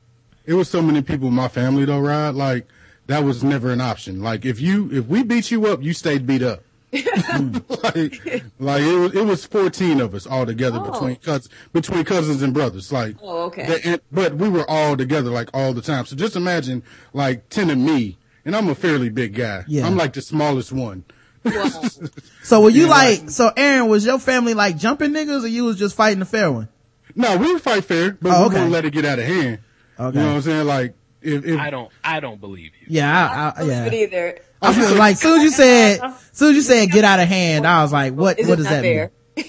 it 0.45 0.53
was 0.53 0.69
so 0.69 0.81
many 0.81 1.01
people 1.01 1.29
in 1.29 1.33
my 1.33 1.47
family 1.47 1.85
though, 1.85 1.99
Rod. 1.99 2.35
Like 2.35 2.67
that 3.07 3.23
was 3.23 3.43
never 3.43 3.71
an 3.71 3.79
option. 3.79 4.21
Like 4.21 4.43
if 4.43 4.59
you, 4.59 4.89
if 4.91 5.05
we 5.07 5.23
beat 5.23 5.51
you 5.51 5.67
up, 5.67 5.81
you 5.81 5.93
stayed 5.93 6.27
beat 6.27 6.41
up. 6.43 6.63
like, 7.83 8.43
like 8.59 8.81
it 8.81 8.97
was, 8.99 9.15
it 9.15 9.25
was 9.25 9.45
14 9.45 10.01
of 10.01 10.13
us 10.15 10.25
all 10.25 10.45
together 10.45 10.79
Oh. 10.81 10.91
between 10.91 11.15
cous 11.17 11.47
between 11.73 12.03
cousins 12.03 12.41
and 12.41 12.53
brothers. 12.53 12.91
Like, 12.91 13.15
Oh, 13.21 13.43
okay. 13.43 13.65
the- 13.67 13.85
and- 13.87 14.01
but 14.11 14.35
we 14.35 14.49
were 14.49 14.69
all 14.69 14.97
together 14.97 15.29
like 15.29 15.49
all 15.53 15.73
the 15.73 15.81
time. 15.81 16.05
So 16.05 16.15
just 16.15 16.35
imagine 16.35 16.83
like 17.13 17.47
10 17.49 17.69
of 17.69 17.77
me 17.77 18.17
and 18.45 18.55
I'm 18.55 18.69
a 18.69 18.75
fairly 18.75 19.09
big 19.09 19.35
guy. 19.35 19.63
Yeah. 19.67 19.85
I'm 19.85 19.97
like 19.97 20.13
the 20.13 20.21
smallest 20.21 20.71
one. 20.71 21.03
Wow. 21.43 21.69
So 22.43 22.61
were 22.61 22.69
you 22.71 22.85
Yeah. 22.85 22.89
like, 22.89 23.29
so 23.29 23.51
Aaron, 23.55 23.87
was 23.89 24.03
your 24.05 24.17
family 24.17 24.55
like 24.55 24.77
jumping 24.77 25.11
niggas 25.11 25.43
or 25.43 25.47
you 25.47 25.65
was 25.65 25.77
just 25.77 25.95
fighting 25.95 26.19
the 26.19 26.25
fair 26.25 26.51
one? 26.51 26.67
No, 27.15 27.37
we 27.37 27.53
would 27.53 27.61
fight 27.61 27.83
fair, 27.85 28.17
but 28.21 28.31
Oh, 28.35 28.41
we 28.41 28.45
okay. 28.47 28.59
won't 28.61 28.71
let 28.71 28.85
it 28.85 28.91
get 28.93 29.05
out 29.05 29.19
of 29.19 29.25
hand. 29.25 29.59
Okay. 29.99 30.17
You 30.17 30.23
know 30.23 30.29
what 30.29 30.35
I'm 30.37 30.41
saying? 30.41 30.65
Like, 30.67 30.93
if, 31.21 31.45
if 31.45 31.59
I 31.59 31.69
don't. 31.69 31.91
I 32.03 32.19
don't 32.19 32.39
believe 32.39 32.71
you. 32.79 32.87
Yeah, 32.87 33.53
I, 33.55 33.61
I, 33.61 33.63
Believe 33.63 33.71
yeah. 33.71 33.85
it 33.85 33.93
either. 33.93 34.39
I 34.61 34.73
feel 34.73 34.95
like 34.95 35.13
as 35.13 35.21
soon 35.21 35.37
as 35.37 35.43
you 35.43 35.51
said, 35.51 35.99
as 36.01 36.29
soon 36.33 36.49
as 36.51 36.55
you 36.55 36.61
said 36.61 36.91
get 36.91 37.05
out 37.05 37.19
of 37.19 37.27
hand, 37.27 37.65
I 37.65 37.81
was 37.81 37.93
like, 37.93 38.13
what, 38.13 38.39
Is 38.39 38.47
what 38.47 38.57
does 38.57 38.67
that 38.67 38.81
fair? 38.81 39.11
mean? 39.35 39.45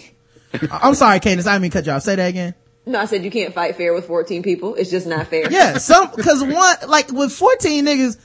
I'm 0.70 0.94
sorry, 0.94 1.20
Candace, 1.20 1.46
I 1.46 1.52
didn't 1.52 1.62
mean 1.62 1.70
to 1.70 1.78
cut 1.78 1.86
you 1.86 1.92
off. 1.92 2.02
Say 2.02 2.16
that 2.16 2.28
again. 2.28 2.54
No, 2.86 2.98
I 2.98 3.04
said 3.04 3.24
you 3.24 3.30
can't 3.30 3.54
fight 3.54 3.76
fair 3.76 3.92
with 3.92 4.06
14 4.06 4.42
people. 4.42 4.74
It's 4.74 4.90
just 4.90 5.06
not 5.06 5.26
fair. 5.28 5.50
Yeah, 5.50 5.78
some, 5.78 6.08
cause 6.08 6.42
one, 6.42 6.76
like 6.88 7.12
with 7.12 7.32
14 7.32 7.84
niggas, 7.84 8.18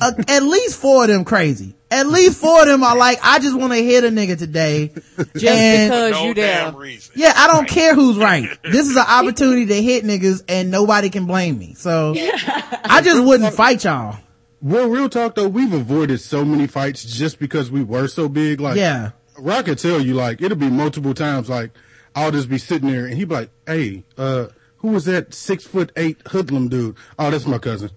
uh, 0.00 0.12
at 0.28 0.42
least 0.42 0.76
four 0.80 1.02
of 1.04 1.08
them 1.08 1.24
crazy. 1.24 1.74
At 1.92 2.06
least 2.06 2.40
four 2.40 2.60
of 2.62 2.68
them 2.68 2.84
are 2.84 2.96
like, 2.96 3.18
I 3.22 3.40
just 3.40 3.56
want 3.58 3.72
to 3.72 3.82
hit 3.82 4.04
a 4.04 4.08
nigga 4.08 4.38
today. 4.38 4.92
Just 5.34 5.44
And- 5.44 5.90
because 5.90 6.12
no 6.12 6.24
you 6.26 6.34
damn 6.34 6.72
there. 6.72 6.80
reason. 6.80 7.12
Yeah, 7.16 7.32
I 7.34 7.48
don't 7.48 7.68
care 7.68 7.94
who's 7.96 8.16
right. 8.16 8.48
This 8.62 8.88
is 8.88 8.94
an 8.96 9.04
opportunity 9.08 9.66
to 9.66 9.82
hit 9.82 10.04
niggas 10.04 10.42
and 10.48 10.70
nobody 10.70 11.10
can 11.10 11.26
blame 11.26 11.58
me. 11.58 11.74
So 11.74 12.14
I 12.16 13.00
just 13.04 13.24
wouldn't 13.24 13.52
fight 13.54 13.82
y'all. 13.84 14.16
Well, 14.62 14.88
real 14.88 15.08
talk 15.08 15.34
though, 15.34 15.48
we've 15.48 15.72
avoided 15.72 16.20
so 16.20 16.44
many 16.44 16.66
fights 16.68 17.02
just 17.04 17.38
because 17.40 17.70
we 17.70 17.82
were 17.82 18.06
so 18.08 18.28
big. 18.28 18.60
Like, 18.60 18.76
Yeah. 18.76 19.10
Rock 19.38 19.64
could 19.64 19.78
tell 19.78 20.00
you, 20.00 20.14
like, 20.14 20.42
it'll 20.42 20.58
be 20.58 20.68
multiple 20.70 21.14
times, 21.14 21.48
like, 21.48 21.70
I'll 22.14 22.30
just 22.30 22.48
be 22.50 22.58
sitting 22.58 22.90
there 22.90 23.06
and 23.06 23.14
he'd 23.14 23.28
be 23.28 23.34
like, 23.34 23.50
hey, 23.66 24.04
uh, 24.18 24.46
who 24.76 24.88
was 24.88 25.06
that 25.06 25.32
six 25.34 25.64
foot 25.64 25.90
eight 25.96 26.20
hoodlum 26.28 26.68
dude? 26.68 26.94
Oh, 27.18 27.30
that's 27.30 27.46
my 27.46 27.58
cousin. 27.58 27.90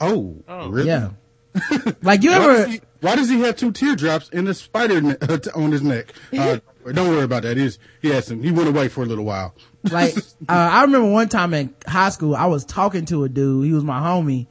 Oh, 0.00 0.36
really? 0.68 0.88
Yeah. 0.88 1.10
Like 2.02 2.22
you 2.22 2.30
Why 2.30 2.38
does, 2.38 2.66
he, 2.66 2.80
why 3.00 3.16
does 3.16 3.28
he 3.28 3.40
have 3.40 3.56
two 3.56 3.72
teardrops 3.72 4.28
in 4.30 4.44
the 4.44 4.54
spider 4.54 5.00
ne- 5.00 5.16
on 5.54 5.72
his 5.72 5.82
neck? 5.82 6.12
Uh, 6.36 6.58
don't 6.92 7.08
worry 7.08 7.24
about 7.24 7.42
that. 7.42 7.56
He's, 7.56 7.78
he 8.00 8.08
has 8.08 8.26
some, 8.26 8.42
he 8.42 8.50
went 8.50 8.68
away 8.68 8.88
for 8.88 9.02
a 9.02 9.06
little 9.06 9.24
while. 9.24 9.54
like 9.90 10.16
uh, 10.16 10.20
I 10.48 10.82
remember 10.82 11.10
one 11.10 11.28
time 11.28 11.54
in 11.54 11.74
high 11.86 12.10
school, 12.10 12.34
I 12.34 12.46
was 12.46 12.64
talking 12.64 13.04
to 13.06 13.24
a 13.24 13.28
dude. 13.28 13.66
He 13.66 13.72
was 13.72 13.84
my 13.84 14.00
homie. 14.00 14.46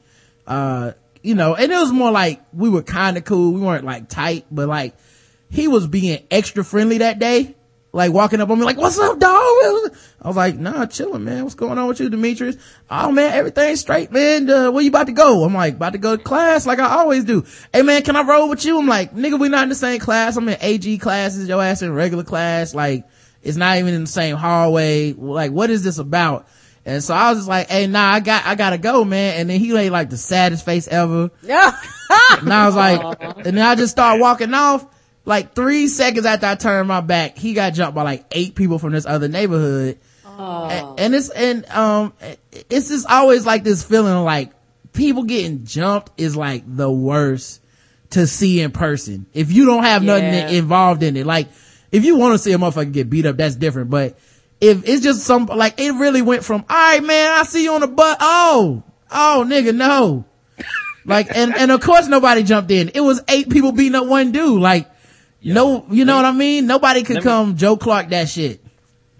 Uh, 0.46 0.92
you 1.22 1.34
know, 1.34 1.54
and 1.54 1.70
it 1.70 1.76
was 1.76 1.92
more 1.92 2.10
like 2.10 2.40
we 2.52 2.68
were 2.68 2.82
kind 2.82 3.16
of 3.16 3.24
cool. 3.24 3.52
We 3.52 3.60
weren't 3.60 3.84
like 3.84 4.08
tight, 4.08 4.46
but 4.50 4.68
like 4.68 4.94
he 5.50 5.68
was 5.68 5.86
being 5.86 6.22
extra 6.30 6.64
friendly 6.64 6.98
that 6.98 7.18
day. 7.18 7.54
Like 7.90 8.12
walking 8.12 8.40
up 8.40 8.50
on 8.50 8.58
me, 8.58 8.64
like, 8.64 8.76
"What's 8.76 8.98
up, 8.98 9.18
dog?" 9.18 9.32
I 9.32 10.26
was 10.26 10.36
like, 10.36 10.58
"Nah, 10.58 10.84
chilling, 10.86 11.24
man. 11.24 11.44
What's 11.44 11.54
going 11.54 11.78
on 11.78 11.88
with 11.88 12.00
you, 12.00 12.10
Demetrius?" 12.10 12.56
Oh 12.90 13.10
man, 13.10 13.32
everything's 13.32 13.80
straight, 13.80 14.12
man. 14.12 14.48
Uh, 14.50 14.70
where 14.70 14.82
you 14.82 14.90
about 14.90 15.06
to 15.06 15.12
go? 15.12 15.42
I'm 15.42 15.54
like, 15.54 15.76
about 15.76 15.94
to 15.94 15.98
go 15.98 16.16
to 16.16 16.22
class, 16.22 16.66
like 16.66 16.80
I 16.80 16.98
always 16.98 17.24
do. 17.24 17.46
Hey 17.72 17.80
man, 17.80 18.02
can 18.02 18.14
I 18.14 18.22
roll 18.22 18.50
with 18.50 18.64
you? 18.66 18.78
I'm 18.78 18.86
like, 18.86 19.14
nigga, 19.14 19.40
we 19.40 19.48
not 19.48 19.62
in 19.62 19.68
the 19.70 19.74
same 19.74 20.00
class. 20.00 20.36
I'm 20.36 20.48
in 20.48 20.58
AG 20.60 20.98
classes. 20.98 21.48
Your 21.48 21.62
ass 21.62 21.80
in 21.80 21.94
regular 21.94 22.24
class. 22.24 22.74
Like, 22.74 23.08
it's 23.42 23.56
not 23.56 23.78
even 23.78 23.94
in 23.94 24.02
the 24.02 24.06
same 24.06 24.36
hallway. 24.36 25.14
Like, 25.14 25.52
what 25.52 25.70
is 25.70 25.82
this 25.82 25.96
about? 25.96 26.46
And 26.84 27.02
so 27.02 27.14
I 27.14 27.30
was 27.30 27.40
just 27.40 27.48
like, 27.48 27.68
hey, 27.68 27.86
nah, 27.86 28.12
I 28.12 28.20
got, 28.20 28.46
I 28.46 28.54
gotta 28.54 28.78
go, 28.78 29.04
man. 29.04 29.40
And 29.40 29.50
then 29.50 29.60
he 29.60 29.72
laid 29.72 29.90
like 29.90 30.10
the 30.10 30.16
saddest 30.16 30.64
face 30.64 30.88
ever. 30.88 31.30
Yeah. 31.42 31.78
And 32.40 32.52
I 32.52 32.66
was 32.66 32.74
like, 32.74 33.00
and 33.46 33.56
then 33.56 33.58
I 33.58 33.74
just 33.74 33.92
started 33.92 34.20
walking 34.20 34.54
off. 34.54 34.86
Like 35.28 35.54
three 35.54 35.88
seconds 35.88 36.24
after 36.24 36.46
I 36.46 36.54
turned 36.54 36.88
my 36.88 37.02
back, 37.02 37.36
he 37.36 37.52
got 37.52 37.74
jumped 37.74 37.94
by 37.94 38.02
like 38.02 38.24
eight 38.32 38.54
people 38.54 38.78
from 38.78 38.92
this 38.92 39.04
other 39.04 39.28
neighborhood. 39.28 39.98
And, 40.70 41.00
and 41.00 41.14
it's, 41.14 41.28
and, 41.28 41.66
um, 41.66 42.12
it's 42.70 42.88
just 42.88 43.06
always 43.10 43.44
like 43.44 43.62
this 43.62 43.82
feeling 43.82 44.12
of 44.14 44.24
like 44.24 44.52
people 44.94 45.24
getting 45.24 45.64
jumped 45.64 46.12
is 46.18 46.34
like 46.34 46.62
the 46.66 46.90
worst 46.90 47.60
to 48.10 48.26
see 48.26 48.60
in 48.62 48.70
person. 48.70 49.26
If 49.34 49.52
you 49.52 49.66
don't 49.66 49.82
have 49.82 50.02
nothing 50.02 50.32
Yeah. 50.32 50.48
involved 50.48 51.02
in 51.02 51.14
it, 51.16 51.26
like 51.26 51.48
if 51.92 52.04
you 52.06 52.16
want 52.16 52.32
to 52.34 52.38
see 52.38 52.52
a 52.52 52.58
motherfucker 52.58 52.92
get 52.92 53.10
beat 53.10 53.26
up, 53.26 53.36
that's 53.36 53.56
different. 53.56 53.90
But 53.90 54.16
if 54.62 54.88
it's 54.88 55.02
just 55.02 55.24
some, 55.24 55.44
like 55.46 55.78
it 55.78 55.92
really 55.92 56.22
went 56.22 56.42
from, 56.42 56.64
all 56.70 56.76
right, 56.76 57.02
man, 57.04 57.32
I 57.32 57.42
see 57.42 57.64
you 57.64 57.74
on 57.74 57.82
the 57.82 57.86
butt. 57.86 58.16
Oh, 58.20 58.82
oh, 59.10 59.44
nigga, 59.46 59.74
no. 59.74 60.24
Like, 61.04 61.28
and, 61.34 61.54
and 61.56 61.70
of 61.70 61.80
course 61.80 62.06
nobody 62.06 62.42
jumped 62.42 62.70
in. 62.70 62.90
It 62.94 63.00
was 63.00 63.22
eight 63.28 63.48
people 63.48 63.72
beating 63.72 63.94
up 63.94 64.06
one 64.06 64.30
dude. 64.30 64.60
Like, 64.60 64.90
no, 65.42 65.86
you 65.90 66.04
know 66.04 66.16
what 66.16 66.24
I 66.24 66.32
mean? 66.32 66.66
Nobody 66.66 67.02
could 67.02 67.16
let 67.16 67.24
me- 67.24 67.30
come 67.30 67.56
Joe 67.56 67.76
Clark 67.76 68.10
that 68.10 68.28
shit. 68.28 68.60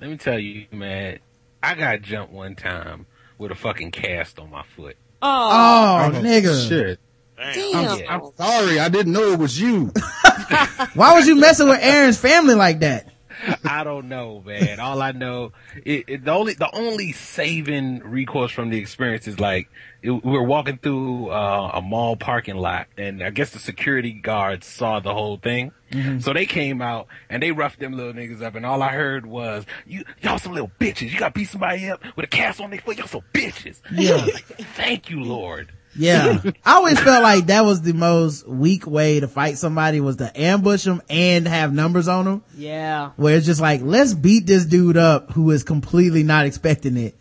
Let 0.00 0.10
me 0.10 0.16
tell 0.16 0.38
you, 0.38 0.66
man. 0.72 1.18
I 1.62 1.74
got 1.74 2.02
jumped 2.02 2.32
one 2.32 2.54
time 2.54 3.06
with 3.36 3.50
a 3.50 3.54
fucking 3.56 3.90
cast 3.90 4.38
on 4.38 4.50
my 4.50 4.62
foot. 4.76 4.96
Oh, 5.20 5.28
oh, 5.28 6.12
oh 6.14 6.20
nigga. 6.22 6.68
Shit. 6.68 7.00
Damn. 7.36 8.08
I'm 8.08 8.30
sorry. 8.36 8.78
I 8.80 8.88
didn't 8.88 9.12
know 9.12 9.32
it 9.32 9.38
was 9.38 9.60
you. 9.60 9.86
Why 10.94 11.14
was 11.14 11.26
you 11.26 11.36
messing 11.36 11.68
with 11.68 11.78
Aaron's 11.80 12.18
family 12.18 12.54
like 12.54 12.80
that? 12.80 13.08
I 13.64 13.84
don't 13.84 14.08
know, 14.08 14.42
man. 14.44 14.80
All 14.80 15.00
I 15.02 15.12
know, 15.12 15.52
it, 15.84 16.04
it, 16.08 16.24
the 16.24 16.32
only 16.32 16.54
the 16.54 16.74
only 16.74 17.12
saving 17.12 18.00
recourse 18.00 18.50
from 18.52 18.70
the 18.70 18.78
experience 18.78 19.26
is 19.26 19.38
like 19.38 19.68
it, 20.02 20.10
we 20.10 20.32
were 20.32 20.42
walking 20.42 20.78
through 20.78 21.30
uh, 21.30 21.72
a 21.74 21.82
mall 21.82 22.16
parking 22.16 22.56
lot, 22.56 22.86
and 22.96 23.22
I 23.22 23.30
guess 23.30 23.50
the 23.50 23.58
security 23.58 24.12
guards 24.12 24.66
saw 24.66 25.00
the 25.00 25.12
whole 25.12 25.36
thing, 25.36 25.72
so 26.20 26.32
they 26.32 26.46
came 26.46 26.82
out 26.82 27.06
and 27.30 27.42
they 27.42 27.50
roughed 27.50 27.80
them 27.80 27.92
little 27.92 28.12
niggas 28.12 28.42
up, 28.42 28.54
and 28.54 28.66
all 28.66 28.82
I 28.82 28.90
heard 28.90 29.26
was, 29.26 29.64
"You 29.86 30.04
y'all 30.22 30.38
some 30.38 30.52
little 30.52 30.70
bitches. 30.78 31.10
You 31.12 31.18
got 31.18 31.34
to 31.34 31.38
beat 31.38 31.48
somebody 31.48 31.88
up 31.90 32.02
with 32.16 32.24
a 32.24 32.28
cast 32.28 32.60
on 32.60 32.70
their 32.70 32.80
foot. 32.80 32.98
Y'all 32.98 33.06
some 33.06 33.22
bitches." 33.32 33.80
Yeah. 33.90 34.12
I 34.12 34.24
was 34.24 34.34
like, 34.34 34.46
Thank 34.74 35.10
you, 35.10 35.22
Lord. 35.22 35.72
Yeah. 35.98 36.40
I 36.64 36.74
always 36.74 36.98
felt 37.00 37.22
like 37.22 37.46
that 37.46 37.64
was 37.64 37.82
the 37.82 37.92
most 37.92 38.46
weak 38.46 38.86
way 38.86 39.20
to 39.20 39.28
fight 39.28 39.58
somebody 39.58 40.00
was 40.00 40.16
to 40.16 40.40
ambush 40.40 40.84
them 40.84 41.02
and 41.10 41.46
have 41.46 41.72
numbers 41.72 42.08
on 42.08 42.24
them. 42.24 42.44
Yeah. 42.56 43.10
Where 43.16 43.36
it's 43.36 43.46
just 43.46 43.60
like, 43.60 43.82
let's 43.82 44.14
beat 44.14 44.46
this 44.46 44.64
dude 44.64 44.96
up 44.96 45.32
who 45.32 45.50
is 45.50 45.64
completely 45.64 46.22
not 46.22 46.46
expecting 46.46 46.96
it. 46.96 47.16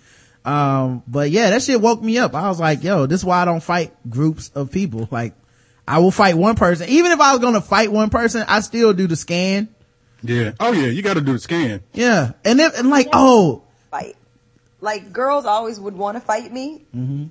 Um, 0.46 1.04
but 1.08 1.30
yeah, 1.30 1.50
that 1.50 1.62
shit 1.62 1.82
woke 1.82 2.02
me 2.02 2.18
up. 2.20 2.34
I 2.34 2.48
was 2.48 2.60
like, 2.60 2.84
yo, 2.84 3.06
this 3.06 3.22
is 3.22 3.26
why 3.26 3.42
I 3.42 3.46
don't 3.46 3.62
fight 3.62 3.94
groups 4.10 4.50
of 4.56 4.72
people. 4.72 5.08
Like, 5.12 5.34
I 5.88 6.00
will 6.00 6.12
fight 6.12 6.38
one 6.38 6.56
person. 6.56 6.88
Even 6.90 7.12
if 7.12 7.20
I 7.20 7.32
was 7.32 7.42
gonna 7.42 7.62
fight 7.62 7.92
one 7.92 8.10
person, 8.10 8.46
I 8.48 8.62
still 8.62 8.94
do 8.94 9.08
the 9.08 9.16
scan. 9.16 9.68
Yeah. 10.24 10.54
Oh 10.60 10.72
yeah, 10.72 10.88
you 10.88 11.02
got 11.02 11.16
to 11.16 11.22
do 11.22 11.34
the 11.34 11.40
scan. 11.40 11.82
Yeah. 11.94 12.32
And 12.44 12.60
then, 12.60 12.72
and 12.76 12.90
like, 12.90 13.10
oh, 13.14 13.64
fight. 13.92 14.16
Like 14.82 15.12
girls 15.12 15.46
always 15.46 15.80
would 15.80 15.96
want 15.96 16.18
to 16.18 16.22
fight 16.22 16.52
me. 16.52 16.86
Mm-hmm. 16.96 17.26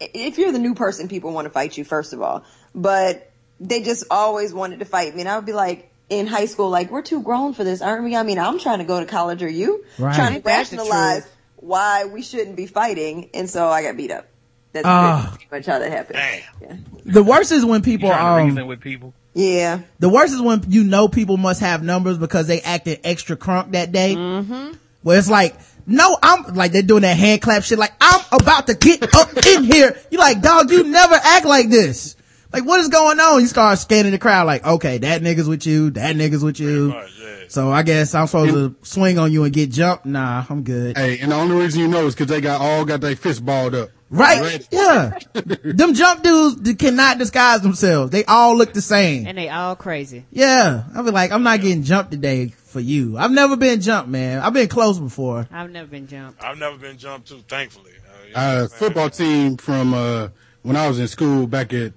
If 0.00 0.38
you're 0.38 0.52
the 0.52 0.58
new 0.58 0.74
person, 0.74 1.08
people 1.08 1.32
want 1.32 1.44
to 1.46 1.50
fight 1.50 1.76
you 1.76 1.84
first 1.84 2.12
of 2.12 2.22
all, 2.22 2.44
but 2.74 3.30
they 3.60 3.82
just 3.82 4.04
always 4.10 4.54
wanted 4.54 4.78
to 4.78 4.84
fight 4.86 5.14
me, 5.14 5.20
and 5.20 5.28
I 5.28 5.36
would 5.36 5.46
be 5.46 5.52
like, 5.52 5.90
in 6.08 6.26
high 6.26 6.46
school, 6.46 6.70
like 6.70 6.90
we're 6.90 7.02
too 7.02 7.22
grown 7.22 7.52
for 7.54 7.62
this, 7.62 7.82
aren't 7.82 8.02
we? 8.04 8.16
I 8.16 8.22
mean, 8.24 8.38
I'm 8.38 8.58
trying 8.58 8.78
to 8.78 8.84
go 8.84 8.98
to 8.98 9.06
college, 9.06 9.42
or 9.42 9.48
you 9.48 9.84
Right. 9.98 10.14
trying 10.14 10.34
to 10.34 10.40
That's 10.40 10.72
rationalize 10.72 11.26
why 11.56 12.06
we 12.06 12.22
shouldn't 12.22 12.56
be 12.56 12.66
fighting, 12.66 13.30
and 13.34 13.48
so 13.48 13.68
I 13.68 13.82
got 13.82 13.96
beat 13.96 14.10
up. 14.10 14.26
That's 14.72 14.86
Ah. 14.86 15.28
pretty 15.30 15.46
much 15.52 15.66
how 15.66 15.78
that 15.78 15.90
happened. 15.90 16.18
Damn. 16.60 16.84
the 17.04 17.22
worst 17.22 17.52
is 17.52 17.64
when 17.64 17.82
people, 17.82 18.10
are 18.10 18.40
to 18.50 18.60
um, 18.60 18.66
with 18.66 18.80
people. 18.80 19.12
Yeah. 19.34 19.80
the 19.98 20.08
worst 20.08 20.32
is 20.32 20.40
when 20.40 20.64
you 20.68 20.82
know 20.84 21.06
people 21.08 21.36
must 21.36 21.60
have 21.60 21.82
numbers 21.82 22.18
because 22.18 22.46
they 22.46 22.60
acted 22.60 23.00
extra 23.04 23.36
crunk 23.36 23.72
that 23.72 23.92
day. 23.92 24.14
Mm-hmm. 24.16 24.72
Where 25.02 25.18
it's 25.18 25.30
like, 25.30 25.56
no, 25.90 26.16
I'm 26.22 26.54
like 26.54 26.70
they're 26.72 26.82
doing 26.82 27.02
that 27.02 27.16
hand 27.16 27.42
clap 27.42 27.64
shit. 27.64 27.78
Like 27.78 27.92
I'm 28.00 28.20
about 28.32 28.68
to 28.68 28.74
get 28.74 29.14
up 29.14 29.30
in 29.44 29.64
here. 29.64 29.98
You 30.10 30.18
like, 30.18 30.40
dog, 30.40 30.70
you 30.70 30.84
never 30.84 31.16
act 31.16 31.44
like 31.44 31.68
this. 31.68 32.16
Like 32.52 32.64
what 32.64 32.80
is 32.80 32.88
going 32.88 33.18
on? 33.18 33.40
You 33.40 33.46
start 33.48 33.78
scanning 33.78 34.12
the 34.12 34.18
crowd. 34.18 34.46
Like, 34.46 34.64
okay, 34.64 34.98
that 34.98 35.20
nigga's 35.20 35.48
with 35.48 35.66
you. 35.66 35.90
That 35.90 36.14
nigga's 36.14 36.44
with 36.44 36.60
you. 36.60 36.88
Much, 36.88 37.18
yeah. 37.18 37.44
So 37.48 37.72
I 37.72 37.82
guess 37.82 38.14
I'm 38.14 38.28
supposed 38.28 38.54
to 38.54 38.76
swing 38.82 39.18
on 39.18 39.32
you 39.32 39.42
and 39.42 39.52
get 39.52 39.72
jumped. 39.72 40.06
Nah, 40.06 40.44
I'm 40.48 40.62
good. 40.62 40.96
Hey, 40.96 41.18
and 41.18 41.32
the 41.32 41.36
only 41.36 41.56
reason 41.56 41.80
you 41.80 41.88
know 41.88 42.06
is 42.06 42.14
because 42.14 42.28
they 42.28 42.40
got 42.40 42.60
all 42.60 42.84
got 42.84 43.00
their 43.00 43.16
fist 43.16 43.44
balled 43.44 43.74
up. 43.74 43.90
Right? 44.10 44.40
Ready. 44.40 44.64
Yeah. 44.72 45.18
Them 45.62 45.94
jump 45.94 46.22
dudes 46.24 46.74
cannot 46.74 47.18
disguise 47.18 47.60
themselves. 47.60 48.10
They 48.10 48.24
all 48.24 48.56
look 48.56 48.72
the 48.72 48.82
same. 48.82 49.26
And 49.26 49.38
they 49.38 49.48
all 49.48 49.76
crazy. 49.76 50.24
Yeah. 50.32 50.84
I'll 50.94 51.04
be 51.04 51.10
like, 51.12 51.30
I'm 51.30 51.44
not 51.44 51.60
getting 51.60 51.84
jumped 51.84 52.10
today 52.10 52.48
for 52.48 52.80
you. 52.80 53.16
I've 53.16 53.30
never 53.30 53.56
been 53.56 53.80
jumped, 53.80 54.10
man. 54.10 54.40
I've 54.40 54.52
been 54.52 54.68
close 54.68 54.98
before. 54.98 55.46
I've 55.52 55.70
never 55.70 55.86
been 55.88 56.08
jumped. 56.08 56.42
I've 56.42 56.58
never 56.58 56.76
been 56.76 56.98
jumped 56.98 57.28
too, 57.28 57.42
thankfully. 57.48 57.92
Uh, 57.92 58.26
you 58.26 58.32
know 58.34 58.40
Uh, 58.40 58.42
what 58.42 58.50
I'm 58.62 58.68
saying? 58.68 58.78
football 58.78 59.10
team 59.10 59.56
from, 59.56 59.94
uh, 59.94 60.28
when 60.62 60.76
I 60.76 60.88
was 60.88 60.98
in 60.98 61.06
school 61.08 61.46
back 61.46 61.72
at, 61.72 61.92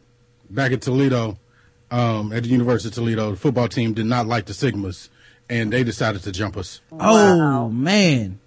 back 0.52 0.72
at 0.72 0.81
Toledo, 0.81 1.38
um, 1.90 2.31
at 2.31 2.44
the 2.44 2.49
University 2.49 2.90
of 2.90 2.94
Toledo, 2.95 3.31
the 3.31 3.38
football 3.38 3.68
team 3.68 3.94
did 3.94 4.06
not 4.06 4.27
like 4.27 4.45
the 4.45 4.53
Sigmas 4.53 5.10
and 5.49 5.73
they 5.73 5.84
decided 5.84 6.22
to 6.23 6.31
jump 6.31 6.57
us. 6.57 6.80
Oh, 6.91 7.69
man. 7.69 8.40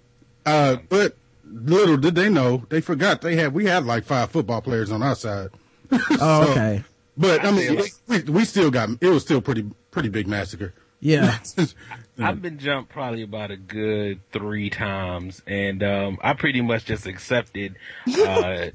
Uh, 0.45 0.77
but 0.89 1.15
little 1.51 1.97
did 1.97 2.15
they 2.15 2.29
know, 2.29 2.63
they 2.69 2.81
forgot 2.81 3.21
they 3.21 3.35
had, 3.35 3.53
we 3.53 3.65
had 3.65 3.85
like 3.85 4.03
five 4.05 4.31
football 4.31 4.61
players 4.61 4.91
on 4.91 5.01
our 5.03 5.15
side. 5.15 5.49
Oh, 5.91 6.45
So- 6.45 6.51
okay. 6.51 6.83
But 7.19 7.43
I 7.43 7.49
mean, 7.51 7.77
feel 7.81 7.85
we, 8.07 8.19
we 8.31 8.45
still 8.45 8.69
got, 8.69 8.89
it 9.01 9.07
was 9.09 9.23
still 9.23 9.41
pretty, 9.41 9.65
pretty 9.91 10.09
big 10.09 10.27
massacre. 10.27 10.73
Yeah. 10.99 11.37
I've 12.17 12.41
been 12.41 12.57
jumped 12.57 12.91
probably 12.91 13.21
about 13.21 13.51
a 13.51 13.55
good 13.55 14.19
three 14.31 14.71
times, 14.71 15.43
and 15.45 15.83
um, 15.83 16.17
I 16.23 16.33
pretty 16.33 16.61
much 16.61 16.85
just 16.85 17.05
accepted. 17.05 17.75
Uh, 18.07 18.69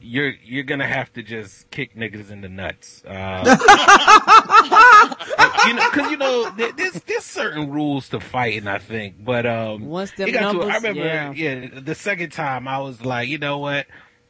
you're 0.00 0.32
you're 0.44 0.64
gonna 0.64 0.86
have 0.86 1.12
to 1.14 1.22
just 1.22 1.70
kick 1.70 1.94
niggas 1.96 2.30
in 2.30 2.40
the 2.40 2.48
nuts. 2.48 3.02
Uh, 3.04 3.42
you 5.66 5.74
know, 5.74 5.90
because 5.90 6.10
you 6.10 6.16
know 6.16 6.50
there, 6.56 6.72
there's 6.72 6.92
there's 7.02 7.24
certain 7.24 7.70
rules 7.70 8.08
to 8.10 8.20
fighting. 8.20 8.66
I 8.66 8.78
think, 8.78 9.24
but 9.24 9.46
um, 9.46 9.86
Once 9.86 10.12
them 10.12 10.28
it 10.28 10.32
got 10.32 10.52
to- 10.52 10.62
I 10.62 10.76
remember, 10.76 11.32
yeah. 11.34 11.80
the 11.80 11.94
second 11.94 12.30
time 12.32 12.68
I 12.68 12.78
was 12.78 13.04
like, 13.04 13.28
you 13.28 13.38
know 13.38 13.58
what? 13.58 13.86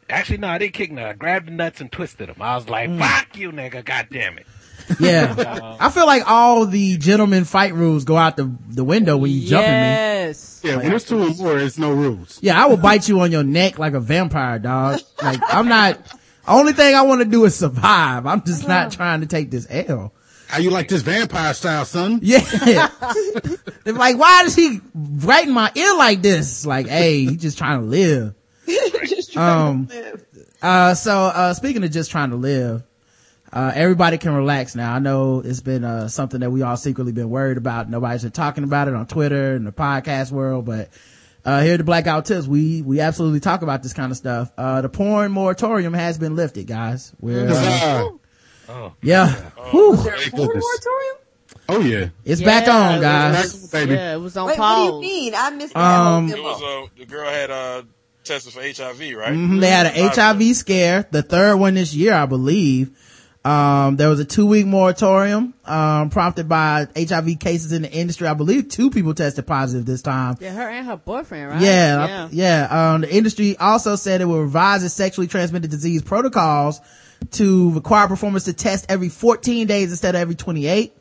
Actually, 0.08 0.38
no, 0.38 0.48
I 0.48 0.58
didn't 0.58 0.74
kick 0.74 0.92
none. 0.92 1.04
I 1.04 1.12
grabbed 1.12 1.46
the 1.46 1.52
nuts 1.52 1.80
and 1.80 1.90
twisted 1.90 2.28
them. 2.28 2.42
I 2.42 2.56
was 2.56 2.68
like, 2.68 2.90
"Fuck 2.98 3.36
you, 3.38 3.52
nigga! 3.52 3.84
God 3.84 4.08
damn 4.10 4.38
it!" 4.38 4.46
Yeah. 5.00 5.76
I 5.80 5.90
feel 5.90 6.06
like 6.06 6.22
all 6.28 6.66
the 6.66 6.96
gentleman 6.98 7.44
fight 7.44 7.74
rules 7.74 8.04
go 8.04 8.16
out 8.16 8.36
the, 8.36 8.54
the 8.68 8.84
window 8.84 9.16
when 9.16 9.30
you 9.30 9.40
jump 9.40 9.64
jumping 9.64 9.72
me. 9.72 9.78
yes. 9.80 10.60
Yeah, 10.64 10.76
when 10.76 10.92
it's 10.92 11.04
two 11.06 11.20
or 11.22 11.30
more, 11.34 11.58
it's 11.58 11.78
no 11.78 11.92
rules. 11.92 12.38
Yeah, 12.42 12.62
I 12.62 12.66
will 12.66 12.76
bite 12.76 13.08
you 13.08 13.20
on 13.20 13.32
your 13.32 13.42
neck 13.42 13.78
like 13.78 13.94
a 13.94 14.00
vampire, 14.00 14.58
dog. 14.58 15.00
Like, 15.22 15.40
I'm 15.48 15.68
not, 15.68 15.98
only 16.46 16.72
thing 16.72 16.94
I 16.94 17.02
want 17.02 17.20
to 17.20 17.24
do 17.24 17.44
is 17.44 17.54
survive. 17.56 18.26
I'm 18.26 18.44
just 18.44 18.66
not 18.68 18.92
trying 18.92 19.20
to 19.22 19.26
take 19.26 19.50
this 19.50 19.66
L. 19.70 20.12
How 20.48 20.58
you 20.58 20.70
like 20.70 20.86
this 20.88 21.02
vampire 21.02 21.54
style, 21.54 21.84
son? 21.86 22.20
Yeah. 22.22 22.40
They're 23.84 23.94
like, 23.94 24.18
why 24.18 24.42
is 24.44 24.54
he 24.54 24.80
right 24.94 25.46
in 25.46 25.52
my 25.54 25.72
ear 25.74 25.94
like 25.96 26.20
this? 26.22 26.66
Like, 26.66 26.86
hey, 26.86 27.24
he 27.24 27.36
just 27.36 27.56
trying 27.58 27.80
to 27.80 27.86
live. 27.86 28.34
Just 28.66 29.32
trying 29.32 29.68
Um, 29.68 29.86
to 29.88 29.94
live. 29.94 30.26
Uh, 30.62 30.94
so, 30.94 31.12
uh, 31.18 31.54
speaking 31.54 31.82
of 31.82 31.90
just 31.90 32.10
trying 32.12 32.30
to 32.30 32.36
live, 32.36 32.84
uh, 33.52 33.72
everybody 33.74 34.18
can 34.18 34.34
relax 34.34 34.74
now. 34.74 34.92
I 34.94 34.98
know 34.98 35.40
it's 35.44 35.60
been, 35.60 35.84
uh, 35.84 36.08
something 36.08 36.40
that 36.40 36.50
we 36.50 36.62
all 36.62 36.76
secretly 36.76 37.12
been 37.12 37.30
worried 37.30 37.56
about. 37.58 37.90
Nobody's 37.90 38.22
been 38.22 38.32
talking 38.32 38.64
about 38.64 38.88
it 38.88 38.94
on 38.94 39.06
Twitter 39.06 39.54
and 39.54 39.66
the 39.66 39.72
podcast 39.72 40.30
world, 40.32 40.64
but, 40.64 40.88
uh, 41.44 41.60
here 41.62 41.74
at 41.74 41.78
the 41.78 41.84
Blackout 41.84 42.24
Tips, 42.24 42.46
we, 42.46 42.82
we 42.82 43.00
absolutely 43.00 43.40
talk 43.40 43.62
about 43.62 43.82
this 43.82 43.92
kind 43.92 44.10
of 44.12 44.16
stuff. 44.16 44.50
Uh, 44.56 44.80
the 44.80 44.88
porn 44.88 45.32
moratorium 45.32 45.92
has 45.92 46.16
been 46.18 46.36
lifted, 46.36 46.66
guys. 46.66 47.12
We're, 47.20 47.48
uh, 47.50 47.52
Ah, 47.54 48.08
Oh, 48.68 48.92
yeah. 49.02 49.32
Whew. 49.70 49.94
Is 49.94 50.04
there 50.04 50.14
a 50.14 50.30
porn 50.30 50.48
moratorium? 50.48 51.16
oh 51.68 51.80
yeah. 51.80 52.08
It's 52.24 52.40
Yeah, 52.40 52.46
back 52.46 52.68
on, 52.68 52.98
it 52.98 53.00
guys. 53.02 53.52
was- 53.52 53.70
Baby. 53.70 53.94
Yeah, 53.94 54.14
it 54.14 54.20
was 54.20 54.36
on 54.36 54.46
Wait, 54.46 54.56
pause. 54.56 54.92
what 54.92 55.00
do 55.02 55.06
you 55.06 55.12
mean? 55.14 55.34
I 55.36 55.50
missed 55.50 55.76
Um, 55.76 56.28
that 56.28 56.38
It 56.38 56.42
was, 56.42 56.62
uh, 56.62 56.86
the 56.96 57.04
girl 57.06 57.28
had, 57.28 57.50
uh, 57.50 57.82
tested 58.24 58.52
for 58.52 58.62
HIV, 58.62 59.14
right? 59.14 59.32
Mhm, 59.32 59.60
They 59.60 59.68
had 59.68 59.86
an 59.86 59.94
HIV 59.96 60.54
scare, 60.54 61.06
the 61.10 61.22
third 61.22 61.56
one 61.56 61.74
this 61.74 61.92
year, 61.92 62.14
I 62.14 62.24
believe. 62.26 62.90
Um, 63.44 63.96
there 63.96 64.08
was 64.08 64.20
a 64.20 64.24
two 64.24 64.46
week 64.46 64.66
moratorium, 64.66 65.54
um, 65.64 66.10
prompted 66.10 66.48
by 66.48 66.86
HIV 66.96 67.40
cases 67.40 67.72
in 67.72 67.82
the 67.82 67.90
industry. 67.90 68.28
I 68.28 68.34
believe 68.34 68.68
two 68.68 68.88
people 68.90 69.14
tested 69.14 69.46
positive 69.48 69.84
this 69.84 70.00
time. 70.00 70.36
Yeah, 70.40 70.52
her 70.52 70.68
and 70.68 70.86
her 70.86 70.96
boyfriend, 70.96 71.50
right? 71.50 71.60
Yeah, 71.60 72.28
yeah. 72.30 72.92
Um, 72.94 73.00
the 73.00 73.12
industry 73.12 73.56
also 73.56 73.96
said 73.96 74.20
it 74.20 74.26
will 74.26 74.42
revise 74.42 74.84
its 74.84 74.94
sexually 74.94 75.26
transmitted 75.26 75.70
disease 75.70 76.02
protocols 76.02 76.80
to 77.32 77.72
require 77.72 78.06
performers 78.06 78.44
to 78.44 78.52
test 78.52 78.86
every 78.88 79.08
14 79.08 79.66
days 79.66 79.90
instead 79.90 80.14
of 80.14 80.20
every 80.20 80.36
28. 80.36 80.96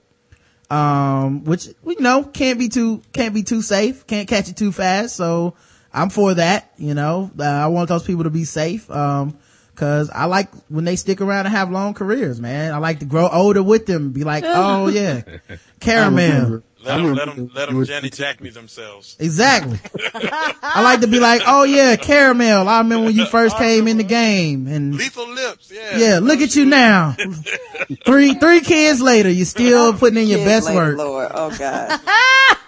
Um, 0.71 1.43
which, 1.43 1.67
you 1.67 1.99
know, 1.99 2.23
can't 2.23 2.57
be 2.57 2.69
too, 2.69 3.01
can't 3.11 3.35
be 3.35 3.43
too 3.43 3.61
safe. 3.61 4.07
Can't 4.07 4.27
catch 4.27 4.49
it 4.49 4.55
too 4.55 4.71
fast. 4.71 5.15
So 5.17 5.55
I'm 5.93 6.09
for 6.09 6.35
that, 6.35 6.71
you 6.77 6.93
know, 6.93 7.29
uh, 7.37 7.43
I 7.43 7.67
want 7.67 7.89
those 7.89 8.03
people 8.03 8.23
to 8.23 8.29
be 8.29 8.45
safe. 8.45 8.89
Um, 8.89 9.37
cause 9.81 10.11
I 10.11 10.25
like 10.25 10.53
when 10.69 10.85
they 10.85 10.95
stick 10.95 11.21
around 11.21 11.47
and 11.47 11.55
have 11.55 11.71
long 11.71 11.95
careers, 11.95 12.39
man. 12.39 12.71
I 12.71 12.77
like 12.77 12.99
to 12.99 13.05
grow 13.05 13.27
older 13.27 13.63
with 13.63 13.87
them, 13.87 14.11
be 14.11 14.23
like, 14.23 14.43
oh 14.45 14.87
yeah, 14.87 15.21
caramel. 15.79 16.61
Let 16.83 16.97
them, 16.97 17.13
let 17.13 17.35
them, 17.35 17.51
let 17.53 17.69
them 17.69 17.85
Jenny 17.85 18.09
Jack 18.09 18.41
me 18.41 18.49
themselves. 18.49 19.15
Exactly. 19.19 19.79
I 20.13 20.81
like 20.83 21.01
to 21.01 21.07
be 21.07 21.19
like, 21.19 21.41
oh 21.45 21.63
yeah, 21.63 21.95
caramel. 21.95 22.67
I 22.67 22.79
remember 22.79 23.05
when 23.05 23.15
you 23.15 23.25
first 23.25 23.57
came 23.57 23.87
in 23.87 23.97
the 23.97 24.03
game 24.03 24.67
and 24.67 24.95
Lethal 24.95 25.27
lips, 25.27 25.71
yeah. 25.73 25.97
yeah, 25.97 26.19
look 26.19 26.41
at 26.41 26.55
you 26.55 26.65
now. 26.65 27.15
three, 28.05 28.33
three 28.35 28.61
kids 28.61 29.01
later, 29.01 29.29
you're 29.29 29.45
still 29.45 29.93
putting 29.93 30.21
in 30.21 30.27
your 30.27 30.45
best 30.45 30.71
work. 30.73 30.97
Lord. 30.97 31.31
Oh 31.33 31.55
God. 31.57 31.99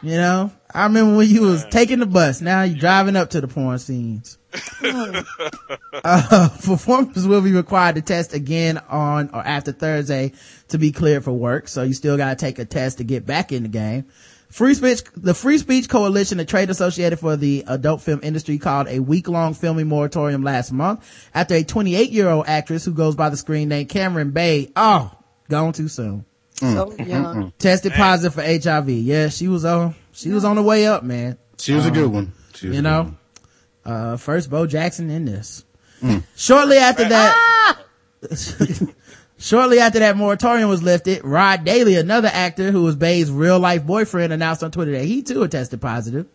You 0.04 0.18
know, 0.18 0.52
I 0.74 0.84
remember 0.86 1.18
when 1.18 1.30
you 1.30 1.42
was 1.42 1.66
taking 1.66 2.00
the 2.00 2.06
bus. 2.06 2.42
Now 2.42 2.64
you're 2.64 2.78
driving 2.78 3.16
up 3.16 3.32
to 3.32 3.42
the 3.42 3.48
porn 3.48 3.80
scenes. 3.80 4.38
uh, 6.04 6.50
performers 6.64 7.28
will 7.28 7.42
be 7.42 7.52
required 7.52 7.96
to 7.96 8.02
test 8.02 8.34
again 8.34 8.78
on 8.90 9.30
or 9.34 9.46
after 9.46 9.72
Thursday 9.72 10.34
to 10.68 10.78
be 10.78 10.92
cleared 10.92 11.24
for 11.24 11.32
work. 11.32 11.68
So 11.68 11.84
you 11.84 11.94
still 11.94 12.18
got 12.18 12.38
to 12.38 12.46
take 12.46 12.60
a 12.60 12.66
test 12.66 13.00
to 13.00 13.04
get 13.04 13.26
back 13.26 13.52
in 13.52 13.64
the 13.64 13.70
game. 13.70 14.06
Free 14.50 14.76
speech, 14.76 15.02
the 15.16 15.34
Free 15.34 15.58
Speech 15.58 15.90
Coalition, 15.90 16.40
a 16.40 16.46
trade 16.46 16.70
associated 16.70 17.18
for 17.18 17.36
the 17.36 17.64
adult 17.66 18.02
film 18.02 18.20
industry, 18.22 18.60
called 18.60 18.88
a 18.88 19.00
week-long 19.00 19.56
filming 19.56 19.88
moratorium 19.88 20.44
last 20.44 20.72
month 20.72 21.30
after 21.34 21.56
a 21.56 21.64
28-year-old 21.64 22.46
actress 22.48 22.86
who 22.86 22.94
goes 22.94 23.16
by 23.16 23.30
the 23.30 23.38
screen 23.38 23.70
name 23.70 23.88
Cameron 23.88 24.30
Bay, 24.30 24.72
oh, 24.76 25.12
gone 25.50 25.74
too 25.74 25.88
soon 25.88 26.24
So 26.52 26.66
mm. 26.66 26.98
mm-hmm. 26.98 27.10
young. 27.10 27.24
Mm-hmm. 27.24 27.48
tested 27.58 27.94
positive 27.94 28.36
for 28.36 28.42
HIV. 28.44 28.90
Yeah, 28.90 29.30
she 29.30 29.48
was 29.48 29.66
on, 29.66 29.96
she 30.12 30.30
was 30.30 30.46
on 30.46 30.56
the 30.56 30.64
way 30.64 30.86
up, 30.86 31.04
man. 31.04 31.40
She 31.58 31.74
was 31.74 31.88
a 31.88 31.92
good 31.92 32.06
um, 32.06 32.14
one. 32.14 32.34
She 32.54 32.68
was 32.68 32.76
You 32.76 32.82
a 32.82 32.84
good 32.84 32.90
know, 32.90 33.04
one. 33.04 33.18
Uh, 33.86 34.18
first 34.18 34.50
Bo 34.50 34.66
Jackson 34.68 35.10
in 35.10 35.26
this. 35.26 35.66
Shortly 36.36 36.78
after 36.78 37.08
that, 37.08 37.78
shortly 39.38 39.80
after 39.80 40.00
that 40.00 40.18
moratorium 40.18 40.70
was 40.70 40.84
lifted, 40.84 41.24
Rod 41.24 41.64
Daily, 41.64 41.96
another 41.96 42.30
actor 42.32 42.72
who 42.72 42.84
was 42.84 42.96
Bay's 42.96 43.32
real 43.32 43.60
life 43.60 43.86
boyfriend, 43.86 44.34
announced 44.34 44.64
on 44.64 44.72
Twitter 44.72 44.92
that 44.92 45.06
he 45.06 45.22
too 45.24 45.42
had 45.42 45.52
tested 45.52 45.82
positive. 45.82 46.28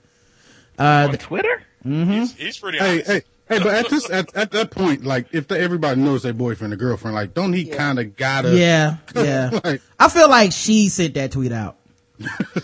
Uh, 0.79 1.09
on 1.11 1.19
Twitter. 1.19 1.63
He's, 1.85 2.35
he's 2.35 2.59
pretty 2.59 2.79
Hey, 2.79 2.93
honest. 2.95 3.07
hey, 3.11 3.23
hey! 3.49 3.59
But 3.59 3.67
at 3.67 3.89
this, 3.89 4.11
at, 4.11 4.35
at 4.37 4.51
that 4.53 4.71
point, 4.71 5.05
like, 5.05 5.27
if 5.33 5.49
the, 5.49 5.59
everybody 5.59 6.01
knows 6.01 6.23
their 6.23 6.33
boyfriend 6.33 6.73
or 6.73 6.77
girlfriend, 6.77 7.15
like, 7.15 7.35
don't 7.35 7.53
he 7.53 7.67
kind 7.67 7.99
of 7.99 8.17
gotta? 8.17 8.57
yeah, 8.57 8.97
yeah. 9.15 9.59
Like, 9.65 9.83
I 9.99 10.09
feel 10.09 10.29
like 10.31 10.53
she 10.53 10.89
sent 10.89 11.15
that 11.15 11.33
tweet 11.33 11.53
out. 11.53 11.77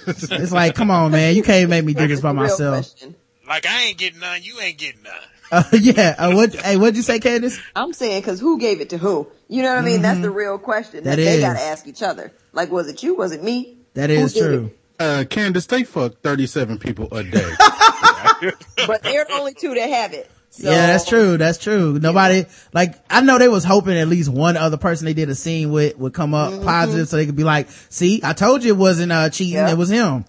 it's 0.07 0.53
like, 0.53 0.75
come 0.75 0.91
on, 0.91 1.13
man, 1.13 1.37
you 1.37 1.43
can't 1.43 1.69
make 1.71 1.85
me 1.85 1.95
do 1.95 2.07
this 2.07 2.21
by 2.21 2.33
myself. 2.33 2.77
question. 2.77 3.15
Like, 3.49 3.67
I 3.67 3.85
ain't 3.85 3.99
getting 3.99 4.21
none, 4.21 4.43
you 4.43 4.61
ain't 4.61 4.79
getting 4.79 5.03
none. 5.03 5.13
Uh, 5.53 5.63
yeah. 5.73 6.15
Uh, 6.19 6.33
what? 6.33 6.53
Hey, 6.55 6.77
what'd 6.77 6.97
you 6.97 7.03
say, 7.03 7.21
Candace? 7.21 7.61
I'm 7.77 7.93
saying 7.93 8.23
because 8.23 8.41
who 8.41 8.59
gave 8.59 8.81
it 8.81 8.91
to 8.91 8.99
who? 8.99 9.29
You 9.47 9.63
know 9.63 9.73
what 9.75 9.83
I 9.83 9.85
mean? 9.85 10.03
That's 10.03 10.21
the 10.21 10.31
real 10.31 10.59
question 10.59 11.05
That 11.05 11.17
that, 11.17 11.23
they 11.23 11.41
got 11.41 11.53
to 11.53 11.61
ask 11.61 11.87
each 11.87 12.03
other. 12.03 12.33
Like, 12.53 12.73
was 12.73 12.89
it 12.89 13.03
you? 13.05 13.15
Was 13.15 13.31
it 13.31 13.45
me? 13.45 13.77
That 13.93 14.09
Who 14.11 14.17
is 14.17 14.33
true. 14.35 14.71
it? 14.99 15.03
uh, 15.03 15.25
Candace, 15.29 15.67
they 15.67 15.85
fuck 15.85 16.21
37 16.23 16.79
people 16.79 17.09
a 17.13 17.23
day. 17.23 17.53
but 18.87 19.03
they're 19.03 19.25
the 19.27 19.35
only 19.35 19.55
two 19.55 19.75
that 19.75 19.89
have 19.91 20.13
it. 20.15 20.31
So, 20.51 20.71
yeah, 20.71 20.87
that's 20.87 21.05
true. 21.09 21.37
That's 21.37 21.59
true. 21.59 21.99
Nobody, 22.01 22.47
like, 22.73 22.95
I 23.11 23.21
know 23.21 23.39
they 23.39 23.49
was 23.49 23.65
hoping 23.65 23.97
at 23.97 24.09
least 24.09 24.31
one 24.31 24.57
other 24.57 24.77
person 24.79 25.05
they 25.05 25.15
did 25.15 25.29
a 25.29 25.35
scene 25.35 25.71
with 25.71 25.99
would 25.99 26.15
come 26.15 26.33
up 26.33 26.53
Mm-hmm. 26.53 26.65
positive 26.65 27.07
so 27.09 27.17
they 27.17 27.27
could 27.27 27.37
be 27.37 27.45
like, 27.45 27.69
see, 27.91 28.21
I 28.25 28.33
told 28.33 28.65
you 28.65 28.73
it 28.73 28.79
wasn't, 28.79 29.13
uh, 29.13 29.31
cheating. 29.31 29.55
Yeah. 29.55 29.71
It 29.71 29.77
was 29.79 29.91
him. 29.91 30.25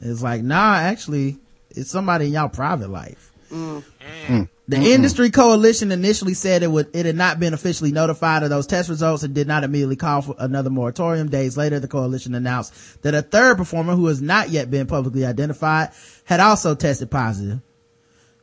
It's 0.00 0.22
like, 0.22 0.42
nah, 0.42 0.74
actually, 0.76 1.38
it's 1.78 1.90
somebody 1.90 2.26
in 2.26 2.32
y'all 2.32 2.48
private 2.48 2.90
life. 2.90 3.32
Mm. 3.50 3.82
The 4.68 4.76
industry 4.76 5.30
coalition 5.30 5.90
initially 5.90 6.34
said 6.34 6.62
it 6.62 6.70
would, 6.70 6.94
it 6.94 7.06
had 7.06 7.16
not 7.16 7.40
been 7.40 7.54
officially 7.54 7.90
notified 7.90 8.42
of 8.42 8.50
those 8.50 8.66
test 8.66 8.90
results 8.90 9.22
and 9.22 9.34
did 9.34 9.48
not 9.48 9.64
immediately 9.64 9.96
call 9.96 10.20
for 10.20 10.34
another 10.38 10.68
moratorium. 10.68 11.30
Days 11.30 11.56
later, 11.56 11.80
the 11.80 11.88
coalition 11.88 12.34
announced 12.34 13.00
that 13.02 13.14
a 13.14 13.22
third 13.22 13.56
performer 13.56 13.94
who 13.94 14.06
has 14.08 14.20
not 14.20 14.50
yet 14.50 14.70
been 14.70 14.86
publicly 14.86 15.24
identified 15.24 15.90
had 16.24 16.40
also 16.40 16.74
tested 16.74 17.10
positive. 17.10 17.60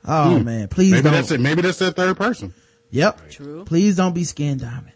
Oh 0.08 0.40
man, 0.40 0.68
please 0.68 0.92
Maybe 0.92 1.04
don't. 1.04 1.14
that's 1.14 1.32
it. 1.32 1.40
Maybe 1.40 1.62
that's 1.62 1.80
that 1.80 1.96
third 1.96 2.18
person. 2.18 2.54
Yep. 2.90 3.30
True. 3.30 3.66
Please 3.66 3.96
don't 3.96 4.14
be 4.16 4.24
skin 4.24 4.58
diamond. 4.58 4.92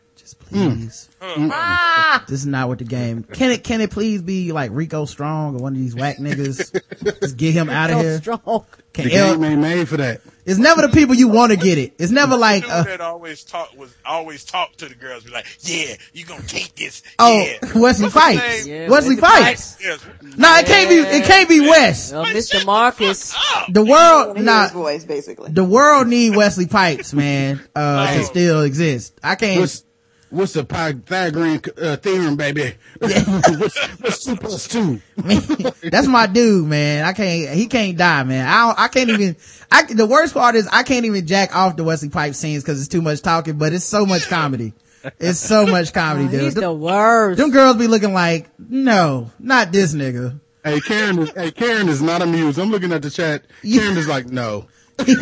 Just 0.52 1.10
please. 1.20 1.50
Ah, 1.52 2.24
This 2.28 2.40
is 2.42 2.46
not 2.48 2.68
what 2.68 2.80
the 2.80 2.84
game. 2.86 3.24
Can 3.24 3.52
it? 3.52 3.64
Can 3.64 3.82
it 3.82 3.92
please 3.92 4.22
be 4.22 4.52
like 4.52 4.72
Rico 4.74 5.06
Strong 5.06 5.56
or 5.56 5.60
one 5.60 5.74
of 5.74 5.80
these 5.80 5.96
whack 5.96 6.18
niggas? 6.18 7.20
Just 7.22 7.38
get 7.38 7.54
him 7.54 7.70
out 7.70 7.90
of 7.92 8.00
here. 8.00 8.18
strong. 8.20 8.66
Can 8.94 9.08
The 9.08 9.16
L- 9.16 9.34
game 9.36 9.44
ain't 9.44 9.62
made 9.62 9.88
for 9.88 9.98
that. 9.98 10.22
it's 10.46 10.58
never 10.58 10.82
the 10.82 10.90
people 10.90 11.14
you 11.14 11.28
want 11.28 11.52
to 11.52 11.58
get 11.58 11.78
it. 11.78 11.94
It's 12.00 12.12
never 12.12 12.36
like, 12.36 12.64
dude 12.64 12.72
uh, 12.72 12.84
that 12.84 13.02
always 13.02 13.44
talk 13.44 13.78
was 13.78 13.94
always 14.04 14.44
talk 14.44 14.76
to 14.78 14.88
the 14.90 14.96
girls, 14.96 15.24
be 15.24 15.30
like, 15.32 15.46
"Yeah, 15.62 15.94
you 16.14 16.26
gonna 16.26 16.42
take 16.44 16.76
this." 16.76 17.04
oh, 17.20 17.40
yeah. 17.44 17.58
Wesley 17.62 17.82
What's 17.82 18.00
his 18.00 18.14
Pipes. 18.14 18.68
Yeah, 18.68 18.90
Wesley 18.90 19.16
Wesley 19.16 19.18
Pipes. 19.18 19.78
Yes. 19.80 20.04
No, 20.38 20.56
it 20.58 20.66
can't 20.66 20.90
be. 20.90 20.96
It 20.96 21.26
can't 21.26 21.48
be 21.50 21.60
Wes. 21.62 22.12
Uh, 22.12 22.24
Mr. 22.26 22.66
Marcus. 22.66 23.36
The 23.70 23.84
world, 23.86 24.28
wanna 24.30 24.42
nah. 24.42 24.68
voice, 24.70 25.04
basically. 25.06 25.52
The 25.52 25.64
world 25.64 26.08
need 26.08 26.36
Wesley 26.36 26.66
Pipes, 26.68 27.14
man, 27.14 27.62
uh, 27.76 28.14
to 28.16 28.20
Oh. 28.22 28.24
still 28.24 28.62
exist. 28.64 29.20
I 29.24 29.36
can't. 29.36 29.60
What's 29.60 29.84
what's 30.30 30.54
the 30.54 30.64
Pythagorean 30.64 31.62
uh, 31.82 31.98
theorem, 31.98 32.36
baby? 32.36 32.76
what's, 33.00 34.00
what's 34.00 34.24
two 34.24 34.36
plus 34.36 34.68
two? 34.68 35.02
That's 35.90 36.08
my 36.08 36.28
dude, 36.28 36.68
man. 36.68 37.06
I 37.06 37.14
can't, 37.14 37.50
he 37.56 37.68
can't 37.68 37.98
die, 37.98 38.24
man. 38.24 38.48
I 38.48 38.68
don't, 38.68 38.80
I 38.80 38.88
can't 38.88 39.10
even, 39.10 39.36
I, 39.72 39.84
the 39.84 40.06
worst 40.06 40.34
part 40.34 40.56
is 40.56 40.68
I 40.68 40.84
can't 40.84 41.06
even 41.06 41.26
jack 41.26 41.56
off 41.56 41.76
the 41.76 41.84
Wesley 41.84 42.10
Pipe 42.10 42.36
scenes 42.36 42.64
cause 42.64 42.80
it's 42.80 42.88
too 42.88 43.02
much 43.02 43.22
talking, 43.22 43.58
but 43.58 43.74
it's 43.74 43.86
so 43.86 44.06
much 44.06 44.28
comedy. 44.28 44.74
It's 45.20 45.40
so 45.40 45.66
much 45.66 45.94
comedy, 45.94 46.28
dude. 46.30 46.42
He's 46.42 46.54
Them, 46.56 46.64
the 46.64 46.74
worst. 46.74 47.38
them 47.38 47.52
girls 47.52 47.78
be 47.78 47.88
looking 47.88 48.14
like, 48.14 48.50
no, 48.60 49.32
not 49.40 49.72
this 49.72 49.94
nigga. 49.94 50.40
Hey, 50.64 50.82
Karen 50.82 51.20
is, 51.20 51.32
hey, 51.32 51.52
Karen 51.52 51.88
is 51.88 52.02
not 52.02 52.22
amused. 52.22 52.60
I'm 52.60 52.70
looking 52.70 52.92
at 52.92 53.02
the 53.02 53.10
chat. 53.10 53.44
Karen 53.62 53.98
is 53.98 54.08
like, 54.10 54.26
no. 54.28 54.68
he 55.06 55.14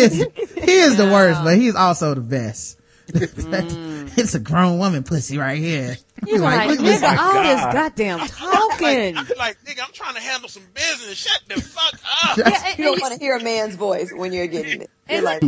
is, 0.00 0.12
he 0.14 0.72
is 0.78 0.96
the 0.96 1.08
worst, 1.10 1.42
but 1.42 1.58
he's 1.58 1.74
also 1.74 2.14
the 2.14 2.20
best. 2.20 2.79
Mm. 3.14 4.12
it's 4.18 4.34
a 4.34 4.40
grown 4.40 4.78
woman 4.78 5.02
pussy 5.02 5.38
right 5.38 5.58
here. 5.58 5.96
He's 6.26 6.40
like, 6.40 6.68
look 6.68 6.78
at 6.80 6.84
this- 6.84 7.00
nigga, 7.02 7.16
all 7.18 7.42
this 7.42 7.62
oh 7.64 7.72
goddamn 7.72 8.18
talking. 8.28 9.14
Like, 9.14 9.36
like, 9.38 9.64
nigga, 9.64 9.84
I'm 9.86 9.92
trying 9.92 10.14
to 10.14 10.20
handle 10.20 10.48
some 10.48 10.64
business. 10.74 11.16
Shut 11.18 11.40
the 11.48 11.60
fuck 11.60 11.94
up. 12.28 12.36
Yeah, 12.38 12.62
and, 12.66 12.78
You 12.78 12.84
don't 12.84 13.00
want 13.00 13.14
to 13.14 13.20
hear 13.20 13.36
a 13.36 13.42
man's 13.42 13.74
voice 13.76 14.12
when 14.14 14.32
you're 14.32 14.46
getting 14.46 14.82
it. 14.82 14.90
You're 15.08 15.16
And- 15.18 15.24
like, 15.24 15.42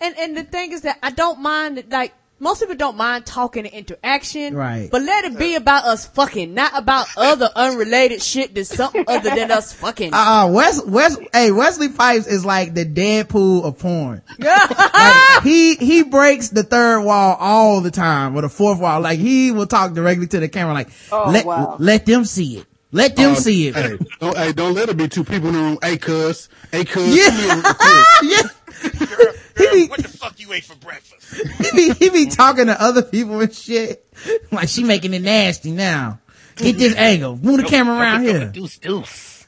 and 0.00 0.16
and 0.18 0.36
the 0.36 0.44
thing 0.44 0.72
is 0.72 0.82
that 0.82 0.98
I 1.02 1.10
don't 1.10 1.40
mind 1.40 1.78
it, 1.78 1.90
like 1.90 2.14
most 2.40 2.60
people 2.60 2.74
don't 2.74 2.96
mind 2.96 3.26
talking 3.26 3.66
and 3.66 3.72
interaction. 3.74 4.54
Right. 4.54 4.88
But 4.90 5.02
let 5.02 5.26
it 5.26 5.38
be 5.38 5.54
about 5.54 5.84
us 5.84 6.06
fucking, 6.06 6.54
not 6.54 6.72
about 6.76 7.06
other 7.16 7.48
unrelated 7.54 8.22
shit 8.22 8.54
that's 8.54 8.74
something 8.74 9.04
other 9.08 9.30
than 9.30 9.50
us 9.50 9.72
fucking. 9.74 10.12
Uh, 10.14 10.16
uh, 10.16 10.50
Wes, 10.50 10.82
Wes, 10.84 11.16
hey, 11.32 11.50
Wesley 11.52 11.90
Pipes 11.90 12.26
is 12.26 12.44
like 12.44 12.74
the 12.74 12.84
Deadpool 12.86 13.64
of 13.64 13.78
porn. 13.78 14.22
Like, 14.40 15.42
he, 15.44 15.76
he 15.76 16.02
breaks 16.02 16.48
the 16.50 16.62
third 16.62 17.02
wall 17.02 17.36
all 17.38 17.80
the 17.80 17.90
time, 17.90 18.36
or 18.36 18.42
the 18.42 18.48
fourth 18.48 18.78
wall. 18.80 19.00
Like, 19.00 19.18
he 19.18 19.50
will 19.52 19.66
talk 19.66 19.92
directly 19.94 20.26
to 20.28 20.40
the 20.40 20.48
camera, 20.48 20.74
like, 20.74 20.88
Oh, 21.12 21.30
let, 21.30 21.44
wow. 21.46 21.76
let 21.78 22.04
them 22.06 22.24
see 22.24 22.58
it. 22.58 22.66
Let 22.92 23.14
them 23.16 23.32
Uh, 23.32 23.34
see 23.36 23.68
it. 23.68 23.76
Hey, 23.76 23.98
don't, 24.20 24.36
hey, 24.36 24.52
don't 24.52 24.74
let 24.74 24.88
it 24.88 24.96
be 24.96 25.08
two 25.08 25.22
people 25.24 25.48
in 25.48 25.54
the 25.54 25.60
room. 25.60 25.78
Hey, 25.82 25.96
cuz. 25.96 26.48
Hey, 26.72 26.84
cuz. 26.84 27.14
Yeah. 27.16 27.28
come 27.30 27.36
here 27.36 27.54
real 27.54 27.74
quick. 27.74 28.06
yeah. 28.22 29.32
Girl, 29.60 29.66
girl, 29.66 29.74
be- 29.74 29.88
what 29.88 30.02
the 30.02 30.08
fuck 30.08 30.40
you 30.40 30.52
ate 30.52 30.64
for 30.64 30.76
breakfast? 30.76 31.16
He 31.70 31.70
be, 31.72 31.94
he 31.94 32.10
be 32.10 32.26
talking 32.26 32.66
to 32.66 32.80
other 32.82 33.02
people 33.02 33.40
and 33.40 33.52
shit. 33.54 34.06
Like, 34.52 34.68
she 34.68 34.84
making 34.84 35.14
it 35.14 35.22
nasty 35.22 35.70
now. 35.70 36.20
Get 36.56 36.76
this 36.76 36.94
angle. 36.94 37.36
Move 37.36 37.58
the 37.62 37.64
camera 37.66 37.96
around 37.98 38.22
here. 38.24 38.48
Deuce, 38.48 38.78
deuce. 38.80 39.46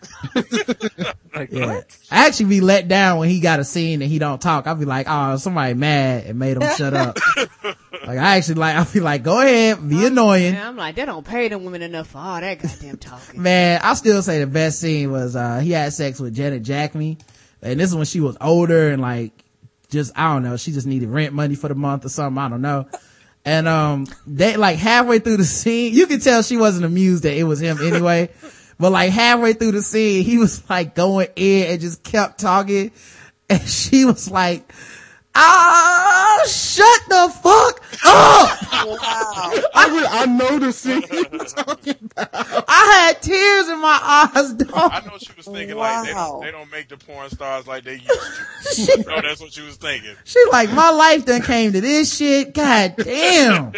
like, 1.34 1.50
Yeah. 1.52 1.66
what? 1.66 1.96
I 2.10 2.26
actually 2.26 2.46
be 2.46 2.60
let 2.60 2.88
down 2.88 3.18
when 3.18 3.28
he 3.28 3.40
got 3.40 3.60
a 3.60 3.64
scene 3.64 4.00
and 4.02 4.10
he 4.10 4.18
don't 4.18 4.40
talk. 4.40 4.66
I'll 4.66 4.74
be 4.74 4.84
like, 4.84 5.06
oh, 5.08 5.36
somebody 5.36 5.74
mad 5.74 6.24
and 6.26 6.38
made 6.38 6.56
him 6.56 6.62
shut 6.76 6.94
up. 6.94 7.18
like, 7.36 8.18
I 8.18 8.36
actually 8.36 8.54
like, 8.56 8.76
I'll 8.76 8.90
be 8.92 9.00
like, 9.00 9.22
go 9.22 9.40
ahead, 9.40 9.86
be 9.88 10.06
annoying. 10.06 10.54
Man, 10.54 10.66
I'm 10.68 10.76
like, 10.76 10.94
they 10.94 11.04
don't 11.04 11.26
pay 11.26 11.48
them 11.48 11.64
women 11.64 11.82
enough 11.82 12.08
for 12.08 12.18
all 12.18 12.40
that 12.40 12.60
goddamn 12.62 12.96
talking. 12.98 13.42
Man, 13.42 13.80
I 13.82 13.94
still 13.94 14.22
say 14.22 14.38
the 14.40 14.46
best 14.46 14.80
scene 14.80 15.10
was, 15.10 15.36
uh, 15.36 15.58
he 15.60 15.72
had 15.72 15.92
sex 15.92 16.18
with 16.20 16.34
Janet 16.34 16.62
Jacme. 16.62 17.16
And 17.60 17.78
this 17.78 17.90
is 17.90 17.96
when 17.96 18.06
she 18.06 18.20
was 18.20 18.36
older 18.40 18.88
and 18.90 19.02
like, 19.02 19.41
just, 19.92 20.12
I 20.16 20.32
don't 20.32 20.42
know, 20.42 20.56
she 20.56 20.72
just 20.72 20.86
needed 20.86 21.08
rent 21.08 21.34
money 21.34 21.54
for 21.54 21.68
the 21.68 21.74
month 21.74 22.04
or 22.04 22.08
something. 22.08 22.42
I 22.42 22.48
don't 22.48 22.62
know. 22.62 22.88
And, 23.44 23.68
um, 23.68 24.06
they, 24.26 24.56
like 24.56 24.78
halfway 24.78 25.18
through 25.18 25.36
the 25.36 25.44
scene, 25.44 25.94
you 25.94 26.06
could 26.06 26.22
tell 26.22 26.42
she 26.42 26.56
wasn't 26.56 26.86
amused 26.86 27.24
that 27.24 27.36
it 27.36 27.44
was 27.44 27.60
him 27.60 27.78
anyway. 27.80 28.30
but 28.78 28.90
like 28.90 29.12
halfway 29.12 29.52
through 29.52 29.72
the 29.72 29.82
scene, 29.82 30.24
he 30.24 30.38
was 30.38 30.68
like 30.68 30.94
going 30.94 31.28
in 31.36 31.72
and 31.72 31.80
just 31.80 32.02
kept 32.02 32.40
talking. 32.40 32.90
And 33.50 33.60
she 33.62 34.04
was 34.04 34.30
like, 34.30 34.72
ah, 35.34 36.42
shut 36.46 37.00
the 37.08 37.32
fuck 37.42 37.82
up. 38.04 38.62
wow. 38.86 39.62
I, 39.74 39.88
re- 39.88 40.08
I 40.10 40.26
know 40.26 40.58
the 40.58 40.72
scene 40.72 41.02
you're 41.12 41.44
talking 41.44 42.10
about. 42.16 42.64
I 42.68 43.06
had 43.06 43.22
tears 43.22 43.68
in 43.68 43.80
my 43.80 43.98
eyes, 44.02 44.52
dog. 44.54 44.90
I 44.92 45.00
know 45.06 45.18
she 45.18 45.32
was 45.36 45.46
thinking 45.46 45.76
like 45.76 46.06
they 46.06 46.12
don't, 46.14 46.42
they 46.42 46.50
don't 46.50 46.70
make 46.70 46.88
the 46.88 46.96
porn 46.96 47.30
stars 47.30 47.66
like 47.66 47.84
they 47.84 47.94
used 47.94 48.86
to. 48.86 49.04
no, 49.08 49.20
that's 49.20 49.40
what 49.40 49.52
she 49.52 49.62
was 49.62 49.76
thinking. 49.76 50.14
She 50.24 50.42
like, 50.50 50.72
my 50.72 50.90
life 50.90 51.24
done 51.24 51.42
came 51.42 51.72
to 51.72 51.80
this 51.80 52.16
shit. 52.16 52.54
God 52.54 52.94
damn. 52.96 53.72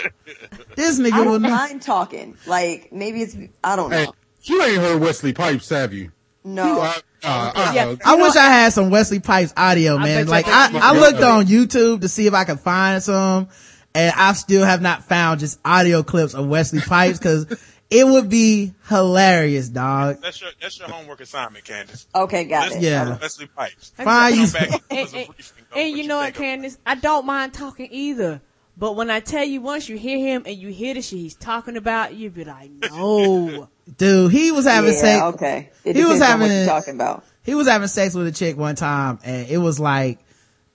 This 0.74 0.98
I 0.98 1.02
nigga 1.02 1.24
will 1.24 1.38
don't 1.38 1.42
mind 1.50 1.82
talking. 1.82 2.36
Like, 2.46 2.92
maybe 2.92 3.22
it's, 3.22 3.36
I 3.62 3.76
don't 3.76 3.90
know. 3.90 3.96
Hey, 3.96 4.06
you 4.42 4.62
ain't 4.62 4.78
heard 4.78 5.00
Wesley 5.00 5.32
Pipes, 5.32 5.68
have 5.70 5.92
you? 5.92 6.10
No. 6.44 6.82
Uh, 6.82 6.94
uh, 7.24 7.52
uh, 7.54 7.72
Yeah. 7.74 7.94
I 8.04 8.14
wish 8.16 8.36
I 8.36 8.46
had 8.46 8.72
some 8.72 8.90
Wesley 8.90 9.20
Pipes 9.20 9.52
audio, 9.56 9.96
man. 9.98 10.04
bet 10.06 10.24
you 10.26 10.30
Like, 10.30 10.46
I 10.48 10.66
I, 10.72 10.94
I 10.94 10.98
looked 10.98 11.22
on 11.22 11.46
YouTube 11.46 12.00
to 12.02 12.08
see 12.08 12.26
if 12.26 12.34
I 12.34 12.44
could 12.44 12.60
find 12.60 13.02
some, 13.02 13.48
and 13.94 14.12
I 14.16 14.32
still 14.34 14.64
have 14.64 14.82
not 14.82 15.04
found 15.04 15.40
just 15.40 15.58
audio 15.64 16.02
clips 16.02 16.34
of 16.34 16.46
Wesley 16.48 16.80
Pipes, 16.80 17.18
cause 17.18 17.46
it 17.90 18.06
would 18.06 18.28
be 18.28 18.74
hilarious, 18.88 19.68
dog. 19.68 20.20
That's 20.22 20.40
your 20.40 20.50
that's 20.60 20.78
your 20.78 20.88
homework 20.88 21.20
assignment, 21.20 21.64
Candace. 21.64 22.06
Okay, 22.14 22.44
got 22.44 22.68
Listen 22.68 22.82
it. 22.82 22.86
Yeah. 22.86 23.18
Wesley 23.20 23.46
Pipes. 23.46 23.92
Fine, 23.96 24.34
you, 24.36 24.46
back 24.48 24.70
and 24.90 24.98
And, 24.98 25.14
and- 25.14 25.28
and 25.76 25.96
you 25.98 26.06
know 26.06 26.16
what, 26.18 26.26
think 26.34 26.36
it. 26.36 26.40
Candace? 26.40 26.78
I 26.86 26.94
don't 26.94 27.26
mind 27.26 27.52
talking 27.52 27.88
either. 27.90 28.40
But 28.76 28.96
when 28.96 29.08
I 29.10 29.20
tell 29.20 29.44
you 29.44 29.60
once 29.60 29.88
you 29.88 29.96
hear 29.96 30.18
him 30.18 30.42
and 30.46 30.56
you 30.56 30.68
hear 30.68 30.94
the 30.94 31.02
shit 31.02 31.18
he's 31.20 31.36
talking 31.36 31.76
about, 31.76 32.14
you'd 32.14 32.34
be 32.34 32.44
like, 32.44 32.70
no. 32.90 33.68
dude, 33.96 34.32
he 34.32 34.50
was 34.50 34.64
having 34.64 34.92
yeah, 34.92 34.98
sex. 34.98 35.22
okay. 35.36 35.70
It 35.84 35.94
He 35.96 36.04
was 36.04 36.18
depends 36.18 36.40
what 36.40 36.50
having- 36.50 36.66
talking 36.66 36.94
about. 36.94 37.24
he 37.44 37.54
was 37.54 37.68
having 37.68 37.88
sex 37.88 38.14
with 38.14 38.26
a 38.26 38.32
chick 38.32 38.56
one 38.56 38.74
time 38.74 39.18
and 39.24 39.48
it 39.48 39.58
was 39.58 39.78
like 39.78 40.18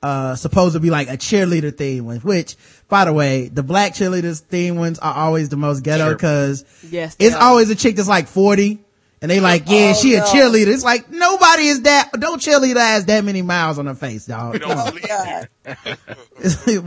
uh 0.02 0.34
supposed 0.36 0.76
to 0.76 0.80
be 0.80 0.90
like 0.90 1.10
a 1.10 1.18
cheerleader 1.18 1.76
theme 1.76 2.06
one 2.06 2.20
which 2.20 2.56
by 2.88 3.04
the 3.04 3.12
way 3.12 3.50
the 3.50 3.62
black 3.64 3.92
cheerleaders 3.94 4.40
theme 4.40 4.78
ones 4.78 4.98
are 5.00 5.14
always 5.14 5.50
the 5.50 5.58
most 5.58 5.82
ghetto 5.84 6.06
Sure. 6.06 6.14
because 6.16 6.64
Yes, 6.90 7.18
it's 7.20 7.36
are. 7.36 7.42
always 7.42 7.70
a 7.70 7.76
chick 7.76 7.98
that's 7.98 8.08
like 8.08 8.28
40 8.30 8.80
and 9.22 9.30
they 9.30 9.40
like 9.40 9.64
yeah 9.68 9.92
Oh, 9.96 10.00
she 10.02 10.16
a 10.16 10.20
no. 10.20 10.24
cheerleader 10.26 10.68
it's 10.68 10.84
like 10.84 11.10
nobody 11.10 11.68
is 11.68 11.82
that 11.84 12.12
don't 12.14 12.42
cheerleader 12.42 12.78
has 12.80 13.06
that 13.06 13.24
many 13.24 13.42
miles 13.42 13.78
on 13.80 13.86
her 13.88 13.96
face 13.96 14.26
dog 14.26 14.54
We 14.54 14.60
don't 14.60 14.78
Oh, 14.78 14.92
believe 14.92 15.08
God. 15.08 15.48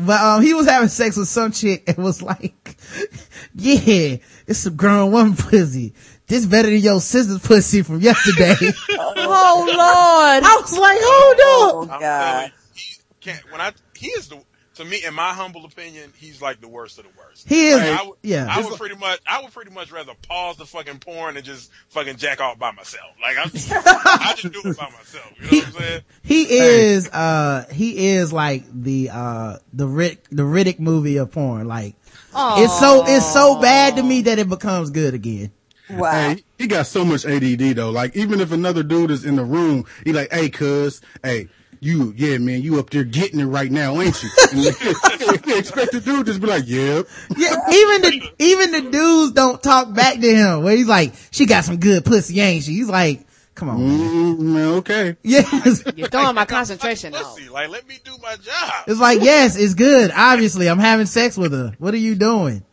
but 0.07 0.21
um 0.21 0.43
he 0.43 0.55
was 0.55 0.67
having 0.67 0.89
sex 0.89 1.17
with 1.17 1.29
some 1.29 1.53
chick 1.53 1.85
and 1.89 1.99
was 1.99 2.23
like 2.23 2.77
yeah 3.55 4.17
it's 4.47 4.61
some 4.61 4.77
grown 4.77 5.13
woman 5.13 5.37
pussy 5.37 5.95
this 6.27 6.47
better 6.47 6.71
than 6.71 6.79
your 6.79 7.01
sister's 7.01 7.41
pussy 7.41 7.83
from 7.83 8.01
yesterday 8.01 8.55
Oh, 8.99 9.65
Lord. 9.67 10.43
I 10.45 10.59
was 10.61 10.79
like 10.79 10.99
hold 11.01 11.35
up 11.35 11.75
Oh, 11.75 11.81
I'm 11.83 11.89
telling 11.89 12.01
God. 12.01 12.53
he 12.75 12.95
can't. 13.21 13.53
When 13.53 13.61
I 13.61 13.73
he 13.97 14.09
is 14.09 14.29
the 14.29 14.43
to 14.75 14.85
me, 14.85 15.05
in 15.05 15.15
my 15.15 15.33
humble 15.33 15.65
opinion, 15.65 16.13
he's 16.17 16.41
like 16.41 16.61
the 16.61 16.69
worst 16.69 16.99
of 16.99 17.05
the 17.05 17.11
worst. 17.19 17.49
He 17.49 17.67
is, 17.69 17.77
Like, 17.77 18.01
I 18.01 18.07
would, 18.07 18.17
yeah. 18.23 18.47
I 18.49 18.63
would 18.63 18.79
pretty 18.79 18.97
much, 18.97 19.21
I 19.27 19.43
would 19.43 19.53
pretty 19.53 19.71
much 19.71 19.93
rather 19.93 20.13
pause 20.27 20.57
the 20.57 20.65
fucking 20.67 20.99
porn 21.01 21.37
and 21.37 21.45
just 21.45 21.71
fucking 21.91 22.17
jack 22.17 22.41
off 22.41 22.59
by 22.59 22.71
myself. 22.73 23.11
Like 23.21 23.37
I'm, 23.37 23.51
I 23.55 24.35
just 24.37 24.53
do 24.53 24.61
it 24.71 24.77
by 24.77 24.91
myself. 24.91 25.33
You 25.39 25.43
know 25.43 25.49
what 25.59 25.67
I'm 25.67 25.73
saying? 25.83 26.01
He 26.23 26.43
is, 26.59 27.09
uh, 27.09 27.67
he 27.71 28.09
is 28.09 28.33
like 28.33 28.65
the, 28.73 29.11
uh, 29.13 29.57
the 29.73 29.87
Rick, 29.87 30.27
the 30.31 30.45
Riddick 30.45 30.79
movie 30.79 31.19
of 31.19 31.33
porn. 31.33 31.69
Like, 31.69 31.95
it's 32.35 32.79
so, 32.79 33.05
it's 33.07 33.31
so 33.31 33.61
bad 33.61 33.97
to 33.97 34.03
me 34.03 34.23
that 34.23 34.39
it 34.39 34.49
becomes 34.49 34.91
good 34.91 35.15
again. 35.15 35.53
Wow. 35.91 36.13
Hey, 36.13 36.45
he 36.57 36.67
got 36.67 36.87
so 36.87 37.05
much 37.05 37.27
ADD 37.27 37.77
though. 37.77 37.91
Like 37.91 38.17
even 38.17 38.41
if 38.41 38.53
another 38.53 38.83
dude 38.83 39.11
is 39.11 39.25
in 39.27 39.37
the 39.37 39.45
room, 39.45 39.85
he 40.05 40.13
like, 40.15 40.33
hey, 40.33 40.49
cuz, 40.49 41.03
hey, 41.23 41.49
you, 41.83 42.15
yeah, 42.17 42.39
man, 42.39 42.63
you 42.63 42.79
up 42.79 42.91
there 42.91 43.03
getting 43.03 43.41
it 43.41 43.47
right 43.47 43.71
now, 43.71 44.01
ain't 44.01 44.23
you? 44.23 44.31
They 45.45 45.59
expect 45.59 45.93
the 45.93 46.01
dude 46.01 46.27
just 46.27 46.41
be 46.41 46.47
like, 46.47 46.65
yep. 46.67 47.07
Yeah, 47.37 47.57
even 47.71 48.03
the 48.03 48.31
even 48.39 48.71
the 48.71 48.91
dudes 48.91 49.33
don't 49.33 49.61
talk 49.63 49.93
back 49.93 50.21
to 50.21 50.35
him. 50.35 50.63
Where 50.63 50.77
he's 50.77 50.87
like, 50.87 51.15
"She 51.31 51.47
got 51.47 51.65
some 51.65 51.79
good 51.79 52.05
pussy, 52.05 52.41
ain't 52.41 52.65
she?" 52.65 52.73
He's 52.75 52.89
like, 52.89 53.27
"Come 53.55 53.69
on, 53.71 53.81
man." 53.81 53.99
Mm, 53.99 54.39
man, 54.39 54.69
okay. 54.79 55.17
Yes, 55.23 55.83
You're 55.97 56.09
throwing 56.09 56.35
my 56.35 56.45
concentration 56.45 57.15
off. 57.15 57.35
Pussy, 57.37 57.49
like 57.49 57.69
let 57.71 57.87
me 57.89 57.99
do 58.05 58.17
my 58.23 58.37
job. 58.37 58.85
it's 58.87 59.01
like, 59.01 59.21
yes, 59.21 59.57
it's 59.57 59.75
good. 59.75 60.13
Obviously, 60.15 60.69
I'm 60.69 60.79
having 60.79 61.07
sex 61.07 61.37
with 61.37 61.53
her. 61.53 61.73
What 61.79 61.93
are 61.95 61.99
you 61.99 62.15
doing? 62.15 62.65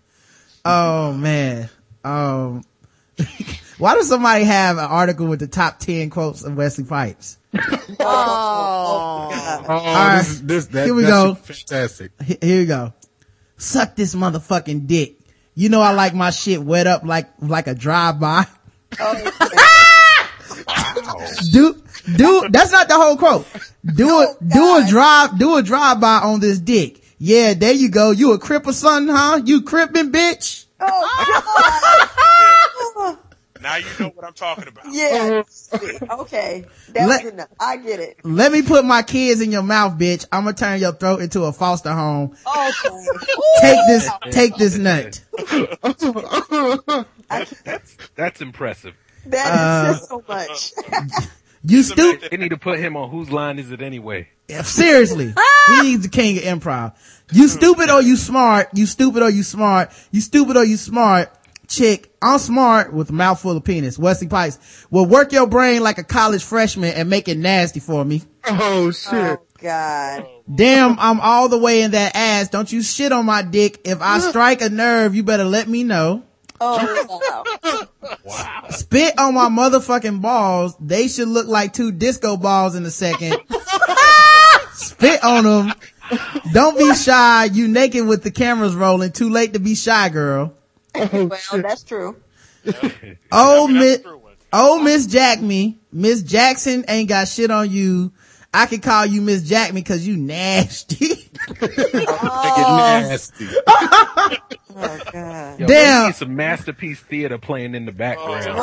Oh 0.64 1.14
man. 1.14 1.69
Um, 2.03 2.64
why 3.80 3.95
does 3.95 4.07
somebody 4.10 4.43
have 4.45 4.77
an 4.77 4.85
article 4.85 5.27
with 5.27 5.39
the 5.39 5.47
top 5.47 5.80
ten 5.80 6.10
quotes 6.10 6.43
of 6.43 6.56
Wesley 6.56 6.85
Pipes? 6.85 7.38
Oh. 8.01 9.65
Oh, 9.68 9.68
right. 9.68 10.18
this, 10.19 10.30
is- 10.30 10.41
this, 10.45 10.65
that, 10.68 10.85
Here 10.85 10.93
we 10.93 11.03
go. 11.03 11.35
Fantastic. 11.35 12.11
Here 12.22 12.60
we 12.61 12.65
go. 12.65 12.93
Suck 13.57 13.95
this 13.95 14.15
motherfucking 14.15 14.88
dick. 14.88 15.18
You 15.56 15.68
know 15.69 15.81
I 15.81 15.91
like 15.91 16.14
my 16.15 16.30
shit 16.30 16.61
wet 16.64 16.88
up 16.88 17.03
like 17.03 17.27
like 17.41 17.68
a 17.68 17.76
drive 17.76 18.19
by. 18.19 18.45
do 21.51 21.76
do 22.15 22.47
that's 22.49 22.72
not 22.72 22.88
the 22.88 22.95
whole 22.95 23.18
quote. 23.18 23.45
Do 23.84 24.22
it 24.22 24.30
do 24.47 24.77
a 24.77 24.85
drive 24.88 25.38
do 25.38 25.57
a 25.57 25.64
drive 25.64 25.99
by 25.99 26.19
on 26.19 26.39
this 26.39 26.60
dick. 26.60 27.03
Yeah, 27.18 27.53
there 27.53 27.73
you 27.73 27.89
go. 27.89 28.11
You 28.11 28.31
a 28.34 28.39
crip 28.39 28.65
or 28.68 28.73
something, 28.73 29.14
huh? 29.14 29.41
You 29.43 29.64
crippin' 29.64 30.11
bitch? 30.14 30.65
Now 33.61 33.76
you 33.76 33.86
know 33.99 34.10
what 34.10 34.26
I'm 34.26 34.34
talking 34.34 34.68
about. 34.68 34.86
Yeah. 34.91 35.44
Mm-hmm. 35.44 36.22
Okay. 36.22 36.65
That 36.94 37.07
Let- 37.07 37.23
was 37.23 37.34
enough. 37.34 37.49
I 37.60 37.77
get 37.77 37.99
it. 37.99 38.18
Let 38.23 38.52
me 38.52 38.61
put 38.61 38.86
my 38.86 39.03
kids 39.03 39.41
in 39.41 39.52
your 39.52 39.64
mouth, 39.64 39.99
bitch. 39.99 40.26
I'm 40.31 40.45
gonna 40.45 40.56
turn 40.56 40.80
your 40.80 40.94
throat 40.94 41.22
into 41.22 41.44
a 41.44 41.53
foster 41.53 41.91
home. 41.91 42.36
Okay. 42.48 43.06
Take 43.61 43.80
this 43.88 44.10
take 44.31 44.56
this 44.56 44.77
nut. 44.77 45.22
That's 47.30 47.98
that's 48.15 48.41
impressive. 48.41 48.95
That 49.27 49.91
is 49.91 49.98
just 49.99 50.10
so 50.10 50.23
much. 50.27 50.73
You 51.64 51.84
stupid 51.84 52.31
They 52.31 52.38
need 52.38 52.49
to 52.49 52.57
put 52.57 52.80
him 52.80 52.95
on 52.95 53.10
whose 53.10 53.30
line 53.30 53.60
is 53.60 53.72
it 53.72 53.81
anyway? 53.81 54.30
Yeah, 54.48 54.61
Seriously. 54.61 55.34
Ah! 55.38 55.81
He's 55.84 56.02
the 56.02 56.10
king 56.10 56.38
of 56.38 56.44
improv. 56.44 56.95
You 57.31 57.48
stupid 57.48 57.90
or 57.90 58.02
you 58.02 58.15
smart. 58.15 58.69
You 58.73 58.86
stupid 58.86 59.22
or 59.22 59.30
you 59.30 59.44
smart. 59.44 59.91
You 60.11 60.22
stupid 60.22 60.57
or 60.57 60.64
you 60.64 60.77
smart. 60.77 61.31
Chick, 61.70 62.12
I'm 62.20 62.40
smart 62.40 62.94
with 62.94 63.12
a 63.12 63.14
mouthful 63.14 63.56
of 63.56 63.64
penis. 63.64 64.00
Wesley 64.00 64.28
Pipes. 64.28 64.88
Well, 64.90 65.06
work 65.06 65.32
your 65.32 65.46
brain 65.46 65.84
like 65.84 66.00
a 66.00 66.04
college 66.04 66.44
freshman 66.44 66.96
and 66.96 67.12
make 67.12 67.28
it 67.28 67.38
nasty 67.38 67.80
for 67.80 68.04
me. 68.04 68.24
Oh, 68.46 68.58
oh 68.60 68.91
shit. 68.91 69.14
oh 69.14 69.38
God. 69.60 70.26
Damn, 70.54 71.00
I'm 71.00 71.20
all 71.20 71.48
the 71.48 71.60
way 71.60 71.84
in 71.84 71.91
that 71.91 72.16
ass. 72.16 72.50
Don't 72.50 72.72
you 72.72 72.82
shit 72.82 73.12
on 73.12 73.28
my 73.28 73.44
dick. 73.44 73.82
If 73.86 74.02
I 74.02 74.18
strike 74.30 74.62
a 74.62 74.70
nerve, 74.70 75.14
you 75.14 75.22
better 75.22 75.44
let 75.44 75.68
me 75.68 75.84
know. 75.84 76.24
Oh 76.60 77.88
wow. 78.26 78.68
Spit 78.70 79.18
on 79.20 79.36
my 79.36 79.48
motherfucking 79.48 80.22
balls. 80.22 80.76
They 80.80 81.08
should 81.08 81.28
look 81.28 81.48
like 81.48 81.74
two 81.74 81.91
disco 81.91 82.36
balls 82.36 82.76
in 82.76 82.84
a 82.84 82.91
second. 82.91 83.38
Spit 84.74 85.24
on 85.24 85.44
them. 85.44 85.74
Don't 86.52 86.78
be 86.78 86.96
shy. 86.96 87.46
You 87.46 87.68
naked 87.68 88.08
with 88.08 88.24
the 88.24 88.32
cameras 88.32 88.76
rolling. 88.76 89.12
Too 89.12 89.30
late 89.30 89.54
to 89.54 89.60
be 89.60 89.76
shy, 89.76 90.10
girl. 90.10 90.56
Oh, 90.95 91.26
well, 91.28 91.61
that's 91.61 91.84
true. 91.84 92.18
Oh, 93.32 93.68
That's 93.68 93.80
Miss, 93.80 93.99
a 93.99 94.03
true 94.03 94.18
one. 94.18 94.34
oh, 94.53 94.82
Miss 94.82 95.06
Jack 95.06 95.41
me. 95.41 95.78
Miss 95.91 96.22
Jackson 96.22 96.86
ain't 96.88 97.10
got 97.10 97.28
shit 97.28 97.52
on 97.52 97.70
you. 97.70 98.11
I 98.54 98.66
can 98.66 98.80
call 98.82 99.06
you 99.06 99.22
Miss 99.22 99.44
Jack 99.48 99.74
me 99.74 99.82
cause 99.84 100.06
you 100.06 100.18
nasty. 100.18 101.30
Make 101.62 101.78
it 101.78 102.68
nasty. 102.68 103.48
Oh 104.76 105.00
God. 105.12 105.60
Yo, 105.60 105.68
Damn. 105.68 106.02
we 106.04 106.08
need 106.08 106.16
some 106.16 106.36
masterpiece 106.36 107.00
theater 107.00 107.38
playing 107.38 107.76
in 107.76 107.86
the 107.86 107.92
background. 107.92 108.46
Oh, 108.50 108.56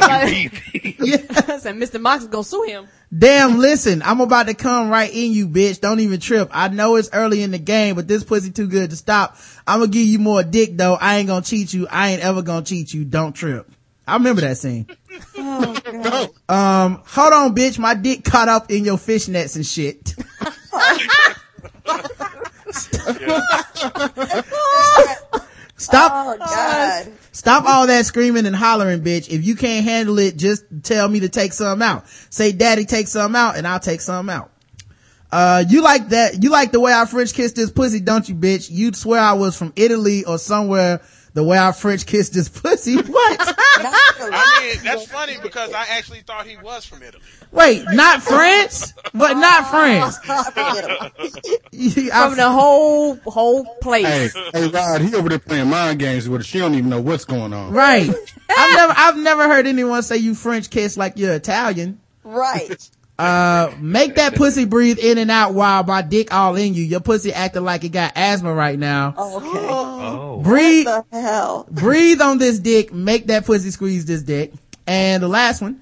While 0.00 0.26
you 0.28 0.36
eat 0.36 0.62
these. 0.72 0.96
yeah. 0.98 1.56
Said 1.58 1.76
Mr. 1.76 2.00
Mox 2.00 2.22
is 2.22 2.28
gonna 2.28 2.44
sue 2.44 2.62
him. 2.64 2.86
Damn, 3.16 3.58
listen, 3.58 4.02
I'm 4.02 4.20
about 4.20 4.46
to 4.48 4.54
come 4.54 4.88
right 4.90 5.12
in 5.12 5.32
you, 5.32 5.48
bitch. 5.48 5.80
Don't 5.80 6.00
even 6.00 6.20
trip. 6.20 6.48
I 6.52 6.68
know 6.68 6.96
it's 6.96 7.10
early 7.12 7.42
in 7.42 7.50
the 7.50 7.58
game, 7.58 7.94
but 7.94 8.08
this 8.08 8.24
pussy 8.24 8.50
too 8.50 8.66
good 8.68 8.90
to 8.90 8.96
stop. 8.96 9.36
I'm 9.66 9.80
gonna 9.80 9.90
give 9.90 10.06
you 10.06 10.18
more 10.18 10.42
dick 10.42 10.76
though. 10.76 10.94
I 10.94 11.18
ain't 11.18 11.28
gonna 11.28 11.44
cheat 11.44 11.72
you. 11.72 11.86
I 11.88 12.10
ain't 12.12 12.22
ever 12.24 12.42
gonna 12.42 12.64
cheat 12.64 12.92
you. 12.92 13.04
Don't 13.04 13.32
trip. 13.32 13.70
I 14.06 14.14
remember 14.14 14.40
that 14.42 14.58
scene. 14.58 14.86
Oh 15.38 15.74
God. 15.84 16.30
Um, 16.48 17.02
hold 17.06 17.32
on, 17.32 17.54
bitch. 17.54 17.78
My 17.78 17.94
dick 17.94 18.24
caught 18.24 18.48
up 18.48 18.70
in 18.70 18.84
your 18.84 18.98
fishnets 18.98 19.56
and 19.56 19.64
shit. 19.64 20.14
Stop, 25.76 26.12
Oh 26.14 26.36
God. 26.38 27.12
stop 27.32 27.64
all 27.66 27.88
that 27.88 28.06
screaming 28.06 28.46
and 28.46 28.54
hollering, 28.54 29.00
bitch. 29.02 29.28
If 29.28 29.44
you 29.44 29.56
can't 29.56 29.84
handle 29.84 30.18
it, 30.20 30.36
just 30.36 30.64
tell 30.84 31.08
me 31.08 31.20
to 31.20 31.28
take 31.28 31.52
some 31.52 31.82
out. 31.82 32.06
Say, 32.30 32.52
daddy, 32.52 32.84
take 32.84 33.08
some 33.08 33.34
out 33.34 33.56
and 33.56 33.66
I'll 33.66 33.80
take 33.80 34.00
some 34.00 34.28
out. 34.30 34.50
Uh, 35.32 35.64
you 35.68 35.82
like 35.82 36.10
that, 36.10 36.40
you 36.42 36.50
like 36.50 36.70
the 36.72 36.78
way 36.78 36.92
I 36.92 37.04
French 37.06 37.34
kissed 37.34 37.56
this 37.56 37.70
pussy, 37.70 37.98
don't 38.00 38.28
you, 38.28 38.34
bitch? 38.34 38.68
You'd 38.70 38.94
swear 38.94 39.18
I 39.20 39.32
was 39.32 39.56
from 39.56 39.72
Italy 39.74 40.24
or 40.24 40.38
somewhere 40.38 41.00
the 41.34 41.42
way 41.42 41.58
I 41.58 41.72
French 41.72 42.06
kissed 42.06 42.34
this 42.34 42.48
pussy. 42.60 42.96
What? 42.96 43.38
I 43.40 44.60
mean, 44.62 44.78
that's 44.84 45.06
funny 45.06 45.36
because 45.42 45.72
I 45.72 45.86
actually 45.90 46.20
thought 46.20 46.46
he 46.46 46.56
was 46.56 46.84
from 46.84 47.02
Italy. 47.02 47.22
Wait, 47.50 47.84
not 47.90 48.22
France? 48.22 48.92
But 49.14 49.34
not 49.34 49.68
France. 49.68 50.18
From 51.72 52.36
the 52.36 52.50
whole 52.50 53.16
whole 53.16 53.64
place. 53.80 54.34
Hey, 54.34 54.50
hey, 54.52 54.68
Rod, 54.68 55.00
he 55.00 55.14
over 55.14 55.28
there 55.28 55.38
playing 55.38 55.68
mind 55.68 55.98
games 55.98 56.28
with 56.28 56.40
her. 56.40 56.44
She 56.44 56.58
don't 56.58 56.74
even 56.74 56.90
know 56.90 57.00
what's 57.00 57.24
going 57.24 57.52
on. 57.52 57.72
Right. 57.72 58.08
I've 58.48 58.76
never, 58.76 58.94
I've 58.96 59.16
never 59.16 59.48
heard 59.48 59.66
anyone 59.66 60.02
say 60.02 60.18
you 60.18 60.34
French 60.34 60.70
kiss 60.70 60.96
like 60.96 61.14
you're 61.16 61.34
Italian. 61.34 62.00
Right. 62.24 62.88
Uh, 63.18 63.72
make 63.78 64.16
that 64.16 64.34
pussy 64.34 64.64
breathe 64.64 64.98
in 64.98 65.18
and 65.18 65.30
out 65.30 65.54
while 65.54 65.84
my 65.84 66.02
dick 66.02 66.32
all 66.32 66.56
in 66.56 66.74
you. 66.74 66.82
Your 66.82 67.00
pussy 67.00 67.32
acting 67.32 67.62
like 67.62 67.84
it 67.84 67.90
got 67.90 68.12
asthma 68.16 68.52
right 68.52 68.78
now. 68.78 69.14
Okay. 69.16 69.46
Oh. 69.48 70.40
Breathe, 70.42 70.86
What 70.86 71.10
the 71.10 71.20
hell? 71.20 71.66
breathe 71.70 72.20
on 72.20 72.38
this 72.38 72.58
dick. 72.58 72.92
Make 72.92 73.26
that 73.28 73.44
pussy 73.44 73.70
squeeze 73.70 74.06
this 74.06 74.22
dick. 74.22 74.52
And 74.86 75.22
the 75.22 75.28
last 75.28 75.62
one, 75.62 75.80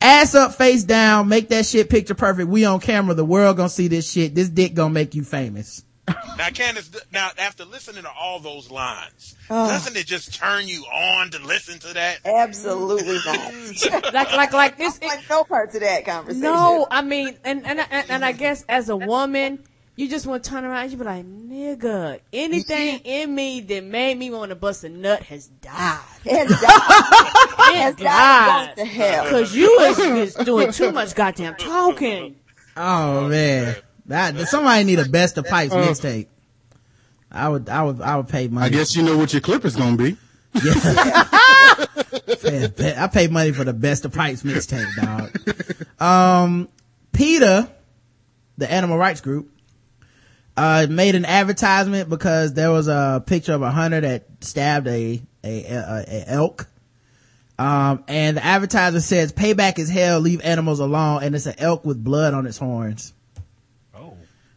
ass 0.00 0.34
up, 0.34 0.54
face 0.56 0.84
down. 0.84 1.28
Make 1.28 1.48
that 1.48 1.64
shit 1.64 1.88
picture 1.88 2.14
perfect. 2.14 2.48
We 2.50 2.64
on 2.66 2.80
camera. 2.80 3.14
The 3.14 3.24
world 3.24 3.56
gonna 3.56 3.68
see 3.70 3.88
this 3.88 4.10
shit. 4.10 4.34
This 4.34 4.48
dick 4.50 4.74
gonna 4.74 4.92
make 4.92 5.14
you 5.14 5.22
famous. 5.24 5.82
Now, 6.36 6.48
Candace, 6.50 6.90
now 7.12 7.30
after 7.38 7.64
listening 7.64 8.02
to 8.02 8.10
all 8.10 8.40
those 8.40 8.68
lines, 8.70 9.36
Oh. 9.48 9.68
doesn't 9.68 9.96
it 9.96 10.04
just 10.06 10.34
turn 10.34 10.66
you 10.66 10.82
on 10.82 11.30
to 11.30 11.38
listen 11.46 11.78
to 11.78 11.94
that? 11.94 12.18
Absolutely 12.24 13.18
not. 13.24 13.52
Like 14.12 14.32
like 14.32 14.52
like 14.52 14.76
this. 14.76 15.00
like 15.00 15.20
no 15.30 15.44
part 15.44 15.72
of 15.74 15.80
that 15.80 16.04
conversation. 16.04 16.42
No, 16.42 16.86
I 16.90 17.02
mean, 17.02 17.36
and 17.44 17.64
and 17.64 17.78
and, 17.88 18.10
and 18.10 18.24
I 18.24 18.32
guess 18.32 18.64
as 18.68 18.88
a 18.88 18.96
woman, 18.96 19.60
you 19.96 20.08
just 20.08 20.26
want 20.26 20.42
to 20.42 20.50
turn 20.50 20.64
around. 20.64 20.82
and 20.82 20.92
You 20.92 20.98
be 20.98 21.04
like, 21.04 21.24
nigga, 21.24 22.20
anything 22.32 22.98
in 23.04 23.32
me 23.32 23.60
that 23.60 23.84
made 23.84 24.18
me 24.18 24.30
want 24.30 24.48
to 24.50 24.56
bust 24.56 24.82
a 24.82 24.88
nut 24.88 25.22
has 25.22 25.46
died. 25.46 26.00
Has 26.24 26.48
died. 26.48 27.30
It 27.70 27.76
Has 27.76 27.94
died. 27.94 28.04
died. 28.04 28.76
Gone 28.76 28.76
to 28.76 28.84
hell. 28.84 29.30
Cause 29.30 29.54
you 29.54 29.78
is, 29.80 29.98
is 30.00 30.34
doing 30.44 30.72
too 30.72 30.90
much 30.90 31.14
goddamn 31.14 31.54
talking. 31.54 32.36
Oh 32.76 33.28
man. 33.28 33.76
That, 34.06 34.38
somebody 34.48 34.84
need 34.84 34.98
a 34.98 35.08
best 35.08 35.38
of 35.38 35.46
pipes 35.46 35.74
mixtape. 35.74 36.26
I 37.30 37.48
would, 37.48 37.68
I 37.68 37.82
would, 37.82 38.00
I 38.00 38.16
would 38.16 38.28
pay 38.28 38.48
money. 38.48 38.66
I 38.66 38.68
guess 38.68 38.94
you 38.94 39.02
know 39.02 39.16
what 39.16 39.32
your 39.32 39.40
clip 39.40 39.64
is 39.64 39.76
gonna 39.76 39.96
be. 39.96 40.16
Pay- 40.54 42.68
pay- 42.68 42.94
I 42.98 43.08
pay 43.12 43.26
money 43.28 43.52
for 43.52 43.64
the 43.64 43.72
best 43.72 44.04
of 44.04 44.12
pipes 44.12 44.42
mixtape, 44.42 44.94
dog. 44.96 46.00
Um, 46.00 46.68
PETA, 47.12 47.70
the 48.58 48.70
animal 48.70 48.98
rights 48.98 49.20
group, 49.20 49.50
uh, 50.56 50.86
made 50.88 51.14
an 51.14 51.24
advertisement 51.24 52.08
because 52.08 52.54
there 52.54 52.70
was 52.70 52.86
a 52.88 53.22
picture 53.26 53.54
of 53.54 53.62
a 53.62 53.70
hunter 53.70 54.00
that 54.02 54.26
stabbed 54.40 54.86
a, 54.86 55.22
a, 55.42 55.64
a, 55.64 56.04
a 56.06 56.24
elk. 56.28 56.68
Um, 57.58 58.04
and 58.08 58.36
the 58.36 58.44
advertiser 58.44 59.00
says 59.00 59.32
payback 59.32 59.78
is 59.78 59.88
hell, 59.88 60.20
leave 60.20 60.40
animals 60.42 60.80
alone. 60.80 61.22
And 61.22 61.34
it's 61.34 61.46
an 61.46 61.54
elk 61.58 61.84
with 61.84 62.02
blood 62.04 62.34
on 62.34 62.46
its 62.46 62.58
horns. 62.58 63.13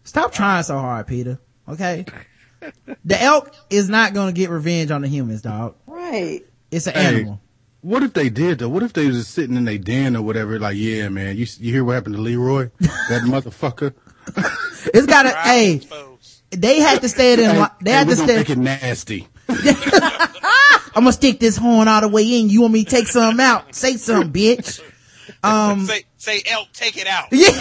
Stop 0.08 0.32
trying 0.32 0.64
so 0.64 0.78
hard, 0.80 1.06
Peter. 1.06 1.38
Okay. 1.68 2.06
the 3.06 3.22
elk 3.22 3.54
is 3.70 3.90
not 3.90 4.14
going 4.14 4.34
to 4.34 4.40
get 4.40 4.50
revenge 4.50 4.90
on 4.90 5.02
the 5.02 5.08
humans, 5.10 5.42
dog. 5.42 5.76
Right. 5.86 6.42
It's 6.72 6.88
an 6.88 6.94
Hey. 6.94 7.06
animal. 7.18 7.42
What 7.82 8.04
if 8.04 8.14
they 8.14 8.30
did 8.30 8.60
though? 8.60 8.70
What 8.70 8.84
if 8.84 8.94
they 8.94 9.06
was 9.08 9.18
just 9.18 9.32
sitting 9.32 9.56
in 9.56 9.66
their 9.66 9.78
den 9.78 10.16
or 10.16 10.22
whatever? 10.24 10.58
Like, 10.60 10.78
yeah, 10.78 11.10
man, 11.10 11.38
you 11.38 11.46
you 11.60 11.72
hear 11.72 11.84
what 11.84 11.94
happened 11.94 12.16
to 12.16 12.22
Leroy? 12.22 12.70
That 12.80 13.22
motherfucker. 13.26 13.94
It's 14.94 15.06
got 15.06 15.24
to, 15.24 15.30
Right, 15.30 15.46
hey, 15.46 15.82
they 16.52 16.80
had 16.80 17.02
to 17.02 17.10
stay 17.10 17.34
in, 17.34 17.40
Hey, 17.40 17.62
li- 17.62 17.68
they 17.82 17.92
hey, 17.92 17.98
had 17.98 18.08
we 18.08 18.14
to 18.14 18.18
gonna 18.18 18.28
stay, 18.30 18.36
make 18.38 18.50
it 18.50 18.58
nasty. 18.58 19.28
I'm 19.50 21.04
gonna 21.04 21.12
stick 21.14 21.40
this 21.40 21.56
horn 21.58 21.88
all 21.88 22.02
the 22.02 22.08
way 22.08 22.40
in. 22.40 22.50
You 22.50 22.62
want 22.62 22.74
me 22.74 22.84
to 22.84 22.90
take 22.90 23.08
some 23.08 23.40
out? 23.40 23.76
Say 23.76 23.98
something, 23.98 24.32
bitch. 24.34 24.82
Um, 25.44 25.86
say 25.86 26.04
say 26.18 26.41
elk, 26.45 26.68
take 26.73 26.98
it 26.98 27.07
out. 27.07 27.27
yeah. 27.31 27.52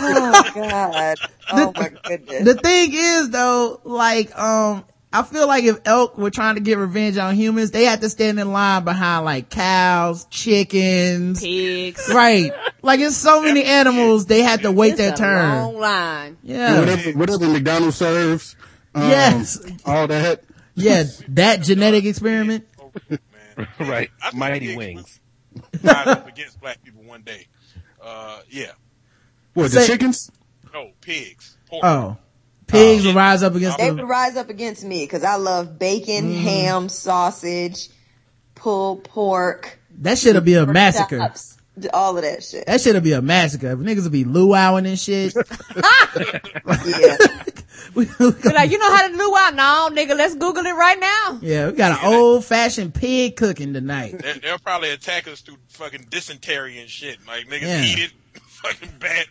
Oh 0.00 0.50
God. 0.54 1.16
Oh 1.50 1.72
my 1.74 1.88
goodness. 2.04 2.44
the 2.44 2.54
thing 2.56 2.90
is 2.92 3.30
though, 3.30 3.80
like, 3.84 4.38
um, 4.38 4.84
I 5.10 5.22
feel 5.22 5.46
like 5.48 5.64
if 5.64 5.78
elk 5.86 6.18
were 6.18 6.30
trying 6.30 6.56
to 6.56 6.60
get 6.60 6.76
revenge 6.76 7.16
on 7.16 7.34
humans, 7.36 7.70
they 7.70 7.84
had 7.84 8.02
to 8.02 8.10
stand 8.10 8.38
in 8.38 8.52
line 8.52 8.84
behind 8.84 9.24
like 9.24 9.48
cows, 9.48 10.26
chickens, 10.26 11.40
Pigs. 11.40 12.10
right? 12.14 12.52
Like 12.82 13.00
it's 13.00 13.16
so 13.16 13.40
many 13.40 13.64
animals, 13.64 14.26
they 14.26 14.42
had 14.42 14.60
to 14.64 14.70
wait 14.70 14.90
It's 14.90 14.98
their 14.98 15.14
a 15.14 15.16
turn. 15.16 15.56
Long 15.58 15.76
line. 15.78 16.36
Yeah. 16.42 16.80
Whatever, 16.80 17.12
whatever 17.12 17.48
McDonald's 17.48 17.96
serves. 17.96 18.54
Um, 18.94 19.08
Yes. 19.08 19.58
All 19.86 20.06
that. 20.08 20.42
Yeah. 20.74 21.04
That 21.28 21.62
genetic 21.62 22.04
experiment. 22.04 22.66
Right. 23.80 24.10
Mighty 24.34 24.76
wings. 24.76 25.18
Rise 25.82 26.06
up 26.06 26.28
against 26.28 26.60
black 26.60 26.82
people 26.82 27.02
one 27.02 27.22
day. 27.22 27.46
Uh, 28.02 28.40
yeah. 28.48 28.72
What, 29.54 29.70
Say- 29.70 29.80
the 29.80 29.86
chickens? 29.86 30.30
No, 30.72 30.90
pigs. 31.00 31.56
Pork. 31.68 31.84
Oh. 31.84 32.16
Pigs 32.66 33.04
will 33.06 33.14
rise 33.14 33.42
up 33.42 33.54
against 33.54 33.78
They 33.78 33.88
the, 33.88 33.94
would 33.96 34.08
rise 34.08 34.36
up 34.36 34.50
against 34.50 34.84
me 34.84 35.04
because 35.04 35.24
I 35.24 35.36
love 35.36 35.78
bacon, 35.78 36.30
Mm. 36.30 36.42
ham, 36.42 36.88
sausage, 36.90 37.88
pulled 38.54 39.04
pork, 39.04 39.78
that 40.00 40.18
shit'll 40.18 40.42
be 40.42 40.54
a 40.54 40.66
massacre. 40.66 41.18
chops, 41.18 41.56
all 41.92 42.16
of 42.16 42.22
that 42.22 42.42
shit. 42.42 42.66
That 42.66 42.80
shit'll 42.80 43.00
be 43.00 43.12
a 43.12 43.22
massacre. 43.22 43.72
If 43.72 43.78
niggas 43.78 44.04
will 44.04 44.10
be 44.10 44.24
luauing 44.24 44.86
and 44.88 44.98
shit. 44.98 45.34
Yeah. 46.86 47.16
we, 47.94 48.06
we 48.18 48.26
like, 48.52 48.70
you 48.70 48.78
know 48.78 48.94
how 48.94 49.06
to 49.08 49.14
luau? 49.16 49.50
No, 49.50 49.88
nigga, 49.94 50.16
let's 50.16 50.34
Google 50.34 50.64
it 50.66 50.72
right 50.74 50.98
now. 50.98 51.38
yeah, 51.40 51.66
we 51.68 51.72
got 51.72 51.92
an 52.02 52.12
old 52.12 52.44
fashioned 52.44 52.94
pig 52.94 53.36
cooking 53.36 53.72
tonight. 53.72 54.18
They- 54.18 54.32
They'll 54.40 54.58
probably 54.58 54.90
attack 54.90 55.28
us 55.28 55.40
through 55.40 55.56
fucking 55.68 56.06
dysentery 56.10 56.78
and 56.80 56.88
shit. 56.88 57.18
Like 57.26 57.46
niggas 57.46 57.62
Yeah. 57.62 57.82
eat 57.84 57.98
it. 57.98 58.10
Fucking 58.58 58.90
bad. 58.98 59.26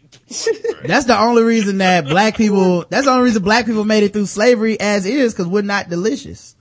That's 0.86 1.06
the 1.06 1.18
only 1.19 1.44
reason 1.44 1.80
that 1.80 2.06
black 2.06 2.38
people, 2.38 2.86
that's 2.90 3.06
the 3.06 3.11
only 3.11 3.26
reason 3.26 3.44
black 3.44 3.65
people 3.65 3.84
made 3.84 4.03
it 4.03 4.14
through 4.14 4.26
slavery 4.26 4.80
as 4.80 5.06
is 5.06 5.34
because 5.34 5.48
we're 5.48 5.64
not 5.64 5.90
delicious. 5.90 6.56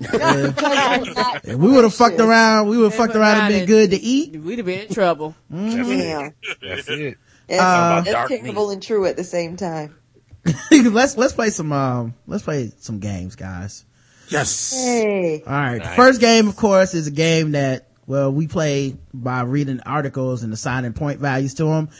If 0.00 1.56
we 1.56 1.68
would 1.70 1.84
have 1.84 1.94
fucked 1.94 2.20
around, 2.20 2.68
we 2.68 2.78
would 2.78 2.84
have 2.92 2.94
fucked 2.94 3.14
around 3.16 3.38
not 3.38 3.50
and 3.52 3.60
been 3.60 3.66
good 3.66 3.90
to 3.90 3.96
eat. 3.96 4.36
We'd 4.40 4.58
have 4.58 4.66
been 4.66 4.86
in 4.86 4.94
trouble. 4.94 5.34
Damn. 5.50 6.34
That's 6.62 6.88
it. 6.88 7.18
That's, 7.48 7.60
Uh, 7.62 8.00
that's 8.02 8.10
dark 8.10 8.28
terrible 8.28 8.70
and 8.70 8.82
true 8.82 9.06
at 9.06 9.16
the 9.16 9.24
same 9.24 9.56
time. 9.56 9.96
let's, 10.70 11.16
let's 11.16 11.32
play 11.32 11.50
some, 11.50 11.72
um, 11.72 12.14
let's 12.26 12.44
play 12.44 12.72
some 12.78 12.98
games, 13.00 13.36
guys. 13.36 13.84
Yes. 14.28 14.72
Hey. 14.72 15.42
All 15.46 15.52
right. 15.52 15.78
Nice. 15.78 15.96
first 15.96 16.20
game, 16.20 16.48
of 16.48 16.56
course, 16.56 16.94
is 16.94 17.06
a 17.08 17.10
game 17.10 17.52
that, 17.52 17.88
well, 18.06 18.32
we 18.32 18.46
play 18.46 18.96
by 19.12 19.42
reading 19.42 19.80
articles 19.84 20.42
and 20.44 20.52
assigning 20.52 20.92
point 20.92 21.20
values 21.20 21.54
to 21.54 21.64
them. 21.64 21.90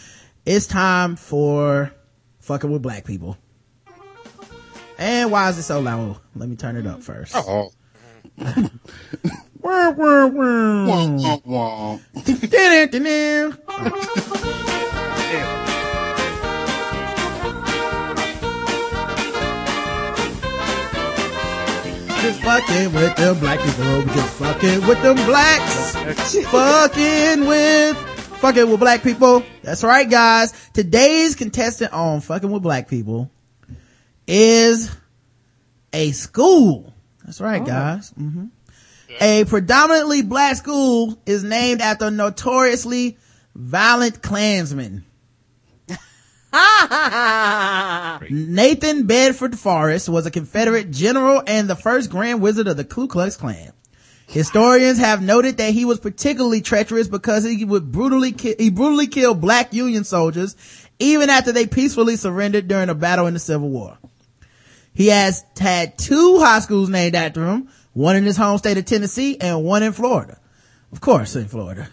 It's 0.46 0.66
time 0.66 1.16
for 1.16 1.92
fucking 2.38 2.70
with 2.70 2.82
black 2.82 3.04
people. 3.04 3.36
And 4.98 5.30
why 5.32 5.48
is 5.48 5.58
it 5.58 5.62
so 5.64 5.80
loud? 5.80 6.18
Let 6.36 6.48
me 6.48 6.56
turn 6.56 6.76
it 6.76 6.86
up 6.86 7.02
first. 7.02 7.34
Oh. 7.34 7.72
Wah, 9.62 9.90
wah, 9.90 10.26
wah. 10.26 10.86
Womp, 10.88 11.20
womp, 11.20 11.44
womp. 11.44 12.00
Da-da-da-da. 12.50 13.50
Just 22.22 22.40
fucking 22.42 22.92
with 22.94 23.16
them 23.16 23.38
black 23.38 23.60
people. 23.60 24.02
Just 24.14 24.34
fucking 24.34 24.86
with 24.86 25.02
them 25.02 25.16
blacks. 25.26 25.94
fucking 26.46 27.46
with, 27.46 27.96
fucking 28.38 28.70
with 28.70 28.80
black 28.80 29.02
people. 29.02 29.42
That's 29.62 29.84
right, 29.84 30.08
guys. 30.08 30.54
Today's 30.72 31.34
contestant 31.34 31.92
on 31.92 32.22
fucking 32.22 32.50
with 32.50 32.62
black 32.62 32.88
people 32.88 33.30
is 34.26 34.90
a 35.92 36.12
school. 36.12 36.94
That's 37.24 37.40
right, 37.40 37.64
guys. 37.64 38.10
hmm 38.10 38.46
A 39.20 39.44
predominantly 39.44 40.22
black 40.22 40.56
school 40.56 41.20
is 41.26 41.44
named 41.44 41.80
after 41.80 42.06
a 42.06 42.10
notoriously 42.10 43.18
violent 43.54 44.22
Klansman. 44.22 45.04
Nathan 48.30 49.06
Bedford 49.06 49.58
Forrest 49.58 50.08
was 50.08 50.26
a 50.26 50.30
Confederate 50.30 50.90
general 50.90 51.42
and 51.46 51.68
the 51.68 51.76
first 51.76 52.10
Grand 52.10 52.40
Wizard 52.40 52.68
of 52.68 52.76
the 52.76 52.84
Ku 52.84 53.08
Klux 53.08 53.36
Klan. 53.36 53.72
Historians 54.28 54.98
have 54.98 55.22
noted 55.22 55.56
that 55.56 55.72
he 55.72 55.84
was 55.84 55.98
particularly 55.98 56.60
treacherous 56.60 57.08
because 57.08 57.44
he 57.44 57.64
would 57.64 57.90
brutally 57.90 58.30
ki- 58.32 58.54
he 58.58 58.70
brutally 58.70 59.08
killed 59.08 59.40
black 59.40 59.74
Union 59.74 60.04
soldiers 60.04 60.54
even 61.00 61.30
after 61.30 61.50
they 61.50 61.66
peacefully 61.66 62.14
surrendered 62.16 62.68
during 62.68 62.88
a 62.90 62.94
battle 62.94 63.26
in 63.26 63.34
the 63.34 63.40
Civil 63.40 63.70
War. 63.70 63.98
He 65.00 65.06
has 65.06 65.42
had 65.58 65.96
two 65.96 66.40
high 66.40 66.60
schools 66.60 66.90
named 66.90 67.14
after 67.14 67.42
him, 67.42 67.70
one 67.94 68.16
in 68.16 68.24
his 68.24 68.36
home 68.36 68.58
state 68.58 68.76
of 68.76 68.84
Tennessee 68.84 69.38
and 69.40 69.64
one 69.64 69.82
in 69.82 69.94
Florida. 69.94 70.38
Of 70.92 71.00
course, 71.00 71.36
in 71.36 71.48
Florida. 71.48 71.88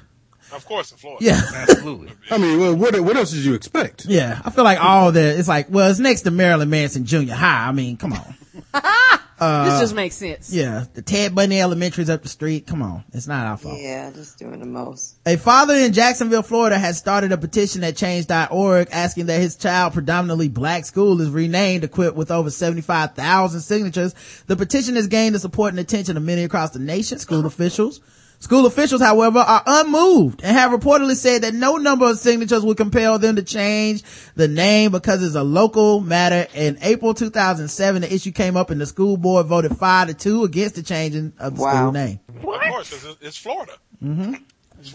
Of 0.52 0.66
course, 0.66 0.92
in 0.92 0.98
Florida. 0.98 1.24
Yeah. 1.24 1.42
Absolutely. 1.56 2.12
I 2.30 2.38
mean, 2.38 2.60
well, 2.60 2.76
what, 2.76 3.00
what 3.00 3.16
else 3.16 3.32
did 3.32 3.46
you 3.46 3.54
expect? 3.54 4.08
Yeah. 4.08 4.42
I 4.44 4.50
feel 4.50 4.66
like 4.66 4.82
all 4.82 5.14
the, 5.14 5.40
it's 5.40 5.48
like, 5.48 5.68
well, 5.70 5.90
it's 5.90 6.00
next 6.00 6.24
to 6.24 6.32
Marilyn 6.32 6.70
Manson 6.70 7.06
Junior 7.06 7.34
High. 7.34 7.70
I 7.70 7.72
mean, 7.72 7.96
come 7.96 8.12
on. 8.12 8.36
Uh, 9.40 9.70
this 9.70 9.80
just 9.82 9.96
makes 9.96 10.16
sense. 10.16 10.52
Yeah. 10.52 10.86
The 10.96 11.04
Ted 11.04 11.36
Bundy 11.36 11.60
Elementary's 11.60 12.10
up 12.10 12.24
the 12.24 12.30
street. 12.30 12.66
Come 12.66 12.82
on. 12.82 13.04
It's 13.14 13.28
not 13.28 13.46
our 13.46 13.58
fault. 13.58 13.80
Yeah, 13.80 14.10
just 14.10 14.40
doing 14.40 14.60
the 14.60 14.66
most. 14.66 15.16
A 15.28 15.38
father 15.38 15.76
in 15.76 15.94
Jacksonville, 15.94 16.42
Florida 16.42 16.78
has 16.78 16.98
started 16.98 17.32
a 17.32 17.38
petition 17.38 17.84
at 17.84 17.96
change.org 17.96 18.88
asking 18.92 19.28
that 19.28 19.40
his 19.40 19.56
child 19.56 19.94
predominantly 19.94 20.50
black 20.50 20.86
school 20.86 21.22
is 21.22 21.30
renamed 21.30 21.84
equipped 21.84 22.18
with 22.18 22.32
over 22.32 22.50
75,000 22.50 23.62
signatures. 23.62 24.16
The 24.48 24.56
petition 24.56 24.96
has 24.96 25.06
gained 25.06 25.36
the 25.36 25.40
support 25.40 25.72
and 25.72 25.80
attention 25.80 26.18
of 26.18 26.24
many 26.24 26.44
across 26.44 26.72
the 26.72 26.80
nation, 26.80 27.20
school 27.20 27.46
officials. 27.46 28.02
School 28.40 28.68
officials, 28.68 29.02
however, 29.02 29.40
are 29.40 29.64
unmoved 29.66 30.42
and 30.44 30.56
have 30.56 30.72
reportedly 30.72 31.16
said 31.16 31.42
that 31.42 31.56
no 31.56 31.78
number 31.78 32.06
of 32.08 32.20
signatures 32.20 32.64
would 32.64 32.78
compel 32.78 33.18
them 33.18 33.36
to 33.36 33.42
change 33.44 34.04
the 34.36 34.48
name 34.48 34.92
because 34.92 35.24
it's 35.24 35.34
a 35.36 35.42
local 35.44 36.02
matter. 36.02 36.48
In 36.54 36.78
April 36.84 37.16
2007, 37.16 38.04
the 38.04 38.14
issue 38.14 38.32
came 38.32 38.56
up 38.56 38.70
and 38.70 38.80
the 38.80 38.86
school 38.86 39.18
board 39.18 39.48
voted 39.48 39.76
five 39.78 40.08
to 40.10 40.14
two 40.14 40.44
against 40.44 40.76
the 40.76 40.84
changing 40.84 41.34
of 41.40 41.56
the 41.56 41.62
Wow. 41.64 41.74
school 41.74 41.92
name. 41.94 42.20
What? 42.42 42.64
Of 42.64 42.72
course, 42.72 42.90
'cause 42.92 43.06
it's, 43.06 43.16
mm-hmm. 43.16 43.26
it's 43.26 43.38
Florida. 43.38 43.74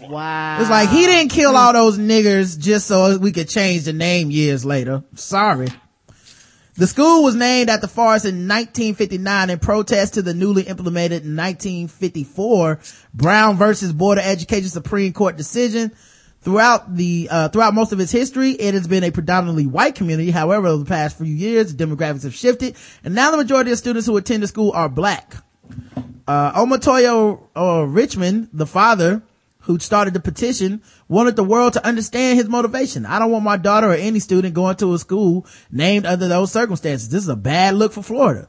Wow. 0.01 0.57
It's 0.61 0.69
like 0.69 0.89
he 0.89 1.05
didn't 1.05 1.29
kill 1.31 1.57
all 1.57 1.73
those 1.73 1.97
niggers 1.97 2.57
just 2.57 2.87
so 2.87 3.17
we 3.17 3.33
could 3.33 3.49
change 3.49 3.83
the 3.83 3.93
name 3.93 4.31
years 4.31 4.63
later. 4.63 5.03
Sorry. 5.15 5.67
The 6.75 6.87
school 6.87 7.21
was 7.21 7.35
named 7.35 7.69
after 7.69 7.85
Forrest 7.85 8.25
in 8.25 8.47
1959 8.47 9.51
in 9.51 9.59
protest 9.59 10.15
to 10.15 10.23
the 10.23 10.33
newly 10.33 10.63
implemented 10.63 11.21
1954 11.21 12.79
Brown 13.13 13.57
versus 13.57 13.93
Board 13.93 14.17
of 14.17 14.23
Education 14.23 14.69
Supreme 14.69 15.13
Court 15.13 15.37
decision. 15.37 15.91
Throughout 16.41 16.95
the, 16.95 17.29
uh, 17.29 17.49
throughout 17.49 17.75
most 17.75 17.93
of 17.93 17.99
its 17.99 18.11
history, 18.11 18.51
it 18.51 18.73
has 18.73 18.87
been 18.87 19.03
a 19.03 19.11
predominantly 19.11 19.67
white 19.67 19.93
community. 19.93 20.31
However, 20.31 20.67
over 20.67 20.83
the 20.83 20.89
past 20.89 21.17
few 21.17 21.27
years, 21.27 21.73
the 21.73 21.85
demographics 21.85 22.23
have 22.23 22.33
shifted 22.33 22.75
and 23.03 23.13
now 23.13 23.29
the 23.29 23.37
majority 23.37 23.71
of 23.71 23.77
students 23.77 24.07
who 24.07 24.17
attend 24.17 24.41
the 24.41 24.47
school 24.47 24.71
are 24.73 24.89
black. 24.89 25.35
Uh, 26.27 26.59
Omotayo 26.59 27.49
uh, 27.55 27.85
Richmond, 27.87 28.49
the 28.51 28.65
father 28.65 29.21
who 29.63 29.79
started 29.79 30.13
the 30.13 30.19
petition, 30.19 30.81
wanted 31.07 31.35
the 31.35 31.43
world 31.43 31.73
to 31.73 31.85
understand 31.85 32.37
his 32.37 32.49
motivation. 32.49 33.05
I 33.05 33.19
don't 33.19 33.31
want 33.31 33.45
my 33.45 33.57
daughter 33.57 33.89
or 33.89 33.95
any 33.95 34.19
student 34.19 34.53
going 34.53 34.75
to 34.77 34.93
a 34.93 34.99
school 34.99 35.45
named 35.71 36.05
under 36.05 36.27
those 36.27 36.51
circumstances. 36.51 37.09
This 37.09 37.23
is 37.23 37.29
a 37.29 37.35
bad 37.35 37.75
look 37.75 37.93
for 37.93 38.03
Florida. 38.03 38.47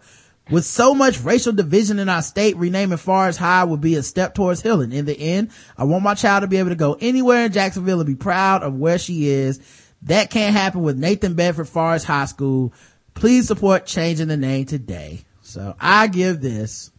With 0.50 0.64
so 0.64 0.94
much 0.94 1.22
racial 1.22 1.52
division 1.52 1.98
in 1.98 2.08
our 2.08 2.20
state, 2.20 2.56
renaming 2.56 2.98
Forrest 2.98 3.38
High 3.38 3.64
would 3.64 3.80
be 3.80 3.94
a 3.94 4.02
step 4.02 4.34
towards 4.34 4.60
healing. 4.60 4.92
In 4.92 5.06
the 5.06 5.18
end, 5.18 5.50
I 5.78 5.84
want 5.84 6.04
my 6.04 6.14
child 6.14 6.42
to 6.42 6.48
be 6.48 6.58
able 6.58 6.68
to 6.68 6.74
go 6.74 6.98
anywhere 7.00 7.46
in 7.46 7.52
Jacksonville 7.52 8.00
and 8.00 8.06
be 8.06 8.14
proud 8.14 8.62
of 8.62 8.74
where 8.74 8.98
she 8.98 9.28
is. 9.28 9.60
That 10.02 10.30
can't 10.30 10.54
happen 10.54 10.82
with 10.82 10.98
Nathan 10.98 11.34
Bedford 11.34 11.68
Forrest 11.68 12.04
High 12.04 12.26
School. 12.26 12.74
Please 13.14 13.46
support 13.46 13.86
changing 13.86 14.28
the 14.28 14.36
name 14.36 14.66
today. 14.66 15.24
So 15.40 15.76
I 15.80 16.08
give 16.08 16.42
this 16.42 16.90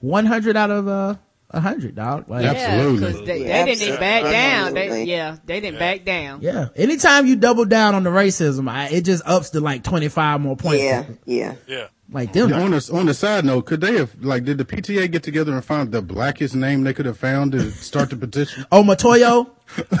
100 0.00 0.56
out 0.56 0.70
of, 0.70 0.88
uh, 0.88 1.16
100, 1.50 1.94
dog. 1.94 2.28
Like, 2.28 2.44
Yeah, 2.44 2.50
Absolutely. 2.50 3.12
'cause 3.12 3.22
they, 3.22 3.38
Yeah, 3.46 3.64
they 3.64 3.70
didn't 3.72 3.88
even 3.88 4.00
back 4.00 4.22
down. 4.24 4.74
They, 4.74 5.04
yeah, 5.04 5.36
they 5.46 5.60
didn't 5.60 5.78
back 5.78 6.04
down. 6.04 6.40
Yeah. 6.42 6.68
Anytime 6.76 7.26
you 7.26 7.36
double 7.36 7.64
down 7.64 7.94
on 7.94 8.02
the 8.04 8.10
racism, 8.10 8.68
I, 8.68 8.88
it 8.88 9.02
just 9.02 9.22
ups 9.26 9.50
to 9.50 9.60
like 9.60 9.82
25 9.82 10.40
more 10.40 10.56
points. 10.56 10.84
Yeah, 10.84 11.04
yeah. 11.24 11.54
Yeah. 11.66 11.86
Like 12.10 12.32
them. 12.32 12.52
On 12.54 12.70
the, 12.70 12.90
on 12.94 13.04
the 13.06 13.12
side 13.12 13.44
note, 13.44 13.66
could 13.66 13.82
they 13.82 13.96
have, 13.98 14.14
like, 14.24 14.44
did 14.44 14.56
the 14.56 14.64
PTA 14.64 15.10
get 15.10 15.22
together 15.22 15.52
and 15.52 15.62
find 15.62 15.92
the 15.92 16.00
blackest 16.00 16.54
name 16.54 16.82
they 16.84 16.94
could 16.94 17.04
have 17.04 17.18
found 17.18 17.52
to 17.52 17.70
start 17.70 18.08
the 18.10 18.16
petition? 18.16 18.64
Oh, 18.72 18.82
Matoyo? 18.82 19.50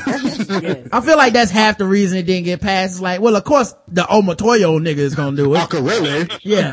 Yes. 0.06 0.48
I 0.90 1.00
feel 1.02 1.18
like 1.18 1.34
that's 1.34 1.50
half 1.50 1.76
the 1.76 1.84
reason 1.84 2.16
it 2.16 2.22
didn't 2.22 2.46
get 2.46 2.62
passed. 2.62 2.94
It's 2.94 3.00
like, 3.02 3.20
well, 3.20 3.36
of 3.36 3.44
course 3.44 3.74
the 3.86 4.00
Omotayo 4.02 4.80
nigga 4.80 4.96
is 4.96 5.14
gonna 5.14 5.36
do 5.36 5.54
it. 5.54 5.58
Macarelli. 5.58 6.38
Yeah. 6.42 6.72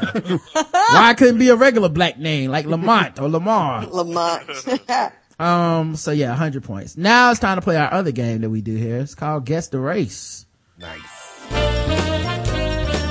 Why 0.93 1.13
couldn't 1.17 1.37
be 1.37 1.49
a 1.49 1.57
regular 1.57 1.89
black 1.89 2.17
name 2.17 2.51
like 2.51 2.65
Lamont 2.65 3.19
or 3.19 3.27
Lamar? 3.27 3.85
Lamont. 3.87 4.49
Um, 5.37 5.97
so 5.97 6.11
yeah, 6.11 6.29
100 6.29 6.63
points. 6.63 6.95
Now 6.95 7.31
it's 7.31 7.41
time 7.41 7.57
to 7.57 7.61
play 7.61 7.75
our 7.75 7.91
other 7.93 8.13
game 8.13 8.39
that 8.39 8.49
we 8.49 8.61
do 8.61 8.73
here. 8.77 8.99
It's 8.99 9.15
called 9.15 9.45
Guess 9.45 9.67
the 9.67 9.79
Race. 9.81 10.45
Nice. 10.79 11.01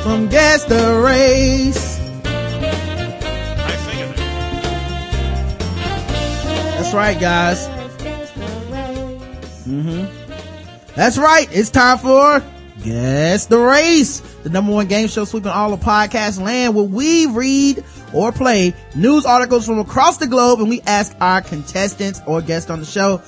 From 0.02 0.28
Guess 0.30 0.64
the 0.64 1.02
Race. 1.04 2.00
Right, 6.94 7.18
guys. 7.18 7.66
Mhm. 9.66 10.08
That's 10.94 11.18
right. 11.18 11.48
It's 11.50 11.70
time 11.70 11.98
for 11.98 12.42
Guess 12.82 13.46
the 13.46 13.58
Race, 13.58 14.20
the 14.42 14.50
number 14.50 14.72
one 14.72 14.86
game 14.86 15.08
show 15.08 15.24
sweeping 15.24 15.50
all 15.50 15.72
of 15.72 15.80
podcast 15.80 16.40
land 16.40 16.74
where 16.74 16.84
we 16.84 17.26
read 17.26 17.82
or 18.12 18.30
play 18.30 18.74
news 18.94 19.24
articles 19.24 19.66
from 19.66 19.78
across 19.78 20.18
the 20.18 20.26
globe 20.26 20.60
and 20.60 20.68
we 20.68 20.80
ask 20.82 21.14
our 21.20 21.40
contestants 21.40 22.20
or 22.26 22.42
guests 22.42 22.70
on 22.70 22.80
the 22.80 22.86
show 22.86 23.22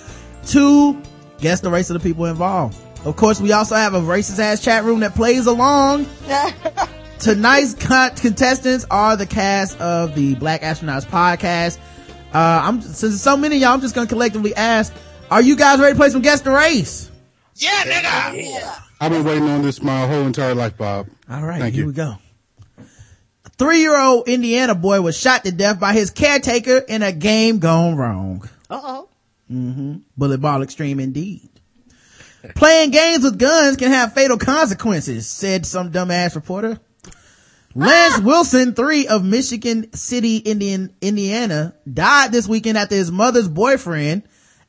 to 0.47 1.01
guess 1.41 1.61
the 1.61 1.71
race 1.71 1.89
of 1.91 1.95
the 1.95 2.01
people 2.09 2.27
involved. 2.27 2.77
Of 3.05 3.17
course, 3.17 3.41
we 3.41 3.53
also 3.53 3.75
have 3.77 3.95
a 3.95 4.01
racist 4.01 4.39
ass 4.39 4.61
chat 4.63 4.85
room 4.85 5.01
that 5.01 5.15
plays 5.15 5.47
along. 5.47 6.07
Tonight's 7.19 7.75
contestants 7.75 8.85
are 8.91 9.17
the 9.17 9.27
cast 9.27 9.81
of 9.81 10.15
the 10.15 10.35
Black 10.35 10.61
Astronauts 10.63 11.07
podcast. 11.07 11.79
Uh, 12.37 12.61
I'm, 12.65 12.83
since 12.83 13.23
so 13.23 13.35
many 13.35 13.57
of 13.57 13.63
y'all, 13.63 13.73
I'm 13.73 13.81
just 13.81 13.95
gonna 13.95 14.07
collectively 14.07 14.55
ask, 14.55 14.93
are 15.31 15.41
you 15.41 15.57
guys 15.57 15.81
ready 15.81 15.95
to 15.95 15.97
play 15.97 16.11
some 16.11 16.21
Guess 16.21 16.43
the 16.43 16.51
Race? 16.51 17.11
Yeah, 17.55 17.83
nigga. 17.85 18.83
I've 19.01 19.11
been 19.11 19.25
waiting 19.25 19.49
on 19.49 19.63
this 19.63 19.81
my 19.81 20.07
whole 20.07 20.27
entire 20.27 20.55
life, 20.55 20.77
Bob. 20.77 21.09
All 21.31 21.43
right, 21.43 21.63
Thank 21.63 21.75
here 21.75 21.85
you. 21.85 21.87
we 21.89 21.95
go. 21.95 22.17
A 22.79 23.49
three-year-old 23.57 24.29
Indiana 24.29 24.75
boy 24.75 25.01
was 25.01 25.19
shot 25.19 25.45
to 25.45 25.51
death 25.51 25.81
by 25.81 25.95
his 25.95 26.11
caretaker 26.11 26.77
in 26.77 27.03
a 27.03 27.11
game 27.11 27.59
gone 27.59 27.97
wrong. 27.97 28.47
Uh-oh. 28.69 29.09
Mm-hmm. 29.51 29.97
Bullet 30.19 30.39
ball 30.39 30.61
extreme 30.61 31.01
indeed. 31.01 31.49
Playing 32.55 32.91
games 32.91 33.25
with 33.25 33.39
guns 33.39 33.79
can 33.79 33.91
have 33.91 34.13
fatal 34.13 34.37
consequences, 34.37 35.27
said 35.27 35.65
some 35.65 35.91
dumbass 35.91 36.35
reporter. 36.35 36.79
Lance 37.77 38.21
Wilson, 38.21 38.73
three 38.73 39.07
of 39.07 39.23
Michigan 39.23 39.93
City, 39.93 40.39
Indian, 40.39 40.95
Indiana, 41.03 41.75
died 41.93 42.33
this 42.33 42.49
weekend 42.49 42.79
after 42.79 42.95
his 42.95 43.13
mother's 43.13 43.49
boyfriend 43.49 44.23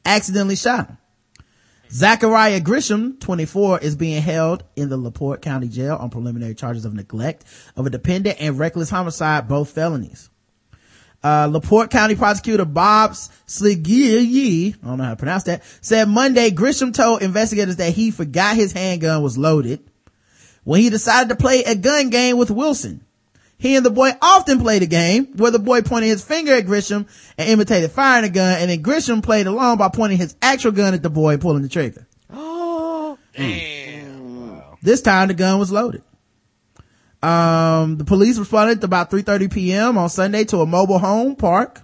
accidentally 0.04 0.58
shot 0.58 0.90
him. 0.90 0.98
Zachariah 1.90 2.60
Grisham, 2.60 3.18
24, 3.18 3.80
is 3.80 3.96
being 3.96 4.22
held 4.22 4.66
in 4.76 4.90
the 4.90 4.98
LaPorte 4.98 5.42
County 5.42 5.70
Jail 5.70 5.96
on 5.96 6.10
preliminary 6.10 6.54
charges 6.54 6.84
of 6.84 6.94
neglect 6.94 7.46
of 7.78 7.86
a 7.86 7.90
dependent 7.90 8.42
and 8.42 8.60
reckless 8.60 8.90
homicide, 8.90 9.48
both 9.48 9.70
felonies. 9.70 10.30
Uh, 11.24 11.48
LaPorte 11.50 11.90
County 11.90 12.16
prosecutor 12.16 12.66
Bob 12.66 13.12
Szilagyi, 13.12 14.76
I 14.84 14.86
don't 14.86 14.98
know 14.98 15.06
how 15.06 15.12
to 15.12 15.16
pronounce 15.16 15.44
that, 15.44 15.64
said 15.80 16.10
Monday 16.10 16.50
Grisham 16.50 16.94
told 16.94 17.22
investigators 17.22 17.78
that 17.78 17.94
he 17.94 18.12
forgot 18.12 18.58
his 18.58 18.74
handgun 18.74 19.24
was 19.24 19.38
loaded 19.38 19.87
when 20.68 20.81
he 20.81 20.89
decided 20.89 21.30
to 21.30 21.35
play 21.38 21.64
a 21.64 21.76
gun 21.76 22.10
game 22.10 22.38
with 22.38 22.52
Wilson. 22.52 22.99
He 23.57 23.77
and 23.77 23.85
the 23.85 23.89
boy 23.89 24.11
often 24.22 24.60
played 24.60 24.84
a 24.84 24.85
game 24.85 25.27
where 25.38 25.49
the 25.49 25.60
boy 25.60 25.81
pointed 25.81 26.10
his 26.10 26.26
finger 26.26 26.56
at 26.56 26.65
Grisham 26.65 27.07
and 27.38 27.49
imitated 27.49 27.89
firing 27.89 28.26
a 28.26 28.30
gun, 28.30 28.60
and 28.60 28.69
then 28.69 28.84
Grisham 28.84 29.23
played 29.23 29.48
along 29.48 29.77
by 29.77 29.88
pointing 29.88 30.18
his 30.18 30.35
actual 30.41 30.73
gun 30.73 30.94
at 30.94 31.02
the 31.02 31.10
boy 31.10 31.31
and 31.31 31.41
pulling 31.41 31.61
the 31.61 31.69
trigger. 31.69 32.06
Oh. 32.30 33.18
Damn. 33.34 34.61
This 34.81 35.02
time 35.02 35.30
the 35.30 35.35
gun 35.35 35.57
was 35.57 35.72
loaded. 35.72 36.03
Um, 37.23 37.98
the 37.98 38.03
police 38.03 38.38
responded 38.38 38.84
about 38.84 39.10
3.30 39.10 39.53
p.m. 39.53 39.98
on 39.98 40.10
Sunday 40.10 40.44
to 40.44 40.57
a 40.57 40.65
mobile 40.65 40.99
home 40.99 41.38
park. 41.38 41.81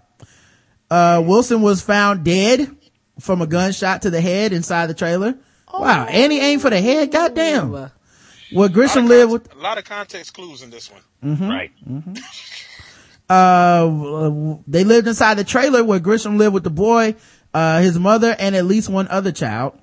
Uh, 0.92 1.24
Wilson 1.26 1.62
was 1.62 1.82
found 1.82 2.26
dead 2.26 2.70
from 3.22 3.42
a 3.42 3.48
gunshot 3.48 4.02
to 4.02 4.10
the 4.10 4.20
head 4.20 4.52
inside 4.52 4.88
the 4.88 4.94
trailer. 4.94 5.36
Wow. 5.74 6.06
And 6.10 6.34
he 6.34 6.42
aimed 6.42 6.62
for 6.62 6.70
the 6.70 6.82
head. 6.82 7.14
Goddamn. 7.14 7.92
Where 8.54 8.70
Grisham 8.70 9.08
lived 9.08 9.32
with, 9.32 9.54
a 9.54 9.58
lot 9.58 9.78
of 9.78 9.86
context 9.86 10.34
clues 10.34 10.62
in 10.62 10.70
this 10.70 10.92
one. 10.92 11.40
Right. 11.50 11.72
uh, 13.30 14.58
they 14.68 14.84
lived 14.84 15.08
inside 15.08 15.36
the 15.36 15.44
trailer 15.44 15.84
where 15.84 16.00
Grisham 16.00 16.38
lived 16.38 16.54
with 16.54 16.64
the 16.64 16.70
boy, 16.70 17.16
uh, 17.54 17.82
his 17.82 17.98
mother 17.98 18.36
and 18.38 18.56
at 18.56 18.66
least 18.66 18.90
one 18.90 19.08
other 19.08 19.32
child. 19.32 19.78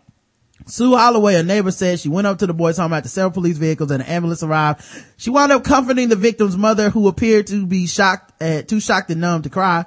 Sue 0.67 0.95
Holloway, 0.95 1.37
a 1.37 1.43
neighbor, 1.43 1.71
said 1.71 1.99
she 1.99 2.09
went 2.09 2.27
up 2.27 2.39
to 2.39 2.47
the 2.47 2.55
boy's 2.55 2.77
home 2.77 2.93
after 2.93 3.09
several 3.09 3.33
police 3.33 3.59
vehicles 3.59 3.91
and 3.91 4.03
an 4.03 4.09
ambulance 4.09 4.43
arrived. 4.43 4.83
She 5.17 5.31
wound 5.31 5.53
up 5.53 5.65
comforting 5.65 6.09
the 6.09 6.17
victim's 6.17 6.57
mother 6.57 6.91
who 6.91 7.09
appeared 7.09 7.47
to 7.49 7.67
be 7.67 7.87
shocked, 7.87 8.41
uh, 8.43 8.63
too 8.63 8.81
shocked 8.81 9.11
and 9.11 9.21
numb 9.21 9.43
to 9.43 9.51
cry. 9.51 9.87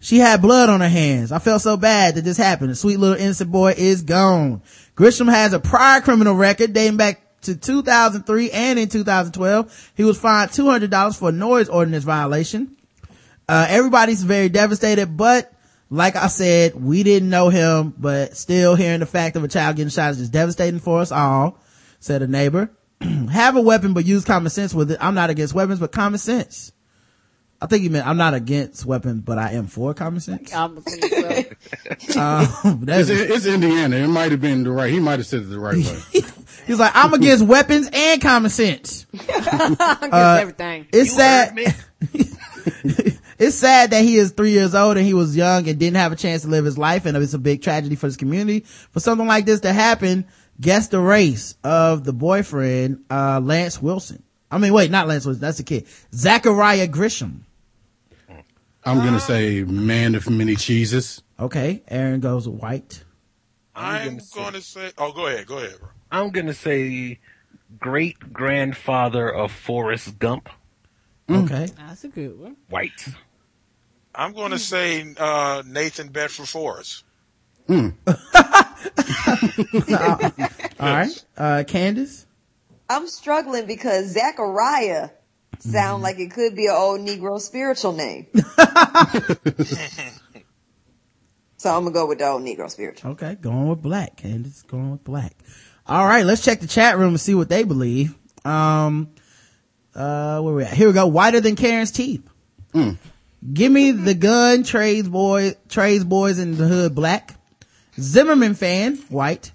She 0.00 0.18
had 0.18 0.42
blood 0.42 0.68
on 0.68 0.80
her 0.80 0.88
hands. 0.88 1.30
I 1.32 1.38
felt 1.38 1.62
so 1.62 1.76
bad 1.76 2.16
that 2.16 2.24
this 2.24 2.36
happened. 2.36 2.70
The 2.70 2.74
sweet 2.74 2.98
little 2.98 3.16
innocent 3.16 3.50
boy 3.52 3.74
is 3.76 4.02
gone. 4.02 4.62
Grisham 4.96 5.30
has 5.30 5.52
a 5.52 5.60
prior 5.60 6.00
criminal 6.00 6.34
record 6.34 6.72
dating 6.72 6.96
back 6.96 7.21
to 7.42 7.56
2003 7.56 8.50
and 8.50 8.78
in 8.78 8.88
2012. 8.88 9.92
He 9.96 10.04
was 10.04 10.18
fined 10.18 10.50
$200 10.50 11.18
for 11.18 11.28
a 11.28 11.32
noise 11.32 11.68
ordinance 11.68 12.04
violation. 12.04 12.76
Uh, 13.48 13.66
everybody's 13.68 14.22
very 14.22 14.48
devastated, 14.48 15.16
but 15.16 15.52
like 15.90 16.16
I 16.16 16.28
said, 16.28 16.74
we 16.74 17.02
didn't 17.02 17.28
know 17.28 17.50
him, 17.50 17.94
but 17.98 18.36
still 18.36 18.74
hearing 18.74 19.00
the 19.00 19.06
fact 19.06 19.36
of 19.36 19.44
a 19.44 19.48
child 19.48 19.76
getting 19.76 19.90
shot 19.90 20.12
is 20.12 20.18
just 20.18 20.32
devastating 20.32 20.80
for 20.80 21.00
us 21.00 21.12
all, 21.12 21.58
said 22.00 22.22
a 22.22 22.26
neighbor. 22.26 22.70
Have 23.00 23.56
a 23.56 23.60
weapon, 23.60 23.92
but 23.92 24.06
use 24.06 24.24
common 24.24 24.48
sense 24.50 24.72
with 24.72 24.90
it. 24.90 24.98
I'm 25.00 25.14
not 25.14 25.28
against 25.28 25.52
weapons, 25.54 25.80
but 25.80 25.92
common 25.92 26.18
sense. 26.18 26.72
I 27.60 27.66
think 27.66 27.84
you 27.84 27.90
meant 27.90 28.06
I'm 28.06 28.16
not 28.16 28.34
against 28.34 28.84
weapons, 28.86 29.20
but 29.20 29.38
I 29.38 29.52
am 29.52 29.66
for 29.66 29.94
common 29.94 30.20
sense. 30.20 30.50
Um, 32.16 32.80
that's, 32.82 33.08
It's, 33.08 33.20
it's 33.20 33.46
Indiana. 33.46 33.96
It 33.96 34.08
might 34.08 34.32
have 34.32 34.40
been 34.40 34.64
the 34.64 34.72
right. 34.72 34.90
He 34.90 34.98
might 34.98 35.18
have 35.20 35.26
said 35.26 35.42
it 35.42 35.50
the 35.50 35.60
right 35.60 35.76
way. 35.76 36.20
he's 36.72 36.80
like, 36.80 36.92
I'm 36.94 37.12
against 37.14 37.44
weapons 37.44 37.88
and 37.92 38.20
common 38.20 38.50
sense. 38.50 39.06
against 39.12 39.80
everything. 40.12 40.86
It's 40.92 41.10
You 41.10 41.16
sad. 41.18 41.54
me? 41.54 41.66
it's 43.38 43.56
sad 43.56 43.90
that 43.90 44.02
he 44.02 44.16
is 44.16 44.32
three 44.32 44.52
years 44.52 44.74
old 44.74 44.96
and 44.96 45.06
he 45.06 45.14
was 45.14 45.36
young 45.36 45.68
and 45.68 45.78
didn't 45.78 45.96
have 45.96 46.12
a 46.12 46.16
chance 46.16 46.42
to 46.42 46.48
live 46.48 46.64
his 46.64 46.78
life 46.78 47.06
and 47.06 47.16
it's 47.16 47.34
a 47.34 47.38
big 47.38 47.62
tragedy 47.62 47.94
for 47.94 48.06
his 48.06 48.16
community. 48.16 48.60
For 48.90 49.00
something 49.00 49.26
like 49.26 49.44
this 49.44 49.60
to 49.60 49.72
happen, 49.72 50.26
guess 50.60 50.88
the 50.88 51.00
race 51.00 51.56
of 51.62 52.04
the 52.04 52.12
boyfriend, 52.12 53.04
uh, 53.10 53.40
Lance 53.42 53.80
Wilson. 53.80 54.22
I 54.50 54.58
mean, 54.58 54.72
wait, 54.72 54.90
not 54.90 55.08
Lance 55.08 55.26
Wilson, 55.26 55.40
that's 55.40 55.58
the 55.58 55.64
kid. 55.64 55.86
Zachariah 56.14 56.88
Grisham. 56.88 57.40
I'm 58.84 58.98
gonna 58.98 59.20
say 59.20 59.62
man 59.62 60.16
of 60.16 60.28
many 60.28 60.56
cheeses. 60.56 61.22
Okay, 61.38 61.82
Aaron 61.88 62.20
goes 62.20 62.48
white. 62.48 63.04
I'm 63.74 64.20
going 64.34 64.52
to 64.52 64.60
say. 64.60 64.92
Oh, 64.98 65.12
go 65.12 65.26
ahead. 65.26 65.46
Go 65.46 65.58
ahead, 65.58 65.78
bro. 65.78 65.88
I'm 66.12 66.30
gonna 66.30 66.54
say 66.54 67.18
great 67.80 68.32
grandfather 68.32 69.28
of 69.28 69.50
Forrest 69.50 70.18
Gump, 70.18 70.48
mm. 71.28 71.44
Okay. 71.44 71.72
That's 71.76 72.04
a 72.04 72.08
good 72.08 72.38
one. 72.38 72.56
white. 72.68 73.08
I'm 74.14 74.32
going 74.34 74.50
to 74.50 74.56
mm. 74.56 74.60
say 74.60 75.14
uh, 75.16 75.62
Nathan 75.66 76.08
Bedford 76.08 76.48
Forrest. 76.48 77.04
Mm. 77.68 77.94
Uh, 79.88 80.30
all 80.80 80.92
right. 80.92 81.24
Uh, 81.36 81.62
Candace. 81.66 82.26
I'm 82.90 83.06
struggling 83.06 83.66
because 83.66 84.06
Zachariah 84.06 85.10
sound 85.60 85.94
mm-hmm. 85.94 86.02
like 86.02 86.18
it 86.18 86.32
could 86.32 86.56
be 86.56 86.66
an 86.66 86.74
old 86.74 87.00
Negro 87.00 87.40
spiritual 87.40 87.92
name. 87.92 88.26
so 91.56 91.74
I'm 91.74 91.84
gonna 91.84 91.92
go 91.92 92.06
with 92.06 92.18
the 92.18 92.26
old 92.26 92.42
Negro 92.42 92.68
spiritual. 92.68 93.12
Okay, 93.12 93.36
going 93.36 93.68
with 93.68 93.80
black. 93.80 94.16
Candace 94.16 94.62
going 94.62 94.90
with 94.90 95.04
black. 95.04 95.36
All 95.86 96.06
right, 96.06 96.24
let's 96.24 96.44
check 96.44 96.60
the 96.60 96.66
chat 96.66 96.98
room 96.98 97.10
and 97.10 97.20
see 97.20 97.34
what 97.34 97.48
they 97.48 97.64
believe. 97.64 98.14
Um, 98.44 99.10
uh, 99.94 100.40
where 100.40 100.54
we 100.54 100.64
at? 100.64 100.72
Here 100.72 100.86
we 100.86 100.92
go. 100.92 101.06
Whiter 101.06 101.40
than 101.40 101.56
Karen's 101.56 101.90
teeth. 101.90 102.28
Give 103.52 103.72
me 103.72 103.90
the 103.90 104.14
gun. 104.14 104.62
Trades 104.62 105.08
boy, 105.08 105.54
trades 105.68 106.04
boys 106.04 106.38
in 106.38 106.56
the 106.56 106.66
hood. 106.66 106.94
Black. 106.94 107.34
Zimmerman 107.98 108.54
fan. 108.54 108.96
White. 109.08 109.52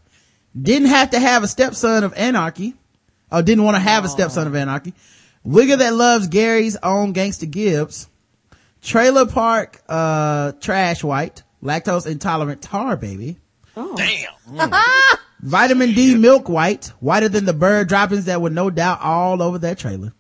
Didn't 0.60 0.90
have 0.90 1.12
to 1.12 1.20
have 1.20 1.44
a 1.44 1.48
stepson 1.48 2.04
of 2.04 2.14
anarchy. 2.14 2.76
Oh, 3.32 3.42
didn't 3.42 3.64
want 3.64 3.76
to 3.76 3.82
have 3.82 4.06
a 4.06 4.10
stepson 4.10 4.48
of 4.48 4.56
anarchy. 4.56 4.94
Wigger 5.46 5.78
that 5.78 5.94
loves 5.94 6.28
Gary's 6.28 6.76
own 6.82 7.14
gangster 7.14 7.46
Gibbs. 7.46 8.10
Trailer 8.82 9.26
park, 9.26 9.82
uh, 9.88 10.54
trash 10.54 11.04
white. 11.04 11.44
Lactose 11.64 12.08
intolerant 12.08 12.62
tar 12.62 12.98
baby. 12.98 13.38
Oh. 13.76 13.96
Damn. 13.96 14.72
Vitamin 15.42 15.94
D 15.94 16.16
milk 16.16 16.50
white, 16.50 16.92
whiter 17.00 17.30
than 17.30 17.46
the 17.46 17.54
bird 17.54 17.88
droppings 17.88 18.26
that 18.26 18.42
were 18.42 18.50
no 18.50 18.70
doubt 18.70 19.02
all 19.02 19.42
over 19.42 19.60
that 19.60 19.78
trailer. 19.78 20.14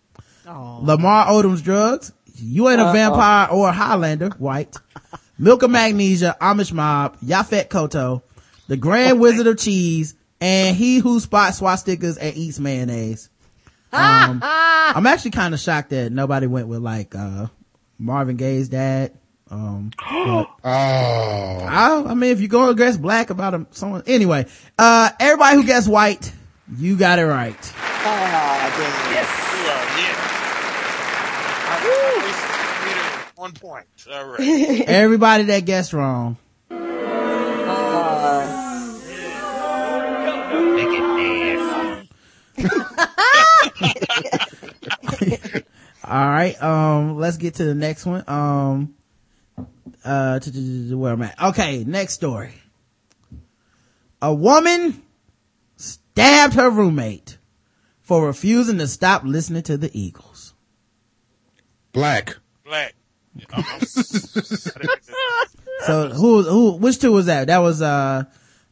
Oh. 0.47 0.79
Lamar 0.81 1.27
Odom's 1.27 1.61
drugs, 1.61 2.13
you 2.35 2.69
ain't 2.69 2.79
a 2.79 2.91
vampire 2.91 3.49
or 3.51 3.69
a 3.69 3.71
Highlander, 3.71 4.29
white. 4.37 4.75
Milk 5.39 5.63
of 5.63 5.71
magnesia, 5.71 6.35
Amish 6.41 6.71
mob, 6.71 7.19
Yaphet 7.19 7.67
Kotto, 7.67 8.21
the 8.67 8.77
Grand 8.77 9.19
Wizard 9.19 9.47
of 9.47 9.57
Cheese, 9.57 10.15
and 10.39 10.75
he 10.75 10.97
who 10.97 11.19
spots 11.19 11.59
swastikas 11.59 12.17
and 12.19 12.35
eats 12.35 12.59
mayonnaise. 12.59 13.29
Um, 13.93 14.41
I'm 14.43 15.07
actually 15.07 15.31
kind 15.31 15.53
of 15.53 15.61
shocked 15.61 15.91
that 15.91 16.11
nobody 16.11 16.45
went 16.45 16.67
with 16.67 16.79
like, 16.79 17.15
uh, 17.15 17.47
Marvin 17.97 18.35
Gaye's 18.35 18.67
dad. 18.67 19.17
Um, 19.49 19.91
but- 19.97 20.47
Oh, 20.63 20.63
I, 20.63 22.03
I 22.07 22.13
mean, 22.13 22.31
if 22.31 22.39
you 22.41 22.47
go 22.47 22.69
against 22.69 23.01
black 23.01 23.29
about 23.29 23.53
him, 23.53 23.67
someone, 23.71 24.03
anyway, 24.07 24.45
uh, 24.77 25.09
everybody 25.19 25.55
who 25.57 25.63
gets 25.63 25.87
white, 25.87 26.31
you 26.77 26.95
got 26.97 27.19
it 27.19 27.25
right. 27.25 27.55
Ah, 27.79 28.67
Yeah, 29.11 29.25
yeah. 29.99 30.15
I- 31.69 31.69
I 31.69 31.71
wish 32.25 32.93
Peter 32.93 33.05
One 33.35 33.51
point. 33.53 33.85
All 34.11 34.25
right. 34.27 34.39
Everybody 34.87 35.43
that 35.43 35.65
gets 35.65 35.93
wrong. 35.93 36.37
Make. 40.75 42.07
All 46.03 46.29
right. 46.29 46.61
Um, 46.61 47.17
let's 47.17 47.37
get 47.37 47.55
to 47.55 47.63
the 47.65 47.75
next 47.75 48.05
one. 48.05 48.23
Um, 48.27 48.93
uh, 50.07 50.39
to, 50.39 50.51
to- 50.51 50.89
to- 50.89 50.97
where 50.97 51.13
I'm 51.13 51.21
at. 51.21 51.41
Okay. 51.41 51.83
Next 51.85 52.13
story. 52.13 52.53
A 54.21 54.33
woman 54.33 55.01
stabbed 55.75 56.55
her 56.55 56.69
roommate 56.69 57.37
for 58.01 58.25
refusing 58.25 58.77
to 58.79 58.87
stop 58.87 59.23
listening 59.23 59.63
to 59.63 59.77
the 59.77 59.91
Eagles. 59.93 60.53
black. 61.93 62.37
Black. 62.65 62.95
Yeah, 63.35 63.45
I'm- 63.53 63.65
I'm- 63.69 63.81
So 65.85 66.09
who, 66.09 66.41
who, 66.43 66.71
which 66.77 66.99
two 66.99 67.11
was 67.11 67.27
that? 67.27 67.47
That 67.47 67.59
was, 67.59 67.81
uh, 67.81 68.23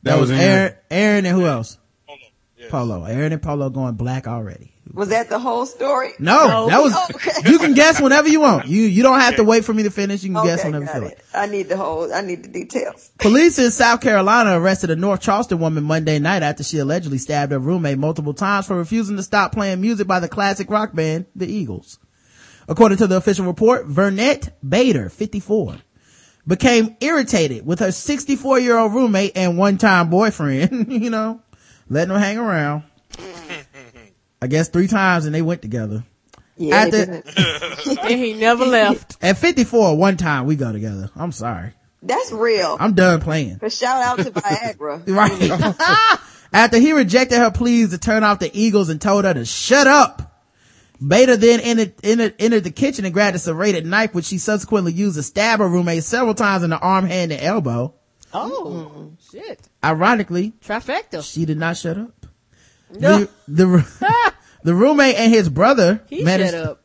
that, 0.03 0.12
That 0.12 0.20
was 0.20 0.32
was 0.32 0.40
Aaron, 0.40 0.49
Aaron. 0.49 0.76
Aaron 0.90 1.26
and 1.28 1.38
who 1.38 1.45
else? 1.45 1.78
Hold 2.07 2.20
on. 2.24 2.30
Yeah. 2.57 2.70
Polo. 2.72 3.03
Aaron 3.06 3.32
and 3.34 3.41
Polo 3.41 3.70
going 3.70 3.94
black 3.95 4.28
already. 4.28 4.72
Was 4.94 5.10
that 5.10 5.30
the 5.30 5.40
whole 5.40 5.66
story? 5.66 6.12
No, 6.20 6.68
that 6.70 6.82
was, 6.82 6.94
Oh, 6.95 7.07
okay. 7.16 7.52
you 7.52 7.57
can 7.60 7.74
guess 7.74 7.99
whenever 7.99 8.30
you 8.30 8.40
want. 8.40 8.68
You, 8.68 8.84
you 8.84 9.03
don't 9.03 9.20
have 9.20 9.36
to 9.38 9.44
wait 9.44 9.66
for 9.66 9.74
me 9.74 9.84
to 9.84 9.90
finish. 9.90 10.24
You 10.24 10.32
can 10.34 10.45
guess 10.45 10.64
whenever 10.64 10.84
you 10.84 10.88
got 10.88 10.94
feel 10.94 11.03
like. 11.06 11.12
it. 11.14 11.26
I 11.34 11.48
need 11.48 11.70
the 11.70 11.76
whole. 11.76 12.14
I 12.14 12.22
need 12.22 12.44
the 12.44 12.49
details. 12.49 13.12
Police 13.18 13.57
in 13.60 13.72
South 13.72 13.99
Carolina 14.02 14.60
arrested 14.60 14.91
a 14.91 14.95
North 14.95 15.22
Charleston 15.22 15.60
woman 15.60 15.84
Monday 15.84 16.20
night 16.20 16.44
after 16.44 16.64
she 16.64 16.78
allegedly 16.78 17.18
stabbed 17.18 17.52
her 17.52 17.60
roommate 17.60 17.98
multiple 17.98 18.34
times 18.34 18.68
for 18.68 18.78
refusing 18.78 19.18
to 19.18 19.24
stop 19.24 19.52
playing 19.52 19.82
music 19.82 20.07
by 20.07 20.20
the 20.20 20.30
classic 20.30 20.70
rock 20.70 20.94
band, 20.94 21.26
the 21.36 21.48
Eagles. 21.52 21.99
According 22.68 22.99
to 22.99 23.07
the 23.07 23.18
official 23.18 23.45
report, 23.45 23.88
Vernette 23.88 24.56
Bader, 24.68 25.10
54, 25.10 25.78
became 26.48 26.95
irritated 27.02 27.66
with 27.66 27.80
her 27.80 27.91
64 27.91 28.60
year 28.60 28.78
old 28.78 28.94
roommate 28.94 29.34
and 29.36 29.57
one 29.57 29.78
time 29.78 30.10
boyfriend, 30.10 30.91
you 30.91 31.10
know, 31.10 31.41
letting 31.90 32.14
them 32.14 32.22
hang 32.22 32.38
around. 32.38 32.84
Mm. 33.14 33.65
I 34.41 34.48
guess 34.48 34.70
three 34.70 34.88
times 34.88 35.26
and 35.26 35.34
they 35.34 35.41
went 35.41 35.62
together. 35.62 36.03
Yeah, 36.57 36.76
At 36.76 36.91
the- 36.91 37.99
and 38.03 38.20
he 38.20 38.34
never 38.34 38.66
left. 38.66 39.18
At 39.22 39.38
54, 39.38 39.98
one 39.98 40.18
time 40.18 40.45
we 40.45 40.56
go 40.56 40.72
together. 40.72 41.10
I'm 41.16 41.32
sorry. 41.32 41.74
that's 42.02 42.32
real. 42.32 42.78
I'm 42.80 42.94
done 42.94 43.20
playing. 43.22 43.57
But 43.60 43.74
shout 43.74 44.02
out 44.02 44.26
to 44.26 44.32
Viagra. 44.32 45.07
Right. 45.07 46.20
After 46.53 46.78
he 46.78 46.94
rejected 46.94 47.38
her 47.40 47.52
pleas 47.52 47.90
to 47.90 47.98
turn 47.98 48.24
off 48.24 48.40
the 48.40 48.49
Eagles 48.53 48.90
and 48.90 49.02
told 49.02 49.26
her 49.26 49.34
to 49.34 49.44
shut 49.45 49.88
up. 49.88 50.32
Bader 51.06 51.36
then 51.36 51.60
entered, 51.60 51.94
entered, 52.03 52.36
entered 52.40 52.64
the 52.64 52.72
kitchen 52.72 53.03
and 53.03 53.14
grabbed 53.14 53.36
a 53.36 53.40
serrated 53.40 53.86
knife, 53.86 54.14
which 54.14 54.24
she 54.26 54.38
subsequently 54.38 54.94
used 54.94 55.18
to 55.18 55.24
stab 55.24 55.60
her 55.60 55.68
roommate 55.68 56.06
several 56.06 56.34
times 56.34 56.64
in 56.64 56.70
the 56.70 56.80
arm, 56.80 57.06
hand, 57.06 57.34
and 57.34 57.41
elbow. 57.41 57.94
Oh, 58.34 58.91
mm-hmm. 58.95 59.38
shit. 59.38 59.60
Ironically, 59.84 60.53
Trifecta. 60.66 61.22
she 61.30 61.44
did 61.45 61.57
not 61.57 61.76
shut 61.76 61.98
up. 61.98 62.12
No. 63.00 63.20
The, 63.20 63.30
the, 63.48 64.34
the 64.64 64.76
roommate 64.76 65.16
and 65.16 65.32
his 65.34 65.50
brother 65.50 66.02
He 66.10 66.24
managed, 66.24 66.52
shut 66.52 66.66
up. 66.68 66.82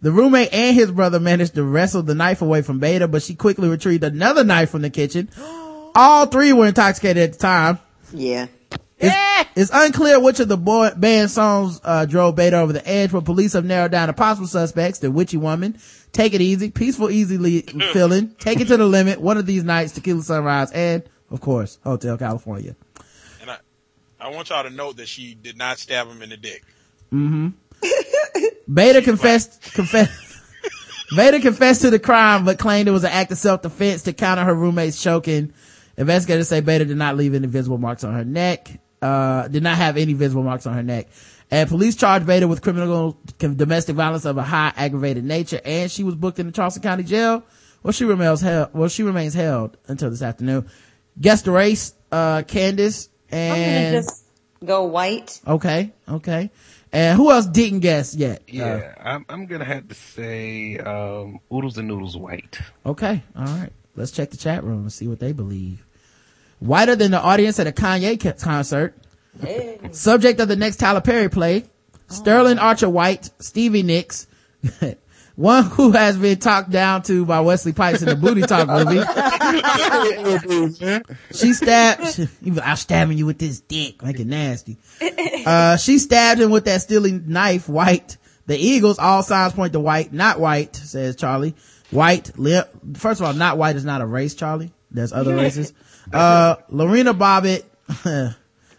the 0.00 0.12
roommate 0.12 0.52
and 0.52 0.74
his 0.74 0.90
brother 0.90 1.20
managed 1.20 1.54
to 1.54 1.64
wrestle 1.64 2.02
the 2.02 2.14
knife 2.14 2.42
away 2.42 2.62
from 2.62 2.78
Bader, 2.78 3.06
but 3.06 3.22
she 3.22 3.34
quickly 3.34 3.68
retrieved 3.68 4.04
another 4.04 4.44
knife 4.44 4.70
from 4.70 4.82
the 4.82 4.90
kitchen. 4.90 5.28
All 5.94 6.26
three 6.26 6.52
were 6.52 6.66
intoxicated 6.66 7.22
at 7.22 7.32
the 7.32 7.38
time. 7.38 7.78
Yeah. 8.12 8.46
Yeah. 9.00 9.44
It's 9.56 9.70
unclear 9.72 10.20
which 10.20 10.40
of 10.40 10.48
the 10.48 10.56
boy, 10.58 10.90
band 10.94 11.30
songs 11.30 11.80
uh, 11.82 12.04
drove 12.04 12.36
Bader 12.36 12.56
over 12.58 12.72
the 12.72 12.86
edge, 12.86 13.12
but 13.12 13.24
police 13.24 13.54
have 13.54 13.64
narrowed 13.64 13.90
down 13.92 14.08
the 14.08 14.12
possible 14.12 14.46
suspects: 14.46 14.98
the 14.98 15.10
witchy 15.10 15.38
woman, 15.38 15.78
take 16.12 16.34
it 16.34 16.40
easy, 16.42 16.70
peaceful, 16.70 17.10
easily 17.10 17.62
feeling, 17.92 18.34
take 18.38 18.60
it 18.60 18.68
to 18.68 18.76
the 18.76 18.84
limit, 18.84 19.18
one 19.20 19.38
of 19.38 19.46
these 19.46 19.64
nights, 19.64 19.92
tequila 19.92 20.22
sunrise, 20.22 20.70
and 20.72 21.02
of 21.30 21.40
course, 21.40 21.78
Hotel 21.82 22.18
California. 22.18 22.76
And 24.20 24.28
I, 24.28 24.30
I 24.30 24.34
want 24.34 24.50
y'all 24.50 24.62
to 24.62 24.70
note 24.70 24.96
that 24.98 25.08
she 25.08 25.34
did 25.34 25.56
not 25.56 25.78
stab 25.78 26.08
him 26.08 26.22
in 26.22 26.30
the 26.30 26.36
dick. 26.36 26.64
Mhm. 27.12 27.54
Bader 28.72 29.02
confessed, 29.02 29.72
confessed, 29.74 30.38
Bader 31.16 31.40
confessed 31.40 31.80
to 31.82 31.90
the 31.90 31.98
crime, 31.98 32.44
but 32.44 32.58
claimed 32.58 32.88
it 32.88 32.92
was 32.92 33.04
an 33.04 33.10
act 33.10 33.32
of 33.32 33.38
self-defense 33.38 34.02
to 34.04 34.12
counter 34.12 34.44
her 34.44 34.54
roommate's 34.54 35.02
choking. 35.02 35.52
Investigators 35.96 36.48
say 36.48 36.60
Bader 36.60 36.84
did 36.84 36.96
not 36.96 37.16
leave 37.16 37.34
any 37.34 37.46
visible 37.46 37.78
marks 37.78 38.04
on 38.04 38.14
her 38.14 38.24
neck, 38.24 38.80
uh, 39.02 39.48
did 39.48 39.62
not 39.62 39.76
have 39.76 39.96
any 39.96 40.12
visible 40.12 40.42
marks 40.42 40.66
on 40.66 40.74
her 40.74 40.82
neck. 40.82 41.08
And 41.50 41.68
police 41.68 41.96
charged 41.96 42.26
Bader 42.26 42.46
with 42.46 42.62
criminal 42.62 43.18
domestic 43.38 43.96
violence 43.96 44.24
of 44.24 44.38
a 44.38 44.42
high 44.42 44.72
aggravated 44.76 45.24
nature, 45.24 45.60
and 45.64 45.90
she 45.90 46.04
was 46.04 46.14
booked 46.14 46.38
in 46.38 46.46
the 46.46 46.52
Charleston 46.52 46.82
County 46.82 47.02
Jail. 47.02 47.42
Well, 47.82 47.92
she 47.92 48.04
remains 48.04 48.40
held. 48.40 48.72
Well, 48.72 48.88
she 48.88 49.02
remains 49.02 49.34
held 49.34 49.76
until 49.88 50.10
this 50.10 50.22
afternoon. 50.22 50.70
Guess 51.20 51.42
the 51.42 51.50
race, 51.50 51.92
uh, 52.12 52.42
Candace 52.42 53.08
I'm 53.32 53.48
gonna 53.48 53.90
just 53.92 54.24
go 54.64 54.84
white. 54.84 55.40
okay, 55.46 55.92
okay. 56.08 56.50
And 56.92 57.16
who 57.16 57.30
else 57.30 57.46
didn't 57.46 57.80
guess 57.80 58.14
yet? 58.16 58.38
Uh, 58.40 58.42
Yeah, 58.48 58.94
I'm, 59.00 59.24
I'm 59.28 59.46
gonna 59.46 59.64
have 59.64 59.86
to 59.88 59.94
say 59.94 60.76
um, 60.78 61.38
Oodles 61.54 61.78
and 61.78 61.86
Noodles 61.86 62.16
White. 62.16 62.58
Okay. 62.84 63.22
All 63.36 63.44
right. 63.44 63.70
Let's 63.94 64.10
check 64.10 64.30
the 64.30 64.36
chat 64.36 64.64
room 64.64 64.80
and 64.80 64.92
see 64.92 65.06
what 65.06 65.20
they 65.20 65.32
believe. 65.32 65.86
Whiter 66.58 66.96
than 66.96 67.12
the 67.12 67.20
audience 67.20 67.60
at 67.60 67.66
a 67.68 67.72
Kanye 67.72 68.20
co- 68.20 68.32
concert. 68.32 68.96
Subject 69.92 70.40
of 70.40 70.48
the 70.48 70.56
next 70.56 70.76
Tyler 70.78 71.00
Perry 71.00 71.28
play. 71.28 71.64
Sterling 72.08 72.58
Archer 72.58 72.88
White, 72.90 73.30
Stevie 73.38 73.84
Nicks. 73.84 74.26
One 75.40 75.64
who 75.64 75.92
has 75.92 76.18
been 76.18 76.38
talked 76.38 76.68
down 76.68 77.00
to 77.04 77.24
by 77.24 77.40
Wesley 77.40 77.72
Pipes 77.72 78.02
in 78.02 78.08
the 78.10 78.14
Booty 78.14 78.42
Talk 78.42 78.68
movie. 78.68 79.00
She 81.32 81.54
stabbed, 81.54 82.28
I'm 82.62 82.76
stabbing 82.76 83.16
you 83.16 83.24
with 83.24 83.38
this 83.38 83.60
dick, 83.60 84.02
make 84.02 84.20
it 84.20 84.26
nasty. 84.26 84.76
Uh, 85.46 85.78
she 85.78 85.98
stabbed 85.98 86.42
him 86.42 86.50
with 86.50 86.66
that 86.66 86.82
stealing 86.82 87.24
knife, 87.28 87.70
white. 87.70 88.18
The 88.48 88.58
Eagles, 88.58 88.98
all 88.98 89.22
signs 89.22 89.54
point 89.54 89.72
to 89.72 89.80
white, 89.80 90.12
not 90.12 90.38
white, 90.38 90.76
says 90.76 91.16
Charlie. 91.16 91.54
White, 91.90 92.38
lip. 92.38 92.70
First 92.96 93.22
of 93.22 93.26
all, 93.26 93.32
not 93.32 93.56
white 93.56 93.76
is 93.76 93.84
not 93.86 94.02
a 94.02 94.06
race, 94.06 94.34
Charlie. 94.34 94.72
There's 94.90 95.14
other 95.14 95.34
races. 95.34 95.72
Uh, 96.12 96.56
Lorena 96.68 97.14
Bobbitt, 97.14 97.64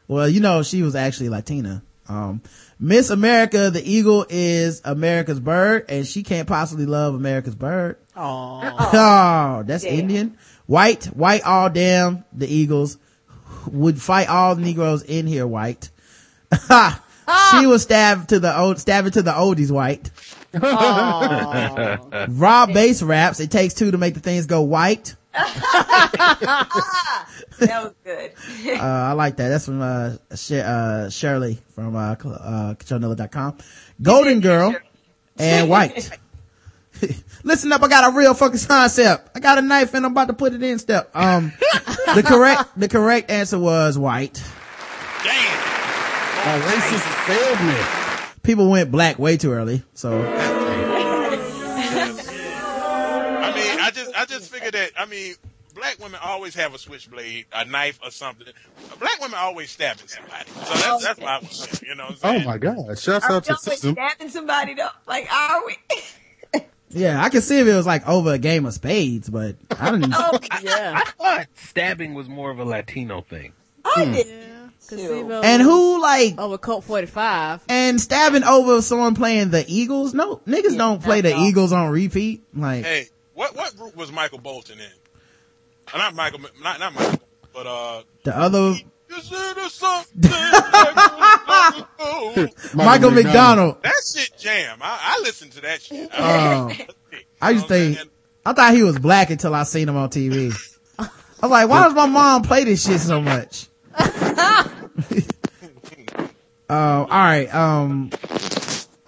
well, 0.07 0.29
you 0.29 0.41
know, 0.41 0.61
she 0.61 0.83
was 0.83 0.93
actually 0.93 1.29
Latina. 1.29 1.81
Um, 2.07 2.41
Miss 2.83 3.11
America, 3.11 3.69
the 3.69 3.87
eagle 3.87 4.25
is 4.27 4.81
America's 4.83 5.39
bird, 5.39 5.85
and 5.87 6.07
she 6.07 6.23
can't 6.23 6.47
possibly 6.47 6.87
love 6.87 7.13
America's 7.13 7.53
bird. 7.53 7.97
Oh, 8.15 9.61
that's 9.67 9.83
Indian. 9.83 10.35
White, 10.65 11.05
white 11.05 11.43
all 11.43 11.69
damn 11.69 12.25
the 12.33 12.51
Eagles 12.51 12.97
would 13.67 14.01
fight 14.01 14.29
all 14.29 14.55
the 14.55 14.63
Negroes 14.63 15.03
in 15.03 15.27
here 15.27 15.45
white. 15.45 15.91
she 16.53 16.57
ah. 16.69 17.63
was 17.67 17.83
stabbed 17.83 18.29
to 18.29 18.39
the 18.39 18.57
old, 18.57 18.79
stabbing 18.79 19.11
to 19.11 19.21
the 19.21 19.31
oldies 19.31 19.69
white. 19.69 20.09
Raw 22.31 22.65
bass 22.65 23.03
raps. 23.03 23.39
It 23.39 23.51
takes 23.51 23.75
two 23.75 23.91
to 23.91 23.99
make 23.99 24.15
the 24.15 24.21
things 24.21 24.47
go 24.47 24.61
white. 24.63 25.15
That 27.59 27.83
was 27.83 27.93
good. 28.03 28.31
Uh, 28.81 28.83
I 28.83 29.11
like 29.13 29.37
that. 29.37 29.49
That's 29.49 29.65
from, 29.65 29.81
uh, 29.81 30.15
Sh- 30.35 30.51
uh, 30.53 31.09
Shirley 31.09 31.59
from, 31.75 31.95
uh, 31.95 32.15
uh, 32.15 33.27
com. 33.27 33.57
Golden 34.01 34.39
girl 34.39 34.75
and 35.37 35.69
white. 35.69 36.09
Listen 37.43 37.71
up, 37.71 37.81
I 37.81 37.87
got 37.87 38.11
a 38.13 38.17
real 38.17 38.33
fucking 38.33 38.59
concept. 38.67 39.29
I 39.35 39.39
got 39.39 39.57
a 39.57 39.61
knife 39.61 39.93
and 39.93 40.05
I'm 40.05 40.11
about 40.11 40.27
to 40.27 40.33
put 40.33 40.53
it 40.53 40.61
in 40.61 40.79
step. 40.79 41.15
Um, 41.15 41.53
the 42.15 42.23
correct, 42.25 42.69
the 42.77 42.87
correct 42.87 43.31
answer 43.31 43.57
was 43.59 43.97
white. 43.97 44.41
Damn. 45.23 45.57
A 46.41 46.65
racist 46.65 47.25
failed 47.27 47.61
me. 47.67 48.31
People 48.43 48.69
went 48.69 48.91
black 48.91 49.19
way 49.19 49.37
too 49.37 49.51
early, 49.51 49.83
so. 49.93 50.50
Just, 54.31 54.53
I 54.53 54.57
just 54.59 54.65
figured 54.65 54.73
that. 54.73 54.91
I 54.97 55.05
mean, 55.05 55.35
black 55.75 55.99
women 55.99 56.19
always 56.23 56.55
have 56.55 56.73
a 56.73 56.77
switchblade, 56.77 57.45
a 57.53 57.65
knife, 57.65 57.99
or 58.03 58.11
something. 58.11 58.47
Black 58.99 59.19
women 59.21 59.37
always 59.37 59.71
stabbing 59.71 60.07
somebody, 60.07 60.49
so 60.49 60.73
that's 60.73 61.03
that's 61.03 61.19
why 61.19 61.37
I 61.37 61.39
was 61.39 61.51
saying. 61.51 61.89
You 61.89 61.95
know 61.95 62.05
what 62.05 62.19
I'm 62.23 62.41
Oh 62.41 62.45
my 62.45 62.57
god. 62.57 62.99
Shouts 62.99 63.25
Are 63.25 63.31
out 63.33 63.43
we 63.43 63.47
to 63.47 63.51
always 63.53 63.61
System. 63.61 63.93
stabbing 63.93 64.29
somebody 64.29 64.73
though? 64.73 64.89
Like, 65.07 65.31
are 65.31 65.65
we? 65.65 65.77
Yeah, 66.93 67.23
I 67.23 67.29
can 67.29 67.41
see 67.41 67.57
if 67.57 67.67
it 67.67 67.73
was 67.73 67.85
like 67.85 68.05
over 68.05 68.33
a 68.33 68.37
game 68.37 68.65
of 68.65 68.73
spades, 68.73 69.29
but 69.29 69.55
I 69.79 69.91
don't 69.91 70.13
Oh, 70.13 70.39
Yeah. 70.61 70.93
I 70.97 71.05
thought 71.11 71.47
stabbing 71.55 72.13
was 72.13 72.27
more 72.27 72.51
of 72.51 72.59
a 72.59 72.65
Latino 72.65 73.21
thing. 73.21 73.53
I 73.85 74.05
hmm. 74.05 74.11
did. 74.11 74.51
Casino. 74.87 75.41
And 75.41 75.61
who 75.61 76.01
like 76.01 76.37
over 76.37 76.57
Colt 76.57 76.83
45. 76.83 77.63
and 77.69 77.99
stabbing 78.01 78.43
over 78.43 78.81
someone 78.81 79.15
playing 79.15 79.49
the 79.51 79.63
Eagles? 79.67 80.13
No, 80.13 80.37
niggas 80.45 80.77
don't 80.77 81.01
play 81.01 81.21
the 81.21 81.29
that's 81.29 81.39
all. 81.39 81.47
Eagles 81.47 81.71
on 81.71 81.91
repeat. 81.91 82.43
Like, 82.53 82.83
Hey, 82.83 83.07
what 83.33 83.55
what 83.55 83.75
group 83.77 83.95
was 83.95 84.11
Michael 84.11 84.39
Bolton 84.39 84.79
in? 84.79 84.85
Uh, 85.93 85.97
not 85.97 86.15
Michael, 86.15 86.39
not 86.61 86.79
not 86.79 86.93
Michael, 86.93 87.19
but 87.53 87.67
uh. 87.67 88.03
the 88.23 88.37
other 88.37 88.75
Is 89.17 89.29
there 89.29 89.69
something 89.69 90.21
that 90.21 91.85
we 92.35 92.41
know? 92.45 92.47
Michael 92.85 93.11
McDonald. 93.11 93.81
That 93.83 93.93
shit 94.13 94.31
jam. 94.37 94.79
I, 94.81 95.17
I 95.17 95.21
listen 95.23 95.49
to 95.51 95.61
that 95.61 95.81
shit. 95.81 96.09
I, 96.13 96.53
Um, 96.53 96.71
I 97.41 97.49
used 97.51 97.67
to 97.67 97.73
think, 97.73 98.09
I 98.45 98.53
thought 98.53 98.73
he 98.73 98.83
was 98.83 98.99
black 98.99 99.29
until 99.29 99.53
I 99.55 99.63
seen 99.63 99.89
him 99.89 99.97
on 99.97 100.09
TV. 100.09 100.53
I 100.99 101.07
was 101.41 101.51
like, 101.51 101.67
why 101.69 101.83
does 101.85 101.93
my 101.95 102.05
mom 102.05 102.43
play 102.43 102.63
this 102.63 102.85
shit 102.85 102.99
so 102.99 103.19
much? 103.21 103.67
Uh, 106.69 107.01
all 107.01 107.07
right. 107.09 107.53
Um. 107.53 108.11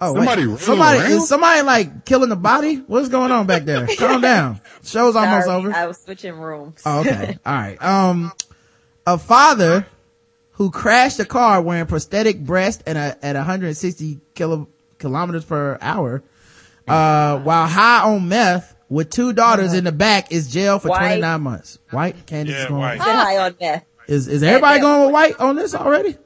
Oh. 0.00 0.14
Somebody 0.14 0.42
running 0.42 0.58
somebody, 0.58 0.98
around? 0.98 1.12
is 1.12 1.28
somebody 1.28 1.62
like 1.62 2.04
killing 2.04 2.28
the 2.28 2.36
body? 2.36 2.76
What's 2.76 3.08
going 3.08 3.30
on 3.30 3.46
back 3.46 3.64
there? 3.64 3.86
Calm 3.98 4.20
down. 4.20 4.60
Show's 4.82 5.16
almost 5.16 5.48
over. 5.48 5.72
I 5.72 5.86
was 5.86 5.98
switching 5.98 6.34
rooms. 6.34 6.82
Oh, 6.84 7.00
okay. 7.00 7.38
All 7.46 7.52
right. 7.52 7.82
Um, 7.82 8.32
a 9.06 9.18
father 9.18 9.86
who 10.52 10.70
crashed 10.70 11.20
a 11.20 11.24
car 11.24 11.60
wearing 11.62 11.86
prosthetic 11.86 12.40
breast 12.40 12.82
and 12.86 12.98
a, 12.98 13.16
at 13.24 13.36
160 13.36 14.20
kilo, 14.34 14.68
kilometers 14.98 15.44
per 15.44 15.78
hour, 15.80 16.22
uh, 16.88 17.38
while 17.38 17.66
high 17.66 18.02
on 18.02 18.28
meth 18.28 18.74
with 18.88 19.10
two 19.10 19.32
daughters 19.32 19.72
in 19.72 19.84
the 19.84 19.92
back 19.92 20.30
is 20.32 20.52
jailed 20.52 20.82
for 20.82 20.88
White. 20.88 21.06
29 21.18 21.40
months. 21.40 21.78
White? 21.90 22.26
Candace 22.26 22.54
Yeah, 22.54 22.62
is 22.62 22.68
going. 22.68 22.80
white. 22.80 23.00
High 23.00 23.38
on 23.38 23.56
meth. 23.60 23.84
Is, 24.06 24.28
is 24.28 24.42
everybody 24.42 24.80
going 24.80 25.04
with 25.04 25.12
white 25.12 25.40
on 25.40 25.56
this 25.56 25.74
already? 25.74 26.16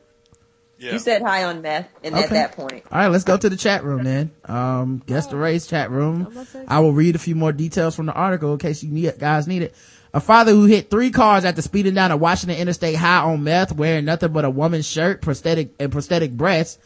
Yeah. 0.78 0.92
You 0.92 0.98
said 0.98 1.22
high 1.22 1.44
on 1.44 1.60
meth, 1.60 1.88
and 2.04 2.14
at 2.14 2.30
that 2.30 2.52
point, 2.52 2.84
All 2.90 2.98
right, 2.98 3.08
let's 3.08 3.24
go 3.24 3.36
to 3.36 3.48
the 3.48 3.56
chat 3.56 3.82
room 3.84 4.04
then. 4.04 4.30
Um, 4.44 5.02
guess 5.06 5.26
the 5.26 5.36
race 5.36 5.66
chat 5.66 5.90
room. 5.90 6.46
I 6.68 6.80
will 6.80 6.92
read 6.92 7.16
a 7.16 7.18
few 7.18 7.34
more 7.34 7.52
details 7.52 7.96
from 7.96 8.06
the 8.06 8.12
article 8.12 8.52
in 8.52 8.58
case 8.58 8.82
you 8.82 8.90
need, 8.90 9.18
guys 9.18 9.48
need 9.48 9.62
it. 9.62 9.74
A 10.14 10.20
father 10.20 10.52
who 10.52 10.64
hit 10.64 10.88
three 10.88 11.10
cars 11.10 11.44
after 11.44 11.62
speeding 11.62 11.94
down 11.94 12.12
a 12.12 12.16
Washington 12.16 12.58
interstate 12.58 12.96
high 12.96 13.18
on 13.18 13.44
meth, 13.44 13.72
wearing 13.72 14.04
nothing 14.04 14.32
but 14.32 14.44
a 14.44 14.50
woman's 14.50 14.86
shirt, 14.86 15.20
prosthetic 15.20 15.70
and 15.78 15.92
prosthetic 15.92 16.30
breasts, 16.30 16.78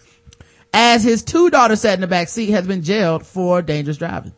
as 0.72 1.04
his 1.04 1.22
two 1.22 1.50
daughters 1.50 1.80
sat 1.82 1.94
in 1.94 2.00
the 2.00 2.06
back 2.06 2.28
seat, 2.28 2.50
has 2.50 2.66
been 2.66 2.82
jailed 2.82 3.26
for 3.26 3.62
dangerous 3.62 3.98
driving. 3.98 4.32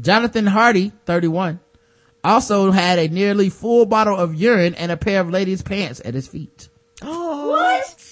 Jonathan 0.00 0.46
Hardy, 0.46 0.92
31, 1.04 1.60
also 2.22 2.70
had 2.70 2.98
a 2.98 3.08
nearly 3.08 3.50
full 3.50 3.86
bottle 3.86 4.16
of 4.16 4.34
urine 4.34 4.74
and 4.74 4.92
a 4.92 4.96
pair 4.96 5.20
of 5.20 5.30
ladies' 5.30 5.62
pants 5.62 6.00
at 6.04 6.14
his 6.14 6.28
feet. 6.28 6.68
Oh, 7.02 7.48
what? 7.50 8.09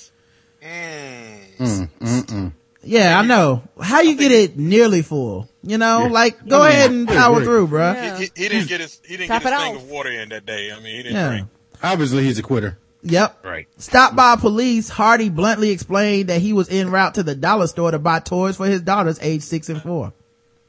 Mm. 1.58 2.52
Yeah, 2.82 3.18
I 3.18 3.24
know. 3.26 3.62
How 3.80 4.00
you 4.00 4.16
get 4.16 4.32
it 4.32 4.56
nearly 4.56 5.02
full? 5.02 5.48
You 5.62 5.76
know, 5.78 6.06
like 6.10 6.46
go 6.46 6.64
ahead 6.64 6.90
and 6.90 7.06
power 7.06 7.42
through, 7.42 7.68
bruh. 7.68 7.94
Yeah. 7.94 8.16
He, 8.18 8.24
he, 8.24 8.30
he 8.44 8.48
didn't 8.48 8.68
get 8.68 8.80
his 8.80 9.00
he 9.04 9.16
didn't 9.16 9.28
Top 9.28 9.42
get 9.42 9.52
his 9.52 9.62
thing 9.62 9.76
off. 9.76 9.82
of 9.82 9.90
water 9.90 10.10
in 10.10 10.28
that 10.30 10.46
day. 10.46 10.70
I 10.72 10.76
mean, 10.76 10.96
he 10.96 11.02
didn't 11.02 11.14
Yeah. 11.16 11.28
drink. 11.28 11.48
Obviously, 11.82 12.22
he's 12.24 12.38
a 12.38 12.42
quitter. 12.42 12.78
Yep. 13.02 13.44
Right. 13.44 13.68
Stopped 13.76 14.16
by 14.16 14.36
police, 14.36 14.88
Hardy 14.88 15.28
bluntly 15.28 15.70
explained 15.70 16.28
that 16.30 16.40
he 16.40 16.52
was 16.52 16.68
en 16.68 16.90
route 16.90 17.14
to 17.14 17.22
the 17.22 17.34
dollar 17.34 17.66
store 17.66 17.90
to 17.92 17.98
buy 17.98 18.18
toys 18.20 18.56
for 18.56 18.66
his 18.66 18.80
daughters 18.80 19.18
aged 19.22 19.44
six 19.44 19.68
and 19.68 19.80
four. 19.82 20.12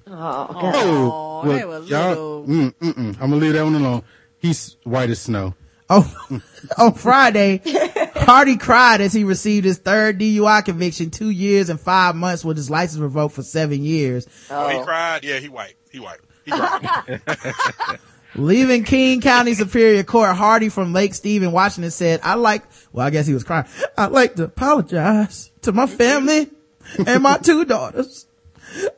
Oh, 0.07 0.11
God. 0.11 0.73
Oh, 0.75 1.47
they 1.47 1.65
were 1.65 1.79
little. 1.79 2.45
Mm, 2.45 2.73
mm, 2.75 2.93
mm. 2.93 3.07
I'm 3.21 3.29
gonna 3.29 3.35
leave 3.37 3.53
that 3.53 3.63
one 3.63 3.75
alone. 3.75 4.03
He's 4.39 4.75
white 4.83 5.09
as 5.09 5.19
snow. 5.21 5.53
Oh, 5.89 6.05
on 6.77 6.93
Friday, 6.93 7.61
Hardy 8.19 8.57
cried 8.57 9.01
as 9.01 9.13
he 9.13 9.23
received 9.23 9.65
his 9.65 9.77
third 9.77 10.19
DUI 10.19 10.63
conviction, 10.63 11.09
two 11.09 11.29
years 11.29 11.69
and 11.69 11.79
five 11.79 12.15
months 12.15 12.43
with 12.45 12.57
his 12.57 12.69
license 12.69 12.99
revoked 12.99 13.35
for 13.35 13.43
seven 13.43 13.83
years. 13.83 14.27
Oh, 14.49 14.67
he 14.67 14.75
Oh. 14.77 14.83
cried. 14.83 15.23
Yeah, 15.23 15.39
he 15.39 15.49
white. 15.49 15.75
He 15.91 15.99
white. 15.99 16.19
He 16.45 16.51
cried. 16.51 17.21
Leaving 18.35 18.83
King 18.83 19.21
County 19.21 19.55
Superior 19.55 20.03
Court, 20.03 20.35
Hardy 20.35 20.69
from 20.69 20.93
Lake 20.93 21.15
Stephen, 21.15 21.51
Washington 21.51 21.89
said, 21.91 22.19
I 22.23 22.35
like, 22.35 22.63
well, 22.93 23.05
I 23.05 23.09
guess 23.09 23.25
he 23.25 23.33
was 23.33 23.43
crying. 23.43 23.65
I'd 23.97 24.11
like 24.11 24.35
to 24.35 24.43
apologize 24.43 25.49
to 25.63 25.71
my 25.71 25.87
family 25.87 26.49
and 27.07 27.23
my 27.23 27.37
two 27.37 27.65
daughters. 27.65 28.27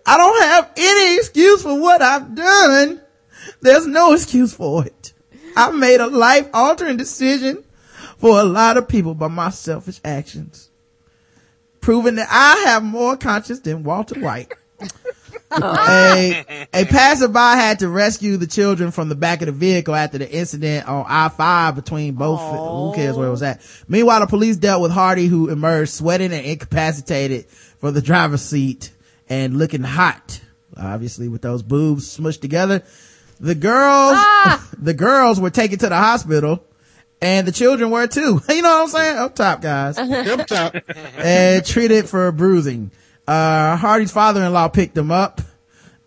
I 0.05 0.17
don't 0.17 0.41
have 0.43 0.71
any 0.75 1.15
excuse 1.17 1.63
for 1.63 1.79
what 1.79 2.01
I've 2.01 2.35
done. 2.35 3.01
There's 3.61 3.87
no 3.87 4.13
excuse 4.13 4.53
for 4.53 4.85
it. 4.85 5.13
I 5.55 5.71
made 5.71 6.01
a 6.01 6.07
life 6.07 6.49
altering 6.53 6.97
decision 6.97 7.63
for 8.21 8.39
a 8.39 8.43
lot 8.43 8.77
of 8.77 8.87
people 8.87 9.15
by 9.15 9.27
my 9.27 9.49
selfish 9.49 9.99
actions. 10.05 10.69
Proving 11.81 12.15
that 12.15 12.27
I 12.29 12.69
have 12.69 12.83
more 12.83 13.17
conscience 13.17 13.61
than 13.61 13.83
Walter 13.83 14.19
White. 14.19 14.53
a, 15.51 16.67
a 16.71 16.85
passerby 16.85 17.33
had 17.33 17.79
to 17.79 17.89
rescue 17.89 18.37
the 18.37 18.45
children 18.45 18.91
from 18.91 19.09
the 19.09 19.15
back 19.15 19.41
of 19.41 19.47
the 19.47 19.51
vehicle 19.51 19.95
after 19.95 20.19
the 20.19 20.31
incident 20.31 20.87
on 20.87 21.03
I-5 21.07 21.73
between 21.73 22.13
both, 22.13 22.39
who 22.39 22.93
cares 22.93 23.17
where 23.17 23.27
it 23.27 23.31
was 23.31 23.41
at. 23.41 23.67
Meanwhile, 23.87 24.19
the 24.19 24.27
police 24.27 24.57
dealt 24.57 24.83
with 24.83 24.91
Hardy 24.91 25.25
who 25.25 25.49
emerged 25.49 25.91
sweating 25.91 26.31
and 26.31 26.45
incapacitated 26.45 27.47
for 27.47 27.89
the 27.89 28.03
driver's 28.03 28.43
seat 28.43 28.91
and 29.29 29.57
looking 29.57 29.81
hot. 29.81 30.39
Obviously 30.77 31.27
with 31.27 31.41
those 31.41 31.63
boobs 31.63 32.15
smushed 32.15 32.41
together. 32.41 32.83
The 33.39 33.55
girls, 33.55 34.13
ah! 34.15 34.69
the 34.77 34.93
girls 34.93 35.39
were 35.39 35.49
taken 35.49 35.79
to 35.79 35.89
the 35.89 35.97
hospital 35.97 36.63
and 37.21 37.47
the 37.47 37.51
children 37.51 37.91
were 37.91 38.07
too. 38.07 38.41
You 38.49 38.61
know 38.61 38.69
what 38.79 38.81
I'm 38.83 38.87
saying? 38.89 39.17
Up 39.17 39.35
top, 39.35 39.61
guys 39.61 39.97
Up 39.97 40.47
top. 40.47 40.75
and 41.17 41.65
treated 41.65 42.09
for 42.09 42.31
bruising. 42.31 42.91
Uh, 43.27 43.75
Hardy's 43.77 44.11
father-in-law 44.11 44.67
picked 44.69 44.97
him 44.97 45.11
up. 45.11 45.41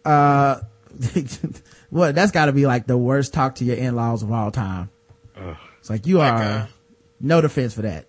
Uh, 0.05 0.61
what, 1.91 2.15
that's 2.15 2.32
gotta 2.32 2.53
be 2.53 2.66
like 2.66 2.86
the 2.86 2.99
worst 2.99 3.32
talk 3.32 3.57
to 3.57 3.65
your 3.65 3.77
in-laws 3.77 4.23
of 4.23 4.31
all 4.32 4.51
time. 4.51 4.91
It's 5.81 5.91
like 5.91 6.07
you 6.07 6.20
are, 6.20 6.35
uh, 6.43 6.66
no 7.20 7.41
defense 7.41 7.74
for 7.74 7.82
that. 7.82 8.07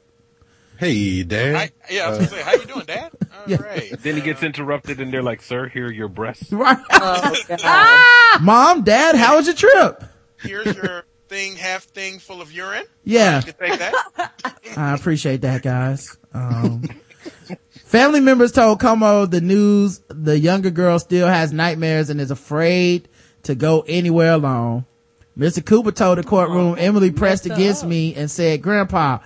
Hey, 0.77 1.23
Dad. 1.23 1.55
Hi, 1.55 1.69
yeah, 1.89 2.07
I 2.07 2.09
was 2.09 2.17
gonna 2.19 2.29
say, 2.31 2.41
how 2.41 2.53
you 2.53 2.65
doing, 2.65 2.85
Dad? 2.85 3.11
All 3.21 3.27
Yeah. 3.47 3.61
right. 3.61 3.91
Then 4.01 4.15
he 4.15 4.21
gets 4.21 4.43
interrupted 4.43 4.99
and 4.99 5.11
they're 5.13 5.23
like, 5.23 5.41
sir, 5.41 5.67
here 5.69 5.87
are 5.87 5.91
your 5.91 6.09
breasts. 6.09 6.51
Right. 6.51 6.77
Oh, 6.91 8.39
Mom, 8.41 8.83
dad, 8.83 9.15
how 9.15 9.37
was 9.37 9.45
your 9.47 9.55
trip? 9.55 10.03
Here's 10.41 10.75
your 10.75 11.05
thing, 11.27 11.55
half 11.55 11.83
thing 11.83 12.19
full 12.19 12.41
of 12.41 12.51
urine. 12.51 12.85
Yeah. 13.03 13.37
You 13.45 13.53
can 13.53 13.69
take 13.69 13.79
that. 13.79 14.57
I 14.77 14.93
appreciate 14.93 15.41
that, 15.41 15.61
guys. 15.61 16.17
Um, 16.33 16.83
family 17.71 18.19
members 18.19 18.51
told 18.51 18.79
KOMO 18.79 19.29
the 19.29 19.41
news 19.41 20.01
the 20.07 20.37
younger 20.37 20.69
girl 20.69 20.99
still 20.99 21.27
has 21.27 21.53
nightmares 21.53 22.09
and 22.09 22.19
is 22.19 22.31
afraid 22.31 23.07
to 23.43 23.55
go 23.55 23.83
anywhere 23.87 24.33
alone. 24.33 24.85
Mr. 25.37 25.65
Cooper 25.65 25.91
told 25.91 26.17
the 26.17 26.23
courtroom 26.23 26.75
Emily 26.77 27.11
pressed 27.11 27.45
against 27.45 27.85
me 27.85 28.15
and 28.15 28.31
said, 28.31 28.61
Grandpa, 28.61 29.19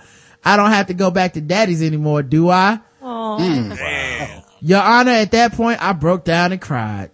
I 0.44 0.56
don't 0.56 0.70
have 0.70 0.88
to 0.88 0.94
go 0.94 1.10
back 1.10 1.34
to 1.34 1.40
daddy's 1.40 1.82
anymore, 1.82 2.22
do 2.22 2.48
I? 2.50 2.80
Damn. 3.00 4.42
Your 4.60 4.82
Honor, 4.82 5.12
at 5.12 5.30
that 5.30 5.52
point, 5.52 5.80
I 5.80 5.92
broke 5.92 6.24
down 6.24 6.52
and 6.52 6.60
cried 6.60 7.10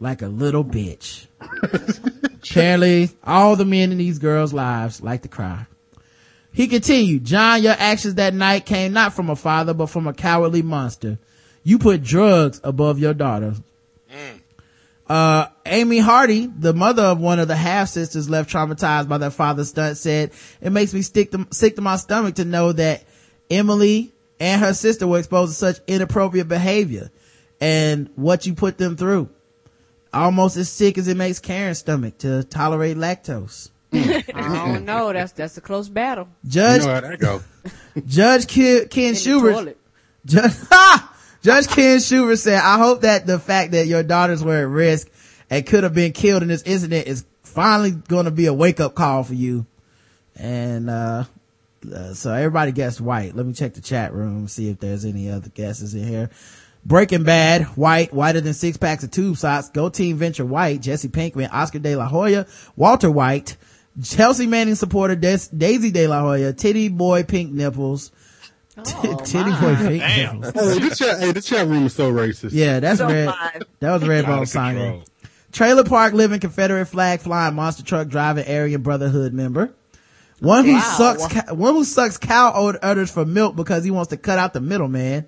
like 0.00 0.22
a 0.22 0.28
little 0.28 0.64
bitch. 0.64 1.26
Apparently, 2.50 3.10
all 3.22 3.54
the 3.54 3.64
men 3.64 3.92
in 3.92 3.98
these 3.98 4.18
girls' 4.18 4.52
lives 4.52 5.02
like 5.02 5.22
to 5.22 5.28
cry. 5.28 5.66
He 6.52 6.66
continued, 6.66 7.24
John, 7.24 7.62
your 7.62 7.76
actions 7.78 8.16
that 8.16 8.34
night 8.34 8.66
came 8.66 8.92
not 8.92 9.12
from 9.12 9.30
a 9.30 9.36
father, 9.36 9.74
but 9.74 9.86
from 9.86 10.08
a 10.08 10.12
cowardly 10.12 10.62
monster. 10.62 11.18
You 11.62 11.78
put 11.78 12.02
drugs 12.02 12.60
above 12.64 12.98
your 12.98 13.14
daughter. 13.14 13.54
Uh, 15.06 15.48
Amy 15.66 15.98
Hardy, 15.98 16.46
the 16.46 16.72
mother 16.72 17.02
of 17.02 17.20
one 17.20 17.40
of 17.40 17.48
the 17.48 17.56
half 17.56 17.88
sisters 17.88 18.30
left 18.30 18.50
traumatized 18.50 19.08
by 19.08 19.18
their 19.18 19.30
father's 19.30 19.68
stunt 19.68 19.96
said, 19.96 20.30
it 20.60 20.70
makes 20.70 20.94
me 20.94 21.02
stick 21.02 21.32
to, 21.32 21.46
sick 21.50 21.74
to 21.76 21.82
my 21.82 21.96
stomach 21.96 22.36
to 22.36 22.44
know 22.44 22.72
that 22.72 23.04
Emily 23.50 24.12
and 24.38 24.60
her 24.60 24.72
sister 24.72 25.08
were 25.08 25.18
exposed 25.18 25.52
to 25.52 25.58
such 25.58 25.80
inappropriate 25.88 26.46
behavior 26.46 27.10
and 27.60 28.08
what 28.14 28.46
you 28.46 28.54
put 28.54 28.78
them 28.78 28.96
through. 28.96 29.28
Almost 30.12 30.56
as 30.56 30.68
sick 30.68 30.98
as 30.98 31.06
it 31.08 31.16
makes 31.16 31.38
Karen's 31.38 31.78
stomach 31.78 32.18
to 32.18 32.42
tolerate 32.44 32.96
lactose. 32.96 33.70
I 33.92 34.22
don't 34.34 34.84
know. 34.84 35.12
That's 35.12 35.32
that's 35.32 35.56
a 35.56 35.60
close 35.60 35.88
battle. 35.88 36.28
You 36.44 36.50
Judge, 36.50 36.82
know 36.82 36.94
how 36.94 37.00
that 37.00 37.18
go. 37.18 37.42
Judge 38.06 38.46
Ken, 38.46 38.88
Ken 38.88 39.14
Schubert. 39.14 39.76
Judge! 40.24 40.52
Judge 41.42 41.68
Ken 41.68 42.00
Schubert 42.00 42.38
said, 42.38 42.60
I 42.60 42.76
hope 42.78 43.02
that 43.02 43.26
the 43.26 43.38
fact 43.38 43.72
that 43.72 43.86
your 43.86 44.02
daughters 44.02 44.44
were 44.44 44.60
at 44.62 44.68
risk 44.68 45.08
and 45.48 45.64
could 45.64 45.84
have 45.84 45.94
been 45.94 46.12
killed 46.12 46.42
in 46.42 46.48
this 46.48 46.62
incident 46.62 47.06
is 47.06 47.24
finally 47.42 47.90
going 47.92 48.26
to 48.26 48.30
be 48.30 48.46
a 48.46 48.52
wake 48.52 48.78
up 48.78 48.94
call 48.94 49.24
for 49.24 49.34
you. 49.34 49.64
And, 50.36 50.90
uh, 50.90 51.24
uh, 51.92 52.12
so 52.12 52.32
everybody 52.32 52.72
guessed 52.72 53.00
white. 53.00 53.34
Let 53.34 53.46
me 53.46 53.54
check 53.54 53.72
the 53.72 53.80
chat 53.80 54.12
room, 54.12 54.48
see 54.48 54.68
if 54.68 54.80
there's 54.80 55.06
any 55.06 55.30
other 55.30 55.48
guesses 55.48 55.94
in 55.94 56.06
here. 56.06 56.28
Breaking 56.84 57.24
Bad, 57.24 57.64
white, 57.76 58.12
whiter 58.12 58.40
than 58.40 58.54
six 58.54 58.76
packs 58.76 59.04
of 59.04 59.10
tube 59.10 59.36
socks. 59.36 59.68
Go 59.68 59.88
Team 59.90 60.16
Venture 60.16 60.46
White, 60.46 60.80
Jesse 60.80 61.08
Pinkman, 61.08 61.50
Oscar 61.52 61.78
De 61.78 61.94
La 61.94 62.06
Hoya, 62.08 62.46
Walter 62.74 63.10
White, 63.10 63.56
Chelsea 64.02 64.46
Manning 64.46 64.74
supporter 64.76 65.14
Des- 65.14 65.48
Daisy 65.56 65.90
De 65.90 66.06
La 66.06 66.20
Hoya, 66.22 66.52
titty 66.54 66.88
boy 66.88 67.22
pink 67.22 67.52
nipples. 67.52 68.10
Oh, 68.78 69.16
titty 69.24 69.50
boy 69.60 69.76
pink 69.76 70.00
Damn. 70.00 70.40
nipples. 70.40 70.72
Hey, 70.74 70.78
this 70.80 70.98
chat, 70.98 71.20
hey, 71.20 71.32
the 71.32 71.42
chat 71.42 71.66
room 71.68 71.84
is 71.86 71.94
so 71.94 72.10
racist. 72.10 72.50
Yeah, 72.52 72.80
that's 72.80 72.98
So 72.98 73.08
red. 73.08 73.26
live. 73.26 73.62
That 73.80 73.92
was 73.92 74.02
Redbone 74.02 74.24
Out 74.28 74.42
of 74.44 74.48
signing. 74.48 75.04
Trailer 75.52 75.84
park 75.84 76.14
living 76.14 76.40
Confederate 76.40 76.86
flag 76.86 77.20
flying 77.20 77.54
monster 77.56 77.82
truck 77.82 78.08
driving 78.08 78.46
Aryan 78.48 78.80
Brotherhood 78.82 79.34
member. 79.34 79.70
One 80.38 80.64
who 80.64 80.72
Wow. 80.74 80.94
sucks, 80.96 81.26
ca- 81.26 81.54
one 81.54 81.74
who 81.74 81.84
sucks 81.84 82.16
cow 82.16 82.52
ud- 82.68 82.78
udders 82.82 83.10
for 83.10 83.26
milk 83.26 83.54
because 83.56 83.84
he 83.84 83.90
wants 83.90 84.08
to 84.10 84.16
cut 84.16 84.38
out 84.38 84.54
the 84.54 84.60
middleman. 84.60 85.26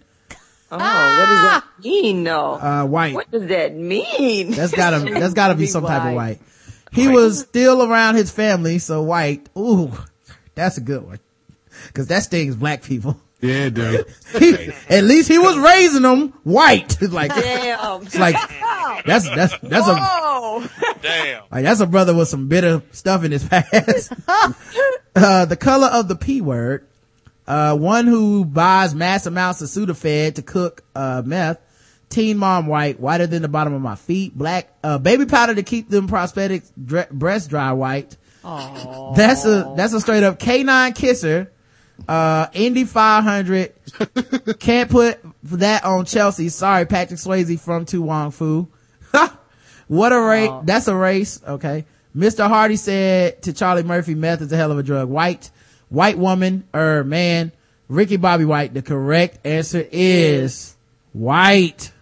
Oh, 0.72 1.18
what 1.18 1.26
does 1.28 1.42
that 1.42 1.64
mean, 1.84 2.24
though? 2.24 2.54
Uh, 2.54 2.84
white. 2.86 3.14
what 3.14 3.30
does 3.30 3.46
that 3.48 3.74
mean? 3.74 4.50
That's 4.52 4.72
gotta, 4.74 5.00
that's 5.20 5.34
gotta 5.34 5.54
be 5.54 5.64
Be 5.64 5.66
some 5.66 5.84
type 5.84 5.98
of 6.06 6.14
white. 6.14 6.38
white. 6.38 6.40
He 6.92 7.08
was 7.08 7.40
still 7.40 7.82
around 7.82 8.16
his 8.16 8.30
family, 8.30 8.78
so 8.78 9.02
white. 9.02 9.48
Ooh, 9.56 9.92
that's 10.54 10.76
a 10.78 10.80
good 10.82 11.02
one. 11.06 11.18
Cause 11.94 12.06
that 12.08 12.22
stings 12.22 12.54
black 12.56 12.82
people. 12.82 13.18
Yeah, 13.40 13.70
dude. 13.70 14.06
He, 14.38 14.70
at 14.88 15.02
least 15.04 15.28
he 15.28 15.36
was 15.38 15.58
raising 15.58 16.02
them 16.02 16.32
white. 16.44 16.96
It's 17.02 17.12
like, 17.12 17.34
Damn. 17.34 18.02
it's 18.02 18.16
like, 18.18 18.36
that's, 19.04 19.28
that's, 19.28 19.58
that's 19.62 19.88
a, 19.88 19.96
Oh, 19.98 20.68
Damn. 21.02 21.42
Like 21.50 21.64
that's 21.64 21.80
a 21.80 21.86
brother 21.86 22.14
with 22.14 22.28
some 22.28 22.48
bitter 22.48 22.82
stuff 22.92 23.24
in 23.24 23.32
his 23.32 23.44
past. 23.46 24.12
uh, 25.16 25.44
the 25.46 25.56
color 25.56 25.88
of 25.88 26.08
the 26.08 26.16
P 26.16 26.40
word. 26.40 26.86
Uh, 27.46 27.76
one 27.76 28.06
who 28.06 28.44
buys 28.44 28.94
mass 28.94 29.26
amounts 29.26 29.60
of 29.62 29.68
Sudafed 29.68 30.34
to 30.36 30.42
cook, 30.42 30.84
uh, 30.94 31.22
meth. 31.24 31.58
Teen 32.08 32.36
mom 32.36 32.66
white, 32.66 33.00
whiter 33.00 33.26
than 33.26 33.40
the 33.40 33.48
bottom 33.48 33.72
of 33.72 33.80
my 33.80 33.94
feet. 33.94 34.36
Black, 34.36 34.70
uh, 34.84 34.98
baby 34.98 35.24
powder 35.24 35.54
to 35.54 35.62
keep 35.62 35.88
them 35.88 36.06
prosthetic 36.08 36.62
dre- 36.84 37.06
breast 37.10 37.48
dry 37.48 37.72
white. 37.72 38.16
Oh. 38.44 39.14
That's 39.16 39.46
a, 39.46 39.72
that's 39.76 39.94
a 39.94 40.00
straight 40.00 40.22
up 40.22 40.38
K9 40.38 40.94
kisser. 40.94 41.50
Uh, 42.06 42.48
Indy 42.52 42.84
500. 42.84 43.72
Can't 44.58 44.90
put 44.90 45.20
that 45.44 45.84
on 45.84 46.04
Chelsea. 46.04 46.48
Sorry, 46.50 46.84
Patrick 46.84 47.18
Swayze 47.18 47.58
from 47.58 47.86
To 47.86 48.02
Wong 48.02 48.30
Foo. 48.30 48.68
what 49.88 50.12
a 50.12 50.20
race. 50.20 50.50
That's 50.64 50.88
a 50.88 50.96
race. 50.96 51.40
Okay. 51.46 51.86
Mr. 52.14 52.46
Hardy 52.46 52.76
said 52.76 53.40
to 53.42 53.52
Charlie 53.52 53.84
Murphy, 53.84 54.14
meth 54.14 54.42
is 54.42 54.52
a 54.52 54.56
hell 54.56 54.70
of 54.70 54.78
a 54.78 54.82
drug. 54.82 55.08
White, 55.08 55.50
white 55.92 56.18
woman, 56.18 56.64
er, 56.74 57.04
man, 57.04 57.52
Ricky 57.88 58.16
Bobby 58.16 58.44
White. 58.44 58.74
The 58.74 58.82
correct 58.82 59.46
answer 59.46 59.86
is 59.92 60.74
white. 61.12 61.92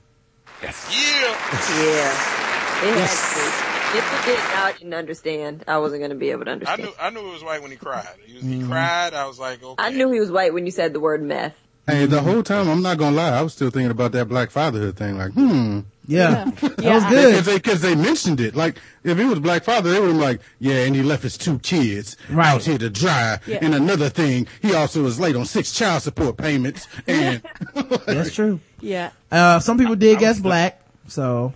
yes 0.62 0.86
Yeah. 0.90 1.82
yeah. 1.82 2.86
It 2.88 2.96
has 2.96 3.34
to. 3.34 3.70
If 3.92 4.04
it 4.06 4.26
did, 4.26 4.38
I 4.38 4.72
didn't 4.78 4.94
understand. 4.94 5.64
I 5.66 5.78
wasn't 5.78 6.00
going 6.00 6.10
to 6.12 6.16
be 6.16 6.30
able 6.30 6.44
to 6.44 6.52
understand. 6.52 6.80
I 6.80 6.84
knew 6.84 6.92
I 7.00 7.10
knew 7.10 7.28
it 7.28 7.32
was 7.32 7.42
white 7.42 7.60
when 7.60 7.72
he 7.72 7.76
cried. 7.76 8.06
He, 8.24 8.34
was, 8.34 8.44
Mm-hmm. 8.44 8.60
he 8.62 8.66
cried. 8.68 9.14
I 9.14 9.26
was 9.26 9.38
like, 9.40 9.62
okay. 9.62 9.74
I 9.84 9.90
knew 9.90 10.10
he 10.12 10.20
was 10.20 10.30
white 10.30 10.54
when 10.54 10.64
you 10.64 10.70
said 10.70 10.92
the 10.92 11.00
word 11.00 11.22
meth. 11.22 11.54
Hey, 11.88 12.06
the 12.06 12.20
whole 12.22 12.44
time, 12.44 12.68
I'm 12.68 12.82
not 12.82 12.98
gonna 12.98 13.16
lie, 13.16 13.30
I 13.30 13.42
was 13.42 13.52
still 13.52 13.70
thinking 13.70 13.90
about 13.90 14.12
that 14.12 14.28
black 14.28 14.50
fatherhood 14.52 14.96
thing. 14.96 15.18
Like, 15.18 15.32
hmm. 15.32 15.80
Yeah. 16.10 16.44
That 16.60 16.78
was 16.78 17.04
good. 17.04 17.44
Because 17.54 17.80
they, 17.82 17.94
they 17.94 18.02
mentioned 18.02 18.40
it. 18.40 18.56
Like, 18.56 18.76
if 19.04 19.18
it 19.18 19.24
was 19.24 19.38
black 19.38 19.62
father, 19.64 19.90
they 19.92 20.00
would 20.00 20.08
have 20.08 20.16
been 20.16 20.20
like, 20.22 20.40
yeah, 20.58 20.84
and 20.84 20.94
he 20.96 21.02
left 21.02 21.22
his 21.22 21.38
two 21.38 21.58
kids 21.60 22.16
Right. 22.28 22.48
out 22.48 22.62
here 22.62 22.78
to 22.78 22.90
dry. 22.90 23.38
Yeah. 23.46 23.58
And 23.62 23.74
another 23.74 24.08
thing, 24.08 24.46
he 24.60 24.74
also 24.74 25.02
was 25.02 25.20
late 25.20 25.36
on 25.36 25.44
six 25.44 25.72
child 25.72 26.02
support 26.02 26.36
payments. 26.36 26.88
And 27.06 27.42
That's 28.06 28.34
true. 28.34 28.58
Yeah. 28.80 29.10
Uh, 29.30 29.60
some 29.60 29.78
people 29.78 29.94
did 29.96 30.18
guess 30.18 30.40
black, 30.40 30.80
so. 31.06 31.54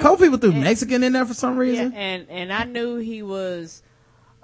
Couple 0.00 0.16
people 0.18 0.38
threw 0.38 0.52
Mexican 0.52 1.02
in 1.02 1.12
there 1.12 1.24
for 1.26 1.34
some 1.34 1.54
Yeah, 1.54 1.60
reason. 1.60 1.92
and 1.94 2.26
and 2.30 2.52
I 2.52 2.62
knew 2.64 2.96
he 2.98 3.22
was 3.22 3.82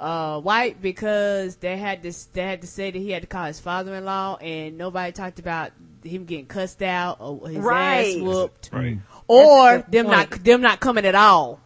uh 0.01 0.41
white 0.41 0.83
because 0.83 1.55
they 1.57 1.77
had 1.77 2.03
this 2.03 2.25
they 2.33 2.43
had 2.43 2.61
to 2.63 2.67
say 2.67 2.91
that 2.91 2.99
he 2.99 3.13
had 3.13 3.23
to 3.23 3.29
call 3.29 3.45
his 3.45 3.61
father-in-law 3.61 4.39
and 4.39 4.77
nobody 4.77 5.13
talked 5.13 5.39
about 5.39 5.71
him 6.05 6.25
getting 6.25 6.47
cussed 6.47 6.83
out 6.83 7.17
or 7.21 7.49
his 7.49 7.59
Right. 7.59 8.17
ass 8.17 8.23
whooped 8.23 8.71
Right. 8.73 8.99
or 9.27 9.77
That's 9.79 9.91
them 9.91 10.07
point. 10.07 10.31
not 10.31 10.45
them 10.45 10.61
not 10.61 10.81
coming 10.81 11.07
at 11.07 11.15
all. 11.15 11.61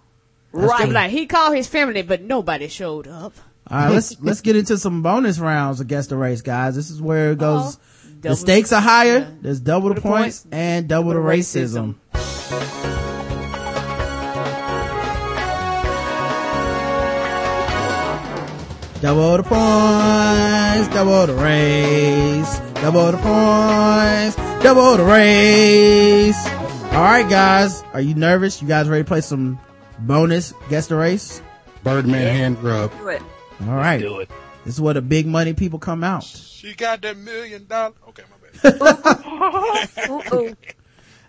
Right. 0.52 0.81
Them 0.81 0.93
like 0.93 1.10
he 1.10 1.27
called 1.27 1.55
his 1.56 1.66
family 1.66 2.02
but 2.02 2.23
nobody 2.23 2.69
showed 2.69 3.06
up. 3.06 3.35
All 3.70 3.78
right, 3.78 3.90
let's 3.90 4.19
let's 4.23 4.40
get 4.40 4.56
into 4.56 4.78
some 4.78 5.02
bonus 5.02 5.39
rounds 5.39 5.81
against 5.81 6.10
the 6.10 6.16
race, 6.16 6.40
guys. 6.43 6.74
This 6.74 6.90
is 6.90 7.02
where 7.02 7.32
it 7.32 7.43
uh-huh. 7.43 7.62
goes. 7.65 7.77
Uh-oh. 7.77 8.09
the 8.09 8.20
Double- 8.20 8.36
stakes 8.36 8.73
are 8.73 8.81
higher. 8.81 9.19
yeah. 9.19 9.31
There's 9.43 9.60
double 9.60 9.89
the 9.90 9.97
the 9.97 10.01
points 10.01 10.40
points, 10.40 10.47
and 10.52 10.89
double 10.89 11.12
double 11.12 11.23
the 11.24 11.28
racism. 11.36 11.97
Double 19.01 19.36
the 19.36 19.43
points, 19.44 20.93
double 20.93 21.27
the 21.28 21.35
race, 21.40 22.59
double 22.83 23.07
the 23.13 23.19
points, 23.19 24.37
double 24.63 24.97
the 24.97 25.05
race. 25.05 26.47
All 26.93 27.05
right, 27.05 27.29
guys, 27.29 27.83
are 27.93 28.01
you 28.01 28.15
nervous? 28.15 28.63
You 28.63 28.69
guys 28.69 28.89
ready 28.89 29.05
to 29.05 29.09
play 29.09 29.21
some 29.21 29.59
bonus 30.01 30.53
guess 30.69 30.87
the 30.87 30.97
race? 30.97 31.43
Birdman 31.83 32.35
hand 32.35 32.63
rub. 32.63 32.91
Do 32.99 33.09
it. 33.09 33.23
All 33.63 33.75
right, 33.77 34.01
Do 34.01 34.21
it. 34.21 34.31
this 34.65 34.75
is 34.75 34.81
where 34.81 34.95
the 34.95 35.03
big 35.03 35.27
money 35.27 35.55
people 35.55 35.79
come 35.79 36.03
out. 36.05 36.25
She 36.25 36.75
got 36.75 37.03
that 37.03 37.17
million 37.17 37.67
dollar. 37.67 37.95
Okay, 38.09 38.23
my 38.31 38.71
bad. 38.71 40.11
Ooh, 40.11 40.23
ooh. 40.35 40.57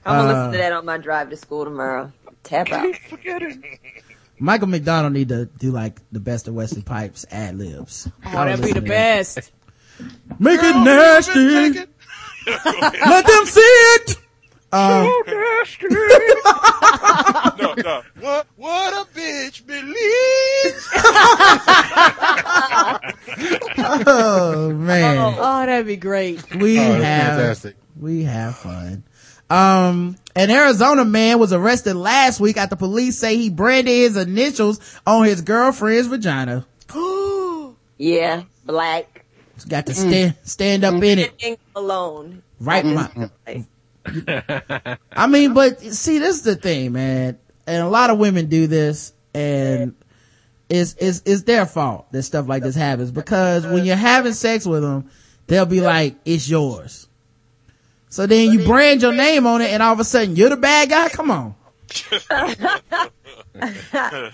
I'm 0.06 0.16
gonna 0.26 0.28
listen 0.28 0.52
to 0.54 0.58
uh, 0.58 0.62
that 0.62 0.72
on 0.74 0.86
my 0.86 0.98
drive 0.98 1.30
to 1.30 1.38
school 1.38 1.66
tomorrow. 1.66 2.12
Tap 2.44 2.72
out. 2.72 2.96
Forget 3.10 3.42
it. 3.42 3.58
Michael 4.42 4.68
McDonald 4.70 5.12
need 5.14 5.30
to 5.30 5.46
do 5.46 5.72
like 5.72 6.00
the 6.14 6.22
best 6.22 6.48
of 6.48 6.54
Wesley 6.54 6.82
Pipes 6.82 7.26
ad 7.30 7.58
libs. 7.58 8.10
Oh, 8.26 8.32
that'd 8.32 8.64
be 8.64 8.72
the 8.72 8.82
best. 8.82 9.52
Make 10.40 10.62
it 10.64 10.76
nasty. 10.76 11.46
make 11.46 11.76
it- 11.76 11.90
Let 12.66 13.28
them 13.28 13.46
see 13.46 13.60
it. 13.62 14.16
Um, 14.72 15.04
no, 17.58 17.74
no. 17.76 18.02
What 18.20 18.48
what 18.56 18.94
a 18.94 19.06
bitch 19.18 19.66
believes. 19.66 20.90
oh 24.08 24.72
man, 24.74 25.36
Oh, 25.40 25.66
that'd 25.66 25.86
be 25.88 25.96
great. 25.96 26.56
we 26.56 26.78
Oh, 26.80 26.84
have 26.84 27.02
fantastic. 27.38 27.76
we 28.00 28.24
have 28.24 28.56
fun. 28.58 29.04
Um, 29.50 30.16
an 30.36 30.52
Arizona 30.52 31.04
man 31.06 31.40
was 31.40 31.52
arrested 31.54 31.96
last 31.96 32.40
week 32.40 32.58
after 32.58 32.76
police 32.76 33.18
say 33.18 33.36
he 33.38 33.50
branded 33.50 33.94
his 33.94 34.16
initials 34.18 34.80
on 35.08 35.26
his 35.26 35.42
girlfriend's 35.42 36.08
vagina. 36.08 36.66
Yeah, 38.02 38.44
black. 38.66 39.19
Got 39.65 39.88
to 39.88 39.94
stand 39.94 40.36
stand 40.44 40.84
up 40.84 41.02
in 41.03 41.19
it, 41.19 41.60
alone. 41.76 42.44
right? 42.60 42.86
My, 42.86 43.10
I 45.11 45.27
mean, 45.27 45.53
but 45.53 45.81
see, 45.81 46.19
this 46.19 46.38
is 46.38 46.41
the 46.44 46.56
thing, 46.56 46.94
man. 46.94 47.38
And 47.68 47.84
a 47.84 47.90
lot 47.90 48.10
of 48.10 48.18
women 48.18 48.48
do 48.48 48.68
this 48.68 49.14
and 49.34 49.95
it's, 50.69 50.95
it's, 50.99 51.22
it's 51.26 51.44
their 51.44 51.65
fault 51.65 52.11
that 52.11 52.23
stuff 52.23 52.48
like 52.48 52.64
this 52.64 52.76
happens 52.76 53.11
because 53.11 53.65
when 53.65 53.86
you're 53.86 53.95
having 53.95 54.34
sex 54.34 54.65
with 54.65 54.81
them, 54.81 55.10
they'll 55.48 55.65
be 55.65 55.81
like, 55.81 56.15
it's 56.26 56.49
yours. 56.49 57.07
So 58.10 58.26
then 58.26 58.52
you 58.52 58.65
brand 58.65 59.02
your 59.03 59.14
name 59.14 59.45
on 59.45 59.61
it 59.61 59.69
and 59.72 59.84
all 59.84 59.94
of 59.94 59.99
a 59.99 60.03
sudden 60.03 60.36
you're 60.36 60.49
the 60.49 60.57
bad 60.57 60.90
guy? 60.90 61.10
Come 61.10 61.30
on. 61.31 61.56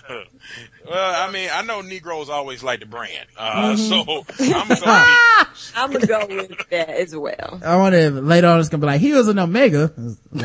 Well, 0.88 1.28
I 1.28 1.32
mean, 1.32 1.48
I 1.52 1.62
know 1.62 1.80
Negroes 1.80 2.28
always 2.28 2.62
like 2.62 2.78
the 2.78 2.86
brand, 2.86 3.26
uh, 3.36 3.74
Mm-hmm. 3.74 4.32
so 4.44 4.54
I'm 4.56 4.68
gonna 4.68 4.80
go. 4.80 4.86
I'm 5.74 5.92
gonna 5.92 6.06
go 6.06 6.26
with 6.28 6.68
that 6.70 6.88
as 6.90 7.16
well. 7.16 7.60
I 7.64 7.74
wonder 7.74 7.98
if 7.98 8.14
later 8.14 8.46
on 8.46 8.60
it's 8.60 8.68
gonna 8.68 8.82
be 8.82 8.86
like, 8.86 9.00
he 9.00 9.12
was 9.12 9.26
an 9.26 9.40
Omega. 9.40 9.92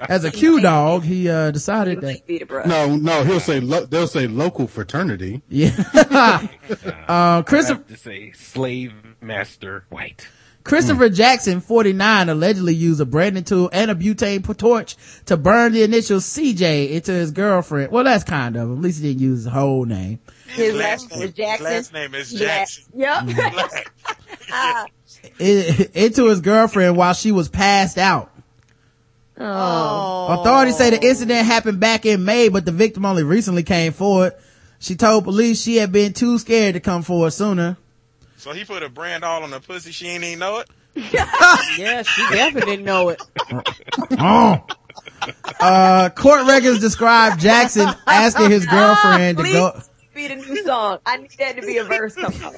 As 0.00 0.24
a 0.24 0.30
Q 0.30 0.60
dog, 0.60 1.02
he, 1.04 1.28
uh, 1.30 1.50
decided 1.50 2.00
that, 2.02 2.26
Be 2.26 2.38
the 2.38 2.44
bro. 2.44 2.64
No, 2.64 2.96
no, 2.96 3.24
he'll 3.24 3.40
say, 3.40 3.60
lo- 3.60 3.86
they'll 3.86 4.06
say 4.06 4.26
local 4.26 4.66
fraternity. 4.66 5.40
yeah. 5.48 5.70
uh, 7.08 7.42
Christopher, 7.42 7.78
have 7.80 7.86
to 7.88 7.96
say 7.96 8.32
slave 8.32 8.92
master 9.20 9.84
white. 9.88 10.28
Christopher 10.66 11.08
hmm. 11.08 11.14
Jackson, 11.14 11.60
49, 11.60 12.28
allegedly 12.28 12.74
used 12.74 13.00
a 13.00 13.04
branding 13.06 13.44
tool 13.44 13.70
and 13.72 13.90
a 13.90 13.94
butane 13.94 14.56
torch 14.56 14.96
to 15.26 15.36
burn 15.36 15.72
the 15.72 15.84
initial 15.84 16.18
CJ 16.18 16.90
into 16.90 17.12
his 17.12 17.30
girlfriend. 17.30 17.92
Well, 17.92 18.04
that's 18.04 18.24
kind 18.24 18.56
of. 18.56 18.72
At 18.72 18.78
least 18.78 19.00
he 19.00 19.08
didn't 19.08 19.22
use 19.22 19.44
his 19.44 19.52
whole 19.52 19.84
name. 19.84 20.18
His 20.48 20.74
last 20.74 21.10
last 21.10 21.10
name 21.12 21.20
name, 21.20 21.28
is 21.28 21.34
Jackson. 21.34 21.64
last 21.64 21.92
name 21.92 22.14
is 22.14 22.32
Yeah. 22.32 22.38
Jackson. 22.46 22.84
Yep. 22.94 23.16
Mm-hmm. 23.16 23.50
Black. 23.54 23.92
Uh. 24.52 24.86
It, 25.40 25.90
into 25.96 26.26
his 26.26 26.40
girlfriend 26.40 26.96
while 26.96 27.14
she 27.14 27.32
was 27.32 27.48
passed 27.48 27.98
out. 27.98 28.30
Oh. 29.38 30.40
Authorities 30.40 30.76
say 30.78 30.90
the 30.90 31.04
incident 31.04 31.44
happened 31.46 31.80
back 31.80 32.06
in 32.06 32.24
May, 32.24 32.48
but 32.48 32.64
the 32.64 32.72
victim 32.72 33.04
only 33.04 33.24
recently 33.24 33.64
came 33.64 33.92
forward. 33.92 34.34
She 34.78 34.94
told 34.94 35.24
police 35.24 35.60
she 35.60 35.76
had 35.76 35.90
been 35.90 36.12
too 36.12 36.38
scared 36.38 36.74
to 36.74 36.80
come 36.80 37.02
forward 37.02 37.32
sooner. 37.32 37.76
So 38.46 38.52
he 38.52 38.64
put 38.64 38.84
a 38.84 38.88
brand 38.88 39.24
all 39.24 39.42
on 39.42 39.50
the 39.50 39.58
pussy. 39.58 39.90
She 39.90 40.06
ain't 40.06 40.22
even 40.22 40.38
know 40.38 40.58
it. 40.60 40.70
Yeah, 41.76 42.02
she 42.04 42.22
definitely 42.30 42.76
didn't 42.76 42.84
know 42.86 43.08
it. 43.08 43.20
Uh, 45.58 46.10
court 46.10 46.46
records 46.46 46.78
describe 46.78 47.40
Jackson 47.40 47.88
asking 48.06 48.50
his 48.52 48.64
girlfriend 48.66 49.38
to 49.38 49.42
Please 49.42 49.52
go. 49.54 49.80
be 50.14 50.28
the 50.28 50.36
new 50.36 50.62
song. 50.64 50.98
I 51.04 51.16
need 51.16 51.30
that 51.40 51.56
to 51.56 51.62
be 51.62 51.78
a 51.78 51.84
verse 51.84 52.14
somehow. 52.14 52.52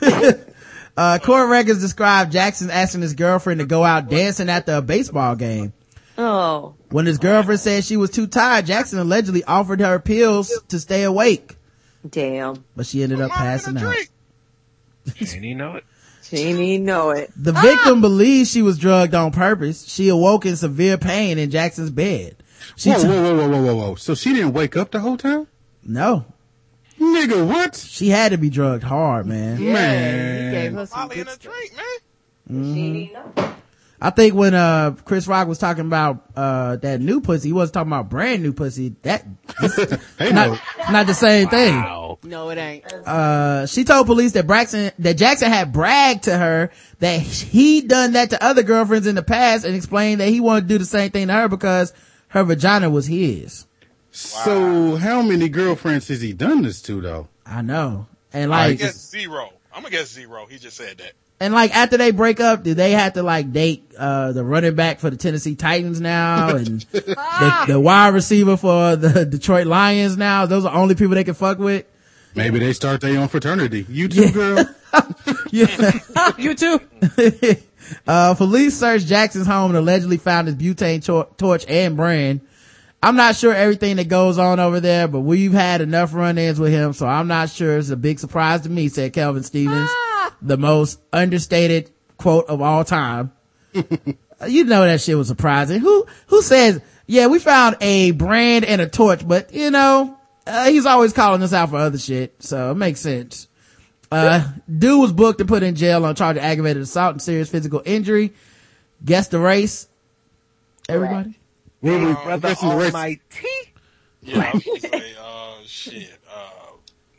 Uh, 0.96 1.18
court 1.18 1.48
records 1.50 1.80
describe 1.80 2.30
Jackson 2.30 2.70
asking 2.70 3.02
his 3.02 3.14
girlfriend 3.14 3.60
to 3.60 3.66
go 3.66 3.82
out 3.84 4.08
dancing 4.08 4.48
after 4.48 4.74
a 4.76 4.82
baseball 4.82 5.36
game. 5.36 5.72
oh, 6.18 6.74
When 6.90 7.04
his 7.06 7.18
girlfriend 7.18 7.60
said 7.60 7.84
she 7.84 7.96
was 7.98 8.10
too 8.10 8.26
tired, 8.26 8.64
Jackson 8.66 8.98
allegedly 8.98 9.44
offered 9.44 9.80
her 9.80 9.98
pills 9.98 10.52
to 10.68 10.78
stay 10.80 11.02
awake, 11.04 11.56
damn. 12.08 12.64
but 12.76 12.86
she 12.86 13.02
ended 13.02 13.20
up 13.20 13.30
passing 13.30 13.76
out. 13.78 13.84
And 13.96 14.08
you 15.16 15.54
know 15.54 15.76
it. 15.76 15.84
She 16.22 16.36
didn't 16.36 16.84
know 16.86 17.10
it. 17.10 17.30
The 17.36 17.52
victim 17.52 18.00
believes 18.00 18.50
she 18.50 18.62
was 18.62 18.78
drugged 18.78 19.14
on 19.14 19.32
purpose. 19.32 19.86
She 19.86 20.08
awoke 20.08 20.46
in 20.46 20.56
severe 20.56 20.96
pain 20.96 21.38
in 21.38 21.50
Jackson's 21.50 21.90
bed. 21.90 22.36
She 22.76 22.90
Whoa, 22.90 23.02
t- 23.02 23.08
whoa, 23.08 23.22
whoa, 23.22 23.36
whoa, 23.36 23.48
whoa, 23.48 23.62
whoa, 23.62 23.74
whoa. 23.74 23.94
So 23.96 24.14
she 24.14 24.32
didn't 24.32 24.52
wake 24.52 24.76
up 24.76 24.92
the 24.92 25.00
whole 25.00 25.16
time? 25.16 25.48
no, 25.84 26.24
Nigga, 26.98 27.46
what? 27.46 27.74
she 27.74 28.08
had 28.10 28.30
to 28.30 28.38
be 28.38 28.48
drugged 28.48 28.84
hard, 28.84 29.26
man. 29.26 29.56
He 29.56 29.64
gave 29.64 29.72
Man. 29.72 30.74
her 30.74 30.86
some 30.86 31.00
Molly 31.00 31.16
good 31.16 31.26
in 31.26 31.32
a 31.32 31.36
drink, 31.36 31.72
man. 31.76 31.84
Mm-hmm. 32.50 32.74
She 32.74 32.92
didn't 32.92 33.12
know. 33.36 33.54
I 34.04 34.10
think 34.10 34.34
when 34.34 34.52
uh 34.52 34.96
Chris 35.04 35.28
Rock 35.28 35.46
was 35.46 35.58
talking 35.58 35.86
about 35.86 36.24
uh 36.34 36.74
that 36.76 37.00
new 37.00 37.20
pussy, 37.20 37.50
he 37.50 37.52
wasn't 37.52 37.74
talking 37.74 37.92
about 37.92 38.10
brand 38.10 38.42
new 38.42 38.52
pussy. 38.52 38.96
That 39.02 39.24
not 40.20 40.60
not 40.90 41.06
the 41.06 41.14
same 41.14 41.48
thing. 41.48 41.72
No, 42.24 42.50
it 42.50 42.58
ain't. 42.58 42.84
Uh, 42.92 43.66
she 43.66 43.84
told 43.84 44.06
police 44.06 44.32
that 44.32 44.46
Braxton 44.46 44.90
that 44.98 45.16
Jackson 45.16 45.50
had 45.50 45.72
bragged 45.72 46.24
to 46.24 46.36
her 46.36 46.70
that 46.98 47.20
he'd 47.20 47.88
done 47.88 48.14
that 48.14 48.30
to 48.30 48.42
other 48.44 48.64
girlfriends 48.64 49.06
in 49.06 49.14
the 49.14 49.22
past 49.22 49.64
and 49.64 49.76
explained 49.76 50.20
that 50.20 50.28
he 50.28 50.40
wanted 50.40 50.62
to 50.62 50.66
do 50.68 50.78
the 50.78 50.84
same 50.84 51.12
thing 51.12 51.28
to 51.28 51.32
her 51.32 51.48
because 51.48 51.92
her 52.28 52.42
vagina 52.42 52.90
was 52.90 53.06
his. 53.06 53.66
So 54.10 54.96
how 54.96 55.22
many 55.22 55.48
girlfriends 55.48 56.08
has 56.08 56.20
he 56.20 56.32
done 56.32 56.62
this 56.62 56.82
to 56.82 57.00
though? 57.00 57.28
I 57.46 57.62
know. 57.62 58.06
And 58.32 58.52
I 58.52 58.68
like 58.68 58.78
guess 58.78 59.10
zero. 59.10 59.52
I'm 59.72 59.82
gonna 59.82 59.90
guess 59.90 60.12
zero. 60.12 60.46
He 60.46 60.58
just 60.58 60.76
said 60.76 60.98
that. 60.98 61.12
And 61.42 61.52
like 61.52 61.74
after 61.74 61.96
they 61.96 62.10
break 62.10 62.40
up, 62.40 62.62
do 62.62 62.74
they 62.74 62.92
have 62.92 63.14
to 63.14 63.22
like 63.22 63.52
date 63.52 63.92
uh 63.98 64.32
the 64.32 64.44
running 64.44 64.74
back 64.74 65.00
for 65.00 65.10
the 65.10 65.16
Tennessee 65.16 65.54
Titans 65.54 66.00
now 66.00 66.48
and 66.56 66.80
the, 66.92 67.64
the 67.68 67.80
wide 67.80 68.14
receiver 68.14 68.56
for 68.56 68.96
the 68.96 69.24
Detroit 69.26 69.66
Lions 69.66 70.16
now? 70.16 70.46
Those 70.46 70.64
are 70.64 70.72
the 70.72 70.76
only 70.78 70.94
people 70.94 71.14
they 71.14 71.24
can 71.24 71.34
fuck 71.34 71.58
with. 71.58 71.84
Maybe 72.34 72.58
they 72.58 72.72
start 72.72 73.00
their 73.02 73.18
own 73.18 73.28
fraternity. 73.28 73.84
You 73.88 74.08
too, 74.08 74.30
girl. 74.30 74.64
Yeah. 75.50 75.98
you 76.38 76.54
too. 76.54 76.80
uh, 78.06 78.34
police 78.34 78.78
searched 78.78 79.06
Jackson's 79.06 79.46
home 79.46 79.70
and 79.70 79.78
allegedly 79.78 80.16
found 80.16 80.48
his 80.48 80.56
butane 80.56 81.04
tor- 81.04 81.28
torch 81.36 81.64
and 81.68 81.96
brand. 81.96 82.40
I'm 83.02 83.16
not 83.16 83.36
sure 83.36 83.52
everything 83.52 83.96
that 83.96 84.08
goes 84.08 84.38
on 84.38 84.60
over 84.60 84.80
there, 84.80 85.08
but 85.08 85.20
we've 85.20 85.52
had 85.52 85.80
enough 85.80 86.14
run-ins 86.14 86.60
with 86.60 86.72
him, 86.72 86.92
so 86.92 87.06
I'm 87.06 87.26
not 87.26 87.50
sure 87.50 87.76
it's 87.76 87.90
a 87.90 87.96
big 87.96 88.18
surprise 88.20 88.60
to 88.62 88.70
me, 88.70 88.88
said 88.88 89.12
Kelvin 89.12 89.42
Stevens, 89.42 89.90
the 90.42 90.56
most 90.56 91.00
understated 91.12 91.90
quote 92.16 92.46
of 92.46 92.60
all 92.60 92.84
time. 92.84 93.32
you 93.72 94.64
know 94.64 94.84
that 94.84 95.00
shit 95.00 95.16
was 95.16 95.28
surprising. 95.28 95.80
Who, 95.80 96.06
who 96.26 96.42
says, 96.42 96.80
yeah, 97.06 97.26
we 97.26 97.38
found 97.38 97.76
a 97.80 98.10
brand 98.12 98.64
and 98.64 98.80
a 98.80 98.88
torch, 98.88 99.26
but 99.26 99.52
you 99.52 99.70
know, 99.70 100.18
uh, 100.46 100.68
he's 100.68 100.86
always 100.86 101.12
calling 101.12 101.42
us 101.42 101.52
out 101.52 101.70
for 101.70 101.76
other 101.76 101.98
shit, 101.98 102.42
so 102.42 102.72
it 102.72 102.74
makes 102.74 103.00
sense. 103.00 103.48
Uh, 104.10 104.46
dude 104.78 105.00
was 105.00 105.12
booked 105.12 105.40
and 105.40 105.48
put 105.48 105.62
in 105.62 105.74
jail 105.74 106.04
on 106.04 106.14
charge 106.14 106.36
of 106.36 106.42
aggravated 106.42 106.82
assault 106.82 107.14
and 107.14 107.22
serious 107.22 107.48
physical 107.48 107.80
injury. 107.86 108.34
Guess 109.02 109.28
the 109.28 109.38
race. 109.38 109.88
Everybody? 110.86 111.38
Where 111.80 111.98
we 111.98 112.12
Brother 112.12 112.48
guessing 112.48 112.68
the 112.68 112.76
race? 112.76 112.94
Almighty. 112.94 113.20
Yeah, 114.20 114.50
I 114.52 114.52
was 114.52 114.64
gonna 114.64 114.80
say, 114.80 115.14
uh, 115.18 115.54
shit, 115.64 116.18
uh, 116.30 116.50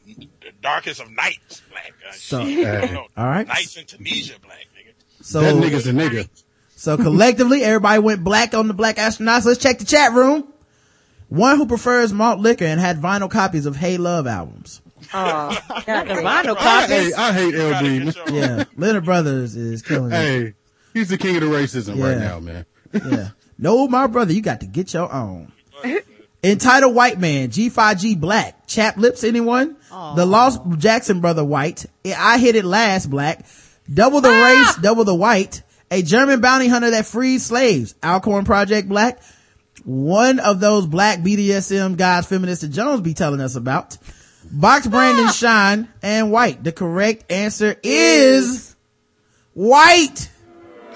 the 0.06 0.52
darkest 0.62 1.02
of 1.02 1.12
nights, 1.12 1.63
black. 1.74 1.94
Uh, 2.08 2.14
So- 2.14 2.46
shit, 2.46 2.66
Hey. 2.90 2.96
All 3.18 3.26
right. 3.26 3.48
Nights 3.48 3.76
in 3.78 3.86
Tunisia, 3.86 4.36
black 4.44 4.66
nigga. 4.78 4.94
So, 5.26 5.42
that 5.42 5.56
nigga's 5.56 5.88
a 5.88 5.92
nigga. 5.92 6.28
so 6.76 6.98
collectively, 6.98 7.64
everybody 7.64 8.00
went 8.00 8.24
black 8.24 8.54
on 8.54 8.68
the 8.68 8.74
black 8.74 8.96
astronauts. 8.98 9.46
Let's 9.46 9.60
check 9.62 9.80
the 9.80 9.86
chat 9.86 10.14
room. 10.14 10.46
One 11.30 11.58
who 11.58 11.66
prefers 11.66 12.14
malt 12.14 12.40
liquor 12.40 12.66
and 12.66 12.80
had 12.80 13.02
vinyl 13.02 13.30
copies 13.32 13.66
of 13.66 13.76
Hey 13.76 13.98
Love 13.98 14.28
albums. 14.28 14.82
Oh, 15.14 15.50
The 15.50 15.84
God, 15.86 16.08
vinyl 16.46 16.56
copies. 16.56 16.90
hate, 16.90 17.14
I 17.16 17.34
hate 17.34 17.52
Gotta 17.56 17.86
LB. 17.86 18.06
get 18.06 18.26
man. 18.28 18.34
your- 18.34 18.42
Yeah. 18.58 18.64
Leonard 18.78 19.06
Brothers 19.06 19.56
is 19.56 19.82
killing 19.82 20.12
it. 20.12 20.16
Hey, 20.16 20.54
he's 20.94 21.10
the 21.10 21.18
king 21.18 21.36
of 21.36 21.42
the 21.42 21.48
racism 21.48 22.02
right 22.02 22.18
now, 22.18 22.40
man. 22.40 22.66
Yeah. 22.94 23.30
No, 23.58 23.88
my 23.88 24.08
brother, 24.08 24.34
you 24.34 24.42
got 24.42 24.60
to 24.62 24.66
get 24.68 24.94
your 24.94 25.12
own. 25.12 25.52
Entitled 26.44 26.94
White 26.94 27.20
Man, 27.20 27.52
G 27.52 27.70
Phi 27.70 27.94
G 27.94 28.16
Black, 28.16 28.68
Chap 28.68 28.98
Lips, 28.98 29.24
anyone? 29.24 29.78
The 29.90 30.26
Lost 30.26 30.60
Jackson 30.78 31.22
Brother 31.22 31.46
White, 31.46 31.86
I 32.06 32.38
Hit 32.38 32.56
It 32.56 32.66
Last 32.66 33.10
Black, 33.10 33.46
Double 33.92 34.20
the 34.20 34.30
ah! 34.30 34.44
Race, 34.44 34.76
Double 34.78 35.06
the 35.06 35.16
White, 35.16 35.64
a 35.90 36.02
German 36.02 36.42
bounty 36.42 36.68
hunter 36.68 36.92
that 36.92 37.06
frees 37.06 37.46
slaves, 37.46 37.96
Alcorn 38.04 38.44
Project 38.44 38.90
Black, 38.90 39.22
one 39.86 40.40
of 40.40 40.60
those 40.60 40.86
black 40.86 41.20
BDSM 41.20 41.98
guys 41.98 42.28
Feminista 42.28 42.70
Jones 42.70 43.02
be 43.02 43.14
telling 43.14 43.40
us 43.40 43.56
about, 43.56 43.98
Box 44.52 44.86
ah! 44.88 44.90
Brandon 44.90 45.30
Shine, 45.30 45.88
and 46.02 46.30
White. 46.32 46.64
The 46.64 46.74
correct 46.74 47.32
answer 47.32 47.76
is 47.84 48.76
White. 49.54 50.30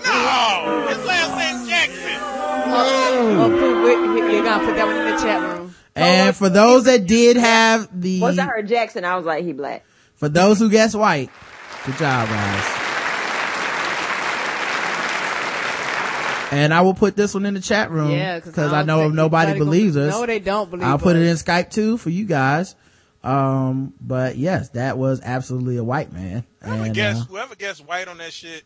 No, 0.04 0.86
his 0.90 1.06
last 1.06 1.38
name's 1.38 1.70
Jackson. 1.70 2.17
Put, 4.60 4.66
you're 4.68 4.74
put 4.74 4.76
that 4.78 4.86
one 4.88 4.96
in 5.08 5.16
the 5.16 5.22
chat 5.22 5.42
room. 5.58 5.76
And 5.96 6.36
for 6.36 6.50
those 6.50 6.84
that 6.86 7.08
did 7.08 7.38
have 7.38 7.90
the, 8.02 8.20
Once 8.22 8.38
I 8.40 8.46
heard 8.46 8.68
Jackson, 8.68 9.04
I 9.06 9.16
was 9.16 9.26
like, 9.26 9.44
he 9.44 9.54
black. 9.54 9.84
for 10.16 10.30
those 10.30 10.60
who 10.60 10.70
guessed 10.70 10.96
white, 10.96 11.30
good 11.86 11.96
job 11.98 12.28
guys. 12.30 12.84
And 16.50 16.74
I 16.74 16.80
will 16.82 16.94
put 16.94 17.18
this 17.18 17.34
one 17.34 17.46
in 17.46 17.56
the 17.56 17.60
chat 17.60 17.92
room 17.92 18.10
Yeah, 18.12 18.40
because 18.40 18.72
I 18.72 18.78
don't 18.78 18.88
know 18.88 19.00
think 19.00 19.10
if 19.12 19.16
nobody 19.16 19.52
gonna- 19.52 19.66
believes 19.66 19.98
us, 19.98 20.14
No, 20.14 20.26
they 20.26 20.40
don't 20.40 20.70
believe. 20.72 20.88
I'll 20.88 20.98
put 20.98 21.18
it 21.18 21.24
in. 21.24 21.36
Skype 21.36 21.72
too 21.72 21.98
for 21.98 22.10
you 22.10 22.24
guys. 22.24 22.74
Um, 23.22 23.94
but 24.00 24.38
yes, 24.38 24.70
that 24.70 24.98
was 24.98 25.20
absolutely 25.22 25.76
a 25.76 25.84
white 25.84 26.14
man. 26.14 26.46
Whoever 26.64 26.84
And, 26.86 26.94
guessed, 26.96 27.24
uh, 27.24 27.26
whoever 27.26 27.56
guessed 27.56 27.86
white 27.86 28.08
on 28.08 28.20
that 28.20 28.32
shit 28.32 28.64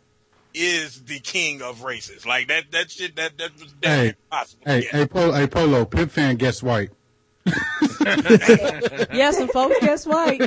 is 0.53 1.03
the 1.03 1.19
king 1.19 1.61
of 1.61 1.83
races. 1.83 2.25
Like 2.25 2.47
that, 2.49 2.71
that 2.71 2.91
shit, 2.91 3.15
that 3.15 3.37
that 3.37 3.53
was 3.59 3.73
damn 3.81 3.91
Hey, 3.99 4.07
impossible. 4.09 4.63
Hey, 4.65 4.83
yeah. 4.83 4.89
hey, 4.91 5.05
Polo, 5.07 5.31
hey, 5.33 5.47
Polo, 5.47 5.85
Pip 5.85 6.11
fan 6.11 6.35
guess 6.37 6.61
white. 6.63 6.89
Yes, 9.13 9.37
and 9.39 9.49
folks, 9.51 9.75
guess 9.81 10.05
what? 10.05 10.41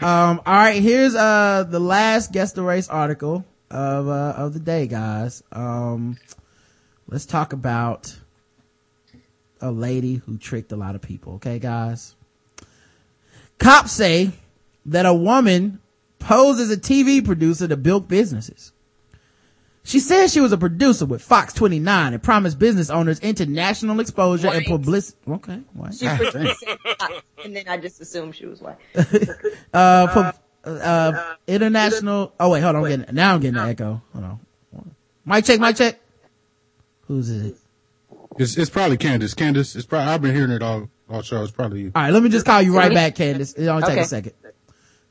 Um, 0.00 0.40
all 0.44 0.54
right, 0.54 0.80
here's 0.82 1.14
uh 1.14 1.64
the 1.68 1.80
last 1.80 2.32
guess 2.32 2.52
the 2.52 2.62
race 2.62 2.88
article 2.88 3.44
of 3.70 4.08
uh 4.08 4.34
of 4.36 4.52
the 4.52 4.60
day, 4.60 4.86
guys. 4.86 5.42
Um, 5.52 6.18
let's 7.08 7.26
talk 7.26 7.52
about 7.52 8.14
a 9.60 9.70
lady 9.70 10.16
who 10.16 10.36
tricked 10.38 10.70
a 10.72 10.76
lot 10.76 10.94
of 10.94 11.02
people. 11.02 11.34
Okay, 11.34 11.58
guys. 11.58 12.14
Cops 13.58 13.92
say 13.92 14.32
that 14.84 15.06
a 15.06 15.14
woman 15.14 15.80
posed 16.18 16.60
as 16.60 16.70
a 16.70 16.76
TV 16.76 17.24
producer 17.24 17.66
to 17.66 17.76
build 17.76 18.06
businesses. 18.06 18.72
She 19.86 20.00
says 20.00 20.32
she 20.32 20.40
was 20.40 20.50
a 20.50 20.58
producer 20.58 21.06
with 21.06 21.22
Fox 21.22 21.52
29 21.54 22.12
and 22.12 22.20
promised 22.20 22.58
business 22.58 22.90
owners 22.90 23.20
international 23.20 24.00
exposure 24.00 24.48
and 24.48 24.66
publicity. 24.66 25.16
Okay, 25.28 25.60
what? 25.74 25.94
She 25.94 26.08
pretended, 26.08 26.56
and 27.44 27.54
then 27.54 27.68
I 27.68 27.76
just 27.76 28.00
assumed 28.00 28.34
she 28.34 28.46
was 28.46 28.60
white. 28.60 28.78
uh, 29.72 30.08
pub- 30.08 30.36
uh, 30.64 31.34
international. 31.46 32.34
Oh 32.40 32.50
wait, 32.50 32.62
hold 32.62 32.74
on. 32.74 32.84
I'm 32.84 32.90
getting, 32.90 33.14
now 33.14 33.34
I'm 33.34 33.40
getting 33.40 33.60
an 33.60 33.68
echo. 33.68 34.02
Hold 34.12 34.24
on. 34.24 34.40
Mic 35.24 35.44
check, 35.44 35.60
mic 35.60 35.76
check. 35.76 36.00
Who's 37.06 37.30
it? 37.30 37.54
It's, 38.38 38.56
it's 38.56 38.70
probably 38.70 38.96
Candace. 38.96 39.34
Candace, 39.34 39.76
it's 39.76 39.86
probably, 39.86 40.12
I've 40.12 40.20
been 40.20 40.34
hearing 40.34 40.50
it 40.50 40.62
all, 40.62 40.90
all 41.08 41.22
show. 41.22 41.44
It's 41.44 41.52
probably 41.52 41.82
you. 41.82 41.92
All 41.94 42.02
right, 42.02 42.12
let 42.12 42.24
me 42.24 42.28
just 42.28 42.44
call 42.44 42.60
you 42.60 42.76
right 42.76 42.92
back, 42.92 43.14
Candace. 43.14 43.52
It 43.52 43.68
only 43.68 43.86
take 43.86 44.00
a 44.00 44.04
second. 44.04 44.32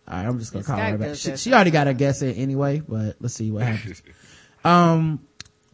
All 0.06 0.18
right, 0.18 0.26
I'm 0.28 0.38
just 0.38 0.52
gonna 0.52 0.64
This 0.64 0.68
call 0.68 0.78
guy 0.78 0.92
her 0.92 0.98
back. 0.98 1.16
She, 1.16 1.38
she 1.38 1.54
already 1.54 1.72
got 1.72 1.88
her 1.88 1.94
guess 1.94 2.22
in 2.22 2.34
anyway, 2.36 2.82
but 2.86 3.16
let's 3.22 3.36
see 3.36 3.52
what 3.52 3.64
happens. 3.64 4.04
Um, 4.66 5.22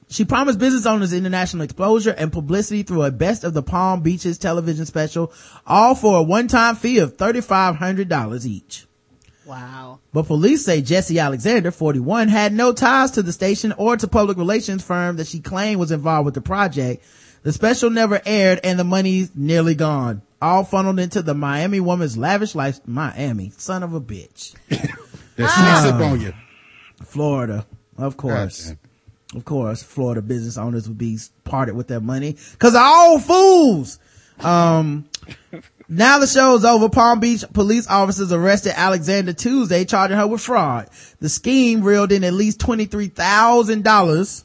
she 0.09 0.25
promised 0.25 0.59
business 0.59 0.85
owners 0.85 1.13
international 1.13 1.63
exposure 1.63 2.11
and 2.11 2.33
publicity 2.33 2.83
through 2.83 3.03
a 3.03 3.11
best 3.11 3.45
of 3.45 3.53
the 3.53 3.63
Palm 3.63 4.01
Beaches 4.01 4.37
television 4.37 4.85
special, 4.85 5.31
all 5.65 5.95
for 5.95 6.17
a 6.17 6.23
one-time 6.23 6.75
fee 6.75 6.99
of 6.99 7.15
$3,500 7.15 8.45
each. 8.45 8.85
Wow. 9.45 9.99
But 10.13 10.27
police 10.27 10.65
say 10.65 10.81
Jesse 10.81 11.17
Alexander, 11.17 11.71
41, 11.71 12.27
had 12.27 12.51
no 12.53 12.73
ties 12.73 13.11
to 13.11 13.23
the 13.23 13.31
station 13.31 13.73
or 13.77 13.95
to 13.95 14.07
public 14.07 14.37
relations 14.37 14.83
firm 14.83 15.15
that 15.15 15.27
she 15.27 15.39
claimed 15.39 15.79
was 15.79 15.91
involved 15.91 16.25
with 16.25 16.35
the 16.35 16.41
project. 16.41 17.03
The 17.43 17.53
special 17.53 17.89
never 17.89 18.21
aired 18.25 18.59
and 18.63 18.77
the 18.77 18.83
money's 18.83 19.31
nearly 19.33 19.75
gone. 19.75 20.21
All 20.41 20.63
funneled 20.63 20.99
into 20.99 21.21
the 21.21 21.33
Miami 21.33 21.79
woman's 21.79 22.17
lavish 22.17 22.53
life. 22.53 22.81
Miami, 22.85 23.51
son 23.57 23.83
of 23.83 23.93
a 23.93 24.01
bitch. 24.01 24.53
That 25.37 25.49
sneaks 25.49 25.93
up 25.93 26.01
on 26.01 26.19
you. 26.19 26.33
Florida, 27.05 27.65
of 28.01 28.17
course. 28.17 28.69
Goddamn. 28.69 28.79
of 29.37 29.45
course, 29.45 29.83
Florida 29.83 30.21
business 30.21 30.57
owners 30.57 30.87
would 30.87 30.97
be 30.97 31.17
parted 31.43 31.75
with 31.75 31.87
their 31.87 32.01
money 32.01 32.35
because 32.51 32.75
all 32.75 33.19
fools. 33.19 33.99
Um, 34.39 35.05
now 35.87 36.19
the 36.19 36.27
show 36.27 36.55
is 36.55 36.65
over. 36.65 36.89
Palm 36.89 37.19
Beach 37.19 37.43
police 37.53 37.87
officers 37.87 38.31
arrested 38.31 38.73
Alexander 38.75 39.33
Tuesday, 39.33 39.85
charging 39.85 40.17
her 40.17 40.27
with 40.27 40.41
fraud. 40.41 40.89
The 41.19 41.29
scheme 41.29 41.83
reeled 41.83 42.11
in 42.11 42.23
at 42.23 42.33
least 42.33 42.59
$23,000 42.59 44.43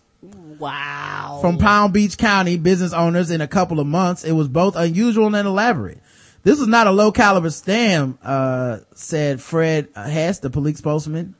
Wow. 0.58 1.38
from 1.42 1.58
Palm 1.58 1.92
Beach 1.92 2.16
County 2.16 2.56
business 2.56 2.92
owners 2.92 3.30
in 3.30 3.40
a 3.40 3.46
couple 3.48 3.78
of 3.80 3.86
months. 3.86 4.24
It 4.24 4.32
was 4.32 4.48
both 4.48 4.74
unusual 4.76 5.34
and 5.34 5.46
elaborate. 5.46 5.98
This 6.44 6.58
was 6.58 6.68
not 6.68 6.86
a 6.86 6.92
low 6.92 7.10
caliber 7.12 7.48
scam, 7.48 8.16
uh, 8.22 8.78
said 8.94 9.40
Fred 9.42 9.88
Hess, 9.94 10.38
the 10.38 10.48
police 10.48 10.78
spokesman. 10.78 11.34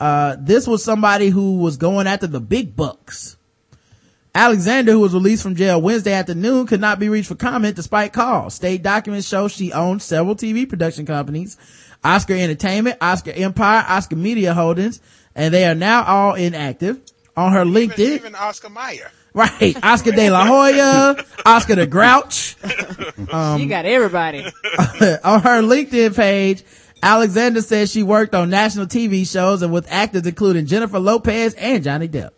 Uh, 0.00 0.36
this 0.38 0.66
was 0.66 0.84
somebody 0.84 1.28
who 1.28 1.56
was 1.58 1.76
going 1.76 2.06
after 2.06 2.26
the 2.26 2.40
big 2.40 2.76
bucks. 2.76 3.36
Alexander, 4.34 4.92
who 4.92 5.00
was 5.00 5.14
released 5.14 5.42
from 5.42 5.56
jail 5.56 5.80
Wednesday 5.82 6.12
afternoon, 6.12 6.66
could 6.66 6.80
not 6.80 7.00
be 7.00 7.08
reached 7.08 7.28
for 7.28 7.34
comment 7.34 7.74
despite 7.74 8.12
calls. 8.12 8.54
State 8.54 8.82
documents 8.82 9.26
show 9.26 9.48
she 9.48 9.72
owned 9.72 10.00
several 10.02 10.36
TV 10.36 10.68
production 10.68 11.06
companies, 11.06 11.56
Oscar 12.04 12.34
Entertainment, 12.34 12.98
Oscar 13.00 13.32
Empire, 13.32 13.84
Oscar 13.88 14.14
Media 14.16 14.54
Holdings, 14.54 15.00
and 15.34 15.52
they 15.52 15.64
are 15.64 15.74
now 15.74 16.04
all 16.04 16.34
inactive. 16.34 17.00
On 17.36 17.52
her 17.52 17.64
Even, 17.64 17.72
LinkedIn, 17.90 18.14
even 18.14 18.34
Oscar 18.34 18.68
Mayer. 18.68 19.10
right, 19.32 19.76
Oscar 19.84 20.10
De 20.10 20.28
La 20.28 20.44
Hoya, 20.44 21.24
Oscar 21.46 21.76
the 21.76 21.86
Grouch, 21.86 22.56
you 23.16 23.68
got 23.68 23.86
everybody. 23.86 24.40
on 25.24 25.40
her 25.42 25.62
LinkedIn 25.62 26.16
page, 26.16 26.64
Alexander 27.02 27.62
says 27.62 27.90
she 27.90 28.02
worked 28.02 28.34
on 28.34 28.50
national 28.50 28.86
TV 28.86 29.30
shows 29.30 29.62
and 29.62 29.72
with 29.72 29.90
actors 29.90 30.26
including 30.26 30.66
Jennifer 30.66 30.98
Lopez 30.98 31.54
and 31.54 31.84
Johnny 31.84 32.08
Depp. 32.08 32.30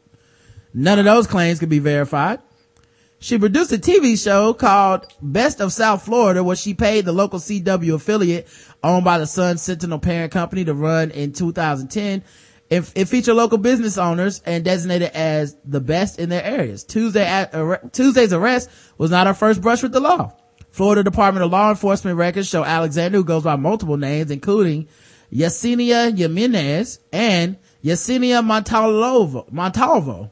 None 0.74 0.98
of 0.98 1.04
those 1.04 1.26
claims 1.26 1.58
could 1.58 1.68
be 1.68 1.78
verified. 1.78 2.40
She 3.18 3.38
produced 3.38 3.72
a 3.72 3.78
TV 3.78 4.22
show 4.22 4.54
called 4.54 5.06
Best 5.20 5.60
of 5.60 5.72
South 5.72 6.04
Florida 6.04 6.42
where 6.42 6.56
she 6.56 6.72
paid 6.72 7.04
the 7.04 7.12
local 7.12 7.38
CW 7.38 7.94
affiliate 7.94 8.48
owned 8.82 9.04
by 9.04 9.18
the 9.18 9.26
Sun 9.26 9.58
Sentinel 9.58 9.98
parent 9.98 10.32
company 10.32 10.64
to 10.64 10.74
run 10.74 11.10
in 11.10 11.32
2010. 11.32 12.24
It, 12.70 12.92
it 12.94 13.04
featured 13.06 13.34
local 13.34 13.58
business 13.58 13.98
owners 13.98 14.40
and 14.46 14.64
designated 14.64 15.10
as 15.12 15.56
the 15.64 15.80
best 15.80 16.18
in 16.18 16.28
their 16.28 16.42
areas. 16.42 16.84
Tuesday 16.84 17.26
at, 17.26 17.92
Tuesday's 17.92 18.32
arrest 18.32 18.70
was 18.96 19.10
not 19.10 19.26
her 19.26 19.34
first 19.34 19.60
brush 19.60 19.82
with 19.82 19.92
the 19.92 20.00
law. 20.00 20.32
Florida 20.70 21.02
Department 21.02 21.44
of 21.44 21.51
Law 21.51 21.70
Enforcement 21.70 22.16
records 22.16 22.48
show 22.48 22.64
Alexander, 22.64 23.18
who 23.18 23.24
goes 23.24 23.42
by 23.42 23.56
multiple 23.56 23.97
names, 23.97 24.30
including 24.30 24.88
Yesenia 25.32 26.16
Jimenez 26.16 27.01
and 27.12 27.56
Yesenia 27.84 28.44
Montalvo. 28.44 29.47
Montalvo. 29.51 30.30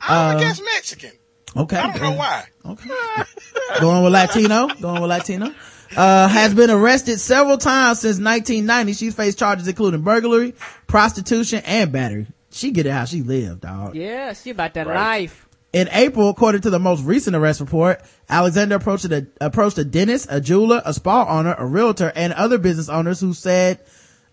I 0.00 0.34
would 0.34 0.40
guess 0.40 0.60
Mexican. 0.60 1.12
Okay. 1.56 1.76
I 1.76 1.92
don't 1.92 2.02
know 2.02 2.18
why. 2.18 2.44
Okay. 2.64 2.90
Going 3.80 4.02
with 4.04 4.12
Latino. 4.12 4.68
Going 4.80 5.00
with 5.00 5.10
Latino. 5.10 5.54
Uh, 5.96 6.26
has 6.26 6.52
been 6.54 6.70
arrested 6.70 7.20
several 7.20 7.56
times 7.56 8.00
since 8.00 8.18
1990. 8.18 8.92
She's 8.94 9.14
faced 9.14 9.38
charges 9.38 9.68
including 9.68 10.02
burglary, 10.02 10.54
prostitution, 10.88 11.62
and 11.64 11.92
battery. 11.92 12.26
She 12.50 12.72
get 12.72 12.86
it 12.86 12.92
how 12.92 13.04
she 13.04 13.22
lived, 13.22 13.60
dog. 13.60 13.94
Yeah, 13.94 14.32
she 14.32 14.50
about 14.50 14.74
that 14.74 14.86
life. 14.86 15.43
In 15.74 15.88
April, 15.90 16.28
according 16.28 16.60
to 16.60 16.70
the 16.70 16.78
most 16.78 17.02
recent 17.02 17.34
arrest 17.34 17.58
report, 17.58 18.00
Alexander 18.28 18.76
approached 18.76 19.06
a, 19.06 19.26
approached 19.40 19.76
a 19.76 19.84
dentist, 19.84 20.28
a 20.30 20.40
jeweler, 20.40 20.80
a 20.84 20.94
spa 20.94 21.26
owner, 21.28 21.56
a 21.58 21.66
realtor, 21.66 22.12
and 22.14 22.32
other 22.32 22.58
business 22.58 22.88
owners 22.88 23.18
who 23.18 23.34
said, 23.34 23.80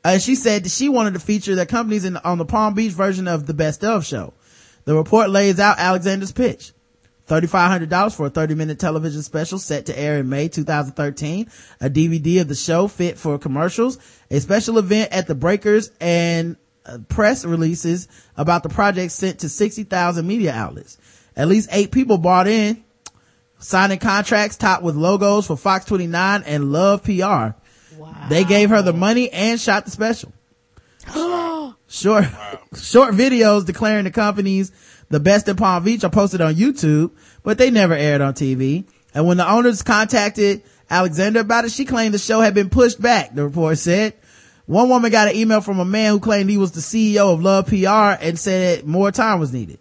uh, 0.03 0.19
she 0.19 0.35
said 0.35 0.63
that 0.63 0.69
she 0.69 0.87
wanted 0.87 1.15
to 1.15 1.19
feature 1.19 1.55
their 1.55 1.65
companies 1.65 2.05
in, 2.05 2.15
on 2.17 2.37
the 2.37 2.45
Palm 2.45 2.75
Beach 2.75 2.91
version 2.91 3.27
of 3.27 3.47
the 3.47 3.55
Best 3.55 3.83
of 3.83 4.05
show. 4.05 4.35
The 4.85 4.93
report 4.93 5.31
lays 5.31 5.59
out 5.59 5.79
Alexander's 5.79 6.31
pitch. 6.31 6.73
$3,500 7.27 8.15
for 8.15 8.27
a 8.27 8.29
30 8.29 8.53
minute 8.53 8.77
television 8.77 9.23
special 9.23 9.57
set 9.57 9.87
to 9.87 9.97
air 9.97 10.19
in 10.19 10.29
May 10.29 10.47
2013. 10.47 11.49
A 11.79 11.89
DVD 11.89 12.41
of 12.41 12.49
the 12.49 12.55
show 12.55 12.87
fit 12.87 13.17
for 13.17 13.39
commercials, 13.39 13.97
a 14.29 14.39
special 14.39 14.77
event 14.77 15.11
at 15.11 15.25
the 15.25 15.33
Breakers 15.33 15.89
and 15.99 16.55
uh, 16.85 16.97
press 17.09 17.45
releases 17.45 18.07
about 18.37 18.63
the 18.63 18.69
project 18.69 19.11
sent 19.11 19.39
to 19.39 19.49
60,000 19.49 20.25
media 20.25 20.51
outlets. 20.51 20.97
At 21.35 21.47
least 21.47 21.69
eight 21.71 21.91
people 21.91 22.17
bought 22.17 22.47
in, 22.47 22.83
signing 23.59 23.99
contracts 23.99 24.57
topped 24.57 24.83
with 24.83 24.95
logos 24.95 25.47
for 25.47 25.55
Fox 25.55 25.85
29 25.85 26.43
and 26.45 26.71
Love 26.71 27.03
PR. 27.03 27.55
They 28.29 28.43
gave 28.43 28.69
her 28.69 28.81
the 28.81 28.93
money 28.93 29.31
and 29.31 29.59
shot 29.59 29.85
the 29.85 29.91
special. 29.91 30.33
short, 31.87 32.25
short 32.75 33.13
videos 33.13 33.65
declaring 33.65 34.03
the 34.03 34.11
companies 34.11 34.71
the 35.09 35.19
best 35.19 35.47
in 35.47 35.57
Palm 35.57 35.83
Beach 35.83 36.03
are 36.03 36.09
posted 36.09 36.41
on 36.41 36.55
YouTube, 36.55 37.11
but 37.43 37.57
they 37.57 37.69
never 37.69 37.93
aired 37.93 38.21
on 38.21 38.33
TV. 38.33 38.85
And 39.13 39.27
when 39.27 39.37
the 39.37 39.49
owners 39.49 39.81
contacted 39.81 40.63
Alexander 40.89 41.41
about 41.41 41.65
it, 41.65 41.71
she 41.71 41.85
claimed 41.85 42.13
the 42.13 42.19
show 42.19 42.39
had 42.39 42.53
been 42.53 42.69
pushed 42.69 43.01
back, 43.01 43.35
the 43.35 43.43
report 43.43 43.77
said. 43.77 44.13
One 44.67 44.87
woman 44.87 45.11
got 45.11 45.27
an 45.27 45.35
email 45.35 45.59
from 45.59 45.79
a 45.79 45.85
man 45.85 46.11
who 46.13 46.19
claimed 46.21 46.49
he 46.49 46.57
was 46.57 46.71
the 46.71 46.79
CEO 46.79 47.33
of 47.33 47.41
Love 47.41 47.67
PR 47.67 48.23
and 48.23 48.39
said 48.39 48.85
more 48.85 49.11
time 49.11 49.39
was 49.39 49.51
needed. 49.51 49.79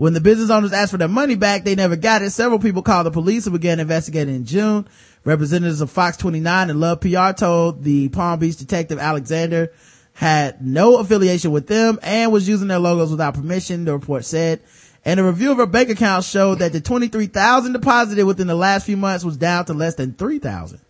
When 0.00 0.14
the 0.14 0.20
business 0.22 0.48
owners 0.48 0.72
asked 0.72 0.92
for 0.92 0.96
their 0.96 1.08
money 1.08 1.34
back, 1.34 1.64
they 1.64 1.74
never 1.74 1.94
got 1.94 2.22
it. 2.22 2.30
Several 2.30 2.58
people 2.58 2.80
called 2.80 3.04
the 3.04 3.10
police 3.10 3.44
and 3.44 3.52
began 3.52 3.78
investigating 3.78 4.34
in 4.34 4.46
June. 4.46 4.88
Representatives 5.26 5.82
of 5.82 5.90
Fox 5.90 6.16
29 6.16 6.70
and 6.70 6.80
Love 6.80 7.02
PR 7.02 7.32
told 7.36 7.84
the 7.84 8.08
Palm 8.08 8.38
Beach 8.38 8.56
detective 8.56 8.98
Alexander 8.98 9.70
had 10.14 10.66
no 10.66 10.96
affiliation 10.96 11.50
with 11.50 11.66
them 11.66 11.98
and 12.02 12.32
was 12.32 12.48
using 12.48 12.68
their 12.68 12.78
logos 12.78 13.10
without 13.10 13.34
permission, 13.34 13.84
the 13.84 13.92
report 13.92 14.24
said. 14.24 14.62
And 15.04 15.20
a 15.20 15.24
review 15.24 15.52
of 15.52 15.58
her 15.58 15.66
bank 15.66 15.90
account 15.90 16.24
showed 16.24 16.60
that 16.60 16.72
the 16.72 16.80
23,000 16.80 17.74
deposited 17.74 18.24
within 18.24 18.46
the 18.46 18.54
last 18.54 18.86
few 18.86 18.96
months 18.96 19.22
was 19.22 19.36
down 19.36 19.66
to 19.66 19.74
less 19.74 19.96
than 19.96 20.14
3,000. 20.14 20.80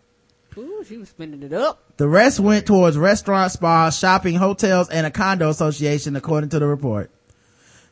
Ooh, 0.57 0.85
she 0.87 0.99
was 0.99 1.09
spending 1.09 1.43
it 1.43 1.53
up. 1.53 1.83
The 1.97 2.07
rest 2.07 2.39
went 2.39 2.65
towards 2.65 2.97
restaurants, 2.97 3.55
spas, 3.55 3.99
shopping, 3.99 4.37
hotels, 4.37 4.89
and 4.89 5.05
a 5.05 5.11
condo 5.11 5.49
association, 5.49 6.15
according 6.15 6.51
to 6.51 6.61
the 6.61 6.69
report. 6.69 7.11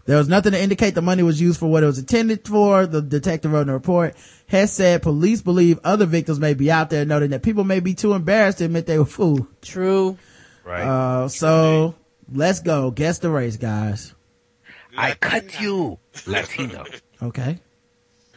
There 0.09 0.17
was 0.17 0.27
nothing 0.27 0.53
to 0.53 0.59
indicate 0.59 0.95
the 0.95 1.03
money 1.03 1.23
was 1.23 1.39
used 1.39 1.61
for 1.61 1.67
what 1.67 1.83
it 1.83 1.87
was 1.87 1.99
intended 1.99 2.49
for, 2.49 2.87
the 2.87 3.03
detective 3.03 3.53
wrote 3.53 3.61
in 3.61 3.67
the 3.67 3.75
report. 3.75 4.17
Hess 4.47 4.73
said 4.73 5.03
police 5.03 5.43
believe 5.43 5.79
other 5.85 6.07
victims 6.07 6.41
may 6.41 6.55
be 6.55 6.71
out 6.71 6.89
there, 6.89 7.05
noting 7.05 7.29
that 7.33 7.43
people 7.43 7.63
may 7.63 7.81
be 7.81 7.93
too 7.93 8.15
embarrassed 8.15 8.57
to 8.57 8.65
admit 8.65 8.87
they 8.87 8.99
were 8.99 9.05
fooled. 9.05 9.47
True. 9.61 10.17
Right. 10.65 10.83
Uh, 10.83 11.29
so 11.29 11.95
let's 12.33 12.61
go. 12.61 12.91
Guess 12.91 13.19
the 13.19 13.29
race, 13.29 13.59
guys. 13.59 14.15
I 14.97 15.13
cut 15.13 15.61
you, 15.61 15.99
Latino. 16.27 16.87
Okay. 17.21 17.59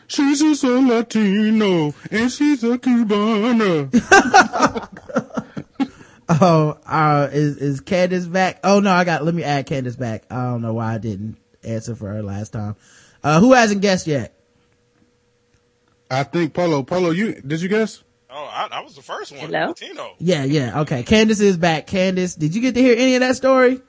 She's 0.08 0.42
just 0.42 0.66
a 0.66 0.78
Latino 0.78 1.94
and 2.12 2.30
she's 2.30 2.66
a 2.66 2.78
Cubana. 2.78 3.88
Oh, 6.34 6.78
uh, 6.86 7.28
is, 7.34 7.58
is 7.58 7.82
Candace 7.82 8.26
back? 8.26 8.62
Oh 8.64 8.80
no, 8.80 8.90
I 8.90 9.04
got, 9.04 9.26
let 9.26 9.36
me 9.36 9.44
add 9.44 9.66
Candace 9.66 9.98
back. 9.98 10.24
I 10.32 10.46
don't 10.46 10.62
know 10.62 10.74
why 10.74 10.94
I 10.94 10.98
didn't 10.98 11.36
answer 11.64 11.96
for 11.96 12.08
her 12.10 12.22
last 12.24 12.54
time. 12.54 12.76
Uh, 13.24 13.40
who 13.40 13.54
hasn't 13.54 13.82
guessed 13.82 14.08
yet? 14.08 14.34
I 16.10 16.24
think 16.24 16.54
Polo. 16.54 16.84
Polo, 16.84 17.12
you 17.12 17.34
did 17.42 17.62
you 17.62 17.70
guess? 17.70 18.04
Oh, 18.30 18.50
I, 18.52 18.68
I 18.72 18.82
was 18.82 18.96
the 18.96 19.02
first 19.02 19.32
one. 19.32 19.42
Hello? 19.42 19.68
Latino. 19.68 20.14
Yeah, 20.20 20.44
yeah. 20.46 20.82
Okay. 20.82 21.04
Candace 21.04 21.40
is 21.42 21.58
back. 21.58 21.88
Candace, 21.88 22.36
did 22.36 22.56
you 22.56 22.62
get 22.62 22.76
to 22.76 22.82
hear 22.82 22.96
any 22.98 23.16
of 23.16 23.22
that 23.22 23.36
story? 23.36 23.82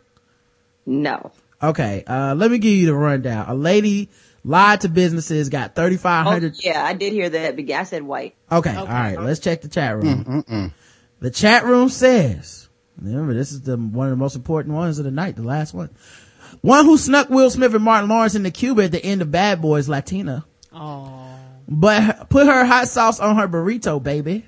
No. 0.84 1.30
Okay. 1.62 2.02
Uh, 2.06 2.34
let 2.34 2.50
me 2.50 2.58
give 2.58 2.72
you 2.72 2.86
the 2.86 2.94
rundown. 2.94 3.48
A 3.48 3.54
lady 3.54 4.10
lied 4.44 4.80
to 4.80 4.88
businesses, 4.88 5.48
got 5.48 5.70
Oh, 5.76 5.82
3,500. 5.88 6.56
yeah, 6.64 6.84
I 6.84 6.92
did 6.94 7.12
hear 7.12 7.28
that. 7.30 7.54
but 7.54 7.70
I 7.70 7.84
said 7.84 8.02
white. 8.02 8.34
Okay, 8.50 8.74
all 8.74 8.86
right. 8.86 9.16
Let's 9.20 9.38
check 9.38 9.62
the 9.62 9.68
chat 9.68 9.96
room. 9.96 10.72
The 11.20 11.30
chat 11.30 11.64
room 11.64 11.88
says, 11.88 12.68
remember, 13.00 13.32
this 13.34 13.52
is 13.52 13.60
the 13.62 13.76
one 13.76 14.08
of 14.08 14.10
the 14.10 14.16
most 14.16 14.34
important 14.34 14.74
ones 14.74 14.98
of 14.98 15.04
the 15.04 15.12
night, 15.12 15.36
the 15.36 15.42
last 15.42 15.72
one. 15.72 15.90
One 16.62 16.84
who 16.86 16.97
snuck 16.97 17.28
Will 17.28 17.51
Smith 17.51 17.74
and 17.74 17.84
Martin 17.84 18.09
Lawrence 18.09 18.34
into 18.34 18.51
Cuba 18.51 18.84
at 18.84 18.93
the 18.93 19.05
end 19.05 19.20
of 19.20 19.30
Bad 19.30 19.60
Boys, 19.60 19.89
Latina. 19.89 20.44
Oh. 20.72 21.18
But 21.68 22.28
put 22.30 22.47
her 22.47 22.64
hot 22.64 22.89
sauce 22.89 23.18
on 23.20 23.36
her 23.36 23.48
burrito, 23.48 24.01
baby. 24.02 24.47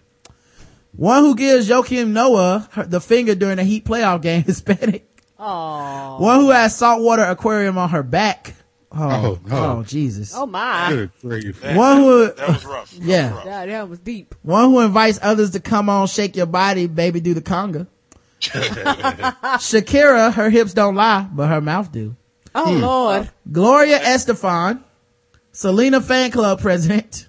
One 0.93 1.23
who 1.24 1.35
gives 1.35 1.69
Joakim 1.69 2.09
Noah 2.09 2.69
her, 2.73 2.85
the 2.85 3.01
finger 3.01 3.35
during 3.35 3.59
a 3.59 3.65
Heat 3.65 3.85
playoff 3.85 4.23
game, 4.23 4.43
Hispanic. 4.47 5.09
Oh. 5.39 6.19
One 6.20 6.41
who 6.41 6.51
has 6.51 6.77
saltwater 6.77 7.24
aquarium 7.24 7.78
on 7.78 7.91
her 7.91 8.03
back. 8.05 8.55
Oh, 8.93 9.01
Oh, 9.01 9.41
oh, 9.51 9.78
oh. 9.78 9.82
Jesus. 9.82 10.32
Oh 10.36 10.47
my. 10.47 10.86
Good 10.91 11.11
grief. 11.20 11.61
That, 11.62 11.77
One 11.77 11.97
who, 11.97 12.32
that 12.32 12.49
was 12.49 12.65
rough. 12.65 12.91
That 12.93 13.01
was 13.01 13.32
rough. 13.32 13.45
Yeah, 13.45 13.66
that 13.66 13.89
was 13.89 13.99
deep. 13.99 14.36
One 14.43 14.70
who 14.70 14.81
invites 14.81 15.19
others 15.20 15.51
to 15.51 15.61
come 15.61 15.89
on, 15.91 16.07
shake 16.07 16.36
your 16.36 16.47
body, 16.47 16.86
baby, 16.86 17.20
do 17.20 17.35
the 17.35 17.43
conga. 17.43 17.89
Shakira, 19.59 20.33
her 20.33 20.51
hips 20.51 20.75
don't 20.75 20.95
lie, 20.95 21.29
but 21.33 21.49
her 21.49 21.61
mouth 21.61 21.91
do. 21.93 22.16
Oh 22.55 22.71
Lord. 22.73 23.31
Gloria 23.51 23.99
Estefan, 23.99 24.83
Selena 25.53 26.01
fan 26.01 26.31
club 26.31 26.61
president. 26.61 27.29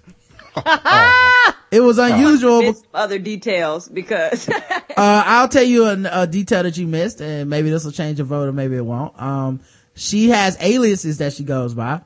it 1.70 1.80
was 1.80 1.98
unusual. 1.98 2.74
Other 2.94 3.18
details 3.18 3.88
because 3.88 4.48
Uh, 4.96 5.22
I'll 5.26 5.48
tell 5.48 5.62
you 5.62 5.84
a, 5.84 6.22
a 6.22 6.26
detail 6.26 6.62
that 6.62 6.78
you 6.78 6.86
missed, 6.86 7.20
and 7.20 7.50
maybe 7.50 7.68
this 7.68 7.84
will 7.84 7.92
change 7.92 8.16
your 8.16 8.24
vote, 8.26 8.48
or 8.48 8.52
maybe 8.52 8.76
it 8.76 8.84
won't. 8.84 9.20
Um, 9.20 9.60
She 9.94 10.30
has 10.30 10.56
aliases 10.58 11.18
that 11.18 11.34
she 11.34 11.44
goes 11.44 11.74
by 11.74 12.00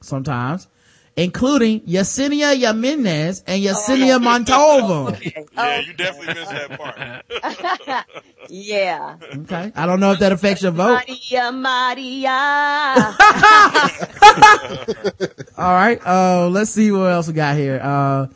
sometimes, 0.00 0.66
including 1.16 1.80
Yesenia 1.82 2.56
Yaminez 2.58 3.44
and 3.46 3.62
Yesenia 3.62 4.20
Montalvo. 4.20 5.14
Yeah, 5.56 5.80
you 5.80 5.92
definitely 5.92 6.34
missed 6.34 6.50
that 6.50 6.78
part. 6.78 8.06
Yeah. 8.50 9.16
Okay. 9.34 9.72
I 9.74 9.86
don't 9.86 10.00
know 10.00 10.12
if 10.12 10.18
that 10.18 10.32
affects 10.32 10.62
your 10.62 10.72
vote. 10.72 11.00
Maria, 11.08 11.50
Maria. 11.50 12.30
All 15.56 15.72
right. 15.72 15.98
Uh, 16.04 16.48
let's 16.50 16.70
see 16.70 16.90
what 16.90 17.10
else 17.10 17.26
we 17.28 17.32
got 17.32 17.56
here. 17.56 17.80
Uh, 17.82 18.26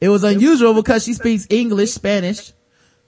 it 0.00 0.10
was 0.10 0.24
unusual 0.24 0.74
because 0.74 1.04
she 1.04 1.14
speaks 1.14 1.46
English, 1.48 1.92
Spanish. 1.92 2.52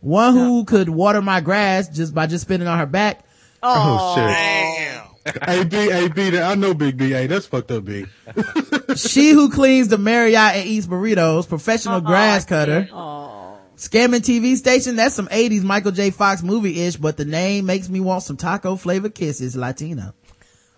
One 0.00 0.32
who 0.32 0.64
could 0.64 0.88
water 0.88 1.20
my 1.20 1.40
grass 1.40 1.88
just 1.88 2.14
by 2.14 2.26
just 2.26 2.44
spinning 2.44 2.68
on 2.68 2.78
her 2.78 2.86
back. 2.86 3.24
Oh, 3.62 4.14
shit. 4.14 4.24
Damn. 4.24 5.07
Hey, 5.44 5.64
B, 5.64 5.76
hey, 5.76 6.08
B, 6.08 6.30
that- 6.30 6.50
I 6.50 6.54
know 6.54 6.74
Big 6.74 6.96
B. 6.96 7.10
Hey, 7.10 7.26
that's 7.26 7.46
fucked 7.46 7.70
up, 7.70 7.84
B. 7.84 8.06
She 8.96 9.30
who 9.30 9.50
cleans 9.50 9.88
the 9.88 9.98
Marriott 9.98 10.56
and 10.56 10.66
eats 10.68 10.86
burritos, 10.86 11.48
professional 11.48 12.00
grass 12.00 12.44
cutter. 12.44 12.88
Oh, 12.92 13.58
Scamming 13.76 14.20
TV 14.22 14.56
station, 14.56 14.96
that's 14.96 15.14
some 15.14 15.28
80s 15.28 15.62
Michael 15.62 15.92
J. 15.92 16.10
Fox 16.10 16.42
movie-ish, 16.42 16.96
but 16.96 17.16
the 17.16 17.24
name 17.24 17.66
makes 17.66 17.88
me 17.88 18.00
want 18.00 18.22
some 18.24 18.36
taco 18.36 18.74
flavored 18.76 19.14
kisses, 19.14 19.54
Latina. 19.56 20.14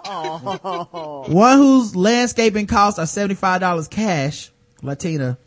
oh. 0.04 1.24
One 1.28 1.58
whose 1.58 1.94
landscaping 1.96 2.66
costs 2.66 2.98
are 2.98 3.06
$75 3.06 3.88
cash, 3.90 4.50
Latina. 4.82 5.38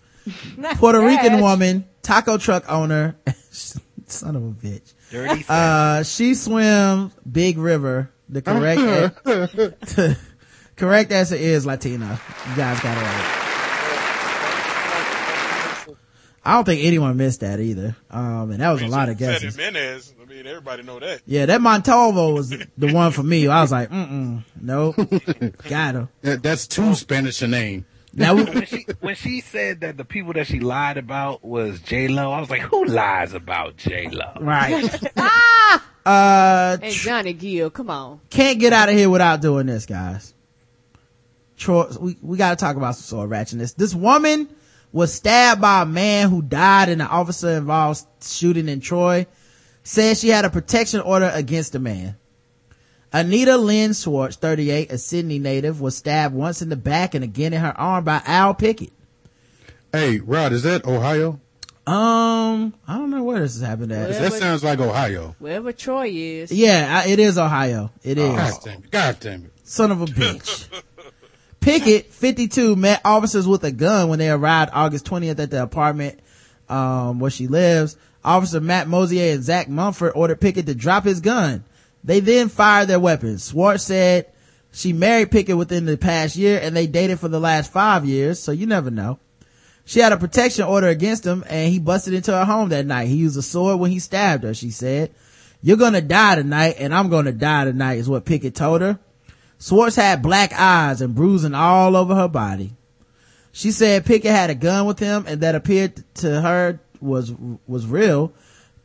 Puerto 0.78 1.02
Rican 1.06 1.42
woman, 1.42 1.86
taco 2.02 2.38
truck 2.38 2.64
owner, 2.72 3.16
son 3.52 4.36
of 4.36 4.44
a 4.44 4.52
bitch. 4.52 4.94
Dirty 5.12 5.46
Uh, 5.50 6.04
she 6.04 6.34
swims 6.34 7.14
Big 7.30 7.58
River. 7.58 8.10
The 8.34 8.42
correct, 8.42 8.82
a- 9.98 10.18
correct 10.76 11.12
answer 11.12 11.36
is 11.36 11.66
Latina. 11.68 12.20
You 12.50 12.56
guys 12.56 12.80
got 12.80 12.98
it 12.98 13.02
right. 13.02 13.40
I 16.46 16.56
don't 16.56 16.66
think 16.66 16.84
anyone 16.84 17.16
missed 17.16 17.40
that 17.42 17.60
either. 17.60 17.96
Um, 18.10 18.52
and 18.52 18.60
that 18.60 18.72
was 18.72 18.82
a 18.82 18.88
lot 18.88 19.08
of 19.08 19.18
Said 19.18 19.42
guesses. 19.42 19.56
Jimenez. 19.56 20.14
I 20.22 20.26
mean, 20.26 20.48
everybody 20.48 20.84
know 20.84 21.00
that. 21.00 21.22
Yeah, 21.26 21.46
that 21.46 21.62
Montalvo 21.62 22.34
was 22.34 22.50
the 22.50 22.92
one 22.92 23.12
for 23.12 23.24
me. 23.24 23.48
I 23.48 23.62
was 23.62 23.72
like, 23.72 23.90
mm-mm, 23.90 24.44
nope. 24.60 24.96
got 25.70 25.96
him. 25.96 26.10
That, 26.22 26.42
that's 26.44 26.68
too 26.68 26.96
Spanish 26.96 27.42
a 27.44 27.48
name. 27.48 27.86
Now, 28.16 28.36
when 28.36 28.66
she 28.66 28.86
when 29.00 29.16
she 29.16 29.42
said 29.42 29.82
that 29.82 29.98
the 29.98 30.06
people 30.06 30.34
that 30.34 30.46
she 30.48 30.60
lied 30.60 30.98
about 30.98 31.44
was 31.44 31.80
J 31.82 32.08
Lo, 32.08 32.32
I 32.32 32.40
was 32.42 32.50
like, 32.50 32.62
who 32.62 32.86
lies 32.86 33.34
about 33.34 33.78
J 33.78 34.10
Lo? 34.10 34.34
right. 34.40 34.84
Uh, 36.06 36.78
And 36.82 36.94
Johnny 36.94 37.34
Gill, 37.34 37.70
come 37.70 37.90
on. 37.90 38.20
can't 38.30 38.60
get 38.60 38.74
out 38.74 38.90
of 38.90 38.96
here 38.96 39.10
without 39.10 39.42
doing 39.42 39.66
this, 39.68 39.86
guys. 39.86 40.34
Troy, 41.58 41.88
we, 42.00 42.18
we 42.22 42.38
gotta 42.38 42.56
talk 42.56 42.76
about 42.76 42.96
some 42.96 43.04
sword 43.04 43.30
ratchetness. 43.30 43.76
This 43.76 43.94
woman 43.94 44.50
was 44.92 45.14
stabbed 45.14 45.62
by 45.62 45.84
a 45.84 45.86
man 45.86 46.30
who 46.30 46.42
died 46.42 46.90
in 46.90 47.00
an 47.00 47.08
officer 47.08 47.50
involved 47.52 48.06
shooting 48.22 48.68
in 48.68 48.80
Troy. 48.82 49.26
Says 49.84 50.20
she 50.20 50.30
had 50.30 50.46
a 50.46 50.50
protection 50.50 51.00
order 51.02 51.30
against 51.34 51.74
the 51.74 51.80
man. 51.80 52.16
Anita 53.12 53.58
Lynn 53.58 53.94
Swartz, 53.94 54.38
38, 54.38 54.92
a 54.92 54.98
Sidney 54.98 55.40
native, 55.40 55.80
was 55.82 55.96
stabbed 55.96 56.34
once 56.34 56.62
in 56.62 56.70
the 56.70 56.76
back 56.76 57.14
and 57.14 57.24
again 57.24 57.54
in 57.54 57.62
her 57.62 57.78
arm 57.80 58.04
by 58.04 58.22
Al 58.26 58.54
Pickett. 58.56 58.92
Hey, 59.92 60.20
Rod, 60.20 60.52
is 60.54 60.64
that 60.64 60.86
Ohio? 60.86 61.40
Um, 61.86 62.74
I 62.88 62.98
don't 62.98 63.10
know 63.10 63.24
where 63.24 63.42
this 63.42 63.60
has 63.60 63.68
happened 63.68 63.92
at. 63.92 64.10
Well, 64.10 64.22
That 64.22 64.34
sounds 64.34 64.64
like 64.64 64.80
Ohio. 64.80 65.36
Wherever 65.40 65.74
Troy 65.74 66.08
is. 66.10 66.52
Yeah, 66.52 67.04
I, 67.06 67.10
it 67.10 67.20
is 67.20 67.38
Ohio. 67.38 67.92
It 68.04 68.18
is. 68.18 68.26
God 68.36 68.54
damn 68.64 68.84
it. 68.84 68.92
God 68.92 69.18
damn 69.20 69.46
it. 69.46 69.52
Son 69.64 69.92
of 69.92 70.02
a 70.02 70.06
bitch. 70.06 70.68
Pickett, 71.60 72.08
52, 72.14 72.76
met 72.76 73.02
officers 73.06 73.48
with 73.48 73.64
a 73.64 73.72
gun 73.72 74.10
when 74.10 74.20
they 74.20 74.30
arrived 74.30 74.72
August 74.74 75.06
20th 75.06 75.40
at 75.40 75.50
the 75.52 75.62
apartment, 75.64 76.20
um, 76.70 77.20
where 77.20 77.32
she 77.32 77.48
lives. 77.48 77.98
Officer 78.24 78.62
Matt 78.62 78.88
Mosier 78.88 79.34
and 79.34 79.44
Zach 79.44 79.68
Mumford 79.70 80.14
ordered 80.16 80.40
Pickett 80.40 80.66
to 80.68 80.76
drop 80.76 81.04
his 81.04 81.20
gun. 81.20 81.66
They 82.04 82.20
then 82.22 82.48
fired 82.50 82.88
their 82.88 83.00
weapons. 83.00 83.44
Swartz 83.44 83.84
said 83.86 84.28
she 84.72 84.92
married 84.94 85.32
Pickett 85.32 85.58
within 85.58 85.86
the 85.86 85.98
past 85.98 86.36
year 86.38 86.60
and 86.62 86.76
they 86.76 86.88
dated 86.88 87.20
for 87.20 87.28
the 87.28 87.40
last 87.40 87.72
five 87.72 88.06
years, 88.06 88.40
so 88.40 88.52
you 88.54 88.66
never 88.66 88.90
know. 88.92 89.20
She 89.86 90.00
had 90.00 90.14
a 90.14 90.18
protection 90.18 90.66
order 90.66 90.88
against 90.88 91.26
him 91.26 91.44
and 91.50 91.72
he 91.72 91.80
busted 91.80 92.14
into 92.14 92.32
her 92.32 92.46
home 92.46 92.70
that 92.70 92.86
night. 92.86 93.08
He 93.08 93.16
used 93.16 93.38
a 93.38 93.42
sword 93.42 93.80
when 93.80 93.92
he 93.92 94.00
stabbed 94.00 94.44
her, 94.44 94.54
she 94.54 94.70
said. 94.70 95.14
You're 95.62 95.78
gonna 95.78 96.02
die 96.02 96.36
tonight 96.36 96.76
and 96.80 96.94
I'm 96.94 97.10
gonna 97.10 97.32
die 97.32 97.66
tonight 97.66 97.98
is 97.98 98.10
what 98.10 98.26
Pickett 98.26 98.56
told 98.56 98.82
her. 98.82 99.00
Swartz 99.58 99.96
had 99.96 100.22
black 100.22 100.54
eyes 100.54 101.02
and 101.02 101.16
bruising 101.16 101.54
all 101.54 101.96
over 101.96 102.16
her 102.16 102.28
body. 102.28 102.74
She 103.52 103.72
said 103.72 104.06
Pickett 104.06 104.32
had 104.32 104.50
a 104.50 104.56
gun 104.56 104.86
with 104.86 105.00
him 105.00 105.26
and 105.28 105.42
that 105.42 105.56
appeared 105.56 106.04
to 106.16 106.42
her 106.42 106.80
was, 107.02 107.34
was 107.68 107.86
real. 107.86 108.34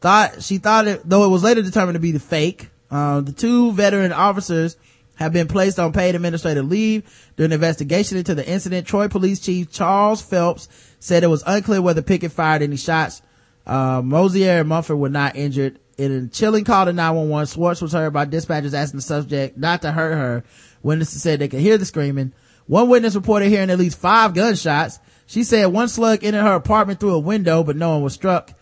Thought, 0.00 0.42
she 0.42 0.58
thought 0.58 0.86
it, 0.86 1.02
though 1.04 1.24
it 1.24 1.30
was 1.30 1.42
later 1.42 1.62
determined 1.62 1.94
to 1.94 2.00
be 2.00 2.12
the 2.12 2.20
fake. 2.20 2.70
Um, 2.90 3.24
the 3.24 3.32
two 3.32 3.72
veteran 3.72 4.12
officers 4.12 4.76
have 5.18 5.32
been 5.32 5.48
placed 5.48 5.80
on 5.80 5.92
paid 5.92 6.14
administrative 6.14 6.68
leave 6.68 7.30
during 7.36 7.50
investigation 7.50 8.16
into 8.16 8.34
the 8.36 8.48
incident. 8.48 8.86
Troy 8.86 9.08
Police 9.08 9.40
Chief 9.40 9.70
Charles 9.70 10.22
Phelps 10.22 10.68
said 11.00 11.24
it 11.24 11.28
was 11.28 11.42
unclear 11.44 11.82
whether 11.82 12.02
Pickett 12.02 12.30
fired 12.30 12.62
any 12.62 12.76
shots. 12.76 13.20
Uh, 13.66 14.00
Mosier 14.00 14.60
and 14.60 14.68
Mumford 14.68 14.98
were 14.98 15.08
not 15.08 15.34
injured. 15.34 15.80
In 15.98 16.12
a 16.12 16.26
chilling 16.28 16.64
call 16.64 16.84
to 16.84 16.92
911, 16.92 17.46
Swartz 17.48 17.82
was 17.82 17.92
heard 17.92 18.12
by 18.12 18.26
dispatchers 18.26 18.74
asking 18.74 18.98
the 18.98 19.02
subject 19.02 19.58
not 19.58 19.82
to 19.82 19.90
hurt 19.90 20.14
her. 20.14 20.44
Witnesses 20.84 21.20
said 21.20 21.40
they 21.40 21.48
could 21.48 21.60
hear 21.60 21.76
the 21.76 21.84
screaming. 21.84 22.32
One 22.68 22.88
witness 22.88 23.16
reported 23.16 23.48
hearing 23.48 23.70
at 23.70 23.78
least 23.78 23.98
five 23.98 24.34
gunshots. 24.34 25.00
She 25.26 25.42
said 25.42 25.66
one 25.66 25.88
slug 25.88 26.22
entered 26.22 26.42
her 26.42 26.54
apartment 26.54 27.00
through 27.00 27.14
a 27.14 27.18
window, 27.18 27.64
but 27.64 27.76
no 27.76 27.90
one 27.90 28.02
was 28.02 28.14
struck. 28.14 28.52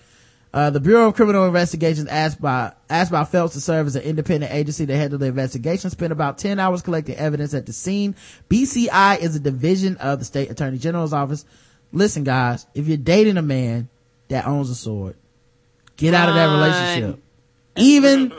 Uh, 0.57 0.71
the 0.71 0.81
Bureau 0.81 1.09
of 1.09 1.15
Criminal 1.15 1.45
Investigations 1.45 2.09
asked 2.09 2.41
by, 2.41 2.73
asked 2.89 3.13
by 3.13 3.25
Phelps 3.25 3.53
to 3.53 3.61
serve 3.61 3.89
as 3.89 3.95
an 3.95 4.01
independent 4.05 4.55
agency 4.55 4.87
to 4.87 4.97
handle 4.97 5.19
the 5.19 5.27
investigation, 5.27 5.91
spent 5.91 6.13
about 6.13 6.39
10 6.39 6.59
hours 6.59 6.81
collecting 6.81 7.15
evidence 7.17 7.53
at 7.53 7.67
the 7.67 7.75
scene. 7.75 8.17
BCI 8.49 9.19
is 9.19 9.37
a 9.37 9.39
division 9.39 9.99
of 9.99 10.19
the 10.19 10.25
state 10.25 10.51
attorney 10.51 10.79
general's 10.79 11.13
office. 11.13 11.45
Listen 11.93 12.25
guys, 12.25 12.67
if 12.75 12.89
you're 12.89 12.97
dating 12.97 13.37
a 13.37 13.43
man 13.43 13.91
that 14.29 14.47
owns 14.47 14.71
a 14.71 14.75
sword, 14.75 15.15
get 15.99 16.15
out 16.15 16.31
of 16.31 16.35
that 16.37 16.47
relationship. 16.47 17.23
Even, 17.77 18.33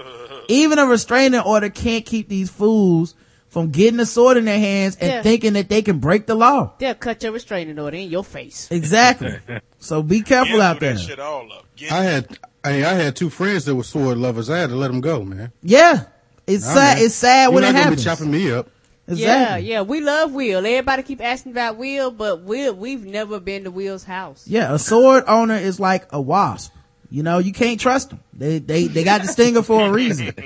even 0.47 0.79
a 0.79 0.87
restraining 0.87 1.41
order 1.41 1.69
can't 1.69 2.03
keep 2.03 2.29
these 2.29 2.49
fools 2.49 3.13
from 3.57 3.71
getting 3.71 3.99
a 3.99 4.05
sword 4.05 4.37
in 4.37 4.45
their 4.45 4.59
hands 4.59 4.97
and 5.01 5.09
Yeah. 5.11 5.21
thinking 5.23 5.53
that 5.53 5.67
they 5.67 5.81
can 5.81 5.97
break 5.97 6.27
the 6.27 6.35
law. 6.35 6.73
They'll 6.77 6.93
cut 6.93 7.23
your 7.23 7.31
restraining 7.31 7.79
order 7.79 7.97
in 7.97 8.07
your 8.07 8.23
face. 8.23 8.67
Exactly. 8.69 9.39
so 9.79 10.03
be 10.03 10.21
careful 10.21 10.57
Cancel 10.59 10.61
out 10.61 10.79
there. 10.79 10.93
that 10.93 10.99
shit 10.99 11.19
all 11.19 11.51
up. 11.51 11.65
I 11.89 12.03
had, 12.03 12.37
hey, 12.63 12.83
I 12.83 12.93
had 12.93 13.15
two 13.15 13.31
friends 13.31 13.65
that 13.65 13.73
were 13.73 13.81
sword 13.81 14.19
lovers. 14.19 14.51
I 14.51 14.59
had 14.59 14.69
to 14.69 14.75
let 14.75 14.89
them 14.89 15.01
go, 15.01 15.23
man. 15.23 15.51
Yeah. 15.63 16.03
It's 16.45 16.67
Nah, 16.67 16.73
sad. 16.75 16.97
man. 16.97 17.05
It's 17.07 17.15
sad 17.15 17.43
You're 17.45 17.51
when 17.53 17.61
not 17.63 17.69
it 17.69 17.71
gonna 17.71 17.83
happens. 17.85 18.03
be 18.03 18.09
chopping 18.11 18.29
me 18.31 18.51
up. 18.51 18.69
Exactly. 19.07 19.25
Yeah, 19.25 19.57
yeah. 19.77 19.81
We 19.81 20.01
love 20.01 20.33
Will. 20.33 20.59
Everybody 20.59 21.01
keep 21.01 21.23
asking 21.23 21.53
about 21.53 21.77
Will, 21.77 22.11
but 22.11 22.43
Will, 22.43 22.75
we've 22.75 23.05
never 23.07 23.39
been 23.39 23.63
to 23.63 23.71
Will's 23.71 24.03
house. 24.03 24.43
Yeah, 24.45 24.71
a 24.71 24.77
sword 24.77 25.23
owner 25.27 25.55
is 25.55 25.79
like 25.79 26.05
a 26.11 26.21
wasp. 26.21 26.73
You 27.09 27.23
know, 27.23 27.37
you 27.37 27.53
can't 27.53 27.79
trust 27.79 28.09
them. 28.09 28.19
They, 28.33 28.59
they, 28.59 28.87
they 28.87 29.03
got 29.05 29.21
the 29.21 29.27
stinger 29.27 29.61
for 29.63 29.87
a 29.87 29.91
reason. 29.91 30.33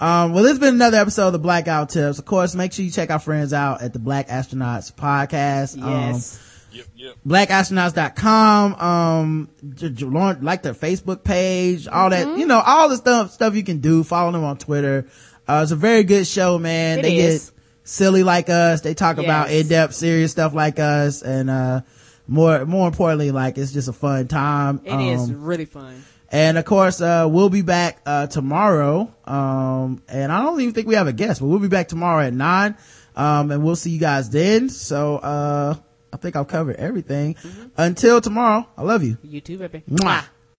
Um, 0.00 0.32
well, 0.32 0.42
this 0.44 0.52
has 0.52 0.58
been 0.60 0.74
another 0.74 0.98
episode 0.98 1.28
of 1.28 1.32
the 1.32 1.38
Blackout 1.40 1.88
Tips. 1.88 2.18
Of 2.20 2.24
course, 2.24 2.54
make 2.54 2.72
sure 2.72 2.84
you 2.84 2.90
check 2.90 3.10
our 3.10 3.18
friends 3.18 3.52
out 3.52 3.82
at 3.82 3.92
the 3.92 3.98
Black 3.98 4.28
Astronauts 4.28 4.92
podcast. 4.92 5.76
Yes. 5.76 6.38
Yep, 6.70 6.86
yep. 6.94 7.12
Um, 7.14 7.18
blackastronauts.com. 7.26 8.74
Um, 8.74 9.48
j- 9.74 9.90
j- 9.90 10.04
learn- 10.06 10.42
like 10.42 10.62
their 10.62 10.74
Facebook 10.74 11.24
page, 11.24 11.88
all 11.88 12.10
that, 12.10 12.26
Mm-hmm. 12.26 12.38
you 12.40 12.46
know, 12.46 12.60
all 12.64 12.88
the 12.88 12.96
stuff, 12.96 13.32
stuff 13.32 13.54
you 13.56 13.64
can 13.64 13.80
do. 13.80 14.04
Follow 14.04 14.30
them 14.32 14.44
on 14.44 14.58
Twitter. 14.58 15.06
Uh, 15.48 15.60
it's 15.62 15.72
a 15.72 15.76
very 15.76 16.04
good 16.04 16.26
show, 16.26 16.58
man. 16.58 17.00
It 17.00 17.02
they 17.02 17.16
is. 17.16 17.50
get 17.50 17.58
silly 17.84 18.22
like 18.22 18.48
us. 18.50 18.82
They 18.82 18.94
talk 18.94 19.18
about 19.18 19.50
in-depth, 19.50 19.94
serious 19.94 20.30
stuff 20.30 20.54
like 20.54 20.78
us. 20.78 21.22
And, 21.22 21.48
uh, 21.50 21.80
more, 22.28 22.64
more 22.66 22.86
importantly, 22.86 23.30
like 23.32 23.58
it's 23.58 23.72
just 23.72 23.88
a 23.88 23.92
fun 23.92 24.28
time. 24.28 24.80
It 24.84 25.00
is 25.00 25.30
Um, 25.30 25.42
really 25.44 25.64
fun. 25.64 26.04
and 26.30 26.58
of 26.58 26.64
course, 26.64 27.00
uh, 27.00 27.26
we'll 27.28 27.48
be 27.48 27.62
back, 27.62 27.98
uh, 28.06 28.26
tomorrow. 28.28 29.10
Um, 29.24 30.02
and 30.08 30.30
I 30.30 30.42
don't 30.42 30.60
even 30.60 30.74
think 30.74 30.86
we 30.86 30.94
have 30.94 31.06
a 31.08 31.12
guest, 31.12 31.40
but 31.40 31.46
we'll 31.46 31.58
be 31.58 31.68
back 31.68 31.88
tomorrow 31.88 32.24
at 32.24 32.34
nine. 32.34 32.76
Um, 33.16 33.50
and 33.50 33.64
we'll 33.64 33.74
see 33.76 33.90
you 33.90 33.98
guys 33.98 34.30
then. 34.30 34.68
So, 34.68 35.16
uh, 35.16 35.74
I 36.12 36.16
think 36.18 36.36
I've 36.36 36.46
covered 36.48 36.76
everything. 36.76 37.34
Until 37.76 38.20
tomorrow, 38.20 38.66
I 38.78 38.82
love 38.82 39.02
you. 39.02 39.18
You 39.22 39.40
too, 39.40 39.58
baby. 39.58 39.82
Mwah. 39.90 40.22